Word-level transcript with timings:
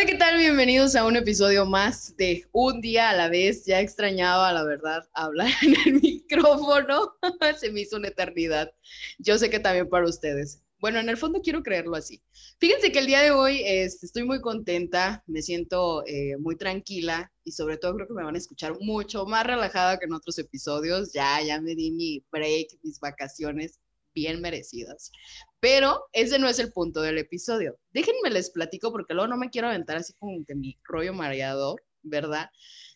Hola, 0.00 0.10
¿qué 0.10 0.16
tal? 0.16 0.38
Bienvenidos 0.38 0.96
a 0.96 1.04
un 1.04 1.14
episodio 1.16 1.66
más 1.66 2.16
de 2.16 2.46
Un 2.52 2.80
día 2.80 3.10
a 3.10 3.14
la 3.14 3.28
vez. 3.28 3.66
Ya 3.66 3.80
extrañaba, 3.80 4.50
la 4.50 4.64
verdad, 4.64 5.06
hablar 5.12 5.50
en 5.62 5.74
el 5.84 6.00
micrófono. 6.00 7.16
Se 7.60 7.70
me 7.70 7.82
hizo 7.82 7.98
una 7.98 8.08
eternidad. 8.08 8.72
Yo 9.18 9.36
sé 9.36 9.50
que 9.50 9.60
también 9.60 9.90
para 9.90 10.06
ustedes. 10.06 10.62
Bueno, 10.78 11.00
en 11.00 11.10
el 11.10 11.18
fondo 11.18 11.42
quiero 11.42 11.62
creerlo 11.62 11.96
así. 11.96 12.22
Fíjense 12.58 12.92
que 12.92 13.00
el 13.00 13.08
día 13.08 13.20
de 13.20 13.32
hoy 13.32 13.60
este, 13.62 14.06
estoy 14.06 14.24
muy 14.24 14.40
contenta, 14.40 15.22
me 15.26 15.42
siento 15.42 16.02
eh, 16.06 16.38
muy 16.38 16.56
tranquila 16.56 17.30
y 17.44 17.52
sobre 17.52 17.76
todo 17.76 17.94
creo 17.96 18.06
que 18.08 18.14
me 18.14 18.24
van 18.24 18.36
a 18.36 18.38
escuchar 18.38 18.80
mucho 18.80 19.26
más 19.26 19.44
relajada 19.46 19.98
que 19.98 20.06
en 20.06 20.14
otros 20.14 20.38
episodios. 20.38 21.12
Ya, 21.12 21.42
ya 21.42 21.60
me 21.60 21.74
di 21.74 21.90
mi 21.90 22.24
break, 22.32 22.68
mis 22.82 22.98
vacaciones 23.00 23.78
bien 24.14 24.40
merecidas. 24.40 25.12
Pero 25.60 26.06
ese 26.12 26.38
no 26.38 26.48
es 26.48 26.58
el 26.58 26.72
punto 26.72 27.02
del 27.02 27.18
episodio. 27.18 27.78
Déjenme 27.92 28.30
les 28.30 28.50
platico 28.50 28.90
porque 28.90 29.14
luego 29.14 29.28
no 29.28 29.36
me 29.36 29.50
quiero 29.50 29.68
aventar 29.68 29.98
así 29.98 30.14
como 30.14 30.44
que 30.44 30.54
mi 30.54 30.78
rollo 30.84 31.12
mareador, 31.12 31.82
¿verdad? 32.02 32.50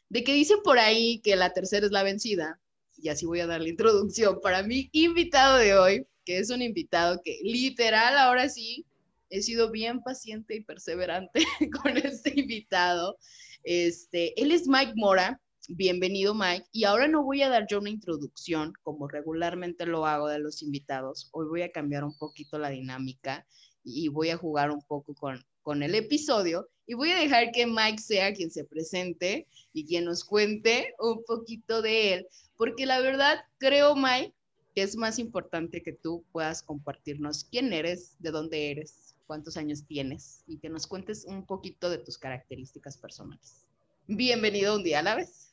De 0.09 0.25
que 0.25 0.33
dicen 0.33 0.59
por 0.65 0.79
ahí 0.79 1.21
que 1.21 1.37
la 1.37 1.53
tercera 1.53 1.87
es 1.87 1.93
la 1.93 2.03
vencida. 2.03 2.61
Y 2.97 3.11
así 3.11 3.27
voy 3.27 3.41
a 3.41 3.47
dar 3.47 3.61
la 3.61 3.69
introducción 3.69 4.41
para 4.41 4.62
mi 4.62 4.89
invitado 4.93 5.59
de 5.59 5.77
hoy, 5.77 6.06
que 6.25 6.39
es 6.39 6.51
un 6.51 6.62
invitado 6.62 7.21
que 7.23 7.39
literal 7.43 8.17
ahora 8.17 8.48
sí 8.48 8.87
he 9.28 9.43
sido 9.43 9.71
bien 9.71 10.01
paciente 10.03 10.55
y 10.55 10.61
perseverante 10.61 11.45
con 11.83 11.97
este 11.97 12.33
invitado. 12.39 13.19
Este, 13.62 14.41
él 14.41 14.53
es 14.53 14.67
Mike 14.67 14.93
Mora, 14.97 15.41
Bienvenido 15.69 16.34
Mike. 16.34 16.67
Y 16.73 16.84
ahora 16.84 17.09
no 17.09 17.25
voy 17.25 17.41
a 17.41 17.48
dar 17.48 17.67
yo 17.67 17.79
una 17.79 17.89
introducción 17.89 18.75
como 18.83 19.09
regularmente 19.09 19.87
lo 19.87 20.05
hago 20.05 20.29
de 20.29 20.39
los 20.39 20.61
invitados. 20.61 21.31
Hoy 21.33 21.47
voy 21.47 21.62
a 21.62 21.73
cambiar 21.73 22.05
un 22.05 22.15
poquito 22.19 22.59
la 22.59 22.69
dinámica 22.69 23.47
y 23.83 24.09
voy 24.09 24.29
a 24.29 24.37
jugar 24.37 24.71
un 24.71 24.83
poco 24.83 25.15
con, 25.15 25.43
con 25.62 25.83
el 25.83 25.95
episodio 25.95 26.69
y 26.87 26.93
voy 26.93 27.12
a 27.12 27.19
dejar 27.19 27.51
que 27.51 27.67
Mike 27.67 27.98
sea 27.98 28.34
quien 28.34 28.51
se 28.51 28.65
presente 28.65 29.47
y 29.73 29.87
quien 29.87 30.05
nos 30.05 30.23
cuente 30.23 30.95
un 30.98 31.25
poquito 31.25 31.81
de 31.81 32.12
él, 32.12 32.27
porque 32.59 32.84
la 32.84 33.01
verdad 33.01 33.39
creo, 33.56 33.97
Mike, 33.97 34.34
que 34.75 34.83
es 34.83 34.97
más 34.97 35.19
importante 35.19 35.83
que 35.83 35.95
tú 35.95 36.27
puedas 36.31 36.62
compartirnos 36.62 37.45
quién 37.45 37.73
eres, 37.73 38.17
de 38.19 38.33
dónde 38.33 38.71
eres, 38.71 39.15
cuántos 39.27 39.56
años 39.56 39.87
tienes 39.87 40.43
y 40.47 40.59
que 40.59 40.69
nos 40.69 40.87
cuentes 40.87 41.25
un 41.25 41.47
poquito 41.47 41.89
de 41.89 41.99
tus 41.99 42.19
características 42.19 42.99
personales. 42.99 43.65
Bienvenido 44.06 44.77
un 44.77 44.84
día 44.84 44.99
a 44.99 45.03
la 45.03 45.15
vez. 45.15 45.44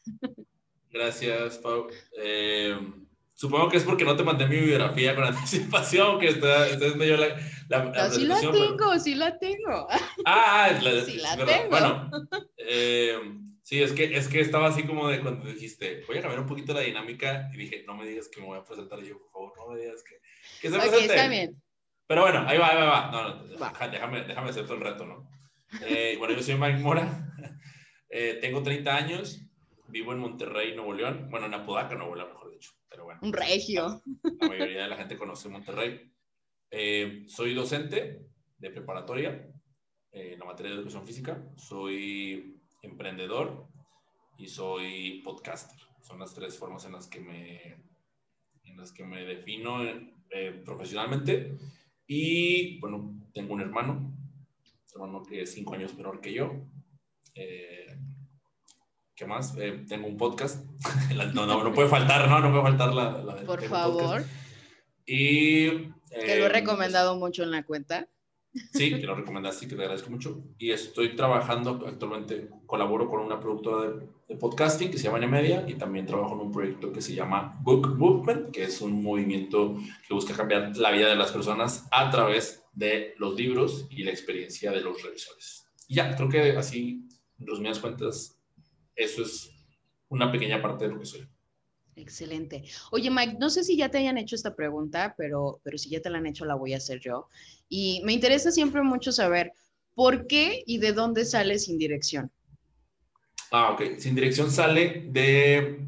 Gracias, 0.91 1.57
Pau. 1.59 1.88
Eh, 2.17 2.77
supongo 3.33 3.69
que 3.69 3.77
es 3.77 3.83
porque 3.83 4.03
no 4.03 4.16
te 4.16 4.23
mandé 4.23 4.45
mi 4.45 4.57
biografía 4.57 5.16
con 5.16 5.23
anticipación, 5.25 6.19
que 6.19 6.27
está, 6.27 6.67
está 6.67 6.95
medio 6.95 7.17
la... 7.17 7.38
la, 7.69 8.09
sí 8.11 8.25
la 8.25 8.39
tengo, 8.39 8.99
sí 8.99 9.16
la 9.16 9.38
tengo. 9.39 9.88
Ah, 10.25 10.69
ah 10.69 10.79
la, 10.81 11.05
sí 11.05 11.17
la 11.17 11.38
tengo. 11.38 11.69
Bueno, 11.69 12.11
eh, 12.57 13.17
sí, 13.63 13.81
es 13.81 13.94
que, 13.94 14.16
es 14.16 14.27
que 14.27 14.41
estaba 14.41 14.67
así 14.67 14.83
como 14.83 15.07
de 15.07 15.22
cuando 15.22 15.45
dijiste, 15.45 16.03
voy 16.07 16.17
a 16.17 16.22
cambiar 16.22 16.41
un 16.41 16.47
poquito 16.47 16.73
la 16.73 16.81
dinámica 16.81 17.49
y 17.53 17.57
dije, 17.57 17.83
no 17.88 17.95
me 17.95 18.05
digas 18.05 18.27
que 18.27 18.41
me 18.41 18.47
voy 18.47 18.59
a 18.59 18.63
presentar 18.63 18.99
yo, 19.02 19.17
por 19.19 19.31
favor, 19.31 19.53
no 19.57 19.73
me 19.73 19.79
digas 19.79 20.03
que, 20.03 20.19
que 20.61 20.69
se 20.69 20.78
presente. 20.78 21.06
está 21.06 21.28
bien. 21.28 21.61
Pero 22.07 22.23
bueno, 22.23 22.44
ahí 22.45 22.57
va, 22.57 22.67
ahí 22.67 22.75
va, 22.75 23.09
No, 23.09 23.35
no, 23.45 23.90
Déjame, 23.90 24.23
déjame 24.23 24.50
hacer 24.50 24.66
todo 24.66 24.75
el 24.75 24.84
reto, 24.84 25.06
¿no? 25.06 25.29
Eh, 25.85 26.16
bueno, 26.19 26.35
yo 26.35 26.44
soy 26.44 26.56
Mike 26.56 26.79
Mora, 26.79 27.34
eh, 28.09 28.38
tengo 28.41 28.61
30 28.61 28.94
años, 28.94 29.41
vivo 29.91 30.13
en 30.13 30.19
Monterrey, 30.19 30.75
Nuevo 30.75 30.94
León. 30.94 31.28
Bueno, 31.29 31.46
en 31.46 31.53
Apodaca, 31.53 31.96
Nuevo 31.96 32.16
León, 32.16 32.29
mejor 32.29 32.52
dicho. 32.52 32.72
Pero 32.90 33.06
bueno. 33.06 33.19
Un 33.24 33.34
regio. 33.34 34.02
La, 34.24 34.47
mayoría 34.47 34.84
de 34.84 34.90
la 34.90 34.97
gente 34.97 35.18
conoce 35.18 35.50
Monterrey. 35.50 36.12
Eh, 36.69 37.25
soy 37.28 37.53
docente 37.53 38.28
de 38.57 38.69
preparatoria 38.69 39.52
en 40.12 40.40
la 40.40 40.46
materia 40.46 40.72
de 40.72 40.78
educación 40.78 41.06
física. 41.06 41.44
Soy 41.57 42.59
emprendedor 42.81 43.68
y 44.38 44.47
soy 44.47 45.22
podcaster. 45.24 45.78
Son 46.02 46.19
las 46.19 46.34
tres 46.34 46.58
formas 46.58 46.85
en 46.85 46.94
las 46.94 47.08
que 47.08 47.19
me, 47.19 47.78
en 48.63 48.78
las 48.78 48.91
que 48.91 49.03
me 49.03 49.23
defino 49.23 49.84
eh, 50.29 50.62
profesionalmente. 50.66 51.58
Y 52.08 52.79
bueno, 52.79 53.29
tengo 53.34 53.53
un 53.53 53.62
hermano, 53.62 54.13
hermano 54.94 55.23
que 55.23 55.44
es 55.44 55.53
cinco 55.53 55.75
años 55.75 55.96
menor 55.96 56.19
que 56.19 56.34
yo. 56.34 56.52
Eh, 57.35 57.97
¿Qué 59.16 59.25
más? 59.25 59.55
Eh, 59.57 59.85
tengo 59.88 60.07
un 60.07 60.17
podcast. 60.17 60.66
no, 61.33 61.45
no, 61.45 61.63
no, 61.63 61.73
puede 61.73 61.89
faltar, 61.89 62.29
¿no? 62.29 62.39
No 62.39 62.49
puede 62.51 62.63
faltar 62.63 62.94
la... 62.94 63.22
la 63.22 63.35
Por 63.44 63.63
favor. 63.63 64.23
Y... 65.05 65.69
que 66.09 66.35
lo 66.38 66.44
he 66.44 66.45
eh, 66.45 66.49
recomendado 66.49 67.16
mucho 67.17 67.44
en 67.44 67.51
la 67.51 67.63
cuenta. 67.63 68.07
Sí, 68.73 68.89
que 68.89 69.05
lo 69.05 69.16
recomendaste 69.16 69.66
y 69.66 69.69
que 69.69 69.75
te 69.75 69.81
agradezco 69.81 70.09
mucho. 70.09 70.44
Y 70.57 70.72
estoy 70.72 71.16
trabajando 71.16 71.85
actualmente, 71.88 72.49
colaboro 72.66 73.09
con 73.09 73.22
una 73.22 73.39
productora 73.39 73.91
de, 74.27 74.35
podcasting 74.35 74.91
que 74.91 74.97
se 74.97 75.05
llama 75.05 75.19
Nemedia 75.19 75.66
y 75.67 75.75
también 75.75 76.05
trabajo 76.05 76.35
en 76.35 76.41
un 76.41 76.51
proyecto 76.51 76.91
que 76.91 77.01
se 77.01 77.13
llama 77.13 77.57
Book 77.61 77.97
Movement, 77.97 78.51
que 78.51 78.63
es 78.63 78.81
un 78.81 79.03
movimiento 79.03 79.78
que 80.07 80.13
busca 80.13 80.33
cambiar 80.33 80.75
la 80.78 80.91
vida 80.91 81.09
de 81.09 81.16
las 81.16 81.31
personas 81.31 81.88
a 81.91 82.09
través 82.09 82.63
de 82.73 83.13
los 83.17 83.35
libros 83.35 83.88
y 83.89 84.03
la 84.03 84.11
experiencia 84.11 84.72
de 84.72 84.81
los 84.81 85.01
revisores. 85.01 85.66
Y 85.88 85.95
ya, 85.95 86.16
creo 86.16 86.29
que 86.29 86.57
así 86.57 87.07
en 87.39 87.47
resumidas 87.47 87.79
cuentas, 87.79 88.41
eso 88.96 89.24
es 89.24 89.52
una 90.09 90.31
pequeña 90.31 90.62
parte 90.62 90.85
de 90.85 90.94
lo 90.94 91.00
que 91.00 91.06
soy. 91.06 91.28
Excelente. 91.96 92.63
Oye, 92.91 93.09
Mike, 93.09 93.38
no 93.40 93.50
sé 93.50 93.63
si 93.63 93.78
ya 93.78 93.90
te 93.90 93.97
hayan 93.97 94.18
hecho 94.18 94.35
esta 94.35 94.56
pregunta, 94.56 95.13
pero, 95.18 95.59
pero 95.63 95.78
si 95.78 95.90
ya 95.90 96.02
te 96.02 96.09
la 96.09 96.19
han 96.19 96.25
hecho, 96.25 96.46
la 96.46 96.56
voy 96.56 96.74
a 96.74 96.78
hacer 96.78 97.00
yo. 97.00 97.28
Y 97.68 98.02
me 98.06 98.13
interesa 98.13 98.52
siempre 98.52 98.81
mucho 98.81 99.12
saber 99.12 99.52
por 99.94 100.28
qué 100.28 100.63
y 100.66 100.78
de 100.78 100.94
dónde 100.94 101.25
sale 101.25 101.59
Sin 101.59 101.78
Dirección. 101.78 102.31
Ah, 103.52 103.72
ok. 103.72 103.97
Sin 104.00 104.16
Dirección 104.16 104.50
sale 104.50 105.06
de, 105.09 105.85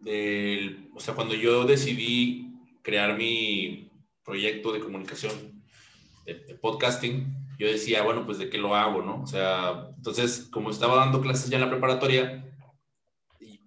de, 0.00 0.88
o 0.94 1.00
sea, 1.00 1.14
cuando 1.14 1.34
yo 1.34 1.64
decidí 1.64 2.52
crear 2.82 3.16
mi 3.16 3.90
proyecto 4.22 4.72
de 4.72 4.80
comunicación, 4.80 5.62
de 6.26 6.34
podcasting, 6.60 7.33
yo 7.58 7.66
decía, 7.66 8.02
bueno, 8.02 8.24
pues 8.26 8.38
de 8.38 8.50
qué 8.50 8.58
lo 8.58 8.74
hago, 8.74 9.02
¿no? 9.02 9.22
O 9.22 9.26
sea, 9.26 9.88
entonces, 9.96 10.48
como 10.50 10.70
estaba 10.70 10.96
dando 10.96 11.20
clases 11.20 11.50
ya 11.50 11.56
en 11.56 11.62
la 11.62 11.70
preparatoria, 11.70 12.44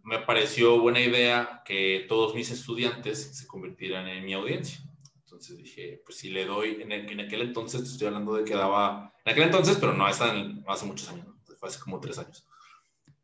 me 0.03 0.19
pareció 0.19 0.79
buena 0.79 1.01
idea 1.01 1.61
que 1.65 2.05
todos 2.07 2.33
mis 2.33 2.49
estudiantes 2.49 3.37
se 3.37 3.47
convirtieran 3.47 4.07
en 4.07 4.25
mi 4.25 4.33
audiencia. 4.33 4.79
Entonces 5.25 5.57
dije, 5.57 6.01
pues 6.05 6.17
si 6.17 6.29
le 6.29 6.45
doy, 6.45 6.81
en, 6.81 6.91
en 6.91 7.19
aquel 7.19 7.41
entonces, 7.41 7.81
estoy 7.81 8.07
hablando 8.07 8.33
de 8.33 8.45
que 8.45 8.55
daba, 8.55 9.13
en 9.25 9.31
aquel 9.31 9.43
entonces, 9.43 9.77
pero 9.77 9.93
no 9.93 10.05
hace, 10.05 10.23
hace 10.67 10.85
muchos 10.85 11.09
años, 11.09 11.27
fue 11.59 11.67
hace 11.67 11.79
como 11.79 11.99
tres 11.99 12.17
años. 12.17 12.47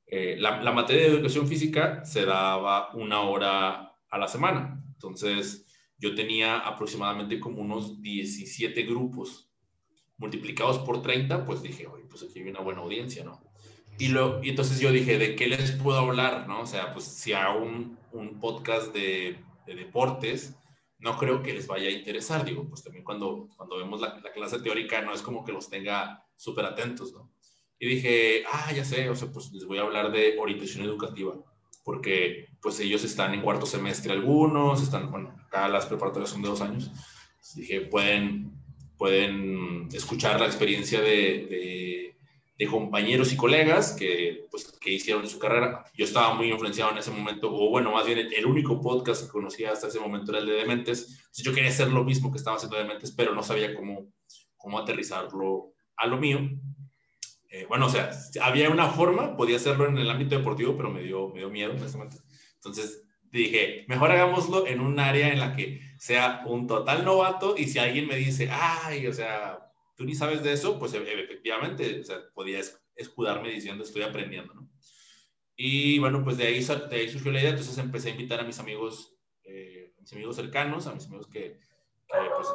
Eh, 0.06 0.36
la, 0.38 0.62
la 0.62 0.72
materia 0.72 1.04
de 1.04 1.10
educación 1.10 1.48
física 1.48 2.04
se 2.04 2.26
daba 2.26 2.94
una 2.94 3.22
hora 3.22 3.96
a 4.10 4.18
la 4.18 4.28
semana. 4.28 4.84
Entonces, 4.94 5.66
yo 5.98 6.14
tenía 6.14 6.60
aproximadamente 6.60 7.40
como 7.40 7.62
unos 7.62 8.02
17 8.02 8.84
grupos 8.84 9.50
multiplicados 10.18 10.80
por 10.80 11.02
30, 11.02 11.46
pues 11.46 11.62
dije, 11.62 11.88
oye, 11.88 12.06
pues 12.10 12.24
aquí 12.24 12.40
hay 12.40 12.50
una 12.50 12.62
buena 12.62 12.82
audiencia, 12.82 13.24
¿no? 13.24 13.42
Y, 14.00 14.08
lo, 14.08 14.44
y 14.44 14.50
entonces 14.50 14.80
yo 14.80 14.92
dije, 14.92 15.18
¿de 15.18 15.36
qué 15.36 15.48
les 15.48 15.72
puedo 15.74 16.00
hablar, 16.00 16.48
no? 16.48 16.62
O 16.62 16.66
sea, 16.66 16.94
pues 16.94 17.06
si 17.06 17.34
hago 17.34 17.64
un, 17.64 17.98
un 18.12 18.40
podcast 18.40 18.94
de, 18.94 19.38
de, 19.68 19.76
deportes, 19.76 20.56
no 20.98 21.18
creo 21.18 21.44
que 21.44 21.54
les 21.54 21.68
vaya 21.68 21.90
a 21.90 21.92
interesar, 21.92 22.44
digo, 22.44 22.68
pues 22.68 22.84
también 22.84 23.04
cuando, 23.04 23.50
cuando 23.56 23.78
vemos 23.78 24.02
la, 24.02 24.20
la 24.24 24.32
clase 24.32 24.60
teórica 24.60 25.02
no 25.02 25.14
es 25.14 25.22
como 25.22 25.44
que 25.44 25.52
los 25.52 25.70
tenga 25.70 26.26
súper 26.36 26.66
atentos, 26.66 27.14
¿no? 27.14 27.32
Y 27.80 27.88
dije, 27.88 28.44
ah, 28.52 28.72
ya 28.74 28.86
sé, 28.86 29.10
o 29.10 29.16
sea, 29.16 29.30
pues 29.32 29.52
les 29.52 29.66
voy 29.66 29.78
a 29.78 29.82
hablar 29.82 30.12
de 30.12 30.38
orientación 30.40 30.86
educativa, 30.86 31.36
porque 31.84 32.48
pues 32.62 32.80
ellos 32.80 33.04
están 33.04 33.34
en 33.34 33.42
cuarto 33.42 33.66
semestre 33.66 34.14
algunos, 34.14 34.82
están, 34.82 35.12
bueno, 35.12 35.36
acá 35.46 35.68
las 35.68 35.86
preparatorias 35.86 36.30
son 36.30 36.42
de 36.42 36.50
dos 36.50 36.62
años, 36.62 36.90
dije, 37.56 37.82
pueden 37.82 38.63
pueden 38.98 39.88
escuchar 39.94 40.40
la 40.40 40.46
experiencia 40.46 41.02
de, 41.02 42.16
de, 42.58 42.68
compañeros 42.70 43.34
y 43.34 43.36
colegas 43.36 43.92
que, 43.92 44.46
pues, 44.50 44.72
que 44.80 44.94
hicieron 44.94 45.28
su 45.28 45.38
carrera. 45.38 45.84
Yo 45.96 46.06
estaba 46.06 46.34
muy 46.34 46.50
influenciado 46.50 46.92
en 46.92 46.98
ese 46.98 47.12
momento, 47.12 47.54
o 47.54 47.70
bueno, 47.70 47.92
más 47.92 48.06
bien 48.06 48.20
el 48.34 48.46
único 48.46 48.80
podcast 48.80 49.26
que 49.26 49.32
conocía 49.32 49.74
hasta 49.74 49.88
ese 49.88 50.00
momento 50.00 50.32
era 50.32 50.40
el 50.40 50.48
de 50.48 50.54
Dementes. 50.54 51.10
Entonces 51.10 51.44
yo 51.44 51.54
quería 51.54 51.70
hacer 51.70 51.90
lo 51.90 52.06
mismo 52.06 52.32
que 52.32 52.38
estaba 52.38 52.56
haciendo 52.56 52.78
Dementes, 52.78 53.12
pero 53.12 53.36
no 53.36 53.44
sabía 53.44 53.76
cómo, 53.76 54.14
cómo 54.56 54.80
aterrizarlo 54.80 55.74
a 55.98 56.08
lo 56.08 56.16
mío. 56.16 56.40
Eh, 57.50 57.66
bueno, 57.68 57.88
o 57.88 57.90
sea, 57.90 58.12
había 58.42 58.70
una 58.70 58.88
forma, 58.88 59.36
podía 59.36 59.58
hacerlo 59.58 59.86
en 59.86 59.98
el 59.98 60.10
ámbito 60.10 60.38
deportivo, 60.38 60.78
pero 60.78 60.90
me 60.90 61.04
dio, 61.04 61.28
me 61.28 61.40
dio 61.40 61.50
miedo 61.50 61.74
en 61.74 61.84
ese 61.84 61.98
momento. 61.98 62.24
Entonces 62.56 63.04
dije, 63.40 63.86
mejor 63.88 64.12
hagámoslo 64.12 64.68
en 64.68 64.80
un 64.80 65.00
área 65.00 65.30
en 65.30 65.40
la 65.40 65.56
que 65.56 65.82
sea 65.98 66.44
un 66.46 66.68
total 66.68 67.04
novato 67.06 67.56
y 67.58 67.66
si 67.66 67.80
alguien 67.80 68.08
me 68.08 68.16
dice, 68.16 68.50
ay, 68.52 69.08
o 69.08 69.14
sea, 69.14 69.60
tú 69.96 70.06
ni 70.06 70.16
sabes 70.16 70.44
de 70.44 70.54
eso, 70.54 70.78
pues 70.80 70.94
e-, 70.94 71.24
efectivamente, 71.24 72.00
o 72.00 72.04
sea, 72.04 72.20
podía 72.34 72.60
escudarme 72.96 73.50
diciendo, 73.50 73.84
estoy 73.84 74.04
aprendiendo, 74.04 74.54
¿no? 74.54 74.70
Y 75.56 76.00
bueno, 76.00 76.24
pues 76.24 76.38
de 76.38 76.48
ahí, 76.48 76.64
de 76.64 76.96
ahí 76.96 77.10
surgió 77.10 77.32
la 77.32 77.40
idea, 77.40 77.52
entonces 77.52 77.78
empecé 77.78 78.10
a 78.10 78.12
invitar 78.12 78.40
a 78.40 78.44
mis 78.44 78.60
amigos, 78.60 79.16
eh, 79.44 79.94
mis 80.00 80.12
amigos 80.14 80.36
cercanos, 80.36 80.88
a 80.88 80.94
mis 80.94 81.06
amigos 81.06 81.28
que, 81.28 81.60
pues, 82.08 82.48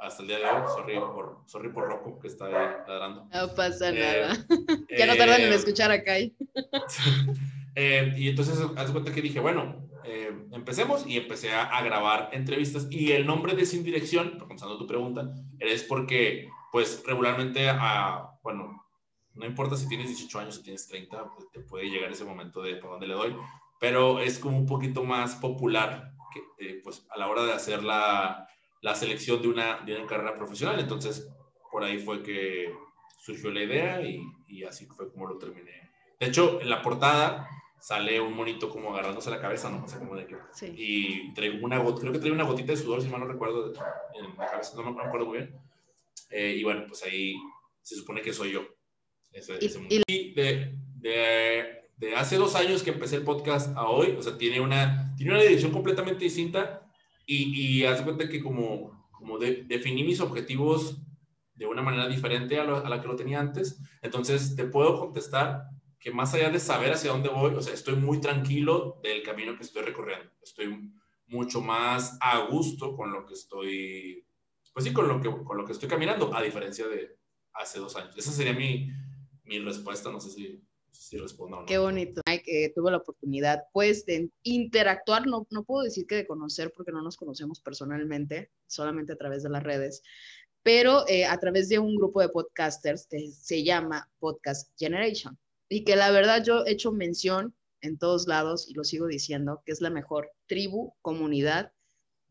hasta 0.00 0.22
el 0.22 0.28
día 0.28 0.38
de 0.38 0.44
hoy, 0.44 0.62
sorry 0.68 0.94
por, 1.00 1.42
sorry 1.46 1.72
por 1.72 1.88
Rocco 1.88 2.18
que 2.20 2.28
está 2.28 2.48
ladrando. 2.48 3.28
No 3.32 3.54
pasa 3.54 3.90
eh, 3.90 3.92
nada. 3.92 4.46
ya 4.96 5.06
no 5.06 5.16
tardan 5.16 5.40
en 5.40 5.52
eh, 5.52 5.56
escuchar 5.56 5.90
acá. 5.90 6.16
eh, 6.18 6.32
y 8.16 8.28
entonces, 8.28 8.58
haz 8.76 8.90
cuenta 8.92 9.12
que 9.12 9.22
dije, 9.22 9.40
bueno, 9.40 9.87
empecemos 10.52 11.06
y 11.06 11.16
empecé 11.16 11.52
a, 11.52 11.64
a, 11.64 11.82
grabar 11.82 12.30
entrevistas. 12.32 12.86
Y 12.90 13.12
el 13.12 13.26
nombre 13.26 13.54
de 13.54 13.66
Sin 13.66 13.82
Dirección, 13.82 14.38
contestando 14.38 14.78
tu 14.78 14.86
pregunta, 14.86 15.30
es 15.58 15.82
porque, 15.82 16.48
pues, 16.72 17.02
regularmente, 17.06 17.68
a, 17.68 18.30
bueno, 18.42 18.84
no 19.34 19.46
importa 19.46 19.76
si 19.76 19.88
tienes 19.88 20.08
18 20.08 20.38
años 20.40 20.58
o 20.58 20.62
tienes 20.62 20.88
30, 20.88 21.30
pues, 21.34 21.50
te 21.50 21.60
puede 21.60 21.88
llegar 21.88 22.10
ese 22.10 22.24
momento 22.24 22.60
de 22.62 22.76
por 22.76 22.90
dónde 22.90 23.06
le 23.06 23.14
doy, 23.14 23.36
pero 23.78 24.18
es 24.18 24.38
como 24.38 24.58
un 24.58 24.66
poquito 24.66 25.04
más 25.04 25.36
popular 25.36 26.12
que, 26.32 26.40
eh, 26.64 26.80
pues 26.82 27.06
a 27.10 27.18
la 27.18 27.28
hora 27.28 27.44
de 27.44 27.52
hacer 27.52 27.84
la, 27.84 28.48
la 28.82 28.94
selección 28.94 29.40
de 29.40 29.48
una, 29.48 29.78
de 29.80 29.96
una 29.96 30.06
carrera 30.06 30.36
profesional. 30.36 30.78
Entonces, 30.80 31.28
por 31.70 31.84
ahí 31.84 31.98
fue 31.98 32.22
que 32.22 32.74
surgió 33.20 33.50
la 33.50 33.62
idea 33.62 34.02
y, 34.02 34.22
y, 34.46 34.64
así 34.64 34.86
fue 34.86 35.10
como 35.12 35.26
lo 35.26 35.38
terminé. 35.38 35.90
De 36.18 36.26
hecho, 36.26 36.60
en 36.60 36.70
la 36.70 36.82
portada 36.82 37.48
sale 37.80 38.20
un 38.20 38.34
monito 38.34 38.68
como 38.68 38.92
agarrándose 38.92 39.30
la 39.30 39.40
cabeza, 39.40 39.70
¿no? 39.70 39.84
O 39.84 39.88
sea, 39.88 39.98
como 39.98 40.16
de 40.16 40.26
que... 40.26 40.36
Sí. 40.52 40.72
Y 40.76 41.34
traigo 41.34 41.64
una 41.64 41.78
gota, 41.78 42.00
creo 42.00 42.12
que 42.12 42.18
trae 42.18 42.32
una 42.32 42.44
gotita 42.44 42.72
de 42.72 42.78
sudor, 42.78 43.02
si 43.02 43.08
mal 43.08 43.20
no 43.20 43.26
recuerdo, 43.26 43.72
en 44.14 44.36
la 44.36 44.46
cabeza, 44.46 44.76
no 44.76 44.92
me 44.92 45.02
acuerdo 45.02 45.26
muy 45.26 45.38
bien. 45.38 45.54
Eh, 46.30 46.56
y 46.58 46.64
bueno, 46.64 46.84
pues 46.86 47.02
ahí 47.04 47.34
se 47.82 47.94
supone 47.94 48.20
que 48.20 48.32
soy 48.32 48.52
yo 48.52 48.62
y, 50.06 50.34
de, 50.34 50.74
de, 50.96 51.64
de, 51.96 52.16
hace 52.16 52.36
dos 52.36 52.54
años 52.54 52.82
que 52.82 52.90
empecé 52.90 53.16
el 53.16 53.24
podcast 53.24 53.76
a 53.76 53.88
hoy, 53.88 54.14
o 54.18 54.22
sea, 54.22 54.36
tiene 54.36 54.60
una, 54.60 55.14
tiene 55.16 55.32
una 55.32 55.42
dirección 55.42 55.72
completamente 55.72 56.24
distinta 56.24 56.82
y, 57.26 57.80
y 57.80 57.84
haz 57.84 58.02
cuenta 58.02 58.28
que 58.28 58.42
como, 58.42 59.08
como 59.12 59.38
definí 59.38 60.02
mis 60.02 60.20
objetivos 60.20 60.98
de 61.54 61.66
una 61.66 61.82
manera 61.82 62.08
diferente 62.08 62.58
a, 62.58 62.62
a, 62.62 62.88
la 62.88 63.00
que 63.00 63.08
lo 63.08 63.16
tenía 63.16 63.40
antes, 63.40 63.80
entonces 64.02 64.56
te 64.56 64.64
puedo 64.64 64.98
contestar 64.98 65.64
que 65.98 66.10
más 66.10 66.32
allá 66.34 66.50
de 66.50 66.60
saber 66.60 66.92
hacia 66.92 67.10
dónde 67.10 67.28
voy, 67.28 67.54
o 67.54 67.60
sea, 67.60 67.74
estoy 67.74 67.96
muy 67.96 68.20
tranquilo 68.20 69.00
del 69.02 69.22
camino 69.22 69.56
que 69.56 69.64
estoy 69.64 69.82
recorriendo, 69.82 70.30
estoy 70.42 70.92
mucho 71.26 71.60
más 71.60 72.16
a 72.20 72.46
gusto 72.46 72.96
con 72.96 73.12
lo 73.12 73.26
que 73.26 73.34
estoy, 73.34 74.26
pues 74.72 74.84
sí, 74.84 74.92
con 74.92 75.08
lo 75.08 75.20
que, 75.20 75.30
con 75.44 75.56
lo 75.56 75.64
que 75.64 75.72
estoy 75.72 75.88
caminando, 75.88 76.34
a 76.34 76.42
diferencia 76.42 76.86
de 76.86 77.16
hace 77.52 77.78
dos 77.78 77.96
años. 77.96 78.16
Esa 78.16 78.32
sería 78.32 78.52
mi, 78.52 78.90
mi 79.44 79.58
respuesta, 79.58 80.10
no 80.10 80.20
sé 80.20 80.30
si, 80.30 80.64
si 80.90 81.18
respondo 81.18 81.60
no. 81.60 81.66
Qué 81.66 81.78
bonito, 81.78 82.22
que 82.24 82.72
tuve 82.74 82.90
la 82.90 82.98
oportunidad, 82.98 83.64
pues, 83.72 84.06
de 84.06 84.30
interactuar, 84.42 85.26
no, 85.26 85.46
no 85.50 85.64
puedo 85.64 85.82
decir 85.82 86.06
que 86.06 86.14
de 86.14 86.26
conocer, 86.26 86.72
porque 86.74 86.92
no 86.92 87.02
nos 87.02 87.16
conocemos 87.16 87.60
personalmente, 87.60 88.50
solamente 88.66 89.12
a 89.12 89.16
través 89.16 89.42
de 89.42 89.50
las 89.50 89.62
redes, 89.62 90.02
pero 90.62 91.06
eh, 91.08 91.24
a 91.24 91.38
través 91.38 91.68
de 91.68 91.78
un 91.78 91.96
grupo 91.96 92.20
de 92.20 92.28
podcasters 92.28 93.06
que 93.06 93.30
se 93.30 93.64
llama 93.64 94.08
Podcast 94.18 94.70
Generation, 94.78 95.38
y 95.68 95.84
que 95.84 95.96
la 95.96 96.10
verdad 96.10 96.42
yo 96.44 96.64
he 96.64 96.72
hecho 96.72 96.92
mención 96.92 97.54
en 97.80 97.98
todos 97.98 98.26
lados, 98.26 98.68
y 98.68 98.74
lo 98.74 98.84
sigo 98.84 99.06
diciendo, 99.06 99.62
que 99.64 99.72
es 99.72 99.80
la 99.80 99.90
mejor 99.90 100.30
tribu, 100.46 100.94
comunidad, 101.00 101.72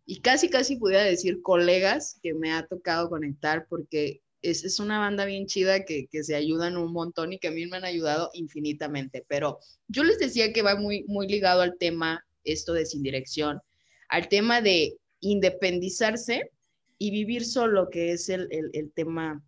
y 0.05 0.21
casi, 0.21 0.49
casi 0.49 0.77
pudiera 0.77 1.03
decir 1.03 1.41
colegas 1.41 2.19
que 2.23 2.33
me 2.33 2.53
ha 2.53 2.65
tocado 2.65 3.09
conectar, 3.09 3.67
porque 3.69 4.21
es, 4.41 4.63
es, 4.63 4.79
una 4.79 4.99
banda 4.99 5.25
bien 5.25 5.47
chida 5.47 5.83
que, 5.83 6.07
que, 6.07 6.23
se 6.23 6.35
ayudan 6.35 6.77
un 6.77 6.93
montón 6.93 7.33
y 7.33 7.39
que 7.39 7.49
a 7.49 7.51
mí 7.51 7.65
me 7.65 7.77
han 7.77 7.83
ayudado 7.83 8.29
infinitamente. 8.33 9.25
Pero 9.27 9.59
yo 9.87 10.03
les 10.03 10.19
decía 10.19 10.53
que 10.53 10.61
va 10.61 10.75
muy, 10.75 11.03
muy 11.07 11.27
ligado 11.27 11.61
al 11.61 11.77
tema, 11.77 12.25
esto 12.43 12.73
de 12.73 12.85
sin 12.85 13.03
dirección, 13.03 13.59
al 14.07 14.29
tema 14.29 14.61
de 14.61 14.97
independizarse 15.19 16.51
y 16.97 17.11
vivir 17.11 17.45
solo, 17.45 17.89
que 17.89 18.13
es 18.13 18.29
el, 18.29 18.47
el, 18.51 18.69
el 18.73 18.91
tema 18.93 19.43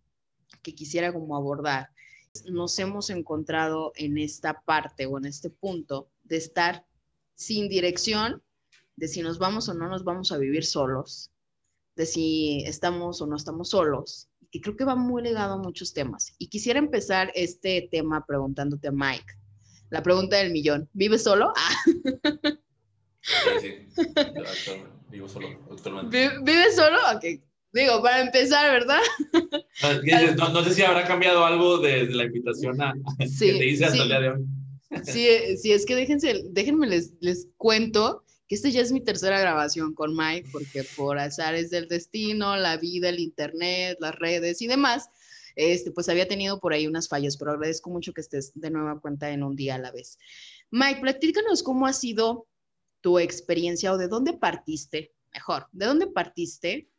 que 0.62 0.74
quisiera 0.74 1.12
como 1.12 1.36
abordar. 1.36 1.88
Nos 2.50 2.78
hemos 2.78 3.10
encontrado 3.10 3.92
en 3.96 4.16
esta 4.16 4.62
parte 4.62 5.06
o 5.06 5.18
en 5.18 5.26
este 5.26 5.50
punto 5.50 6.10
de 6.22 6.36
estar 6.36 6.86
sin 7.34 7.68
dirección, 7.68 8.42
de 8.96 9.08
si 9.08 9.22
nos 9.22 9.38
vamos 9.38 9.68
o 9.68 9.74
no 9.74 9.88
nos 9.88 10.04
vamos 10.04 10.30
a 10.30 10.38
vivir 10.38 10.64
solos, 10.64 11.32
de 11.96 12.06
si 12.06 12.62
estamos 12.66 13.20
o 13.20 13.26
no 13.26 13.36
estamos 13.36 13.70
solos, 13.70 14.28
que 14.50 14.60
creo 14.60 14.76
que 14.76 14.84
va 14.84 14.94
muy 14.94 15.22
ligado 15.22 15.54
a 15.54 15.58
muchos 15.58 15.92
temas. 15.92 16.34
Y 16.38 16.48
quisiera 16.48 16.78
empezar 16.78 17.32
este 17.34 17.88
tema 17.90 18.24
preguntándote 18.26 18.88
a 18.88 18.92
Mike. 18.92 19.34
La 19.90 20.02
pregunta 20.02 20.36
del 20.36 20.52
millón. 20.52 20.88
¿Vives 20.92 21.24
solo? 21.24 21.52
Ah. 21.56 21.76
Sí, 23.60 23.86
sí. 23.94 24.82
Vivo 25.10 25.28
solo, 25.28 26.08
¿Vives 26.08 26.74
solo? 26.74 26.98
Ok. 27.14 27.42
Digo, 27.72 28.02
para 28.02 28.22
empezar, 28.22 28.70
¿verdad? 28.72 29.00
No, 30.36 30.48
no, 30.50 30.64
sé 30.64 30.74
si 30.74 30.82
habrá 30.82 31.06
cambiado 31.06 31.44
algo 31.44 31.78
desde 31.78 32.14
la 32.14 32.24
invitación 32.24 32.80
a 32.82 32.92
sí, 33.26 33.52
que 33.52 33.58
te 33.58 33.66
hice 33.66 33.86
hasta 33.86 34.02
el 34.02 34.08
día 34.08 34.20
de 34.20 34.28
hoy. 34.28 34.44
Sí, 35.04 35.56
sí, 35.56 35.72
es 35.72 35.86
que 35.86 35.94
déjense, 35.94 36.42
déjenme 36.50 36.86
les, 36.86 37.14
les 37.20 37.48
cuento 37.56 38.24
que 38.46 38.56
esta 38.56 38.68
ya 38.68 38.80
es 38.80 38.90
mi 38.90 39.00
tercera 39.00 39.40
grabación 39.40 39.94
con 39.94 40.14
Mike, 40.14 40.48
porque 40.52 40.84
por 40.96 41.18
azares 41.18 41.70
del 41.70 41.86
destino, 41.86 42.56
la 42.56 42.76
vida, 42.76 43.08
el 43.08 43.20
internet, 43.20 43.96
las 44.00 44.14
redes 44.16 44.60
y 44.60 44.66
demás, 44.66 45.08
este, 45.54 45.92
pues 45.92 46.08
había 46.08 46.26
tenido 46.26 46.58
por 46.58 46.72
ahí 46.72 46.86
unas 46.86 47.08
fallas, 47.08 47.36
pero 47.36 47.52
agradezco 47.52 47.90
mucho 47.90 48.12
que 48.12 48.20
estés 48.20 48.52
de 48.54 48.70
nueva 48.70 49.00
cuenta 49.00 49.30
en 49.30 49.44
un 49.44 49.54
día 49.54 49.76
a 49.76 49.78
la 49.78 49.92
vez. 49.92 50.18
Mike, 50.70 51.00
platícanos 51.00 51.62
cómo 51.62 51.86
ha 51.86 51.92
sido 51.92 52.48
tu 53.00 53.18
experiencia 53.18 53.92
o 53.92 53.98
de 53.98 54.08
dónde 54.08 54.32
partiste, 54.32 55.14
mejor, 55.32 55.68
de 55.72 55.86
dónde 55.86 56.08
partiste 56.08 56.89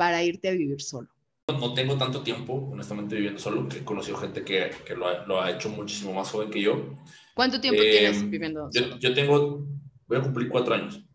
para 0.00 0.24
irte 0.24 0.48
a 0.48 0.52
vivir 0.52 0.80
solo. 0.80 1.10
No 1.46 1.74
tengo 1.74 1.98
tanto 1.98 2.22
tiempo, 2.22 2.70
honestamente, 2.72 3.16
viviendo 3.16 3.38
solo. 3.38 3.68
He 3.76 3.84
conocido 3.84 4.16
gente 4.16 4.42
que, 4.42 4.70
que 4.86 4.96
lo, 4.96 5.06
ha, 5.06 5.26
lo, 5.26 5.42
ha, 5.42 5.50
hecho 5.50 5.68
muchísimo 5.68 6.14
más 6.14 6.30
joven 6.30 6.50
que 6.50 6.62
yo. 6.62 6.96
¿Cuánto 7.34 7.60
tiempo 7.60 7.82
eh, 7.82 7.90
tienes 7.90 8.30
viviendo 8.30 8.72
solo? 8.72 8.96
Yo, 8.96 8.98
yo 8.98 9.12
tengo 9.12 9.66
Voy 10.06 10.16
a 10.16 10.22
cumplir 10.22 10.48
cuatro 10.48 10.74
años. 10.74 11.04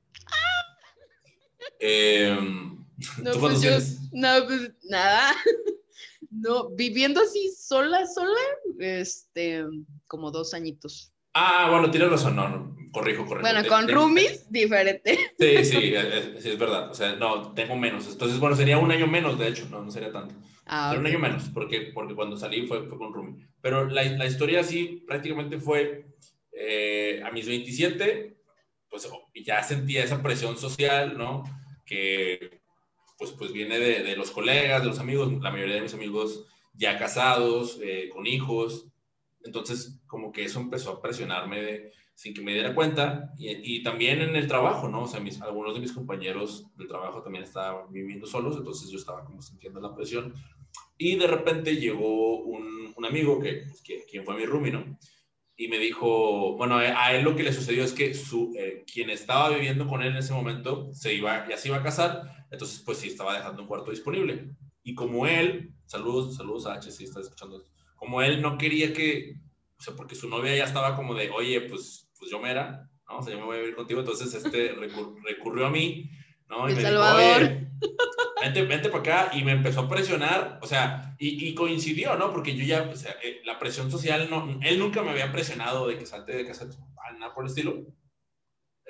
Eh, 1.79 2.37
no, 3.21 3.31
pues 3.39 3.61
yo, 3.61 3.71
no, 4.13 4.45
pues 4.45 4.71
nada. 4.83 5.33
No, 6.31 6.69
viviendo 6.69 7.21
así 7.21 7.51
sola, 7.57 8.05
sola, 8.05 8.39
este, 8.79 9.63
como 10.07 10.31
dos 10.31 10.53
añitos. 10.53 11.13
Ah, 11.35 11.67
bueno, 11.69 11.91
tienes 11.91 12.09
razón, 12.09 12.35
no, 12.35 12.49
no 12.49 12.75
corrijo, 12.95 13.25
corrijo. 13.25 13.41
Bueno, 13.41 13.67
con 13.67 13.87
roomies, 13.89 14.49
diferente. 14.49 15.19
Sí, 15.37 15.65
sí, 15.65 15.93
es, 15.93 16.45
es, 16.45 16.57
verdad. 16.57 16.89
O 16.89 16.93
sea, 16.93 17.15
no, 17.15 17.53
tengo 17.53 17.75
menos. 17.75 18.07
Entonces, 18.07 18.39
bueno, 18.39 18.55
sería 18.55 18.77
un 18.77 18.89
año 18.91 19.05
menos, 19.05 19.37
de 19.37 19.49
hecho, 19.49 19.67
no, 19.69 19.83
no 19.83 19.91
sería 19.91 20.11
tanto. 20.11 20.33
Ah, 20.65 20.87
Pero 20.89 21.01
un 21.01 21.07
año 21.07 21.19
menos, 21.19 21.49
porque, 21.53 21.91
porque 21.93 22.15
cuando 22.15 22.37
salí 22.37 22.65
fue, 22.65 22.87
fue 22.87 22.97
con 22.97 23.13
roomie. 23.13 23.45
Pero 23.61 23.85
la, 23.85 24.03
la 24.03 24.25
historia 24.25 24.63
sí 24.63 25.03
prácticamente 25.05 25.59
fue 25.59 26.05
eh, 26.53 27.21
a 27.23 27.31
mis 27.31 27.47
27, 27.47 28.37
pues 28.89 29.09
ya 29.45 29.61
sentía 29.61 30.03
esa 30.03 30.23
presión 30.23 30.57
social, 30.57 31.17
¿no? 31.17 31.43
Que 31.85 32.61
pues, 33.17 33.31
pues 33.31 33.51
viene 33.51 33.77
de, 33.77 34.03
de, 34.03 34.15
los 34.15 34.31
colegas, 34.31 34.81
de 34.81 34.87
los 34.87 34.99
amigos, 34.99 35.31
la 35.41 35.51
mayoría 35.51 35.75
de 35.75 35.81
mis 35.81 35.93
amigos 35.93 36.45
ya 36.73 36.97
casados, 36.97 37.77
eh, 37.83 38.09
con 38.11 38.25
hijos. 38.25 38.87
Entonces, 39.45 40.01
como 40.07 40.31
que 40.31 40.43
eso 40.43 40.59
empezó 40.59 40.91
a 40.91 41.01
presionarme 41.01 41.61
de, 41.61 41.91
sin 42.13 42.33
que 42.33 42.41
me 42.41 42.53
diera 42.53 42.75
cuenta. 42.75 43.31
Y, 43.37 43.77
y, 43.77 43.83
también 43.83 44.21
en 44.21 44.35
el 44.35 44.47
trabajo, 44.47 44.89
¿no? 44.89 45.03
O 45.03 45.07
sea, 45.07 45.19
mis, 45.19 45.41
algunos 45.41 45.73
de 45.73 45.79
mis 45.79 45.93
compañeros 45.93 46.65
del 46.75 46.87
trabajo 46.87 47.21
también 47.21 47.43
estaban 47.43 47.91
viviendo 47.91 48.27
solos, 48.27 48.57
entonces 48.57 48.89
yo 48.89 48.97
estaba 48.97 49.23
como 49.23 49.41
sintiendo 49.41 49.79
la 49.79 49.95
presión. 49.95 50.33
Y 50.97 51.15
de 51.15 51.27
repente 51.27 51.75
llegó 51.77 52.43
un, 52.43 52.93
un 52.95 53.05
amigo 53.05 53.39
que, 53.39 53.63
pues, 53.67 53.81
que, 53.81 54.03
quien 54.09 54.25
fue 54.25 54.35
mi 54.35 54.45
roomie, 54.45 54.71
¿no? 54.71 54.97
y 55.57 55.67
me 55.69 55.77
dijo, 55.79 56.57
bueno, 56.57 56.77
a 56.77 57.13
él 57.13 57.23
lo 57.23 57.35
que 57.35 57.43
le 57.43 57.53
sucedió 57.53 57.83
es 57.83 57.93
que 57.93 58.13
su, 58.13 58.53
eh, 58.57 58.83
quien 58.91 59.09
estaba 59.09 59.49
viviendo 59.49 59.87
con 59.87 60.01
él 60.01 60.11
en 60.11 60.17
ese 60.17 60.33
momento 60.33 60.89
se 60.93 61.13
iba, 61.13 61.47
ya 61.47 61.57
se 61.57 61.69
iba 61.69 61.77
a 61.77 61.83
casar, 61.83 62.45
entonces 62.51 62.81
pues 62.85 62.97
sí, 62.97 63.07
estaba 63.07 63.35
dejando 63.35 63.61
un 63.61 63.67
cuarto 63.67 63.91
disponible. 63.91 64.49
Y 64.83 64.93
como 64.95 65.25
él, 65.25 65.73
saludos, 65.85 66.35
saludos 66.35 66.67
a 66.67 66.73
H, 66.73 66.91
si 66.91 67.05
está 67.05 67.21
escuchando, 67.21 67.63
como 68.05 68.21
él 68.21 68.39
no 68.39 68.59
quería 68.59 68.93
que, 68.93 69.39
o 69.79 69.81
sea, 69.81 69.95
porque 69.95 70.13
su 70.13 70.29
novia 70.29 70.55
ya 70.55 70.65
estaba 70.65 70.95
como 70.95 71.15
de, 71.15 71.31
oye, 71.31 71.61
pues, 71.61 72.07
pues 72.19 72.29
yo 72.29 72.39
me 72.39 72.51
era, 72.51 72.87
¿no? 73.09 73.17
O 73.17 73.23
sea, 73.23 73.33
yo 73.33 73.39
me 73.39 73.45
voy 73.45 73.57
a 73.57 73.61
vivir 73.61 73.75
contigo, 73.75 73.99
entonces 74.01 74.31
este 74.31 74.75
recurrió 75.23 75.65
a 75.65 75.71
mí, 75.71 76.11
¿no? 76.47 76.69
Y 76.69 76.75
me 76.75 76.81
Salvador 76.83 77.65
vente, 78.41 78.61
vente 78.63 78.89
para 78.89 78.99
acá 78.99 79.31
y 79.35 79.43
me 79.43 79.53
empezó 79.53 79.81
a 79.81 79.89
presionar, 79.89 80.59
o 80.61 80.67
sea, 80.67 81.15
y, 81.17 81.47
y 81.47 81.55
coincidió, 81.55 82.15
¿no? 82.15 82.31
Porque 82.31 82.55
yo 82.55 82.63
ya, 82.63 82.83
o 82.83 82.95
sea, 82.95 83.15
eh, 83.23 83.41
la 83.43 83.57
presión 83.57 83.89
social, 83.89 84.27
no, 84.29 84.59
él 84.61 84.77
nunca 84.77 85.01
me 85.01 85.09
había 85.09 85.31
presionado 85.31 85.87
de 85.87 85.97
que 85.97 86.05
salte 86.05 86.35
de 86.35 86.45
casa, 86.45 86.69
nada 87.17 87.33
por 87.33 87.45
el 87.45 87.49
estilo. 87.49 87.85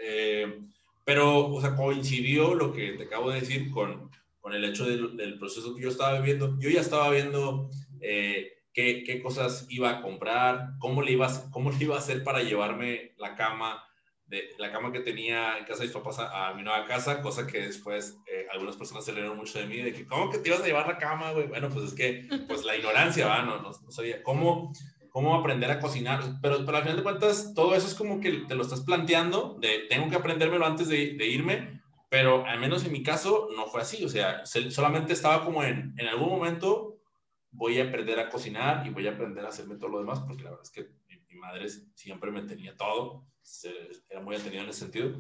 Eh, 0.02 0.62
pero, 1.06 1.48
o 1.48 1.62
sea, 1.62 1.74
coincidió 1.74 2.54
lo 2.54 2.74
que 2.74 2.94
te 2.94 3.04
acabo 3.04 3.32
de 3.32 3.40
decir 3.40 3.72
con, 3.72 4.12
con 4.42 4.54
el 4.54 4.66
hecho 4.66 4.86
del, 4.86 5.16
del 5.16 5.40
proceso 5.40 5.74
que 5.74 5.84
yo 5.84 5.90
estaba 5.90 6.20
viviendo. 6.20 6.58
Yo 6.60 6.70
ya 6.70 6.82
estaba 6.82 7.10
viendo 7.12 7.70
eh, 8.02 8.55
qué, 8.76 9.04
qué, 9.04 9.22
cosas 9.24 9.66
iba 9.70 9.90
a 9.90 10.02
comprar, 10.02 10.74
cómo 10.80 11.02
le, 11.02 11.14
iba 11.14 11.26
a, 11.26 11.50
cómo 11.50 11.72
le 11.72 11.84
iba 11.84 11.96
a 11.96 12.00
hacer 12.00 12.24
para 12.24 12.44
llevarme 12.44 13.14
la 13.18 13.36
cama 13.36 13.82
de 14.28 14.50
la 14.58 14.72
cama 14.72 14.92
que 14.92 15.02
tenía 15.02 15.58
en 15.58 15.66
casa 15.66 15.80
de 15.80 15.86
mis 15.86 15.96
papás 15.96 16.20
a, 16.20 16.50
a 16.50 16.54
mi 16.54 16.64
nueva 16.64 16.86
casa, 16.86 17.22
cosa 17.22 17.46
que 17.48 17.62
después 17.62 18.18
eh, 18.28 18.48
algunas 18.52 18.76
personas 18.76 19.06
se 19.06 19.14
leyeron 19.14 19.38
mucho 19.38 19.60
de 19.60 19.68
mí, 19.68 19.78
de 19.78 19.94
que, 19.94 20.06
¿cómo 20.06 20.30
que 20.30 20.40
te 20.40 20.50
ibas 20.50 20.62
a 20.62 20.66
llevar 20.66 20.88
la 20.88 20.98
cama, 20.98 21.32
güey? 21.32 21.48
Bueno, 21.48 21.70
pues 21.70 21.86
es 21.86 21.94
que, 21.94 22.28
pues 22.48 22.64
la 22.66 22.76
ignorancia, 22.76 23.28
¿va? 23.28 23.44
No, 23.44 23.62
no, 23.62 23.70
no 23.70 23.92
sabía. 23.92 24.24
¿Cómo, 24.24 24.74
cómo 25.10 25.36
aprender 25.36 25.72
a 25.72 25.80
cocinar, 25.80 26.22
pero, 26.42 26.66
pero 26.66 26.78
al 26.78 26.84
final 26.84 26.98
de 26.98 27.04
cuentas 27.04 27.54
todo 27.56 27.76
eso 27.76 27.88
es 27.88 27.96
como 27.96 28.20
que 28.20 28.32
te 28.50 28.56
lo 28.56 28.64
estás 28.64 28.82
planteando, 28.82 29.58
de 29.62 29.86
tengo 29.90 30.10
que 30.10 30.18
aprendérmelo 30.18 30.66
antes 30.66 30.90
de, 30.90 31.14
de 31.14 31.28
irme, 31.28 31.82
pero 32.10 32.46
al 32.46 32.60
menos 32.60 32.84
en 32.84 32.92
mi 32.92 33.04
caso 33.04 33.48
no 33.56 33.68
fue 33.68 33.82
así, 33.82 34.04
o 34.04 34.10
sea, 34.10 34.46
solamente 34.46 35.14
estaba 35.14 35.46
como 35.46 35.64
en, 35.64 35.94
en 35.98 36.08
algún 36.08 36.30
momento 36.30 36.95
voy 37.56 37.80
a 37.80 37.86
aprender 37.86 38.20
a 38.20 38.30
cocinar 38.30 38.86
y 38.86 38.90
voy 38.92 39.08
a 39.08 39.12
aprender 39.12 39.46
a 39.46 39.50
hacerme 39.50 39.76
todo 39.76 39.90
lo 39.90 40.00
demás, 40.00 40.20
porque 40.22 40.44
la 40.44 40.52
verdad 40.52 40.66
es 40.66 40.72
que 40.72 40.90
mi, 41.08 41.18
mi 41.28 41.40
madre 41.40 41.68
siempre 41.94 42.32
me 42.32 42.44
tenía 42.44 42.76
todo, 42.76 43.26
se, 43.42 43.72
era 44.10 44.22
muy 44.22 44.36
atendido 44.36 44.64
en 44.64 44.70
ese 44.70 44.82
sentido, 44.82 45.14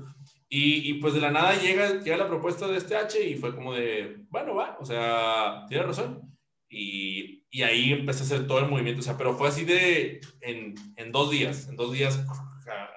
y, 0.50 0.90
y, 0.90 0.94
pues 0.96 1.14
de 1.14 1.22
la 1.22 1.32
nada 1.32 1.56
llega, 1.60 2.02
llega 2.02 2.18
la 2.18 2.28
propuesta 2.28 2.68
de 2.68 2.78
este 2.78 2.96
H 2.96 3.22
y 3.28 3.36
fue 3.36 3.56
como 3.56 3.74
de, 3.74 4.26
bueno, 4.30 4.56
va, 4.56 4.78
o 4.80 4.86
sea, 4.86 5.66
tiene 5.68 5.84
razón, 5.84 6.22
y, 6.70 7.44
y, 7.50 7.62
ahí 7.62 7.94
empecé 7.94 8.22
a 8.22 8.26
hacer 8.26 8.48
todo 8.48 8.60
el 8.60 8.70
movimiento, 8.70 9.00
o 9.02 9.04
sea, 9.04 9.18
pero 9.18 9.36
fue 9.36 9.48
así 9.48 9.64
de, 9.66 10.22
en, 10.42 10.76
en 10.98 11.12
dos 11.12 11.32
días, 11.32 11.68
en 11.70 11.76
dos 11.76 11.92
días 11.94 12.26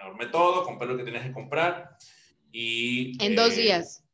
armé 0.01 0.27
todo, 0.27 0.65
compré 0.65 0.89
lo 0.89 0.97
que 0.97 1.05
tenía 1.05 1.23
que 1.23 1.33
comprar 1.33 1.97
y... 2.53 3.23
En 3.23 3.33
eh, 3.33 3.37
dos 3.37 3.57
días. 3.57 4.05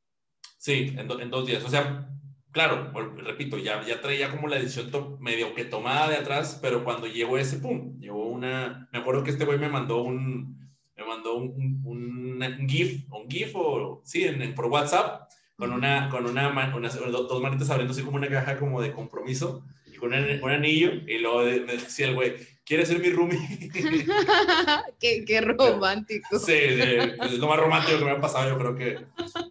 Sí, 0.58 0.94
en, 0.96 1.08
do, 1.08 1.20
en, 1.20 1.30
dos 1.30 1.46
días, 1.46 1.64
o 1.64 1.68
sea, 1.68 2.08
claro, 2.54 2.92
repito, 3.16 3.58
ya, 3.58 3.84
ya 3.84 4.00
traía 4.00 4.30
como 4.30 4.46
la 4.46 4.56
decisión 4.56 5.18
medio 5.20 5.54
que 5.54 5.64
tomada 5.64 6.08
de 6.08 6.16
atrás, 6.16 6.58
pero 6.62 6.84
cuando 6.84 7.08
llegó 7.08 7.36
ese, 7.36 7.58
pum, 7.58 7.98
llegó 7.98 8.28
una, 8.28 8.88
me 8.92 9.00
acuerdo 9.00 9.24
que 9.24 9.30
este 9.32 9.44
güey 9.44 9.58
me 9.58 9.68
mandó 9.68 10.02
un, 10.02 10.70
me 10.96 11.04
mandó 11.04 11.34
un, 11.34 11.82
un, 11.84 12.40
un 12.40 12.68
GIF, 12.68 13.12
un 13.12 13.28
GIF 13.28 13.56
o, 13.56 14.00
sí, 14.04 14.24
en, 14.24 14.40
en 14.40 14.54
por 14.54 14.66
WhatsApp, 14.66 15.28
con 15.56 15.72
una, 15.72 16.08
con 16.08 16.26
una, 16.26 16.48
una, 16.48 16.88
dos 16.88 17.42
manitas 17.42 17.70
abriendo 17.70 17.92
así 17.92 18.02
como 18.02 18.16
una 18.16 18.28
caja 18.28 18.56
como 18.56 18.80
de 18.80 18.92
compromiso 18.92 19.64
y 19.92 19.96
con 19.96 20.12
un, 20.12 20.24
un 20.42 20.50
anillo 20.50 20.92
y 21.06 21.18
luego 21.18 21.42
me 21.66 21.72
decía 21.72 22.06
el 22.06 22.14
güey, 22.14 22.34
¿quieres 22.64 22.86
ser 22.86 23.00
mi 23.00 23.10
roomie? 23.10 23.38
qué, 25.00 25.24
qué, 25.24 25.40
romántico. 25.42 26.38
Sí, 26.38 26.52
sí, 26.52 26.80
es 27.20 27.38
lo 27.38 27.48
más 27.48 27.58
romántico 27.58 27.98
que 27.98 28.04
me 28.04 28.12
ha 28.12 28.20
pasado 28.20 28.48
yo 28.48 28.58
creo 28.58 28.76
que 28.76 28.98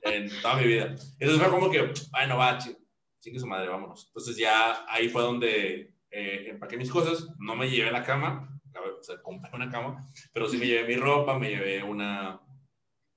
en 0.03 0.29
toda 0.41 0.55
mi 0.55 0.67
vida. 0.67 0.95
Entonces 1.19 1.41
fue 1.41 1.49
como 1.49 1.69
que, 1.69 1.91
ay, 2.13 2.29
no 2.29 2.37
va, 2.37 2.57
chingue 3.23 3.39
su 3.39 3.47
madre, 3.47 3.69
vámonos. 3.69 4.05
Entonces 4.07 4.37
ya 4.37 4.85
ahí 4.87 5.07
fue 5.09 5.21
donde 5.21 5.93
eh, 6.11 6.47
empaqué 6.49 6.77
mis 6.77 6.91
cosas, 6.91 7.27
no 7.39 7.55
me 7.55 7.69
llevé 7.69 7.91
la 7.91 8.03
cama, 8.03 8.49
o 8.75 9.03
sea, 9.03 9.21
compré 9.21 9.49
una 9.53 9.69
cama, 9.69 10.05
pero 10.33 10.47
sí 10.47 10.57
me 10.57 10.67
llevé 10.67 10.87
mi 10.87 10.95
ropa, 10.95 11.39
me 11.39 11.49
llevé 11.49 11.83
una, 11.83 12.41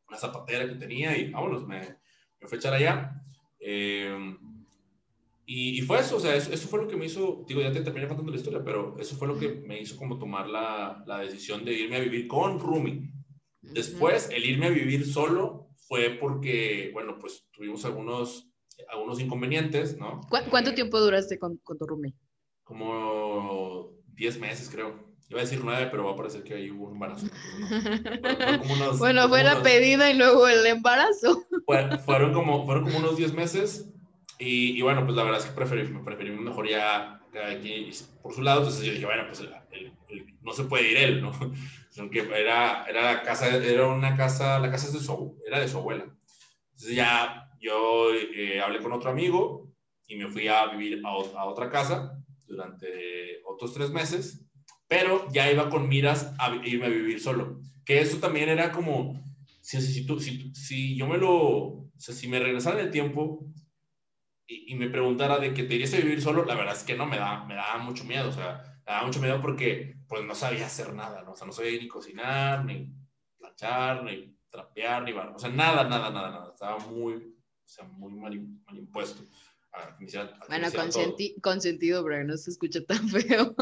una 0.08 0.18
zapatera 0.18 0.68
que 0.68 0.76
tenía 0.76 1.16
y 1.16 1.30
vámonos, 1.30 1.66
me 1.66 1.96
me 2.40 2.48
fue 2.48 2.56
a 2.56 2.58
echar 2.58 2.74
allá. 2.74 3.22
Eh, 3.58 4.36
y, 5.46 5.78
y, 5.78 5.82
fue 5.82 6.00
eso, 6.00 6.16
o 6.16 6.20
sea, 6.20 6.34
eso, 6.34 6.52
eso, 6.52 6.68
fue 6.68 6.82
lo 6.82 6.88
que 6.88 6.96
me 6.96 7.06
hizo, 7.06 7.44
digo, 7.46 7.60
ya 7.60 7.72
te 7.72 7.80
terminé 7.80 8.08
contando 8.08 8.32
la 8.32 8.38
historia, 8.38 8.64
pero 8.64 8.96
eso 8.98 9.16
fue 9.16 9.28
lo 9.28 9.38
que 9.38 9.48
me 9.48 9.80
hizo 9.80 9.96
como 9.96 10.18
tomar 10.18 10.48
la, 10.48 11.04
la 11.06 11.20
decisión 11.20 11.64
de 11.64 11.72
irme 11.72 11.96
a 11.96 12.00
vivir 12.00 12.26
con 12.26 12.58
Rumi. 12.58 13.12
Después, 13.60 14.28
el 14.30 14.44
irme 14.44 14.66
a 14.66 14.70
vivir 14.70 15.06
solo 15.06 15.68
fue 15.76 16.10
porque, 16.10 16.90
bueno, 16.92 17.16
pues 17.18 17.48
tuvimos 17.52 17.84
algunos, 17.84 18.50
algunos 18.88 19.20
inconvenientes, 19.20 19.98
¿no? 19.98 20.20
¿Cu 20.28 20.38
¿Cuánto 20.50 20.74
tiempo 20.74 21.00
duraste 21.00 21.38
con, 21.38 21.56
con 21.58 21.78
tu 21.78 21.86
Rumi? 21.86 22.14
Como 22.64 23.92
10 24.14 24.38
meses, 24.38 24.70
creo. 24.70 25.06
Iba 25.28 25.40
a 25.40 25.42
decir 25.42 25.60
nueve, 25.62 25.88
pero 25.90 26.04
va 26.04 26.12
a 26.12 26.16
parecer 26.16 26.44
que 26.44 26.54
ahí 26.54 26.70
hubo 26.70 26.86
un 26.86 26.92
embarazo. 26.92 27.26
unos, 28.70 28.98
bueno, 29.00 29.28
fue 29.28 29.42
la 29.42 29.60
pedida 29.60 30.08
y 30.08 30.14
luego 30.14 30.46
el 30.46 30.64
embarazo. 30.66 31.44
Fue, 31.66 31.98
fueron, 31.98 32.32
como, 32.32 32.64
fueron 32.64 32.84
como 32.84 32.98
unos 32.98 33.16
diez 33.16 33.32
meses 33.32 33.88
y, 34.38 34.78
y, 34.78 34.82
bueno, 34.82 35.04
pues 35.04 35.16
la 35.16 35.24
verdad 35.24 35.40
es 35.40 35.46
que 35.46 35.52
preferí, 35.52 35.82
preferí 36.04 36.30
mejor 36.30 36.68
ya 36.68 37.20
aquí 37.52 37.90
por 38.22 38.32
su 38.32 38.42
lado. 38.42 38.60
Entonces 38.60 38.86
yo 38.86 38.92
dije, 38.92 39.04
bueno, 39.04 39.24
pues 39.26 39.40
el, 39.40 39.52
el, 39.72 39.92
el, 40.10 40.38
no 40.42 40.52
se 40.52 40.62
puede 40.62 40.92
ir 40.92 40.96
él, 40.96 41.22
¿no? 41.22 41.32
Aunque 41.98 42.20
era, 42.20 42.84
era 42.84 43.14
la 43.14 43.22
casa, 43.22 43.48
era 43.48 43.88
una 43.88 44.16
casa, 44.16 44.60
la 44.60 44.70
casa 44.70 44.92
de 44.92 45.00
su, 45.00 45.42
era 45.44 45.58
de 45.58 45.66
su 45.66 45.78
abuela. 45.78 46.04
Entonces 46.70 46.94
ya 46.94 47.45
yo 47.58 48.12
eh, 48.14 48.60
hablé 48.60 48.80
con 48.80 48.92
otro 48.92 49.10
amigo 49.10 49.72
y 50.06 50.16
me 50.16 50.28
fui 50.28 50.48
a 50.48 50.66
vivir 50.66 51.02
a, 51.04 51.44
otra 51.44 51.70
casa 51.70 52.18
durante 52.46 53.40
otros 53.44 53.72
tres 53.74 53.90
meses 53.90 54.46
pero 54.88 55.28
ya 55.32 55.50
iba 55.50 55.68
con 55.68 55.88
miras 55.88 56.34
a 56.38 56.54
irme 56.64 56.86
a 56.86 56.90
vivir 56.90 57.20
solo. 57.20 57.60
Que 57.84 58.00
eso 58.00 58.18
también 58.18 58.48
era 58.48 58.72
como, 58.72 59.14
si, 59.60 60.96
yo 60.96 61.06
me 61.06 61.18
lo, 61.18 61.90
si 61.98 62.28
me 62.28 62.38
regresara 62.38 62.80
en 62.80 62.86
el 62.86 62.92
tiempo 62.92 63.46
y, 64.46 64.72
y, 64.72 64.76
me 64.76 64.88
preguntara 64.88 65.38
de 65.38 65.52
que 65.52 65.64
te 65.64 65.74
irías 65.74 65.94
a 65.94 65.98
vivir 65.98 66.22
solo, 66.22 66.44
la 66.44 66.54
verdad 66.54 66.74
es 66.74 66.84
que 66.84 66.96
no, 66.96 67.06
me 67.06 67.18
da, 67.18 67.44
me 67.44 67.54
da 67.54 67.78
mucho 67.78 68.04
miedo, 68.04 68.28
o 68.28 68.32
sea, 68.32 68.62
me 68.86 68.92
daba 68.92 69.06
mucho 69.06 69.20
miedo 69.20 69.40
porque 69.40 69.96
pues 70.08 70.24
no 70.24 70.34
sabía 70.34 70.66
hacer 70.66 70.94
nada, 70.94 71.22
¿no? 71.22 71.32
O 71.32 71.36
sea, 71.36 71.46
no 71.46 71.52
sabía 71.52 71.80
ni 71.80 71.88
cocinar, 71.88 72.64
ni 72.64 72.92
planchar, 73.38 74.04
ni 74.04 74.36
trapear, 74.50 75.02
ni 75.02 75.12
bar, 75.12 75.32
o 75.34 75.38
sea, 75.38 75.50
nada, 75.50 75.82
nada, 75.84 76.10
nada, 76.10 76.30
nada, 76.30 76.52
estaba 76.52 76.78
muy, 76.78 77.35
o 77.66 77.68
sea, 77.68 77.84
muy 77.84 78.14
mal, 78.14 78.38
mal 78.64 78.78
impuesto. 78.78 79.22
Bueno, 80.48 80.68
consenti 80.72 81.34
consentido, 81.40 82.04
pero 82.04 82.24
no 82.24 82.36
se 82.36 82.50
escucha 82.50 82.84
tan 82.84 83.08
feo. 83.08 83.54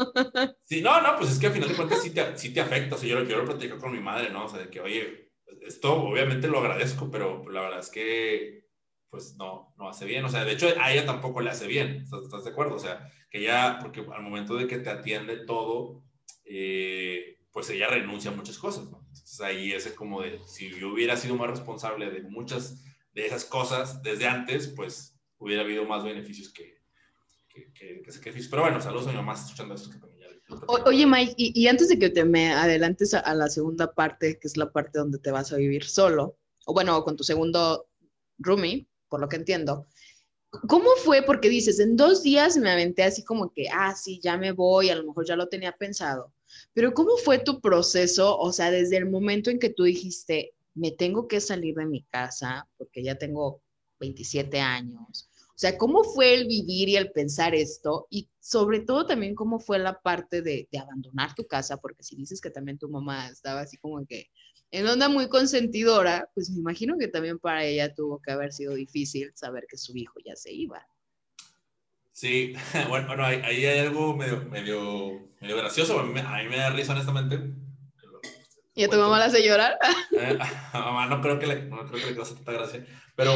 Sí, 0.63 0.81
no, 0.81 1.01
no, 1.01 1.17
pues 1.17 1.31
es 1.31 1.39
que 1.39 1.47
al 1.47 1.53
final 1.53 1.69
de 1.69 1.75
cuentas 1.75 2.01
sí 2.01 2.11
te, 2.11 2.37
sí 2.37 2.53
te 2.53 2.61
afecta. 2.61 2.95
O 2.95 2.97
sea, 2.97 3.09
yo, 3.09 3.19
lo 3.19 3.45
platico 3.45 3.77
con 3.77 3.91
mi 3.91 3.99
madre, 3.99 4.29
¿no? 4.29 4.45
O 4.45 4.49
sea, 4.49 4.59
de 4.59 4.69
que, 4.69 4.79
oye, 4.79 5.31
esto 5.61 5.93
obviamente 5.93 6.47
lo 6.47 6.59
agradezco, 6.59 7.09
pero 7.11 7.49
la 7.49 7.61
verdad 7.61 7.79
es 7.79 7.89
que, 7.89 8.67
pues 9.09 9.35
no, 9.37 9.73
no 9.77 9.89
hace 9.89 10.05
bien. 10.05 10.23
O 10.25 10.29
sea, 10.29 10.45
de 10.45 10.53
hecho, 10.53 10.67
a 10.79 10.93
ella 10.93 11.05
tampoco 11.05 11.41
le 11.41 11.49
hace 11.49 11.67
bien. 11.67 12.03
¿Estás, 12.03 12.43
de 12.43 12.51
acuerdo? 12.51 12.75
O 12.75 12.79
sea, 12.79 13.11
que 13.29 13.41
ya, 13.41 13.79
porque 13.81 14.01
al 14.01 14.23
momento 14.23 14.55
de 14.55 14.67
que 14.67 14.79
te 14.79 14.89
atiende 14.89 15.45
todo, 15.45 16.03
eh, 16.45 17.39
pues 17.51 17.69
ella 17.69 17.87
renuncia 17.87 18.31
a 18.31 18.35
muchas 18.35 18.57
cosas, 18.57 18.89
¿no? 18.89 18.99
Entonces 19.07 19.41
ahí 19.41 19.71
es 19.71 19.87
como 19.93 20.21
de, 20.21 20.39
si 20.47 20.69
yo 20.69 20.93
hubiera 20.93 21.17
sido 21.17 21.35
más 21.35 21.49
responsable 21.49 22.09
de 22.09 22.21
muchas 22.23 22.83
de 23.15 23.25
esas 23.25 23.45
cosas 23.45 24.03
desde 24.03 24.27
antes, 24.27 24.67
pues 24.67 25.17
hubiera 25.39 25.63
habido 25.63 25.85
más 25.85 26.03
beneficios 26.03 26.51
que, 26.53 26.81
que, 27.47 27.71
que, 27.73 28.01
que 28.03 28.11
sacrificios. 28.11 28.49
Pero 28.49 28.63
bueno, 28.63 28.81
saludos 28.81 29.07
a 29.07 29.11
mi 29.11 29.15
mamá 29.15 29.33
escuchando 29.33 29.73
esto 29.73 29.89
que 29.89 29.97
también 29.97 30.19
ya. 30.19 30.55
Oye, 30.85 31.07
Mike, 31.07 31.33
y, 31.37 31.59
y, 31.59 31.67
antes 31.67 31.89
de 31.89 31.97
que 31.97 32.11
te 32.11 32.23
me 32.23 32.53
adelantes 32.53 33.15
a, 33.15 33.19
a, 33.19 33.33
la 33.33 33.47
segunda 33.47 33.93
parte, 33.95 34.37
que 34.37 34.47
es 34.47 34.57
la 34.57 34.71
parte 34.71 34.99
donde 34.99 35.17
te 35.17 35.31
vas 35.31 35.51
a 35.51 35.57
vivir 35.57 35.85
solo, 35.85 36.37
o 36.65 36.73
bueno, 36.73 37.03
con 37.03 37.15
tu 37.15 37.23
segundo 37.23 37.87
roomie, 38.37 38.87
por 39.09 39.21
lo 39.21 39.29
que 39.29 39.37
entiendo, 39.37 39.87
¿cómo 40.67 40.89
fue? 41.03 41.23
Porque 41.23 41.49
dices, 41.49 41.79
en 41.79 41.95
dos 41.95 42.21
días 42.21 42.57
me 42.57 42.69
aventé 42.69 43.03
así 43.03 43.23
como 43.23 43.51
que, 43.51 43.67
ah, 43.71 43.95
sí, 43.95 44.19
ya 44.21 44.37
me 44.37 44.51
voy, 44.51 44.89
a 44.89 44.95
lo 44.95 45.05
mejor 45.05 45.25
ya 45.25 45.35
lo 45.35 45.47
tenía 45.47 45.71
pensado, 45.71 46.33
pero 46.73 46.93
¿cómo 46.93 47.17
fue 47.17 47.39
tu 47.39 47.59
proceso? 47.61 48.37
O 48.37 48.51
sea, 48.51 48.71
desde 48.71 48.97
el 48.97 49.09
momento 49.09 49.49
en 49.49 49.57
que 49.57 49.69
tú 49.69 49.83
dijiste, 49.83 50.53
me 50.75 50.91
tengo 50.91 51.27
que 51.27 51.41
salir 51.41 51.75
de 51.75 51.85
mi 51.85 52.03
casa, 52.03 52.67
porque 52.77 53.03
ya 53.03 53.15
tengo 53.15 53.61
27 53.99 54.59
años. 54.59 55.29
O 55.49 55.57
sea, 55.57 55.77
¿cómo 55.77 56.03
fue 56.03 56.33
el 56.33 56.47
vivir 56.47 56.89
y 56.89 56.97
el 56.97 57.13
pensar 57.13 57.55
esto? 57.55 58.07
Y 58.09 58.29
sobre 58.41 58.81
todo 58.81 59.05
también 59.05 59.35
cómo 59.35 59.57
fue 59.59 59.79
la 59.79 60.01
parte 60.01 60.41
de, 60.41 60.67
abandonar 60.77 61.33
tu 61.33 61.47
casa, 61.47 61.77
porque 61.77 62.03
si 62.03 62.17
dices 62.17 62.41
que 62.41 62.49
también 62.49 62.77
tu 62.77 62.89
mamá 62.89 63.29
estaba 63.29 63.61
así 63.61 63.77
como 63.77 64.05
que 64.05 64.27
en 64.71 64.85
onda 64.85 65.07
muy 65.07 65.29
consentidora, 65.29 66.29
pues 66.33 66.49
me 66.49 66.59
imagino 66.59 66.97
que 66.97 67.07
también 67.07 67.39
para 67.39 67.63
ella 67.63 67.95
tuvo 67.95 68.21
que 68.21 68.31
haber 68.31 68.51
sido 68.51 68.73
difícil 68.73 69.31
saber 69.33 69.65
que 69.69 69.77
su 69.77 69.95
hijo 69.95 70.19
ya 70.25 70.35
se 70.35 70.51
iba. 70.51 70.85
Sí, 72.11 72.53
bueno, 72.89 73.23
ahí, 73.23 73.41
hay 73.45 73.79
algo 73.79 74.13
medio, 74.17 74.43
medio 74.49 75.29
gracioso, 75.39 75.97
a 75.99 76.03
mí, 76.03 76.19
a 76.19 76.43
mí 76.43 76.49
me 76.49 76.57
da 76.57 76.69
risa 76.71 76.91
honestamente. 76.91 77.64
¿Y 78.75 78.83
a 78.83 78.89
tu 78.89 78.97
mamá 78.97 79.17
la 79.17 79.25
hace 79.25 79.43
llorar? 79.43 79.77
Eh, 80.17 80.37
a 80.71 80.79
mamá 80.79 81.07
no 81.07 81.19
creo 81.19 81.39
que 81.39 81.45
le, 81.45 81.63
no 81.63 81.85
creo 81.85 82.01
que 82.01 82.11
le 82.11 82.15
cause 82.15 82.35
tanta 82.35 82.53
gracia, 82.53 82.85
pero 83.17 83.33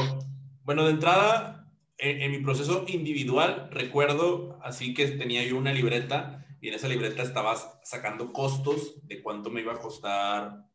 bueno, 0.63 0.85
de 0.85 0.91
entrada, 0.91 1.69
en, 1.97 2.21
en, 2.21 2.31
mi 2.31 2.39
proceso 2.39 2.85
individual, 2.87 3.67
recuerdo 3.69 4.57
así 4.63 4.93
que 4.93 5.07
tenía 5.07 5.43
yo 5.43 5.57
una 5.57 5.73
libreta 5.73 6.45
y 6.61 6.69
en 6.69 6.75
esa 6.75 6.87
libreta 6.87 7.21
estaba 7.21 7.57
sacando 7.83 8.31
costos 8.31 9.05
de 9.07 9.21
cuánto 9.21 9.49
me 9.49 9.59
iba 9.59 9.73
a 9.73 9.79
costar, 9.79 10.69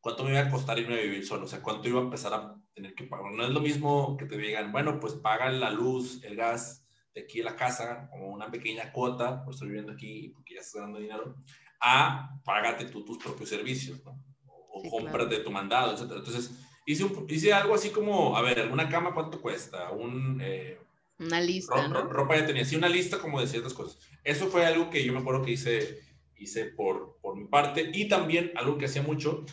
cuánto 0.00 0.24
me 0.24 0.30
iba 0.30 0.40
a 0.40 0.50
costar 0.50 0.78
irme 0.78 0.98
a 0.98 1.02
vivir 1.02 1.26
solo, 1.26 1.44
o 1.44 1.48
sea, 1.48 1.62
cuánto 1.62 1.88
iba 1.88 2.00
a 2.00 2.04
empezar 2.04 2.34
a 2.34 2.54
tener 2.74 2.94
que 2.94 3.04
pagar. 3.04 3.32
No 3.32 3.44
es 3.44 3.50
lo 3.50 3.60
mismo 3.60 4.16
que 4.18 4.26
te 4.26 4.36
digan, 4.36 4.72
bueno, 4.72 5.00
pues 5.00 5.14
pagan 5.14 5.60
la 5.60 5.70
luz, 5.70 6.22
el 6.24 6.36
gas 6.36 6.86
de 7.14 7.22
aquí 7.22 7.38
en 7.38 7.46
la 7.46 7.56
casa, 7.56 8.08
como 8.10 8.28
una 8.28 8.50
pequeña 8.50 8.92
cuota, 8.92 9.42
pues 9.44 9.56
estoy 9.56 9.68
viviendo 9.68 9.92
aquí 9.92 10.28
porque 10.34 10.54
ya 10.54 10.60
estás 10.60 10.80
ganando 10.80 10.98
dinero, 10.98 11.36
a 11.80 12.40
págate 12.44 12.86
tú 12.86 13.04
tus 13.04 13.18
propios 13.18 13.48
servicios, 13.48 14.04
¿no? 14.04 14.22
o 14.46 14.88
compras 14.88 15.28
de 15.28 15.40
tu 15.40 15.50
mandado, 15.50 15.92
etc. 15.92 16.12
Entonces, 16.16 16.52
hice, 16.86 17.06
hice 17.28 17.52
algo 17.52 17.74
así 17.74 17.90
como, 17.90 18.36
a 18.36 18.42
ver, 18.42 18.70
una 18.70 18.88
cama, 18.88 19.14
¿cuánto 19.14 19.40
cuesta? 19.40 19.90
Un... 19.90 20.40
Eh, 20.42 20.78
una 21.18 21.40
lista. 21.40 21.86
¿no? 21.88 22.02
Ropa 22.04 22.36
ya 22.36 22.46
tenía, 22.46 22.64
sí, 22.64 22.76
una 22.76 22.88
lista 22.88 23.18
como 23.18 23.40
de 23.40 23.46
ciertas 23.46 23.74
cosas. 23.74 23.98
Eso 24.24 24.46
fue 24.46 24.64
algo 24.64 24.88
que 24.88 25.04
yo 25.04 25.12
me 25.12 25.18
acuerdo 25.18 25.42
que 25.42 25.52
hice, 25.52 26.00
hice 26.36 26.66
por, 26.66 27.18
por 27.20 27.36
mi 27.36 27.46
parte 27.46 27.90
y 27.92 28.08
también 28.08 28.52
algo 28.56 28.78
que 28.78 28.86
hacía 28.86 29.02
mucho, 29.02 29.44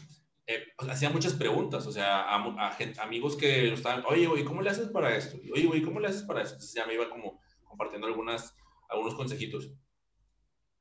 eh, 0.45 0.63
pues, 0.77 0.89
hacía 0.89 1.09
muchas 1.09 1.33
preguntas, 1.33 1.85
o 1.85 1.91
sea, 1.91 2.21
a, 2.21 2.77
amigos 3.01 3.35
que 3.35 3.73
estaban, 3.73 4.03
oye, 4.07 4.27
güey, 4.27 4.45
¿cómo 4.45 4.61
le 4.61 4.69
haces 4.69 4.87
para 4.87 5.15
esto? 5.15 5.37
Oye, 5.53 5.65
güey, 5.65 5.81
¿cómo 5.81 5.99
le 5.99 6.07
haces 6.07 6.23
para 6.23 6.41
esto? 6.41 6.53
Entonces 6.53 6.75
ya 6.75 6.85
me 6.85 6.93
iba 6.93 7.09
como 7.09 7.41
compartiendo 7.65 8.07
algunas, 8.07 8.55
algunos 8.89 9.15
consejitos. 9.15 9.73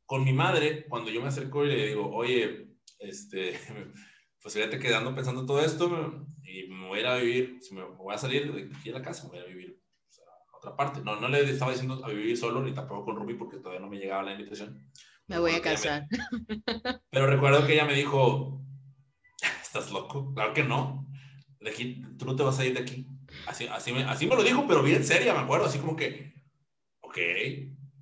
Con 0.06 0.25
mi 0.25 0.32
madre, 0.32 0.86
cuando 0.88 1.10
yo 1.10 1.20
me 1.20 1.28
acerco 1.28 1.64
y 1.64 1.68
le 1.68 1.88
digo, 1.88 2.08
oye, 2.14 2.68
este, 2.98 3.58
pues 4.40 4.54
fíjate 4.54 4.78
quedando 4.78 5.14
pensando 5.14 5.44
todo 5.44 5.60
esto 5.60 6.26
y 6.42 6.68
me 6.68 6.86
voy 6.86 6.98
a 6.98 7.00
ir 7.00 7.06
a 7.06 7.16
vivir, 7.16 7.58
si 7.60 7.75
me, 7.75 7.82
voy 7.84 8.14
a 8.14 8.18
salir 8.18 8.52
de 8.52 8.70
aquí 8.75 8.90
de 8.90 8.98
la 8.98 9.02
casa, 9.02 9.25
me 9.25 9.30
voy 9.30 9.38
a 9.40 9.44
vivir 9.44 9.80
a 10.52 10.56
otra 10.56 10.76
parte. 10.76 11.00
No, 11.02 11.20
no 11.20 11.28
le 11.28 11.42
estaba 11.42 11.72
diciendo 11.72 12.00
a 12.04 12.08
vivir 12.08 12.36
solo 12.36 12.62
ni 12.62 12.72
tampoco 12.72 13.04
con 13.04 13.16
Ruby 13.16 13.34
porque 13.34 13.58
todavía 13.58 13.80
no 13.80 13.88
me 13.88 13.98
llegaba 13.98 14.22
la 14.22 14.32
invitación. 14.32 14.90
Me 15.26 15.38
voy 15.38 15.52
a 15.52 15.60
casar. 15.60 16.06
Pero 17.10 17.26
recuerdo 17.26 17.66
que 17.66 17.75
ella 17.75 17.84
me 17.84 17.94
dijo, 17.94 18.62
¿estás 19.60 19.90
loco? 19.90 20.32
Claro 20.34 20.54
que 20.54 20.62
no. 20.62 21.08
De 21.58 21.70
aquí, 21.70 22.02
tú 22.16 22.26
no 22.26 22.36
te 22.36 22.44
vas 22.44 22.58
a 22.60 22.64
ir 22.64 22.75
de 22.75 22.80
aquí. 22.80 23.08
Así, 23.46 23.66
así, 23.66 23.92
me, 23.92 24.04
así 24.04 24.26
me 24.26 24.36
lo 24.36 24.42
dijo, 24.42 24.66
pero 24.68 24.82
bien 24.82 25.04
seria, 25.04 25.34
me 25.34 25.40
acuerdo, 25.40 25.66
así 25.66 25.78
como 25.78 25.96
que, 25.96 26.32
ok, 27.00 27.18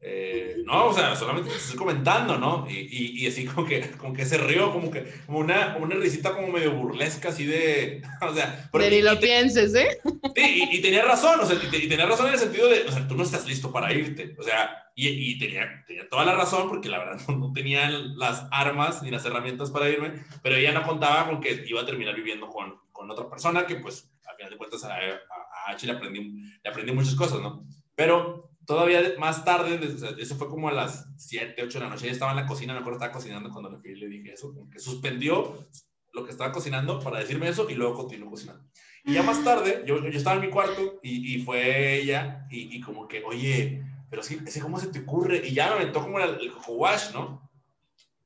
eh, 0.06 0.62
no, 0.66 0.88
o 0.88 0.92
sea, 0.92 1.16
solamente 1.16 1.48
te 1.48 1.56
estoy 1.56 1.78
comentando, 1.78 2.36
¿no? 2.36 2.66
Y, 2.68 3.22
y, 3.22 3.26
así 3.26 3.46
como 3.46 3.66
que, 3.66 3.90
como 3.92 4.12
que 4.12 4.26
se 4.26 4.36
rió, 4.36 4.70
como 4.70 4.90
que, 4.90 5.10
como 5.24 5.38
una, 5.38 5.78
una 5.80 5.94
risita 5.94 6.34
como 6.34 6.48
medio 6.48 6.72
burlesca, 6.72 7.30
así 7.30 7.46
de, 7.46 8.02
o 8.20 8.34
sea... 8.34 8.68
Pero 8.70 8.90
ni 8.90 9.00
lo 9.00 9.18
pienses, 9.18 9.74
¿eh? 9.74 9.98
Sí, 10.36 10.68
y, 10.72 10.82
tenía 10.82 11.06
razón, 11.06 11.40
o 11.40 11.46
sea, 11.46 11.56
y, 11.56 11.88
tenía 11.88 12.04
razón 12.04 12.26
en 12.26 12.34
el 12.34 12.38
sentido 12.38 12.68
de, 12.68 12.82
o 12.82 12.92
sea, 12.92 13.08
tú 13.08 13.16
no 13.16 13.22
estás 13.22 13.46
listo 13.46 13.72
para 13.72 13.94
irte, 13.94 14.36
o 14.38 14.42
sea, 14.42 14.90
y, 14.94 15.38
tenía, 15.38 15.82
tenía 15.86 16.06
toda 16.10 16.26
la 16.26 16.34
razón, 16.34 16.68
porque 16.68 16.90
la 16.90 16.98
verdad 16.98 17.26
no, 17.28 17.54
tenía 17.54 17.88
las 17.88 18.46
armas 18.50 19.02
ni 19.02 19.10
las 19.10 19.24
herramientas 19.24 19.70
para 19.70 19.88
irme, 19.88 20.22
pero 20.42 20.56
ella 20.56 20.72
no 20.72 20.82
contaba 20.82 21.26
con 21.30 21.40
que 21.40 21.64
iba 21.66 21.80
a 21.80 21.86
terminar 21.86 22.14
viviendo 22.14 22.48
con, 22.48 22.74
con 22.92 23.10
otra 23.10 23.30
persona 23.30 23.64
que, 23.64 23.76
pues, 23.76 24.10
a 24.30 24.36
final 24.36 24.50
de 24.50 24.58
cuentas, 24.58 24.84
a, 24.84 24.96
a, 24.96 24.98
a 24.98 25.72
H 25.72 25.86
le 25.86 25.94
aprendí, 25.94 26.20
le 26.62 26.70
aprendí 26.70 26.92
muchas 26.92 27.14
cosas, 27.14 27.40
¿no? 27.40 27.66
Pero 27.94 28.53
todavía 28.66 29.00
más 29.18 29.44
tarde, 29.44 29.80
eso 30.18 30.36
fue 30.36 30.48
como 30.48 30.68
a 30.68 30.72
las 30.72 31.06
7, 31.16 31.62
8 31.62 31.78
de 31.78 31.84
la 31.84 31.90
noche, 31.90 32.04
ella 32.04 32.12
estaba 32.12 32.32
en 32.32 32.38
la 32.38 32.46
cocina, 32.46 32.72
me 32.72 32.80
acuerdo 32.80 32.98
estaba 32.98 33.12
cocinando 33.12 33.50
cuando 33.50 33.70
le, 33.70 33.96
le 33.96 34.08
dije 34.08 34.32
eso, 34.32 34.54
que 34.70 34.78
suspendió 34.78 35.58
lo 36.12 36.24
que 36.24 36.30
estaba 36.30 36.52
cocinando 36.52 37.00
para 37.00 37.18
decirme 37.18 37.48
eso 37.48 37.68
y 37.68 37.74
luego 37.74 37.94
continuó 37.94 38.30
cocinando. 38.30 38.64
Y 39.04 39.12
ya 39.12 39.22
más 39.22 39.44
tarde, 39.44 39.84
yo, 39.86 39.98
yo 40.00 40.16
estaba 40.16 40.36
en 40.36 40.42
mi 40.42 40.50
cuarto 40.50 41.00
y, 41.02 41.34
y 41.34 41.42
fue 41.42 41.96
ella 41.96 42.46
y, 42.50 42.76
y, 42.76 42.80
como 42.80 43.06
que, 43.06 43.22
oye, 43.24 43.84
pero 44.08 44.22
sí, 44.22 44.38
¿cómo 44.62 44.78
se 44.78 44.86
te 44.86 45.00
ocurre? 45.00 45.42
Y 45.44 45.52
ya 45.52 45.68
me 45.68 45.74
aventó 45.74 46.00
como 46.00 46.18
el, 46.20 46.40
el 46.40 46.52
wash, 46.68 47.12
¿no? 47.12 47.50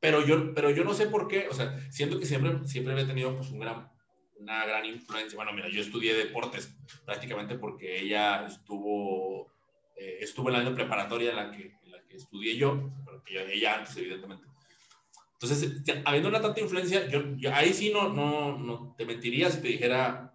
Pero 0.00 0.24
yo, 0.24 0.54
pero 0.54 0.70
yo 0.70 0.84
no 0.84 0.94
sé 0.94 1.06
por 1.06 1.26
qué, 1.26 1.48
o 1.50 1.54
sea, 1.54 1.76
siento 1.90 2.20
que 2.20 2.26
siempre, 2.26 2.66
siempre 2.68 2.92
había 2.92 3.06
tenido 3.06 3.34
pues 3.34 3.50
un 3.50 3.58
gran, 3.58 3.90
una 4.38 4.64
gran 4.66 4.84
influencia. 4.84 5.34
Bueno, 5.34 5.52
mira, 5.52 5.68
yo 5.68 5.80
estudié 5.80 6.14
deportes 6.14 6.72
prácticamente 7.04 7.58
porque 7.58 8.00
ella 8.00 8.46
estuvo 8.46 9.50
eh, 9.98 10.18
estuve 10.20 10.48
en 10.48 10.52
la 10.54 10.58
año 10.60 10.74
preparatoria 10.74 11.30
en 11.30 11.36
la 11.36 11.50
que, 11.50 11.76
en 11.84 11.90
la 11.90 12.02
que 12.06 12.16
estudié 12.16 12.56
yo, 12.56 12.90
pero 13.04 13.22
que 13.24 13.34
yo, 13.34 13.40
ella 13.40 13.78
antes, 13.78 13.96
evidentemente. 13.96 14.46
Entonces, 15.40 15.82
habiendo 16.04 16.28
una 16.28 16.40
tanta 16.40 16.60
influencia, 16.60 17.06
yo, 17.06 17.22
ahí 17.52 17.72
sí 17.72 17.90
no, 17.92 18.08
no, 18.12 18.58
no 18.58 18.94
te 18.98 19.06
mentiría 19.06 19.50
si 19.50 19.60
te 19.60 19.68
dijera 19.68 20.32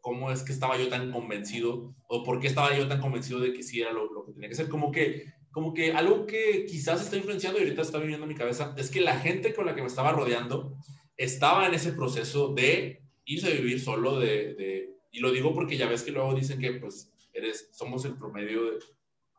cómo 0.00 0.30
es 0.30 0.42
que 0.42 0.52
estaba 0.52 0.78
yo 0.78 0.88
tan 0.88 1.12
convencido 1.12 1.94
o 2.08 2.24
por 2.24 2.40
qué 2.40 2.46
estaba 2.46 2.74
yo 2.76 2.88
tan 2.88 3.00
convencido 3.00 3.40
de 3.40 3.52
que 3.52 3.62
sí 3.62 3.80
era 3.80 3.92
lo, 3.92 4.10
lo, 4.12 4.24
que 4.24 4.32
tenía 4.32 4.48
que 4.48 4.54
ser. 4.54 4.68
Como 4.68 4.90
que, 4.90 5.26
como 5.50 5.74
que 5.74 5.92
algo 5.92 6.24
que 6.24 6.64
quizás 6.64 7.02
está 7.02 7.16
influenciando 7.16 7.58
y 7.58 7.64
ahorita 7.64 7.82
está 7.82 7.98
viviendo 7.98 8.24
en 8.24 8.32
mi 8.32 8.34
cabeza 8.34 8.74
es 8.78 8.90
que 8.90 9.00
la 9.00 9.18
gente 9.18 9.52
con 9.52 9.66
la 9.66 9.74
que 9.74 9.82
me 9.82 9.88
estaba 9.88 10.12
rodeando 10.12 10.74
estaba 11.18 11.66
en 11.66 11.74
ese 11.74 11.92
proceso 11.92 12.54
de 12.54 13.02
irse 13.26 13.48
a 13.48 13.54
vivir 13.54 13.80
solo, 13.80 14.18
de, 14.18 14.54
de 14.54 14.90
y 15.12 15.20
lo 15.20 15.32
digo 15.32 15.54
porque 15.54 15.76
ya 15.76 15.86
ves 15.86 16.02
que 16.02 16.12
luego 16.12 16.34
dicen 16.34 16.60
que 16.60 16.72
pues 16.74 17.12
eres, 17.34 17.68
somos 17.72 18.04
el 18.06 18.16
promedio 18.16 18.64
de, 18.70 18.78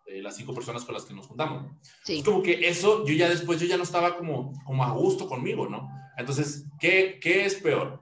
las 0.08 0.36
cinco 0.36 0.54
personas 0.54 0.84
con 0.86 0.94
las 0.94 1.06
que 1.06 1.14
nos 1.14 1.28
juntamos. 1.28 1.72
Sí. 2.04 2.20
Es 2.20 2.24
como 2.24 2.42
que 2.42 2.68
eso, 2.68 3.06
yo 3.06 3.14
ya 3.14 3.30
después, 3.30 3.60
yo 3.60 3.68
ya 3.68 3.78
no 3.78 3.84
estaba 3.84 4.18
como, 4.18 4.54
como 4.66 4.84
a 4.84 4.92
gusto 4.92 5.28
conmigo, 5.28 5.68
¿no? 5.68 5.90
Entonces, 6.18 6.66
¿qué, 6.80 7.20
qué 7.22 7.46
es 7.46 7.56
peor? 7.56 8.02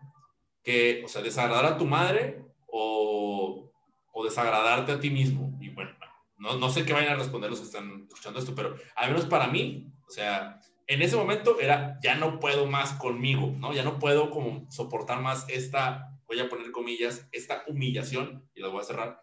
Que, 0.63 1.03
o 1.03 1.07
sea, 1.07 1.21
desagradar 1.21 1.65
a 1.65 1.77
tu 1.77 1.85
madre 1.85 2.43
o, 2.67 3.71
o 4.11 4.23
desagradarte 4.23 4.91
a 4.91 4.99
ti 4.99 5.09
mismo. 5.09 5.57
Y 5.59 5.69
bueno, 5.69 5.91
no, 6.37 6.57
no 6.57 6.69
sé 6.69 6.85
qué 6.85 6.93
vayan 6.93 7.13
a 7.13 7.17
responder 7.17 7.49
los 7.49 7.59
que 7.59 7.65
están 7.65 8.05
escuchando 8.07 8.39
esto, 8.39 8.55
pero 8.55 8.75
al 8.95 9.09
menos 9.09 9.25
para 9.25 9.47
mí, 9.47 9.91
o 10.07 10.11
sea, 10.11 10.61
en 10.87 11.01
ese 11.01 11.15
momento 11.15 11.59
era, 11.59 11.99
ya 12.01 12.15
no 12.15 12.39
puedo 12.39 12.67
más 12.67 12.93
conmigo, 12.93 13.53
¿no? 13.57 13.73
Ya 13.73 13.83
no 13.83 13.99
puedo 13.99 14.29
como 14.29 14.69
soportar 14.69 15.21
más 15.21 15.47
esta, 15.49 16.17
voy 16.27 16.39
a 16.39 16.49
poner 16.49 16.71
comillas, 16.71 17.27
esta 17.31 17.63
humillación, 17.67 18.47
y 18.53 18.61
lo 18.61 18.71
voy 18.71 18.81
a 18.81 18.85
cerrar, 18.85 19.21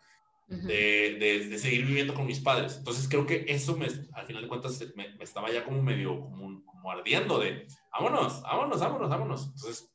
de, 0.60 1.46
de, 1.48 1.58
seguir 1.58 1.86
viviendo 1.86 2.14
con 2.14 2.26
mis 2.26 2.40
padres. 2.40 2.76
Entonces 2.78 3.08
creo 3.08 3.26
que 3.26 3.44
eso 3.48 3.76
me, 3.76 3.86
al 3.86 4.26
final 4.26 4.42
de 4.42 4.48
cuentas 4.48 4.82
me, 4.94 5.16
estaba 5.20 5.50
ya 5.50 5.64
como 5.64 5.82
medio 5.82 6.20
como, 6.20 6.64
como, 6.64 6.90
ardiendo 6.90 7.38
de, 7.38 7.66
vámonos, 7.90 8.42
vámonos, 8.42 8.80
vámonos, 8.80 9.08
vámonos. 9.08 9.46
Entonces, 9.46 9.90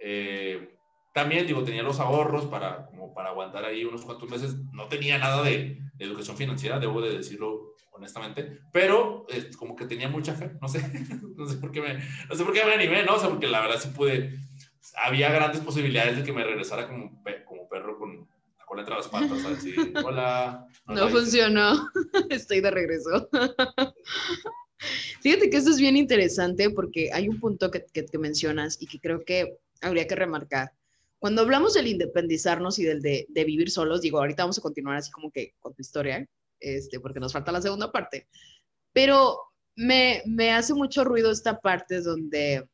eh, 0.00 0.76
también 1.12 1.46
digo, 1.46 1.62
tenía 1.62 1.82
los 1.82 2.00
ahorros 2.00 2.46
para, 2.46 2.86
como 2.86 3.14
para 3.14 3.30
aguantar 3.30 3.64
ahí 3.64 3.84
unos 3.84 4.04
cuantos 4.04 4.28
meses. 4.28 4.56
No 4.72 4.86
tenía 4.88 5.18
nada 5.18 5.42
de, 5.42 5.78
de 5.94 6.04
educación 6.04 6.36
financiera, 6.36 6.78
debo 6.78 7.00
de 7.00 7.16
decirlo 7.16 7.74
honestamente, 7.92 8.60
pero 8.72 9.26
eh, 9.28 9.50
como 9.58 9.76
que 9.76 9.84
tenía 9.84 10.08
mucha 10.08 10.34
fe, 10.34 10.52
no 10.60 10.68
sé, 10.68 10.80
no 11.36 11.46
sé 11.46 11.58
por 11.58 11.70
qué 11.70 11.82
me, 11.82 11.94
no 11.94 12.34
sé 12.34 12.44
por 12.44 12.54
qué 12.54 12.64
me 12.64 12.72
animé, 12.72 13.04
¿no? 13.04 13.16
O 13.16 13.18
sea, 13.18 13.28
porque 13.28 13.46
la 13.46 13.60
verdad 13.60 13.78
sí 13.78 13.90
pude, 13.90 14.38
había 15.04 15.30
grandes 15.30 15.60
posibilidades 15.60 16.16
de 16.16 16.24
que 16.24 16.32
me 16.32 16.44
regresara 16.44 16.88
como, 16.88 17.22
como 17.44 17.68
perro 17.68 17.98
con, 17.98 18.29
las 18.76 19.08
patas, 19.08 19.44
así, 19.44 19.74
hola. 20.04 20.66
No, 20.86 21.08
funcionó, 21.08 21.88
estoy 22.30 22.60
de 22.60 22.70
regreso. 22.70 23.28
Fíjate 25.20 25.50
que 25.50 25.56
esto 25.56 25.70
es 25.70 25.78
bien 25.78 25.96
interesante 25.96 26.70
porque 26.70 27.10
hay 27.12 27.28
un 27.28 27.38
punto 27.38 27.70
que, 27.70 27.84
que, 27.84 28.18
mencionas 28.18 28.80
y 28.80 28.86
que 28.86 28.98
creo 28.98 29.22
que 29.24 29.58
habría 29.82 30.06
que 30.06 30.14
remarcar. 30.14 30.72
Cuando 31.18 31.42
hablamos 31.42 31.74
del 31.74 31.88
independizarnos 31.88 32.78
y 32.78 32.84
del 32.84 33.02
de, 33.02 33.26
de, 33.28 33.44
vivir 33.44 33.70
solos, 33.70 34.00
digo, 34.00 34.18
ahorita 34.18 34.44
vamos 34.44 34.58
a 34.58 34.62
continuar 34.62 34.96
así 34.96 35.10
como 35.10 35.30
que 35.30 35.52
con 35.60 35.74
tu 35.74 35.82
historia, 35.82 36.26
este, 36.58 36.98
porque 36.98 37.20
nos 37.20 37.34
falta 37.34 37.52
la 37.52 37.60
segunda 37.60 37.92
parte, 37.92 38.26
pero 38.92 39.38
me, 39.76 40.22
me 40.24 40.52
hace 40.52 40.72
mucho 40.72 41.04
ruido 41.04 41.30
esta 41.30 41.60
parte 41.60 42.00
donde 42.00 42.66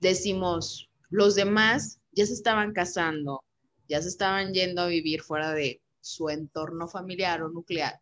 decimos, 0.00 0.88
los 1.08 1.36
demás 1.36 2.00
ya 2.12 2.26
se 2.26 2.32
estaban 2.32 2.72
casando, 2.72 3.44
ya 3.88 4.02
se 4.02 4.08
estaban 4.08 4.52
yendo 4.52 4.82
a 4.82 4.86
vivir 4.86 5.22
fuera 5.22 5.52
de 5.52 5.82
su 6.00 6.28
entorno 6.28 6.88
familiar 6.88 7.42
o 7.42 7.48
nuclear. 7.48 8.00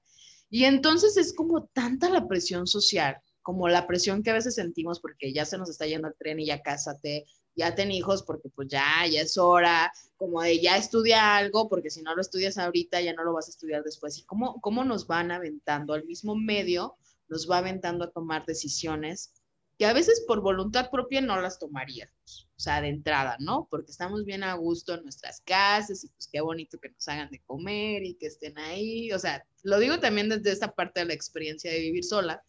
Y 0.51 0.65
entonces 0.65 1.17
es 1.17 1.35
como 1.35 1.67
tanta 1.67 2.09
la 2.09 2.29
presión 2.29 2.67
social, 2.67 3.19
como 3.43 3.69
la 3.69 3.87
presión 3.87 4.23
que 4.23 4.31
a 4.31 4.35
veces 4.35 4.55
sentimos 4.55 5.01
porque 5.01 5.33
ya 5.33 5.45
se 5.45 5.59
nos 5.59 5.71
está 5.71 5.87
yendo 5.87 6.09
el 6.09 6.15
tren 6.17 6.41
y 6.41 6.47
ya 6.47 6.63
cásate, 6.63 7.27
ya 7.55 7.75
ten 7.75 7.91
hijos 7.91 8.23
porque 8.23 8.49
pues 8.51 8.69
ya, 8.69 9.07
ya 9.11 9.23
es 9.23 9.39
hora, 9.39 9.93
como 10.17 10.43
de 10.43 10.61
ya 10.61 10.77
estudia 10.77 11.37
algo 11.37 11.69
porque 11.69 11.91
si 11.91 12.03
no 12.03 12.15
lo 12.15 12.21
estudias 12.21 12.59
ahorita 12.59 13.01
ya 13.01 13.15
no 13.15 13.25
lo 13.25 13.33
vas 13.33 13.49
a 13.49 13.51
estudiar 13.51 13.83
después. 13.83 14.19
Y 14.19 14.25
cómo, 14.25 14.61
cómo 14.61 14.85
nos 14.85 15.07
van 15.07 15.31
aventando 15.31 15.95
al 15.95 16.05
mismo 16.05 16.37
medio, 16.37 16.97
nos 17.29 17.51
va 17.51 17.59
aventando 17.59 18.05
a 18.05 18.11
tomar 18.11 18.45
decisiones 18.47 19.33
que 19.79 19.87
a 19.87 19.93
veces 19.93 20.25
por 20.27 20.41
voluntad 20.41 20.91
propia 20.91 21.21
no 21.21 21.41
las 21.41 21.59
tomaríamos, 21.59 22.46
o 22.57 22.61
sea, 22.61 22.81
de 22.81 22.89
entrada, 22.89 23.37
¿no? 23.39 23.69
Porque 23.71 23.91
estamos 23.91 24.25
bien 24.25 24.43
a 24.43 24.55
gusto 24.55 24.95
en 24.95 25.03
nuestras 25.03 25.43
casas 25.43 26.03
y 26.05 26.09
pues 26.09 26.29
qué 26.33 26.41
bonito 26.41 26.79
que 26.79 26.89
nos 26.89 27.07
hagan 27.07 27.31
de 27.31 27.41
comer 27.41 28.03
y 28.03 28.15
que 28.15 28.27
estén 28.27 28.59
ahí, 28.59 29.13
o 29.13 29.19
sea, 29.19 29.45
lo 29.63 29.79
digo 29.79 30.01
también 30.01 30.31
desde 30.31 30.53
esta 30.53 30.75
parte 30.75 31.01
de 31.01 31.07
la 31.07 31.15
experiencia 31.15 31.71
de 31.71 31.81
vivir 31.81 32.05
sola. 32.05 32.43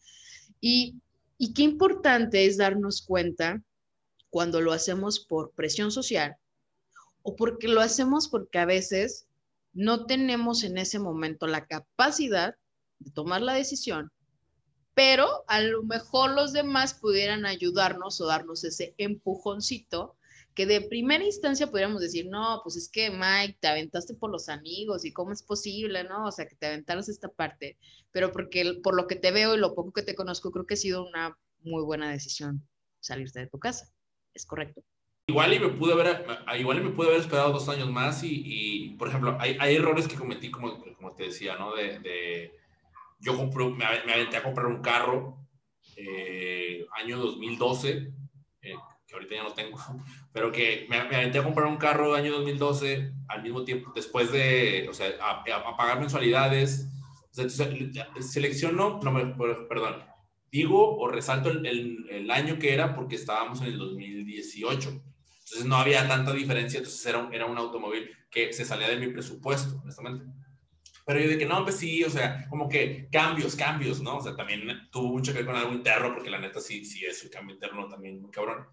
Y, 0.60 0.96
y 1.36 1.52
qué 1.52 1.62
importante 1.62 2.46
es 2.46 2.56
darnos 2.56 3.02
cuenta 3.02 3.62
cuando 4.30 4.62
lo 4.62 4.72
hacemos 4.72 5.20
por 5.20 5.52
presión 5.52 5.90
social 5.90 6.36
o 7.22 7.36
porque 7.36 7.68
lo 7.68 7.82
hacemos 7.82 8.28
porque 8.28 8.58
a 8.58 8.64
veces 8.64 9.26
no 9.74 10.06
tenemos 10.06 10.64
en 10.64 10.78
ese 10.78 10.98
momento 10.98 11.46
la 11.46 11.66
capacidad 11.66 12.54
de 12.98 13.10
tomar 13.10 13.42
la 13.42 13.54
decisión 13.54 14.10
pero 14.98 15.44
a 15.46 15.60
lo 15.60 15.84
mejor 15.84 16.32
los 16.32 16.52
demás 16.52 16.92
pudieran 16.92 17.46
ayudarnos 17.46 18.20
o 18.20 18.26
darnos 18.26 18.64
ese 18.64 18.96
empujoncito 18.98 20.16
que 20.56 20.66
de 20.66 20.80
primera 20.80 21.22
instancia 21.22 21.70
podríamos 21.70 22.00
decir, 22.00 22.26
no, 22.28 22.62
pues 22.64 22.74
es 22.74 22.88
que 22.88 23.08
Mike, 23.08 23.58
te 23.60 23.68
aventaste 23.68 24.14
por 24.14 24.28
los 24.28 24.48
amigos 24.48 25.04
y 25.04 25.12
cómo 25.12 25.30
es 25.30 25.44
posible, 25.44 26.02
¿no? 26.02 26.26
O 26.26 26.32
sea, 26.32 26.48
que 26.48 26.56
te 26.56 26.66
aventaras 26.66 27.08
esta 27.08 27.28
parte, 27.28 27.78
pero 28.10 28.32
porque 28.32 28.80
por 28.82 28.96
lo 28.96 29.06
que 29.06 29.14
te 29.14 29.30
veo 29.30 29.54
y 29.54 29.58
lo 29.58 29.76
poco 29.76 29.92
que 29.92 30.02
te 30.02 30.16
conozco, 30.16 30.50
creo 30.50 30.66
que 30.66 30.74
ha 30.74 30.76
sido 30.76 31.06
una 31.06 31.38
muy 31.60 31.84
buena 31.84 32.10
decisión 32.10 32.66
salirte 32.98 33.38
de 33.38 33.46
tu 33.46 33.60
casa. 33.60 33.92
¿Es 34.34 34.46
correcto? 34.46 34.82
igual 35.28 35.52
y 35.52 35.60
me 35.60 35.68
pude 35.68 35.92
haber, 35.92 36.26
igual 36.58 36.78
y 36.78 36.80
me 36.80 36.90
pude 36.90 37.08
haber 37.08 37.20
esperado 37.20 37.52
dos 37.52 37.68
años 37.68 37.88
más 37.88 38.24
y, 38.24 38.42
y 38.44 38.88
por 38.96 39.08
ejemplo, 39.08 39.36
hay, 39.38 39.56
hay, 39.60 39.76
errores 39.76 40.08
que 40.08 40.16
cometí, 40.16 40.50
como, 40.50 40.82
como 40.96 41.14
te 41.14 41.24
decía, 41.24 41.56
¿no? 41.56 41.76
De, 41.76 42.00
de 42.00 42.58
yo 43.18 43.34
me, 43.34 43.76
me, 43.76 44.12
aventé 44.12 44.36
a 44.36 44.42
comprar 44.42 44.66
un 44.66 44.80
carro 44.80 45.46
eh, 45.96 46.86
año 46.96 47.18
2012, 47.18 48.12
eh, 48.62 48.74
que 49.06 49.14
ahorita 49.14 49.34
ya 49.34 49.42
no 49.42 49.52
tengo, 49.52 49.78
pero 50.32 50.52
que 50.52 50.86
me, 50.88 51.02
me, 51.04 51.16
aventé 51.16 51.38
a 51.38 51.44
comprar 51.44 51.66
un 51.66 51.76
carro 51.76 52.14
año 52.14 52.32
2012 52.32 53.12
al 53.28 53.42
mismo 53.42 53.64
tiempo, 53.64 53.92
después 53.94 54.30
de, 54.30 54.86
o 54.88 54.94
sea, 54.94 55.08
a, 55.20 55.42
a 55.42 55.76
pagar 55.76 56.00
mensualidades. 56.00 56.88
O 57.30 57.34
sea, 57.34 57.68
selecciono, 58.20 59.00
no 59.02 59.12
me, 59.12 59.26
perdón, 59.68 60.02
digo 60.50 60.96
o 60.98 61.08
resalto 61.08 61.50
el, 61.50 61.66
el, 61.66 62.06
el, 62.10 62.30
año 62.30 62.58
que 62.58 62.72
era 62.72 62.94
porque 62.94 63.16
estábamos 63.16 63.60
en 63.60 63.68
el 63.68 63.78
2018. 63.78 64.88
Entonces 64.88 65.66
no 65.66 65.76
había 65.76 66.06
tanta 66.08 66.32
diferencia, 66.32 66.78
entonces 66.78 67.04
era 67.06 67.18
un, 67.18 67.32
era 67.32 67.46
un 67.46 67.58
automóvil 67.58 68.10
que 68.30 68.52
se 68.52 68.64
salía 68.64 68.88
de 68.88 68.96
mi 68.96 69.08
presupuesto, 69.08 69.80
honestamente. 69.82 70.24
Pero 71.08 71.20
yo 71.20 71.28
de 71.30 71.38
que 71.38 71.46
no, 71.46 71.64
pues 71.64 71.76
sí, 71.76 72.04
o 72.04 72.10
sea, 72.10 72.46
como 72.50 72.68
que 72.68 73.08
cambios, 73.10 73.56
cambios, 73.56 74.02
¿no? 74.02 74.18
O 74.18 74.20
sea, 74.20 74.36
también 74.36 74.68
tuvo 74.92 75.08
mucho 75.08 75.32
que 75.32 75.38
ver 75.38 75.46
con 75.46 75.56
algo 75.56 75.72
interno, 75.72 76.12
porque 76.12 76.28
la 76.28 76.38
neta 76.38 76.60
sí, 76.60 76.84
sí 76.84 77.02
es 77.06 77.24
un 77.24 77.30
cambio 77.30 77.54
interno 77.54 77.88
también 77.88 78.20
muy 78.20 78.30
cabrón. 78.30 78.66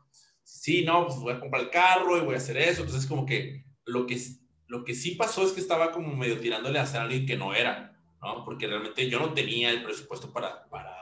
Sí, 0.44 0.84
no, 0.84 1.08
pues 1.08 1.18
voy 1.18 1.32
a 1.32 1.40
comprar 1.40 1.64
el 1.64 1.70
carro 1.70 2.18
y 2.18 2.26
voy 2.26 2.36
a 2.36 2.40
hacer 2.40 2.58
eso. 2.58 2.82
Entonces, 2.82 3.08
como 3.08 3.26
que 3.26 3.64
lo 3.86 4.06
que, 4.06 4.20
lo 4.68 4.84
que 4.84 4.96
sí 4.96 5.12
pasó 5.12 5.46
es 5.46 5.54
que 5.54 5.62
estaba 5.62 5.94
como 5.94 6.14
medio 6.14 6.38
tirándole 6.42 6.78
a 6.78 6.82
hacer 6.82 7.00
a 7.00 7.04
alguien 7.04 7.26
que 7.26 7.38
no 7.38 7.54
era, 7.54 7.98
¿no? 8.22 8.44
Porque 8.44 8.68
realmente 8.68 9.10
yo 9.10 9.22
no 9.22 9.34
tenía 9.34 9.72
el 9.72 9.82
presupuesto 9.82 10.34
para, 10.34 10.68
para 10.68 10.94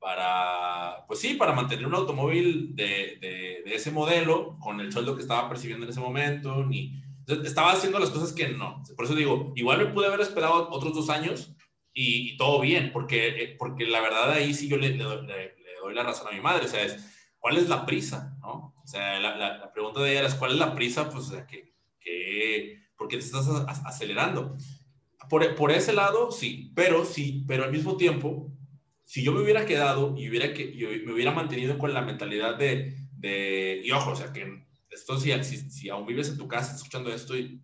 para, 0.00 1.04
pues 1.06 1.18
sí, 1.18 1.34
para 1.34 1.52
mantener 1.52 1.84
un 1.84 1.94
automóvil 1.94 2.74
de, 2.74 3.18
de, 3.20 3.62
de, 3.64 3.74
ese 3.74 3.90
modelo 3.90 4.56
con 4.60 4.80
el 4.80 4.92
sueldo 4.92 5.16
que 5.16 5.22
estaba 5.22 5.48
percibiendo 5.48 5.84
en 5.84 5.90
ese 5.90 5.98
momento, 6.00 6.64
ni 6.64 7.02
estaba 7.28 7.72
haciendo 7.72 7.98
las 7.98 8.10
cosas 8.10 8.32
que 8.32 8.48
no. 8.48 8.82
Por 8.96 9.04
eso 9.04 9.14
digo, 9.14 9.52
igual 9.56 9.78
me 9.78 9.92
pude 9.92 10.06
haber 10.06 10.20
esperado 10.20 10.68
otros 10.70 10.94
dos 10.94 11.10
años 11.10 11.54
y, 11.92 12.32
y 12.32 12.36
todo 12.36 12.60
bien, 12.60 12.90
porque, 12.92 13.28
eh, 13.28 13.56
porque 13.58 13.86
la 13.86 14.00
verdad 14.00 14.30
ahí 14.32 14.54
sí 14.54 14.68
yo 14.68 14.76
le, 14.76 14.90
le, 14.90 15.04
le, 15.22 15.26
le, 15.26 15.74
doy 15.82 15.94
la 15.94 16.02
razón 16.02 16.28
a 16.28 16.32
mi 16.32 16.40
madre, 16.40 16.66
o 16.66 16.68
sea, 16.68 16.82
es, 16.82 17.32
¿cuál 17.38 17.56
es 17.56 17.68
la 17.68 17.84
prisa? 17.86 18.36
¿no? 18.40 18.74
O 18.82 18.86
sea, 18.86 19.18
la, 19.20 19.36
la, 19.36 19.58
la 19.58 19.72
pregunta 19.72 20.00
de 20.00 20.12
ella 20.12 20.26
es, 20.26 20.34
¿cuál 20.34 20.52
es 20.52 20.58
la 20.58 20.74
prisa? 20.74 21.10
Pues, 21.10 21.26
o 21.26 21.30
sea, 21.30 21.46
que, 21.46 21.74
que, 22.00 22.82
¿por 22.96 23.08
qué 23.08 23.18
te 23.18 23.24
estás 23.24 23.48
acelerando? 23.84 24.56
Por, 25.28 25.54
por 25.54 25.70
ese 25.70 25.92
lado, 25.92 26.30
sí, 26.30 26.72
pero 26.74 27.04
sí, 27.04 27.44
pero 27.46 27.64
al 27.64 27.72
mismo 27.72 27.96
tiempo, 27.96 28.50
si 29.04 29.22
yo 29.22 29.32
me 29.32 29.42
hubiera 29.42 29.66
quedado 29.66 30.14
y 30.16 30.28
hubiera 30.28 30.54
que, 30.54 30.74
yo 30.76 30.88
me 31.04 31.12
hubiera 31.12 31.32
mantenido 31.32 31.78
con 31.78 31.92
la 31.92 32.00
mentalidad 32.02 32.56
de, 32.56 32.94
de 33.12 33.82
y 33.84 33.90
ojo, 33.90 34.12
o 34.12 34.16
sea, 34.16 34.32
que 34.32 34.67
esto 34.98 35.18
si, 35.18 35.32
si, 35.44 35.70
si, 35.70 35.88
aún 35.88 36.06
vives 36.06 36.28
en 36.28 36.38
tu 36.38 36.48
casa 36.48 36.74
escuchando 36.74 37.10
esto 37.10 37.36
y 37.36 37.60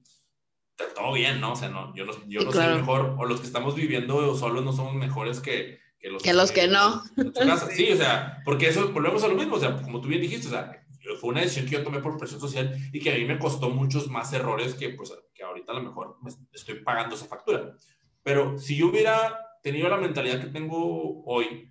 todo 0.94 1.12
bien, 1.12 1.40
¿no? 1.40 1.53
O 1.53 1.57
sea, 1.57 1.68
no, 1.68 1.94
yo 1.94 2.05
no, 2.05 2.12
yo 2.27 2.42
no 2.42 2.51
claro. 2.51 2.73
soy 2.73 2.81
mejor, 2.81 3.16
o 3.18 3.25
los 3.27 3.40
que 3.40 3.47
estamos 3.47 3.75
viviendo 3.75 4.37
solos 4.37 4.64
no 4.64 4.73
somos 4.73 4.94
mejores 4.94 5.40
que, 5.40 5.79
que 5.99 6.09
los 6.09 6.23
que, 6.23 6.31
que, 6.31 6.35
los 6.35 6.53
que 6.53 6.68
no. 6.68 7.03
Casa. 7.35 7.68
Sí, 7.75 7.92
o 7.92 7.97
sea, 7.97 8.40
porque 8.44 8.68
eso, 8.68 8.92
volvemos 8.92 9.23
a 9.25 9.29
lo 9.29 9.35
mismo, 9.35 9.57
o 9.57 9.61
sea, 9.61 9.81
como 9.83 10.01
tú 10.01 10.09
bien 10.09 10.20
dijiste, 10.20 10.49
o 10.49 10.51
sea, 10.51 10.85
fue 11.20 11.31
una 11.31 11.42
decisión 11.42 11.66
que 11.66 11.73
yo 11.73 11.85
tomé 11.85 12.01
por 12.01 12.16
presión 12.16 12.40
social 12.40 12.77
y 12.92 13.01
que 13.01 13.12
a 13.12 13.16
mí 13.16 13.25
me 13.25 13.38
costó 13.38 13.70
muchos 13.70 14.09
más 14.09 14.33
errores 14.33 14.75
que, 14.75 14.90
pues, 14.90 15.12
que 15.35 15.42
ahorita 15.42 15.73
a 15.73 15.77
lo 15.77 15.83
mejor 15.83 16.16
me 16.23 16.31
estoy 16.53 16.77
pagando 16.77 17.14
esa 17.14 17.27
factura. 17.27 17.75
Pero 18.23 18.59
si 18.59 18.77
yo 18.77 18.88
hubiera 18.88 19.38
tenido 19.62 19.88
la 19.88 19.99
mentalidad 19.99 20.40
que 20.40 20.47
tengo 20.47 21.23
hoy 21.25 21.68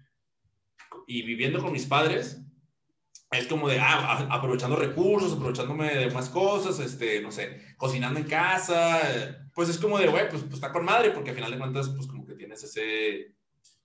y 1.07 1.23
viviendo 1.23 1.61
con 1.61 1.71
mis 1.71 1.85
padres, 1.85 2.42
es 3.33 3.47
como 3.47 3.67
de, 3.67 3.79
ah, 3.79 4.27
aprovechando 4.29 4.75
recursos, 4.75 5.33
aprovechándome 5.33 5.93
de 5.93 6.11
más 6.11 6.29
cosas, 6.29 6.79
este, 6.79 7.21
no 7.21 7.31
sé, 7.31 7.61
cocinando 7.77 8.19
en 8.19 8.25
casa, 8.25 8.99
pues 9.53 9.69
es 9.69 9.77
como 9.77 9.97
de, 9.97 10.07
güey, 10.07 10.29
pues, 10.29 10.43
pues, 10.43 10.55
está 10.55 10.71
con 10.71 10.85
madre, 10.85 11.11
porque 11.11 11.31
al 11.31 11.35
final 11.35 11.51
de 11.51 11.57
cuentas, 11.57 11.89
pues 11.89 12.07
como 12.07 12.25
que 12.25 12.35
tienes 12.35 12.63
ese, 12.63 13.35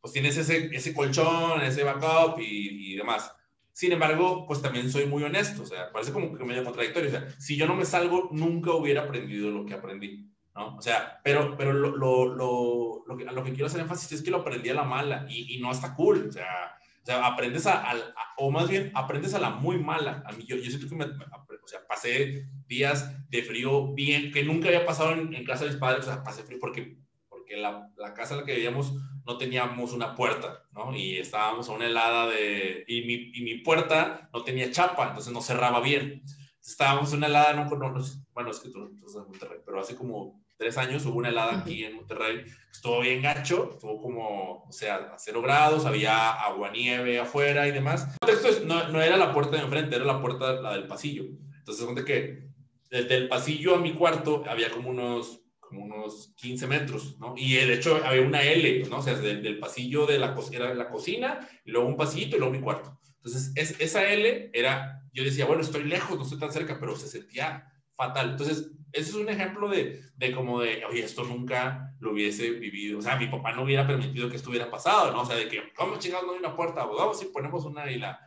pues 0.01 0.13
tienes 0.13 0.37
ese, 0.37 0.71
ese 0.73 0.95
colchón, 0.95 1.63
ese 1.63 1.85
backup 1.85 2.39
y, 2.41 2.93
y 2.93 2.97
demás. 2.97 3.33
Sin 3.73 3.93
embargo, 3.93 4.45
pues 4.47 4.61
también 4.61 4.91
soy 4.91 5.07
muy 5.07 5.23
honesto, 5.23 5.63
o 5.63 5.67
sea, 5.67 5.93
parece 5.93 6.13
como 6.13 6.37
que 6.37 6.45
medio 6.45 6.65
contradictorio, 6.65 7.09
o 7.09 7.13
sea, 7.13 7.29
si 7.39 7.57
yo 7.57 7.67
no 7.67 7.77
me 7.77 7.85
salgo, 7.85 8.29
nunca 8.33 8.73
hubiera 8.73 9.03
aprendido 9.03 9.51
lo 9.51 9.65
que 9.65 9.75
aprendí. 9.75 10.29
¿no? 10.55 10.77
O 10.77 10.83
sea, 10.83 11.21
pero, 11.23 11.57
pero 11.57 11.73
lo, 11.73 11.97
lo, 11.97 12.35
lo, 12.35 13.05
lo, 13.07 13.17
que, 13.17 13.25
lo 13.25 13.45
que 13.45 13.51
quiero 13.51 13.67
hacer 13.67 13.81
énfasis 13.81 14.13
es 14.13 14.23
que 14.23 14.33
lo 14.33 14.39
aprendí 14.39 14.69
a 14.71 14.75
la 14.75 14.83
mala 14.83 15.27
y, 15.29 15.55
y 15.57 15.61
no 15.61 15.71
está 15.71 15.95
cool, 15.95 16.27
o 16.29 16.33
sea, 16.33 16.78
sea 17.09 17.27
aprendes 17.27 17.67
a, 17.67 17.91
a, 17.91 17.97
o 18.37 18.51
más 18.51 18.69
bien, 18.69 18.93
aprendes 18.95 19.33
a 19.33 19.39
la 19.39 19.51
muy 19.51 19.79
mala. 19.79 20.23
A 20.27 20.33
mí, 20.33 20.45
yo, 20.45 20.57
yo 20.57 20.71
siento 20.71 20.89
que 20.89 20.95
me, 20.95 21.05
o 21.07 21.67
sea, 21.67 21.87
pasé 21.89 22.47
días 22.67 23.29
de 23.31 23.43
frío 23.43 23.95
bien, 23.95 24.31
que 24.31 24.45
nunca 24.45 24.69
había 24.69 24.85
pasado 24.85 25.13
en, 25.13 25.35
en 25.35 25.45
casa 25.45 25.65
de 25.65 25.71
mis 25.71 25.81
padres, 25.81 26.05
o 26.07 26.09
sea, 26.09 26.23
pasé 26.23 26.43
frío 26.43 26.59
porque, 26.61 26.99
porque 27.29 27.57
la, 27.57 27.91
la 27.97 28.13
casa 28.13 28.35
en 28.35 28.41
la 28.41 28.47
que 28.47 28.55
vivíamos 28.55 28.93
no 29.25 29.39
teníamos 29.39 29.93
una 29.93 30.15
puerta, 30.15 30.65
¿no? 30.73 30.95
Y 30.95 31.17
estábamos 31.17 31.69
a 31.69 31.73
una 31.73 31.87
helada 31.87 32.27
de, 32.27 32.85
y 32.87 33.03
mi, 33.03 33.31
y 33.35 33.43
mi 33.43 33.57
puerta 33.61 34.29
no 34.33 34.43
tenía 34.43 34.71
chapa, 34.71 35.09
entonces 35.09 35.33
no 35.33 35.41
cerraba 35.41 35.81
bien. 35.81 36.23
Estábamos 36.63 37.13
en 37.13 37.19
una 37.19 37.29
helada, 37.29 37.55
no, 37.55 37.65
no, 37.65 37.91
no 37.91 38.05
bueno, 38.35 38.51
es 38.51 38.61
que 38.61 38.69
tú, 38.69 38.95
tú 38.99 39.07
estás 39.07 39.23
en 39.23 39.31
Monterrey, 39.31 39.59
pero 39.65 39.81
hace 39.81 39.97
como 39.97 40.43
tres 40.59 40.77
años 40.77 41.07
hubo 41.07 41.19
una 41.19 41.29
helada 41.29 41.61
aquí 41.61 41.85
en 41.85 41.95
Monterrey, 41.95 42.45
estuvo 42.71 43.01
bien 43.01 43.23
gacho, 43.23 43.71
estuvo 43.73 44.03
como, 44.03 44.65
o 44.65 44.73
sea, 44.73 44.97
a 44.97 45.19
cero 45.19 45.41
grados, 45.41 45.87
había 45.87 46.33
agua 46.33 46.71
nieve 46.71 47.19
afuera 47.19 47.67
y 47.69 47.71
demás. 47.71 48.09
Esto 48.27 48.49
no, 48.67 48.89
no 48.89 49.01
era 49.01 49.17
la 49.17 49.33
puerta 49.33 49.57
de 49.57 49.63
enfrente, 49.63 49.97
era 49.97 50.05
la 50.05 50.21
puerta, 50.21 50.61
la 50.61 50.73
del 50.73 50.89
pasillo. 50.89 51.25
Entonces, 51.59 51.87
donde 51.87 52.05
que 52.05 52.49
desde 52.91 53.17
el 53.17 53.29
pasillo 53.29 53.77
a 53.77 53.79
mi 53.79 53.95
cuarto 53.95 54.43
había 54.49 54.71
como 54.71 54.91
unos, 54.91 55.43
como 55.61 55.85
unos 55.85 56.35
15 56.37 56.67
metros, 56.67 57.19
¿no? 57.21 57.35
Y 57.37 57.55
de 57.55 57.75
hecho 57.75 58.01
había 58.05 58.23
una 58.23 58.43
L, 58.43 58.85
¿no? 58.91 58.99
O 58.99 59.03
sea, 59.03 59.15
del, 59.15 59.43
del 59.43 59.61
pasillo 59.61 60.07
de 60.07 60.19
la, 60.19 60.35
era 60.51 60.75
la 60.75 60.89
cocina, 60.89 61.49
y 61.65 61.71
luego 61.71 61.87
un 61.87 61.97
pasillito 61.97 62.37
y 62.37 62.41
luego 62.41 62.53
mi 62.53 62.61
cuarto. 62.61 62.99
Entonces, 63.19 63.53
es, 63.55 63.81
esa 63.81 64.11
L 64.11 64.51
era, 64.53 65.03
yo 65.13 65.23
decía, 65.23 65.47
bueno, 65.47 65.63
estoy 65.63 65.85
lejos, 65.85 66.17
no 66.17 66.25
estoy 66.25 66.39
tan 66.39 66.53
cerca, 66.53 66.79
pero 66.81 66.97
se 66.97 67.07
sentía 67.07 67.71
fatal. 67.99 68.31
Entonces, 68.31 68.71
ese 68.93 69.11
es 69.11 69.15
un 69.17 69.29
ejemplo 69.29 69.69
de, 69.69 70.01
de 70.17 70.33
como 70.33 70.61
de, 70.61 70.85
oye, 70.89 71.05
esto 71.05 71.25
nunca 71.25 71.95
lo 72.01 72.13
hubiese 72.13 72.51
vivido. 72.53 73.01
O 73.01 73.03
sea, 73.03 73.17
mi 73.17 73.27
papá 73.27 73.53
no 73.53 73.65
hubiera 73.65 73.87
permitido 73.87 74.31
que 74.31 74.37
esto 74.37 74.51
hubiera 74.51 74.71
pasado, 74.71 75.13
¿no? 75.13 75.23
O 75.23 75.27
sea, 75.27 75.37
de 75.37 75.49
que, 75.49 75.61
¿cómo 75.77 75.99
chingados 75.99 76.27
no 76.27 76.33
hay 76.33 76.39
una 76.39 76.57
puerta? 76.57 76.87
Pues 76.87 76.99
vamos 76.99 77.23
y 77.23 77.27
ponemos 77.27 77.65
una 77.65 77.91
y 77.91 77.99
la, 77.99 78.21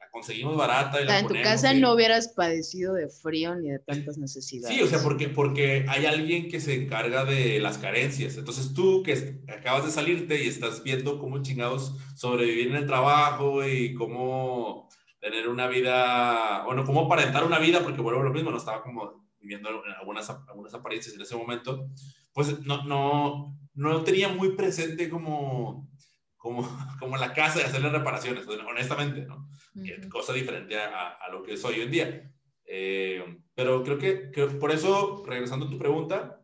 la 0.00 0.10
conseguimos 0.10 0.56
barata. 0.56 1.02
Y 1.02 1.04
la 1.04 1.20
en 1.20 1.26
tu 1.28 1.34
casa 1.34 1.74
y... 1.74 1.80
no 1.80 1.92
hubieras 1.92 2.28
padecido 2.28 2.94
de 2.94 3.10
frío 3.10 3.54
ni 3.54 3.68
de 3.68 3.78
tantas 3.80 4.16
necesidades. 4.16 4.74
Sí, 4.74 4.82
o 4.82 4.86
sea, 4.86 5.00
porque, 5.02 5.28
porque 5.28 5.84
hay 5.88 6.06
alguien 6.06 6.48
que 6.48 6.58
se 6.58 6.74
encarga 6.74 7.26
de 7.26 7.60
las 7.60 7.76
carencias. 7.76 8.38
Entonces 8.38 8.72
tú 8.72 9.02
que 9.02 9.42
acabas 9.46 9.84
de 9.84 9.90
salirte 9.90 10.42
y 10.42 10.48
estás 10.48 10.82
viendo 10.82 11.18
cómo 11.18 11.42
chingados 11.42 11.94
sobrevivir 12.16 12.68
en 12.68 12.76
el 12.76 12.86
trabajo 12.86 13.64
y 13.64 13.94
cómo 13.94 14.87
tener 15.30 15.48
una 15.48 15.66
vida, 15.66 16.62
bueno, 16.64 16.84
cómo 16.84 17.02
aparentar 17.02 17.44
una 17.44 17.58
vida, 17.58 17.82
porque 17.82 18.00
bueno, 18.00 18.22
lo 18.22 18.32
mismo, 18.32 18.50
no 18.50 18.56
estaba 18.56 18.82
como 18.82 19.28
viviendo 19.38 19.68
en 19.84 19.92
algunas, 19.92 20.28
algunas 20.30 20.72
apariencias 20.74 21.14
en 21.14 21.20
ese 21.20 21.36
momento, 21.36 21.88
pues 22.32 22.60
no, 22.64 22.84
no, 22.84 23.58
no 23.74 24.04
tenía 24.04 24.28
muy 24.28 24.56
presente 24.56 25.10
como, 25.10 25.90
como, 26.36 26.62
como 26.98 27.16
la 27.18 27.34
casa 27.34 27.58
de 27.58 27.66
hacerle 27.66 27.90
reparaciones, 27.90 28.46
honestamente, 28.46 29.26
¿no? 29.26 29.48
Uh 29.74 29.80
-huh. 29.80 30.08
Cosa 30.08 30.32
diferente 30.32 30.78
a, 30.78 31.10
a, 31.10 31.28
lo 31.30 31.42
que 31.42 31.56
soy 31.56 31.74
hoy 31.74 31.82
en 31.82 31.90
día. 31.90 32.32
Eh, 32.64 33.22
pero 33.54 33.82
creo 33.82 33.98
que, 33.98 34.30
que, 34.30 34.46
por 34.46 34.70
eso, 34.70 35.24
regresando 35.26 35.66
a 35.66 35.70
tu 35.70 35.78
pregunta, 35.78 36.42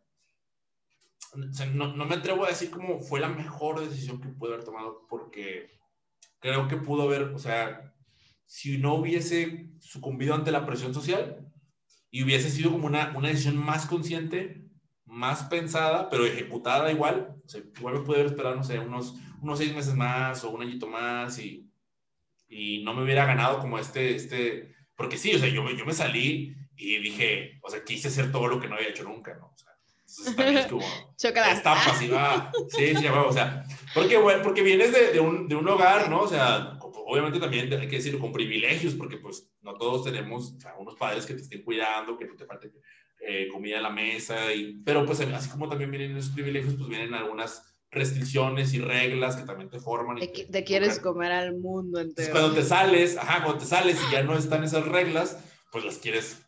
no, 1.75 1.94
no, 1.94 2.05
me 2.05 2.16
atrevo 2.16 2.44
a 2.44 2.49
decir 2.49 2.70
cómo 2.70 3.01
fue 3.01 3.18
la 3.18 3.29
mejor 3.29 3.81
decisión 3.81 4.20
que 4.20 4.29
pude 4.29 4.53
haber 4.53 4.64
tomado, 4.64 5.07
porque 5.09 5.79
creo 6.38 6.68
que 6.68 6.77
pudo 6.77 7.05
haber, 7.05 7.23
o 7.23 7.38
sea, 7.38 7.93
si 8.46 8.78
no 8.78 8.94
hubiese 8.94 9.68
sucumbido 9.80 10.35
ante 10.35 10.50
la 10.50 10.66
presión 10.66 10.94
social 10.94 11.46
y 12.11 12.22
hubiese 12.22 12.50
sido 12.50 12.70
como 12.70 12.87
una, 12.87 13.12
una 13.16 13.28
decisión 13.28 13.57
más 13.57 13.87
consciente, 13.87 14.64
más 15.04 15.44
pensada, 15.44 16.09
pero 16.09 16.26
ejecutada 16.26 16.90
igual, 16.92 17.37
o 17.44 17.48
sea, 17.48 17.61
igual 17.76 17.94
me 17.94 18.00
pude 18.00 18.16
haber 18.16 18.26
esperado, 18.26 18.57
no 18.57 18.64
sé, 18.64 18.78
unos, 18.78 19.16
unos 19.40 19.59
seis 19.59 19.74
meses 19.74 19.94
más 19.94 20.44
o 20.44 20.50
un 20.50 20.62
añito 20.62 20.87
más 20.87 21.38
y, 21.38 21.68
y 22.48 22.83
no 22.85 22.94
me 22.94 23.02
hubiera 23.02 23.26
ganado 23.26 23.59
como 23.59 23.78
este, 23.78 24.14
este, 24.14 24.74
porque 24.96 25.16
sí, 25.16 25.35
o 25.35 25.38
sea, 25.38 25.48
yo, 25.48 25.68
yo 25.70 25.85
me 25.85 25.92
salí 25.92 26.57
y 26.76 26.98
dije, 26.98 27.59
o 27.62 27.70
sea, 27.70 27.85
quise 27.85 28.09
hacer 28.09 28.33
todo 28.33 28.48
lo 28.48 28.61
que 28.61 28.68
no 28.68 28.76
había 28.76 28.88
hecho 28.88 29.04
nunca, 29.04 29.35
¿no? 29.35 29.46
O 29.46 29.57
sea, 29.57 29.74
entonces 30.27 30.57
es 30.57 30.67
como 30.67 30.85
pasiva, 31.62 32.53
sí, 32.69 32.95
sí, 32.97 33.07
o 33.07 33.33
sea, 33.33 33.64
porque, 33.95 34.17
bueno, 34.19 34.43
porque 34.43 34.62
vienes 34.62 34.93
de, 34.93 35.12
de, 35.12 35.21
un, 35.21 35.49
de 35.49 35.55
un 35.55 35.69
hogar, 35.69 36.09
¿no? 36.11 36.21
O 36.21 36.29
sea, 36.29 36.79
obviamente 36.81 37.38
también 37.38 37.73
hay 37.73 37.88
que 37.88 37.97
decirlo 37.97 38.19
con 38.19 38.33
privilegios, 38.33 38.95
porque 38.95 39.19
pues 39.19 39.51
no 39.62 39.75
todos 39.75 40.05
tenemos 40.05 40.53
o 40.57 40.61
sea, 40.61 40.75
unos 40.79 40.97
padres 40.97 41.27
que 41.27 41.35
te 41.35 41.43
estén 41.43 41.62
cuidando, 41.62 42.17
que 42.17 42.27
no 42.27 42.37
te 42.37 42.47
falte 42.47 42.73
eh, 43.21 43.49
comida 43.51 43.77
en 43.79 43.83
la 43.83 43.90
mesa, 43.90 44.53
y, 44.53 44.83
pero 44.85 45.07
pues 45.07 45.21
así 45.21 45.49
como 45.49 45.69
también 45.69 45.90
vienen 45.90 46.17
esos 46.17 46.33
privilegios, 46.33 46.75
pues 46.75 46.88
vienen 46.88 47.14
algunas 47.14 47.75
restricciones 47.90 48.75
y 48.75 48.81
reglas 48.81 49.37
que 49.37 49.45
también 49.45 49.71
te 49.71 49.79
forman. 49.79 50.19
Te, 50.19 50.27
te 50.27 50.64
quieres 50.64 50.99
comer 50.99 51.33
al 51.33 51.57
mundo 51.57 52.01
entero. 52.01 52.11
Entonces, 52.11 52.31
cuando 52.31 52.53
te 52.53 52.62
sales, 52.62 53.17
ajá, 53.17 53.43
cuando 53.45 53.62
te 53.62 53.67
sales 53.67 53.99
y 54.09 54.12
ya 54.12 54.23
no 54.23 54.37
están 54.37 54.64
esas 54.64 54.87
reglas, 54.87 55.38
pues 55.71 55.85
las 55.85 55.99
quieres, 55.99 56.43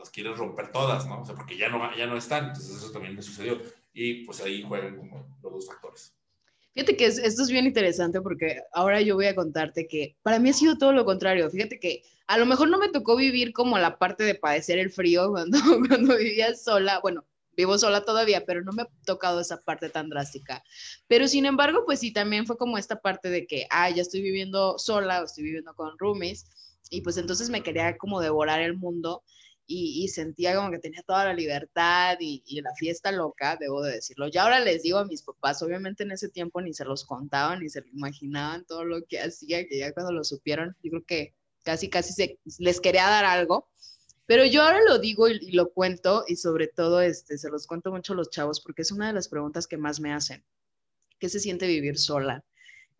las 0.00 0.10
quieres 0.10 0.36
romper 0.36 0.72
todas, 0.72 1.06
¿no? 1.06 1.20
O 1.20 1.24
sea, 1.24 1.34
porque 1.34 1.56
ya 1.56 1.68
no, 1.68 1.94
ya 1.96 2.06
no 2.06 2.16
están, 2.16 2.46
entonces 2.46 2.76
eso 2.76 2.90
también 2.90 3.14
me 3.14 3.22
sucedió. 3.22 3.60
Y 3.92 4.24
pues 4.24 4.40
ahí 4.40 4.62
juegan 4.62 4.96
como 4.96 5.38
los 5.42 5.52
dos 5.52 5.66
factores. 5.66 6.14
Fíjate 6.72 6.96
que 6.96 7.06
esto 7.06 7.42
es 7.42 7.50
bien 7.50 7.66
interesante 7.66 8.20
porque 8.20 8.62
ahora 8.72 9.00
yo 9.00 9.16
voy 9.16 9.26
a 9.26 9.34
contarte 9.34 9.86
que 9.88 10.16
para 10.22 10.38
mí 10.38 10.50
ha 10.50 10.52
sido 10.54 10.78
todo 10.78 10.92
lo 10.92 11.04
contrario. 11.04 11.50
Fíjate 11.50 11.78
que 11.78 12.02
a 12.26 12.38
lo 12.38 12.46
mejor 12.46 12.68
no 12.68 12.78
me 12.78 12.88
tocó 12.88 13.16
vivir 13.16 13.52
como 13.52 13.78
la 13.78 13.98
parte 13.98 14.24
de 14.24 14.36
padecer 14.36 14.78
el 14.78 14.90
frío 14.90 15.30
cuando, 15.30 15.58
cuando 15.88 16.16
vivía 16.16 16.54
sola. 16.54 17.00
Bueno, 17.00 17.26
vivo 17.56 17.76
sola 17.76 18.04
todavía, 18.04 18.44
pero 18.46 18.62
no 18.62 18.72
me 18.72 18.82
ha 18.82 18.88
tocado 19.04 19.40
esa 19.40 19.60
parte 19.60 19.90
tan 19.90 20.08
drástica. 20.08 20.62
Pero 21.08 21.28
sin 21.28 21.44
embargo, 21.44 21.84
pues 21.84 22.00
sí, 22.00 22.12
también 22.12 22.46
fue 22.46 22.56
como 22.56 22.78
esta 22.78 23.00
parte 23.00 23.28
de 23.28 23.46
que, 23.46 23.66
ah, 23.70 23.90
ya 23.90 24.02
estoy 24.02 24.22
viviendo 24.22 24.78
sola 24.78 25.20
o 25.20 25.24
estoy 25.24 25.44
viviendo 25.44 25.74
con 25.74 25.98
roomies 25.98 26.46
y 26.88 27.02
pues 27.02 27.16
entonces 27.16 27.50
me 27.50 27.62
quería 27.62 27.96
como 27.96 28.20
devorar 28.20 28.60
el 28.60 28.76
mundo 28.76 29.22
y, 29.72 30.08
sentía 30.08 30.56
como 30.56 30.70
que 30.70 30.80
tenía 30.80 31.02
toda 31.02 31.26
la 31.26 31.32
libertad 31.32 32.16
y, 32.18 32.60
la 32.60 32.74
fiesta 32.74 33.12
loca, 33.12 33.56
debo 33.58 33.82
de 33.82 33.92
decirlo. 33.92 34.28
Ya 34.28 34.42
ahora 34.42 34.58
les 34.60 34.82
digo 34.82 34.98
a 34.98 35.04
mis 35.04 35.22
papás, 35.22 35.62
obviamente 35.62 36.02
en 36.02 36.10
ese 36.10 36.28
tiempo 36.28 36.60
ni 36.60 36.74
se 36.74 36.84
los 36.84 37.04
contaban 37.04 37.60
ni 37.60 37.68
se 37.68 37.84
imaginaban 37.92 38.64
todo 38.64 38.84
lo 38.84 39.04
que 39.06 39.20
hacía, 39.20 39.66
que 39.68 39.78
ya 39.78 39.92
cuando 39.92 40.12
lo 40.12 40.24
supieron, 40.24 40.76
yo 40.82 40.90
creo 40.90 41.04
que 41.04 41.34
casi, 41.62 41.88
casi 41.88 42.12
se, 42.12 42.38
les 42.58 42.80
quería 42.80 43.06
dar 43.06 43.24
algo. 43.24 43.68
Pero 44.26 44.44
yo 44.44 44.62
ahora 44.62 44.80
lo 44.82 44.98
digo 44.98 45.28
y, 45.28 45.52
lo 45.52 45.72
cuento 45.72 46.24
y 46.26 46.36
sobre 46.36 46.66
todo 46.68 47.00
este, 47.00 47.38
se 47.38 47.48
los 47.50 47.66
cuento 47.66 47.92
mucho 47.92 48.12
a 48.12 48.16
los 48.16 48.30
chavos 48.30 48.60
porque 48.60 48.82
es 48.82 48.90
una 48.90 49.08
de 49.08 49.12
las 49.12 49.28
preguntas 49.28 49.66
que 49.68 49.76
más 49.76 50.00
me 50.00 50.12
hacen. 50.12 50.44
¿Qué 51.18 51.28
se 51.28 51.38
siente 51.38 51.66
vivir 51.66 51.98
sola? 51.98 52.44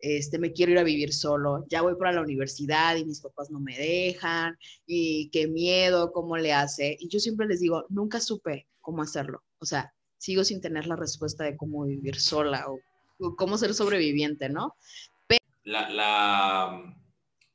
Este, 0.01 0.39
me 0.39 0.51
quiero 0.51 0.71
ir 0.71 0.79
a 0.79 0.83
vivir 0.83 1.13
solo, 1.13 1.65
ya 1.69 1.81
voy 1.81 1.95
para 1.95 2.11
la 2.11 2.21
universidad 2.21 2.95
y 2.95 3.05
mis 3.05 3.21
papás 3.21 3.51
no 3.51 3.59
me 3.59 3.77
dejan, 3.77 4.57
y 4.85 5.29
qué 5.29 5.47
miedo, 5.47 6.11
cómo 6.11 6.37
le 6.37 6.53
hace. 6.53 6.97
Y 6.99 7.07
yo 7.07 7.19
siempre 7.19 7.47
les 7.47 7.59
digo, 7.59 7.85
nunca 7.89 8.19
supe 8.19 8.67
cómo 8.81 9.01
hacerlo. 9.01 9.43
O 9.59 9.65
sea, 9.65 9.93
sigo 10.17 10.43
sin 10.43 10.61
tener 10.61 10.87
la 10.87 10.95
respuesta 10.95 11.43
de 11.43 11.55
cómo 11.55 11.85
vivir 11.85 12.19
sola 12.19 12.65
o, 12.67 12.79
cómo 13.35 13.57
ser 13.57 13.73
sobreviviente, 13.73 14.49
¿no? 14.49 14.75
La, 15.63 15.89
la, 15.89 16.95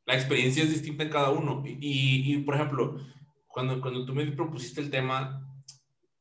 la, 0.07 0.15
experiencia 0.15 0.63
es 0.63 0.71
distinta 0.71 1.03
en 1.03 1.11
cada 1.11 1.31
uno. 1.31 1.65
Y, 1.67 1.77
y, 1.81 2.39
por 2.43 2.55
ejemplo, 2.55 3.01
cuando, 3.49 3.81
cuando 3.81 4.07
tú 4.07 4.15
me 4.15 4.25
propusiste 4.31 4.81
el 4.81 4.91
tema, 4.91 5.45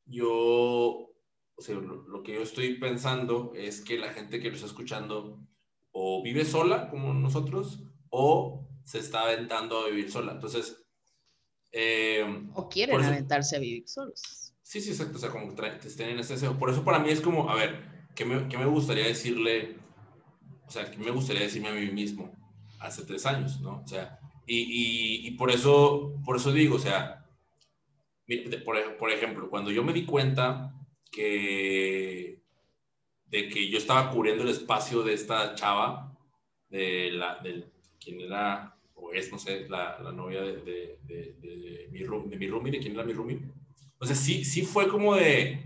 yo, 0.05 0.31
o 0.31 1.61
sea, 1.61 1.75
lo, 1.75 2.07
lo 2.07 2.23
que 2.23 2.33
yo 2.33 2.41
estoy 2.41 2.79
pensando 2.79 3.53
es 3.55 3.81
que 3.81 3.99
la 3.99 4.13
gente 4.13 4.39
que 4.39 4.49
lo 4.49 4.55
está 4.55 4.65
escuchando 4.65 5.39
o 5.97 6.21
vive 6.21 6.43
sola 6.43 6.89
como 6.89 7.13
nosotros 7.13 7.79
o 8.09 8.67
se 8.83 8.99
está 8.99 9.21
aventando 9.21 9.79
a 9.79 9.87
vivir 9.87 10.11
sola. 10.11 10.33
Entonces... 10.33 10.85
Eh, 11.71 12.47
o 12.53 12.67
quieren 12.67 13.01
aventarse 13.01 13.55
a 13.55 13.59
vivir 13.59 13.87
solos. 13.87 14.53
Sí, 14.61 14.81
sí, 14.81 14.91
exacto. 14.91 15.15
O 15.15 15.19
sea, 15.19 15.29
como 15.29 15.55
que 15.55 15.87
estén 15.87 16.09
en 16.09 16.19
ese 16.19 16.33
deseo. 16.33 16.59
Por 16.59 16.69
eso 16.69 16.83
para 16.83 16.99
mí 16.99 17.09
es 17.09 17.21
como, 17.21 17.49
a 17.49 17.55
ver, 17.55 18.07
¿qué 18.13 18.25
me, 18.25 18.47
qué 18.49 18.57
me 18.57 18.65
gustaría 18.65 19.07
decirle? 19.07 19.77
O 20.67 20.69
sea, 20.69 20.91
¿qué 20.91 20.97
me 20.97 21.11
gustaría 21.11 21.43
decirme 21.43 21.69
a 21.69 21.73
mí 21.73 21.89
mismo 21.91 22.29
hace 22.81 23.05
tres 23.05 23.25
años, 23.25 23.61
no? 23.61 23.81
O 23.81 23.87
sea, 23.87 24.19
y, 24.45 24.57
y, 24.57 25.27
y 25.27 25.31
por, 25.31 25.49
eso, 25.49 26.13
por 26.25 26.35
eso 26.35 26.51
digo, 26.51 26.75
o 26.75 26.79
sea, 26.79 27.25
por, 28.65 28.97
por 28.97 29.11
ejemplo, 29.11 29.49
cuando 29.49 29.71
yo 29.71 29.81
me 29.81 29.93
di 29.93 30.05
cuenta 30.05 30.75
que 31.09 32.43
de 33.27 33.49
que 33.49 33.69
yo 33.69 33.77
estaba 33.77 34.11
cubriendo 34.11 34.43
el 34.43 34.49
espacio 34.49 35.03
de 35.03 35.13
esta 35.13 35.55
chava, 35.55 36.15
de 36.69 37.11
la, 37.11 37.39
de 37.39 37.65
quien 37.99 38.21
era, 38.21 38.77
o 38.93 39.11
es, 39.11 39.31
no 39.31 39.37
sé, 39.37 39.67
la, 39.69 39.99
la 39.99 40.11
novia 40.11 40.41
de, 40.41 40.57
de, 41.03 41.35
de, 41.39 41.89
mi, 41.91 41.99
de 41.99 42.37
mi 42.37 42.47
roomie, 42.47 42.71
de 42.71 42.79
quién 42.79 42.93
era 42.93 43.03
mi 43.03 43.13
roomie. 43.13 43.39
O 43.99 44.05
sea, 44.05 44.15
sí, 44.15 44.43
sí 44.43 44.61
fue 44.63 44.87
como 44.87 45.15
de, 45.15 45.65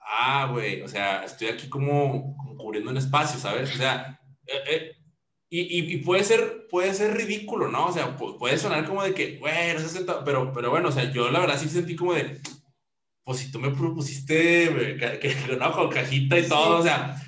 ah, 0.00 0.48
güey, 0.52 0.82
o 0.82 0.88
sea, 0.88 1.24
estoy 1.24 1.48
aquí 1.48 1.68
como, 1.68 2.36
cubriendo 2.56 2.90
un 2.90 2.96
espacio, 2.96 3.38
¿sabes? 3.38 3.74
O 3.74 3.76
sea, 3.76 4.20
eh, 4.46 4.62
eh, 4.70 4.92
y, 5.48 5.94
y, 5.94 5.96
puede, 5.98 6.24
ser, 6.24 6.66
puede 6.68 6.92
ser 6.92 7.16
ridículo, 7.16 7.68
¿no? 7.68 7.86
O 7.86 7.92
sea, 7.92 8.16
puede 8.16 8.58
sonar 8.58 8.84
como 8.84 9.02
de 9.02 9.14
que, 9.14 9.38
güey, 9.38 9.74
no 9.74 10.24
pero, 10.24 10.52
pero 10.52 10.70
bueno, 10.70 10.88
o 10.88 10.92
sea, 10.92 11.12
yo 11.12 11.30
la 11.30 11.40
verdad 11.40 11.58
sí 11.58 11.68
sentí 11.68 11.94
como 11.94 12.14
de, 12.14 12.40
pues 13.26 13.40
si 13.40 13.50
tú 13.50 13.58
me 13.58 13.72
propusiste 13.72 14.68
que, 15.00 15.18
que, 15.18 15.56
no, 15.58 15.72
con 15.72 15.90
cajita 15.90 16.38
y 16.38 16.48
todo, 16.48 16.78
o 16.78 16.82
sea, 16.84 17.20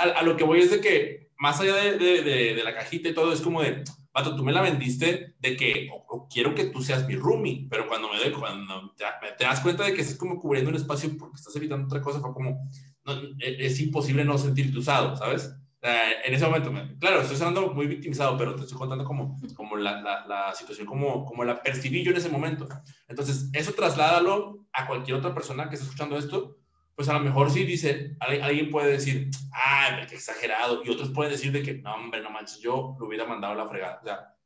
a, 0.00 0.22
lo 0.22 0.34
que 0.34 0.44
voy 0.44 0.60
es 0.60 0.70
de 0.70 0.80
que 0.80 1.28
más 1.36 1.60
allá 1.60 1.74
de, 1.74 1.98
de, 1.98 2.54
de, 2.54 2.64
la 2.64 2.74
cajita 2.74 3.10
y 3.10 3.14
todo, 3.14 3.34
es 3.34 3.42
como 3.42 3.60
de, 3.60 3.84
Pato, 4.12 4.34
tú 4.34 4.44
me 4.44 4.52
la 4.52 4.62
vendiste 4.62 5.34
de 5.38 5.56
que 5.56 5.90
quiero 6.30 6.54
que 6.54 6.64
tú 6.64 6.80
seas 6.80 7.06
mi 7.06 7.16
roomie, 7.16 7.66
pero 7.68 7.86
cuando 7.86 8.10
me 8.10 8.18
doy, 8.18 8.32
cuando 8.32 8.94
te, 8.96 9.04
te, 9.36 9.44
das 9.44 9.60
cuenta 9.60 9.84
de 9.84 9.92
que 9.92 10.00
estás 10.00 10.16
como 10.16 10.40
cubriendo 10.40 10.70
un 10.70 10.76
espacio 10.76 11.14
porque 11.18 11.36
estás 11.36 11.54
evitando 11.56 11.84
otra 11.84 12.00
cosa, 12.00 12.20
fue 12.20 12.32
como, 12.32 12.66
no, 13.04 13.12
e, 13.38 13.66
es, 13.66 13.78
imposible 13.78 14.24
no 14.24 14.38
sentirte 14.38 14.78
usado, 14.78 15.16
¿sabes? 15.16 15.54
En 15.82 16.34
ese 16.34 16.46
momento, 16.46 16.72
claro, 17.00 17.20
estoy 17.20 17.36
hablando 17.36 17.74
muy 17.74 17.86
victimizado, 17.88 18.38
pero 18.38 18.54
te 18.54 18.62
estoy 18.62 18.78
contando 18.78 19.04
como, 19.04 19.36
como 19.56 19.76
la, 19.76 20.00
la, 20.00 20.26
la, 20.26 20.54
situación, 20.54 20.86
como, 20.86 21.24
como 21.24 21.42
la 21.42 21.60
percibí 21.60 22.04
yo 22.04 22.12
en 22.12 22.18
ese 22.18 22.28
momento. 22.28 22.68
Entonces, 23.08 23.50
eso 23.52 23.72
trasládalo 23.72 24.64
a 24.72 24.86
cualquier 24.86 25.16
otra 25.16 25.34
persona 25.34 25.68
que 25.68 25.74
esté 25.74 25.86
escuchando 25.86 26.16
esto, 26.16 26.56
pues 26.94 27.08
a 27.08 27.14
lo 27.14 27.20
mejor 27.20 27.50
sí 27.50 27.64
dice, 27.64 28.16
alguien 28.20 28.70
puede 28.70 28.92
decir, 28.92 29.28
ah, 29.52 30.06
qué 30.08 30.14
exagerado, 30.14 30.82
y 30.84 30.90
otros 30.90 31.10
pueden 31.10 31.32
decir 31.32 31.50
de 31.50 31.62
que, 31.62 31.74
no, 31.74 31.94
hombre, 31.94 32.22
no 32.22 32.30
manches, 32.30 32.60
yo 32.60 32.96
lo 33.00 33.06
hubiera 33.06 33.24
mandado 33.24 33.54
a 33.54 33.56
la 33.56 33.68
fregada. 33.68 33.98
O 34.02 34.04
sea, 34.04 34.36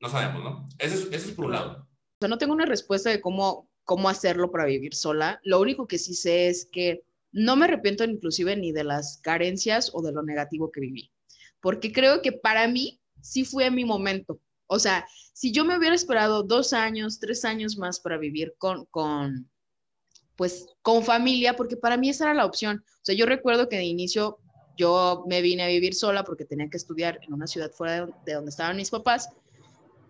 no 0.00 0.08
sabemos, 0.08 0.42
¿no? 0.42 0.68
Eso 0.78 1.08
es, 1.10 1.26
es 1.26 1.32
por 1.32 1.44
un 1.44 1.52
lado. 1.52 1.70
O 1.80 2.16
sea, 2.18 2.28
no 2.28 2.38
tengo 2.38 2.54
una 2.54 2.66
respuesta 2.66 3.08
de 3.08 3.20
cómo, 3.20 3.68
cómo 3.84 4.08
hacerlo 4.08 4.50
para 4.50 4.64
vivir 4.64 4.94
sola. 4.94 5.40
Lo 5.44 5.60
único 5.60 5.86
que 5.86 5.98
sí 5.98 6.14
sé 6.14 6.48
es 6.48 6.68
que 6.72 7.04
no 7.32 7.56
me 7.56 7.64
arrepiento 7.64 8.04
inclusive 8.04 8.56
ni 8.56 8.72
de 8.72 8.84
las 8.84 9.18
carencias 9.22 9.90
o 9.94 10.02
de 10.02 10.12
lo 10.12 10.22
negativo 10.22 10.70
que 10.70 10.80
viví, 10.80 11.10
porque 11.60 11.92
creo 11.92 12.22
que 12.22 12.32
para 12.32 12.68
mí 12.68 13.00
sí 13.20 13.44
fue 13.44 13.70
mi 13.70 13.84
momento. 13.84 14.40
O 14.66 14.78
sea, 14.78 15.06
si 15.32 15.52
yo 15.52 15.64
me 15.64 15.76
hubiera 15.76 15.94
esperado 15.94 16.42
dos 16.42 16.72
años, 16.72 17.18
tres 17.18 17.44
años 17.44 17.76
más 17.76 18.00
para 18.00 18.16
vivir 18.18 18.54
con, 18.58 18.86
con, 18.86 19.50
pues, 20.36 20.66
con 20.82 21.02
familia, 21.04 21.56
porque 21.56 21.76
para 21.76 21.96
mí 21.96 22.10
esa 22.10 22.24
era 22.24 22.34
la 22.34 22.46
opción. 22.46 22.84
O 22.86 23.04
sea, 23.04 23.14
yo 23.14 23.26
recuerdo 23.26 23.68
que 23.68 23.76
de 23.76 23.84
inicio 23.84 24.38
yo 24.76 25.24
me 25.28 25.42
vine 25.42 25.64
a 25.64 25.68
vivir 25.68 25.94
sola 25.94 26.24
porque 26.24 26.44
tenía 26.44 26.68
que 26.68 26.76
estudiar 26.76 27.20
en 27.22 27.34
una 27.34 27.46
ciudad 27.46 27.70
fuera 27.70 28.06
de 28.24 28.34
donde 28.34 28.50
estaban 28.50 28.76
mis 28.76 28.90
papás. 28.90 29.28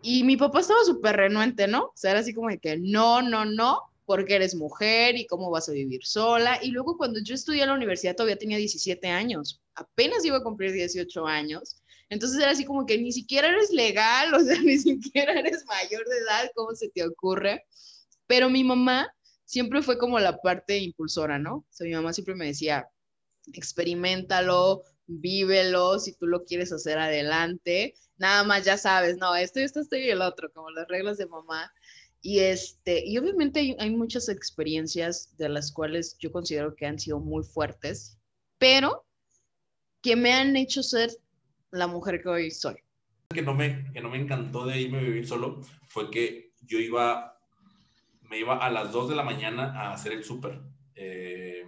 Y 0.02 0.24
mi 0.24 0.36
papá 0.36 0.60
estaba 0.60 0.84
súper 0.84 1.16
renuente, 1.16 1.68
¿no? 1.68 1.86
O 1.86 1.92
sea, 1.94 2.12
era 2.12 2.20
así 2.20 2.34
como 2.34 2.48
de 2.48 2.58
que 2.58 2.76
no, 2.76 3.22
no, 3.22 3.44
no, 3.44 3.80
porque 4.04 4.34
eres 4.34 4.54
mujer 4.54 5.16
y 5.16 5.26
cómo 5.26 5.50
vas 5.50 5.68
a 5.68 5.72
vivir 5.72 6.04
sola. 6.04 6.58
Y 6.62 6.70
luego 6.70 6.96
cuando 6.96 7.20
yo 7.22 7.34
estudié 7.34 7.62
en 7.62 7.68
la 7.68 7.74
universidad 7.74 8.16
todavía 8.16 8.36
tenía 8.36 8.58
17 8.58 9.08
años, 9.08 9.60
apenas 9.74 10.24
iba 10.24 10.38
a 10.38 10.42
cumplir 10.42 10.72
18 10.72 11.26
años. 11.26 11.82
Entonces 12.08 12.42
era 12.42 12.50
así 12.50 12.64
como 12.64 12.84
que 12.84 12.98
ni 12.98 13.12
siquiera 13.12 13.48
eres 13.48 13.70
legal, 13.70 14.34
o 14.34 14.40
sea, 14.40 14.60
ni 14.60 14.78
siquiera 14.78 15.32
eres 15.32 15.64
mayor 15.66 16.06
de 16.06 16.18
edad, 16.18 16.50
¿cómo 16.54 16.74
se 16.74 16.88
te 16.90 17.06
ocurre? 17.06 17.64
Pero 18.26 18.50
mi 18.50 18.64
mamá 18.64 19.12
siempre 19.44 19.82
fue 19.82 19.98
como 19.98 20.18
la 20.18 20.38
parte 20.38 20.78
impulsora, 20.78 21.38
¿no? 21.38 21.56
O 21.56 21.66
sea, 21.70 21.86
mi 21.86 21.94
mamá 21.94 22.12
siempre 22.12 22.34
me 22.34 22.46
decía, 22.46 22.88
experimentalo, 23.52 24.82
vívelo, 25.06 25.98
si 25.98 26.14
tú 26.14 26.26
lo 26.26 26.44
quieres 26.44 26.72
hacer 26.72 26.98
adelante, 26.98 27.94
nada 28.18 28.44
más 28.44 28.64
ya 28.64 28.78
sabes, 28.78 29.16
no, 29.16 29.34
esto, 29.34 29.60
esto, 29.60 29.80
esto 29.80 29.96
y 29.96 30.08
el 30.08 30.22
otro, 30.22 30.52
como 30.52 30.70
las 30.70 30.88
reglas 30.88 31.18
de 31.18 31.26
mamá. 31.26 31.72
Y, 32.24 32.38
este, 32.38 33.04
y 33.04 33.18
obviamente 33.18 33.76
hay, 33.78 33.90
muchas 33.90 34.28
experiencias 34.28 35.36
de 35.38 35.48
las 35.48 35.72
cuales 35.72 36.16
yo 36.20 36.30
considero 36.30 36.76
que 36.76 36.86
han 36.86 36.98
sido 36.98 37.18
muy 37.18 37.42
fuertes, 37.42 38.16
pero 38.58 39.04
que 40.00 40.14
me 40.14 40.32
han 40.32 40.54
hecho 40.54 40.84
ser 40.84 41.10
la 41.72 41.88
mujer 41.88 42.22
que 42.22 42.28
hoy 42.28 42.50
soy. 42.52 42.76
Que 43.34 43.42
no 43.42 43.54
me, 43.54 43.90
que 43.92 44.00
no 44.00 44.08
me 44.08 44.20
encantó 44.20 44.64
de 44.66 44.80
irme 44.80 44.98
a 44.98 45.02
vivir 45.02 45.26
solo 45.26 45.62
fue 45.88 46.10
que 46.12 46.52
yo 46.60 46.78
iba, 46.78 47.40
me 48.22 48.38
iba 48.38 48.56
a 48.56 48.70
las 48.70 48.92
2 48.92 49.08
de 49.08 49.16
la 49.16 49.24
mañana 49.24 49.72
a 49.72 49.92
hacer 49.92 50.12
el 50.12 50.22
súper. 50.22 50.60
Eh, 50.94 51.66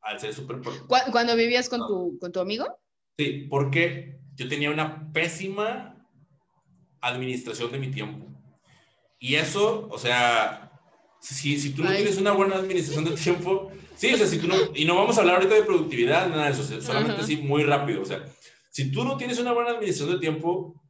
al 0.00 0.24
el 0.24 0.32
súper. 0.32 0.60
¿Cuando 0.86 1.34
vivías 1.34 1.68
con, 1.68 1.80
tu, 1.80 2.18
con 2.20 2.30
tu 2.30 2.38
amigo? 2.38 2.66
Sí, 3.18 3.48
porque 3.50 4.20
yo 4.34 4.48
tenía 4.48 4.70
una 4.70 5.12
pésima 5.12 6.08
administración 7.00 7.72
de 7.72 7.78
mi 7.78 7.90
tiempo. 7.90 8.26
Y 9.22 9.36
eso, 9.36 9.86
o 9.88 9.98
sea, 9.98 10.72
si, 11.20 11.56
si 11.56 11.70
tú 11.70 11.84
no 11.84 11.94
tienes 11.94 12.18
una 12.18 12.32
buena 12.32 12.56
administración 12.56 13.04
del 13.04 13.14
tiempo, 13.14 13.70
sí, 13.94 14.12
o 14.12 14.16
sea, 14.16 14.26
si 14.26 14.38
tú 14.38 14.48
no, 14.48 14.56
y 14.74 14.84
no 14.84 14.96
vamos 14.96 15.16
a 15.16 15.20
hablar 15.20 15.36
ahorita 15.36 15.54
de 15.54 15.62
productividad, 15.62 16.28
nada 16.28 16.46
de 16.46 16.50
eso, 16.50 16.80
solamente 16.82 17.22
así 17.22 17.36
muy 17.36 17.62
rápido, 17.62 18.02
o 18.02 18.04
sea, 18.04 18.26
si 18.72 18.90
tú 18.90 19.04
no 19.04 19.16
tienes 19.16 19.38
una 19.38 19.52
buena 19.52 19.70
administración 19.70 20.10
del 20.10 20.18
tiempo, 20.18 20.82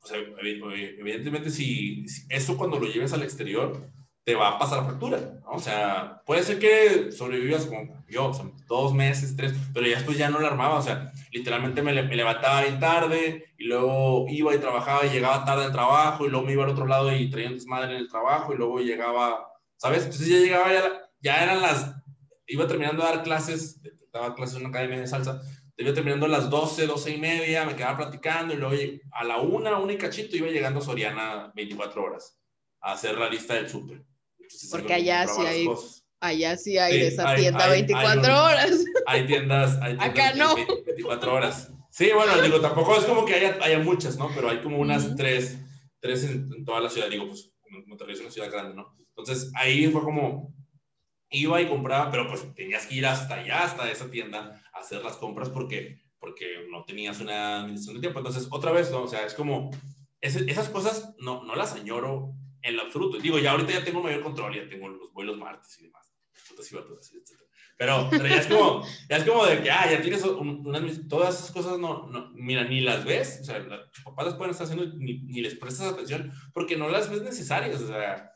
o 0.00 0.06
sea, 0.06 0.18
evidentemente 0.18 1.50
si, 1.50 2.04
eso 2.30 2.56
cuando 2.56 2.80
lo 2.80 2.88
lleves 2.88 3.12
al 3.12 3.22
exterior, 3.22 3.88
te 4.24 4.34
va 4.34 4.50
a 4.50 4.58
pasar 4.58 4.84
factura. 4.84 5.18
O 5.46 5.58
sea, 5.58 6.22
puede 6.24 6.42
ser 6.42 6.58
que 6.58 7.12
sobrevivas 7.12 7.66
como 7.66 8.04
yo, 8.08 8.28
o 8.28 8.34
sea, 8.34 8.46
dos 8.68 8.94
meses, 8.94 9.36
tres, 9.36 9.52
pero 9.74 9.86
ya 9.86 9.96
después 9.96 10.16
ya 10.16 10.30
no 10.30 10.38
la 10.38 10.48
armaba, 10.48 10.78
o 10.78 10.82
sea, 10.82 11.12
literalmente 11.32 11.82
me, 11.82 11.92
me, 12.02 12.16
levantaba 12.16 12.62
bien 12.62 12.78
tarde 12.78 13.52
y 13.58 13.64
luego 13.64 14.26
iba 14.28 14.54
y 14.54 14.58
trabajaba 14.58 15.06
y 15.06 15.10
llegaba 15.10 15.44
tarde 15.44 15.64
al 15.64 15.72
trabajo 15.72 16.24
y 16.24 16.30
luego 16.30 16.46
me 16.46 16.52
iba 16.52 16.64
al 16.64 16.70
otro 16.70 16.86
lado 16.86 17.14
y 17.14 17.30
traía 17.30 17.48
un 17.48 17.54
desmadre 17.54 17.92
en 17.92 17.98
el 17.98 18.08
trabajo 18.08 18.52
y 18.52 18.56
luego 18.56 18.80
llegaba, 18.80 19.48
¿sabes? 19.76 20.04
Entonces 20.04 20.28
ya 20.28 20.38
llegaba, 20.38 20.72
ya, 20.72 21.10
ya 21.20 21.44
eran 21.44 21.60
las, 21.60 21.94
iba 22.46 22.66
terminando 22.66 23.02
de 23.02 23.08
dar 23.08 23.22
clases, 23.22 23.80
daba 24.12 24.34
clases 24.34 24.56
en 24.56 24.62
una 24.62 24.70
academia 24.70 25.00
de 25.00 25.06
salsa, 25.06 25.40
iba 25.76 25.92
terminando 25.92 26.26
a 26.26 26.28
las 26.28 26.48
12, 26.48 26.86
12 26.86 27.10
y 27.10 27.20
media, 27.20 27.64
me 27.64 27.74
quedaba 27.74 27.96
platicando 27.96 28.54
y 28.54 28.56
luego 28.56 28.76
a 29.12 29.24
la 29.24 29.38
una, 29.38 29.78
una 29.78 29.92
y 29.92 29.98
cachito 29.98 30.36
iba 30.36 30.48
llegando 30.48 30.80
a 30.80 30.82
Soriana 30.82 31.52
24 31.54 32.04
horas 32.04 32.38
a 32.80 32.92
hacer 32.92 33.16
la 33.18 33.28
lista 33.28 33.54
del 33.54 33.68
súper. 33.68 34.04
Porque 34.70 34.94
allá 34.94 35.26
sí 35.26 35.42
hay, 35.42 35.68
allá 36.20 36.56
sí 36.56 36.78
hay 36.78 37.00
esa 37.02 37.34
tienda 37.34 37.68
24 37.68 38.44
horas. 38.44 38.84
Hay 39.06 39.26
tiendas, 39.26 39.78
hay 39.82 39.96
Acá 39.98 40.34
no. 40.34 40.54
24 40.54 41.34
horas. 41.34 41.70
Sí, 41.90 42.10
bueno, 42.14 42.40
digo, 42.40 42.60
tampoco 42.60 42.96
es 42.96 43.04
como 43.04 43.26
que 43.26 43.34
haya, 43.34 43.58
haya 43.60 43.78
muchas, 43.78 44.16
¿no? 44.16 44.30
Pero 44.34 44.48
hay 44.48 44.62
como 44.62 44.78
unas 44.78 45.14
tres, 45.14 45.58
tres 46.00 46.24
en, 46.24 46.64
toda 46.64 46.80
la 46.80 46.88
ciudad, 46.88 47.10
digo, 47.10 47.26
pues 47.26 47.52
Monterrey 47.86 48.14
es 48.14 48.20
una 48.20 48.30
ciudad 48.30 48.50
grande, 48.50 48.74
¿no? 48.74 48.96
Entonces 49.08 49.52
ahí 49.54 49.86
fue 49.88 50.02
como, 50.02 50.54
iba 51.30 51.60
y 51.60 51.68
compraba, 51.68 52.10
pero 52.10 52.28
pues 52.28 52.54
tenías 52.54 52.86
que 52.86 52.94
ir 52.94 53.06
hasta 53.06 53.34
allá, 53.34 53.64
hasta 53.64 53.90
esa 53.90 54.10
tienda, 54.10 54.62
a 54.72 54.78
hacer 54.78 55.02
las 55.02 55.16
compras 55.16 55.50
porque, 55.50 56.00
porque 56.18 56.66
no 56.70 56.84
tenías 56.84 57.20
una 57.20 57.60
administración 57.60 57.96
de 57.96 58.00
tiempo. 58.00 58.20
Entonces, 58.20 58.48
otra 58.50 58.72
vez, 58.72 58.90
¿no? 58.90 59.02
O 59.02 59.08
sea, 59.08 59.26
es 59.26 59.34
como, 59.34 59.70
esas 60.20 60.68
cosas 60.68 61.14
no, 61.18 61.44
no 61.44 61.56
las 61.56 61.74
añoro 61.74 62.34
en 62.62 62.76
lo 62.76 62.82
absoluto. 62.82 63.18
Digo, 63.18 63.38
ya 63.38 63.52
ahorita 63.52 63.72
ya 63.72 63.84
tengo 63.84 64.02
mayor 64.02 64.22
control, 64.22 64.54
ya 64.54 64.68
tengo 64.68 64.88
los 64.88 65.12
vuelos 65.12 65.36
martes 65.36 65.78
y 65.80 65.84
demás. 65.84 66.12
Pero, 67.76 68.08
pero 68.10 68.26
ya, 68.26 68.36
es 68.36 68.46
como, 68.46 68.86
ya 69.08 69.16
es 69.16 69.24
como 69.24 69.44
de 69.44 69.62
que, 69.62 69.70
ah, 69.70 69.90
ya 69.90 70.00
tienes 70.00 70.22
unas, 70.22 71.08
todas 71.08 71.34
esas 71.34 71.50
cosas, 71.50 71.78
no, 71.78 72.06
no, 72.06 72.30
mira, 72.34 72.64
ni 72.64 72.80
las 72.80 73.04
ves, 73.04 73.40
o 73.42 73.44
sea, 73.44 73.58
los 73.58 73.90
papás 74.04 74.26
las 74.26 74.34
pueden 74.34 74.52
estar 74.52 74.66
haciendo, 74.66 74.86
ni, 74.96 75.20
ni, 75.22 75.40
les 75.40 75.56
prestas 75.56 75.92
atención, 75.92 76.32
porque 76.52 76.76
no 76.76 76.88
las 76.88 77.10
ves 77.10 77.22
necesarias, 77.22 77.80
o 77.80 77.86
sea, 77.88 78.30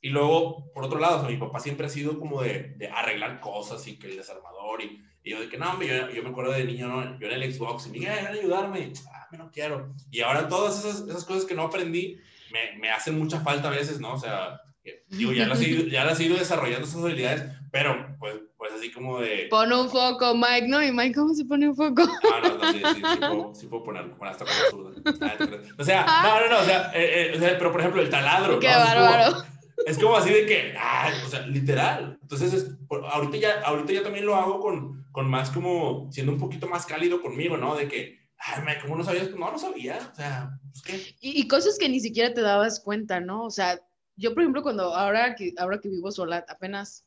y 0.00 0.08
luego, 0.08 0.72
por 0.72 0.84
otro 0.84 0.98
lado, 0.98 1.18
o 1.18 1.20
sea, 1.20 1.30
mi 1.30 1.36
papá 1.36 1.60
siempre 1.60 1.86
ha 1.86 1.90
sido 1.90 2.18
como 2.18 2.42
de, 2.42 2.74
de, 2.76 2.88
arreglar 2.88 3.40
cosas 3.40 3.86
y 3.86 3.98
que 3.98 4.08
el 4.08 4.16
desarmador, 4.16 4.82
y, 4.82 5.04
y 5.22 5.30
yo 5.30 5.40
de 5.40 5.48
que, 5.48 5.58
no, 5.58 5.80
yo, 5.80 6.10
yo, 6.10 6.22
me 6.22 6.30
acuerdo 6.30 6.52
de 6.52 6.64
niño, 6.64 6.88
¿no? 6.88 7.18
yo 7.20 7.28
en 7.28 7.42
el 7.42 7.52
Xbox, 7.52 7.86
y 7.88 8.00
ven 8.00 8.08
a 8.08 8.30
ayudarme, 8.30 8.92
ah, 9.12 9.28
me 9.30 9.38
no 9.38 9.50
quiero, 9.50 9.94
y 10.10 10.20
ahora 10.22 10.48
todas 10.48 10.84
esas, 10.84 11.06
esas 11.08 11.24
cosas 11.24 11.44
que 11.44 11.54
no 11.54 11.62
aprendí, 11.62 12.18
me, 12.52 12.78
me, 12.78 12.90
hacen 12.90 13.18
mucha 13.18 13.40
falta 13.40 13.68
a 13.68 13.72
veces, 13.72 14.00
¿no? 14.00 14.14
O 14.14 14.18
sea, 14.18 14.60
digo, 15.08 15.32
ya 15.32 15.46
las, 15.46 15.60
ya 15.90 16.04
las 16.04 16.20
he 16.20 16.24
ido 16.24 16.36
desarrollando 16.36 16.86
esas 16.86 17.02
habilidades, 17.02 17.44
pero 17.70 18.16
pues, 18.18 18.36
pues 18.56 18.72
así 18.72 18.90
como 18.90 19.20
de... 19.20 19.46
Pon 19.50 19.72
un 19.72 19.88
foco, 19.88 20.34
Mike, 20.34 20.68
¿no? 20.68 20.82
¿Y 20.82 20.92
Mike 20.92 21.14
cómo 21.14 21.34
se 21.34 21.44
pone 21.44 21.68
un 21.68 21.76
foco? 21.76 22.02
Ah, 22.32 22.40
no, 22.42 22.58
no, 22.58 22.72
sí, 22.72 22.78
sí, 22.78 22.94
sí, 22.94 23.16
puedo, 23.18 23.54
sí 23.54 23.66
puedo 23.66 23.84
ponerlo, 23.84 24.16
bueno, 24.16 24.32
hasta 24.32 24.44
con 24.44 24.94
ah, 25.22 25.34
O 25.78 25.84
sea, 25.84 26.06
no, 26.22 26.40
no, 26.40 26.50
no, 26.50 26.60
o 26.60 26.64
sea, 26.64 26.92
eh, 26.94 27.32
eh, 27.32 27.36
o 27.36 27.38
sea, 27.38 27.58
pero 27.58 27.72
por 27.72 27.80
ejemplo, 27.80 28.02
el 28.02 28.10
taladro. 28.10 28.58
Qué 28.58 28.68
bárbaro. 28.68 29.44
Es 29.86 29.96
como, 29.98 30.16
así 30.16 30.30
de 30.30 30.44
que, 30.44 30.74
ah, 30.78 31.10
o 31.24 31.28
sea, 31.28 31.46
literal. 31.46 32.18
Entonces, 32.20 32.52
es, 32.52 32.70
ahorita, 32.90 33.36
ya, 33.36 33.60
ahorita 33.64 33.92
ya 33.92 34.02
también 34.02 34.26
lo 34.26 34.34
hago 34.34 34.60
con, 34.60 35.06
con 35.12 35.30
más 35.30 35.50
como, 35.50 36.08
siendo 36.10 36.32
un 36.32 36.38
poquito 36.38 36.66
más 36.68 36.84
cálido 36.84 37.22
conmigo, 37.22 37.56
¿no? 37.56 37.76
De 37.76 37.88
que, 37.88 38.17
ay, 38.38 38.76
¿cómo 38.82 38.96
no 38.96 39.04
sabías? 39.04 39.30
No, 39.30 39.50
no 39.50 39.58
sabía, 39.58 39.98
o 40.12 40.14
sea, 40.14 40.58
pues 40.70 40.82
qué. 40.82 41.16
Y, 41.20 41.40
y, 41.40 41.48
cosas 41.48 41.78
que 41.78 41.88
ni 41.88 42.00
siquiera 42.00 42.32
te 42.32 42.40
dabas 42.40 42.80
cuenta, 42.80 43.20
¿no? 43.20 43.44
O 43.44 43.50
sea, 43.50 43.80
yo, 44.16 44.34
por 44.34 44.42
ejemplo, 44.42 44.62
cuando 44.62 44.94
ahora 44.94 45.34
que, 45.34 45.54
ahora 45.58 45.80
que 45.80 45.88
vivo 45.88 46.10
sola, 46.10 46.44
apenas 46.48 47.04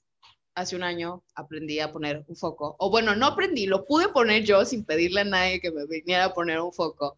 hace 0.55 0.75
un 0.75 0.83
año 0.83 1.23
aprendí 1.35 1.79
a 1.79 1.91
poner 1.91 2.23
un 2.27 2.35
foco. 2.35 2.75
O 2.79 2.89
bueno, 2.89 3.15
no 3.15 3.27
aprendí, 3.27 3.65
lo 3.65 3.85
pude 3.85 4.09
poner 4.09 4.43
yo 4.43 4.63
sin 4.65 4.83
pedirle 4.83 5.21
a 5.21 5.25
nadie 5.25 5.61
que 5.61 5.71
me 5.71 5.85
viniera 5.85 6.25
a 6.25 6.33
poner 6.33 6.59
un 6.59 6.73
foco. 6.73 7.17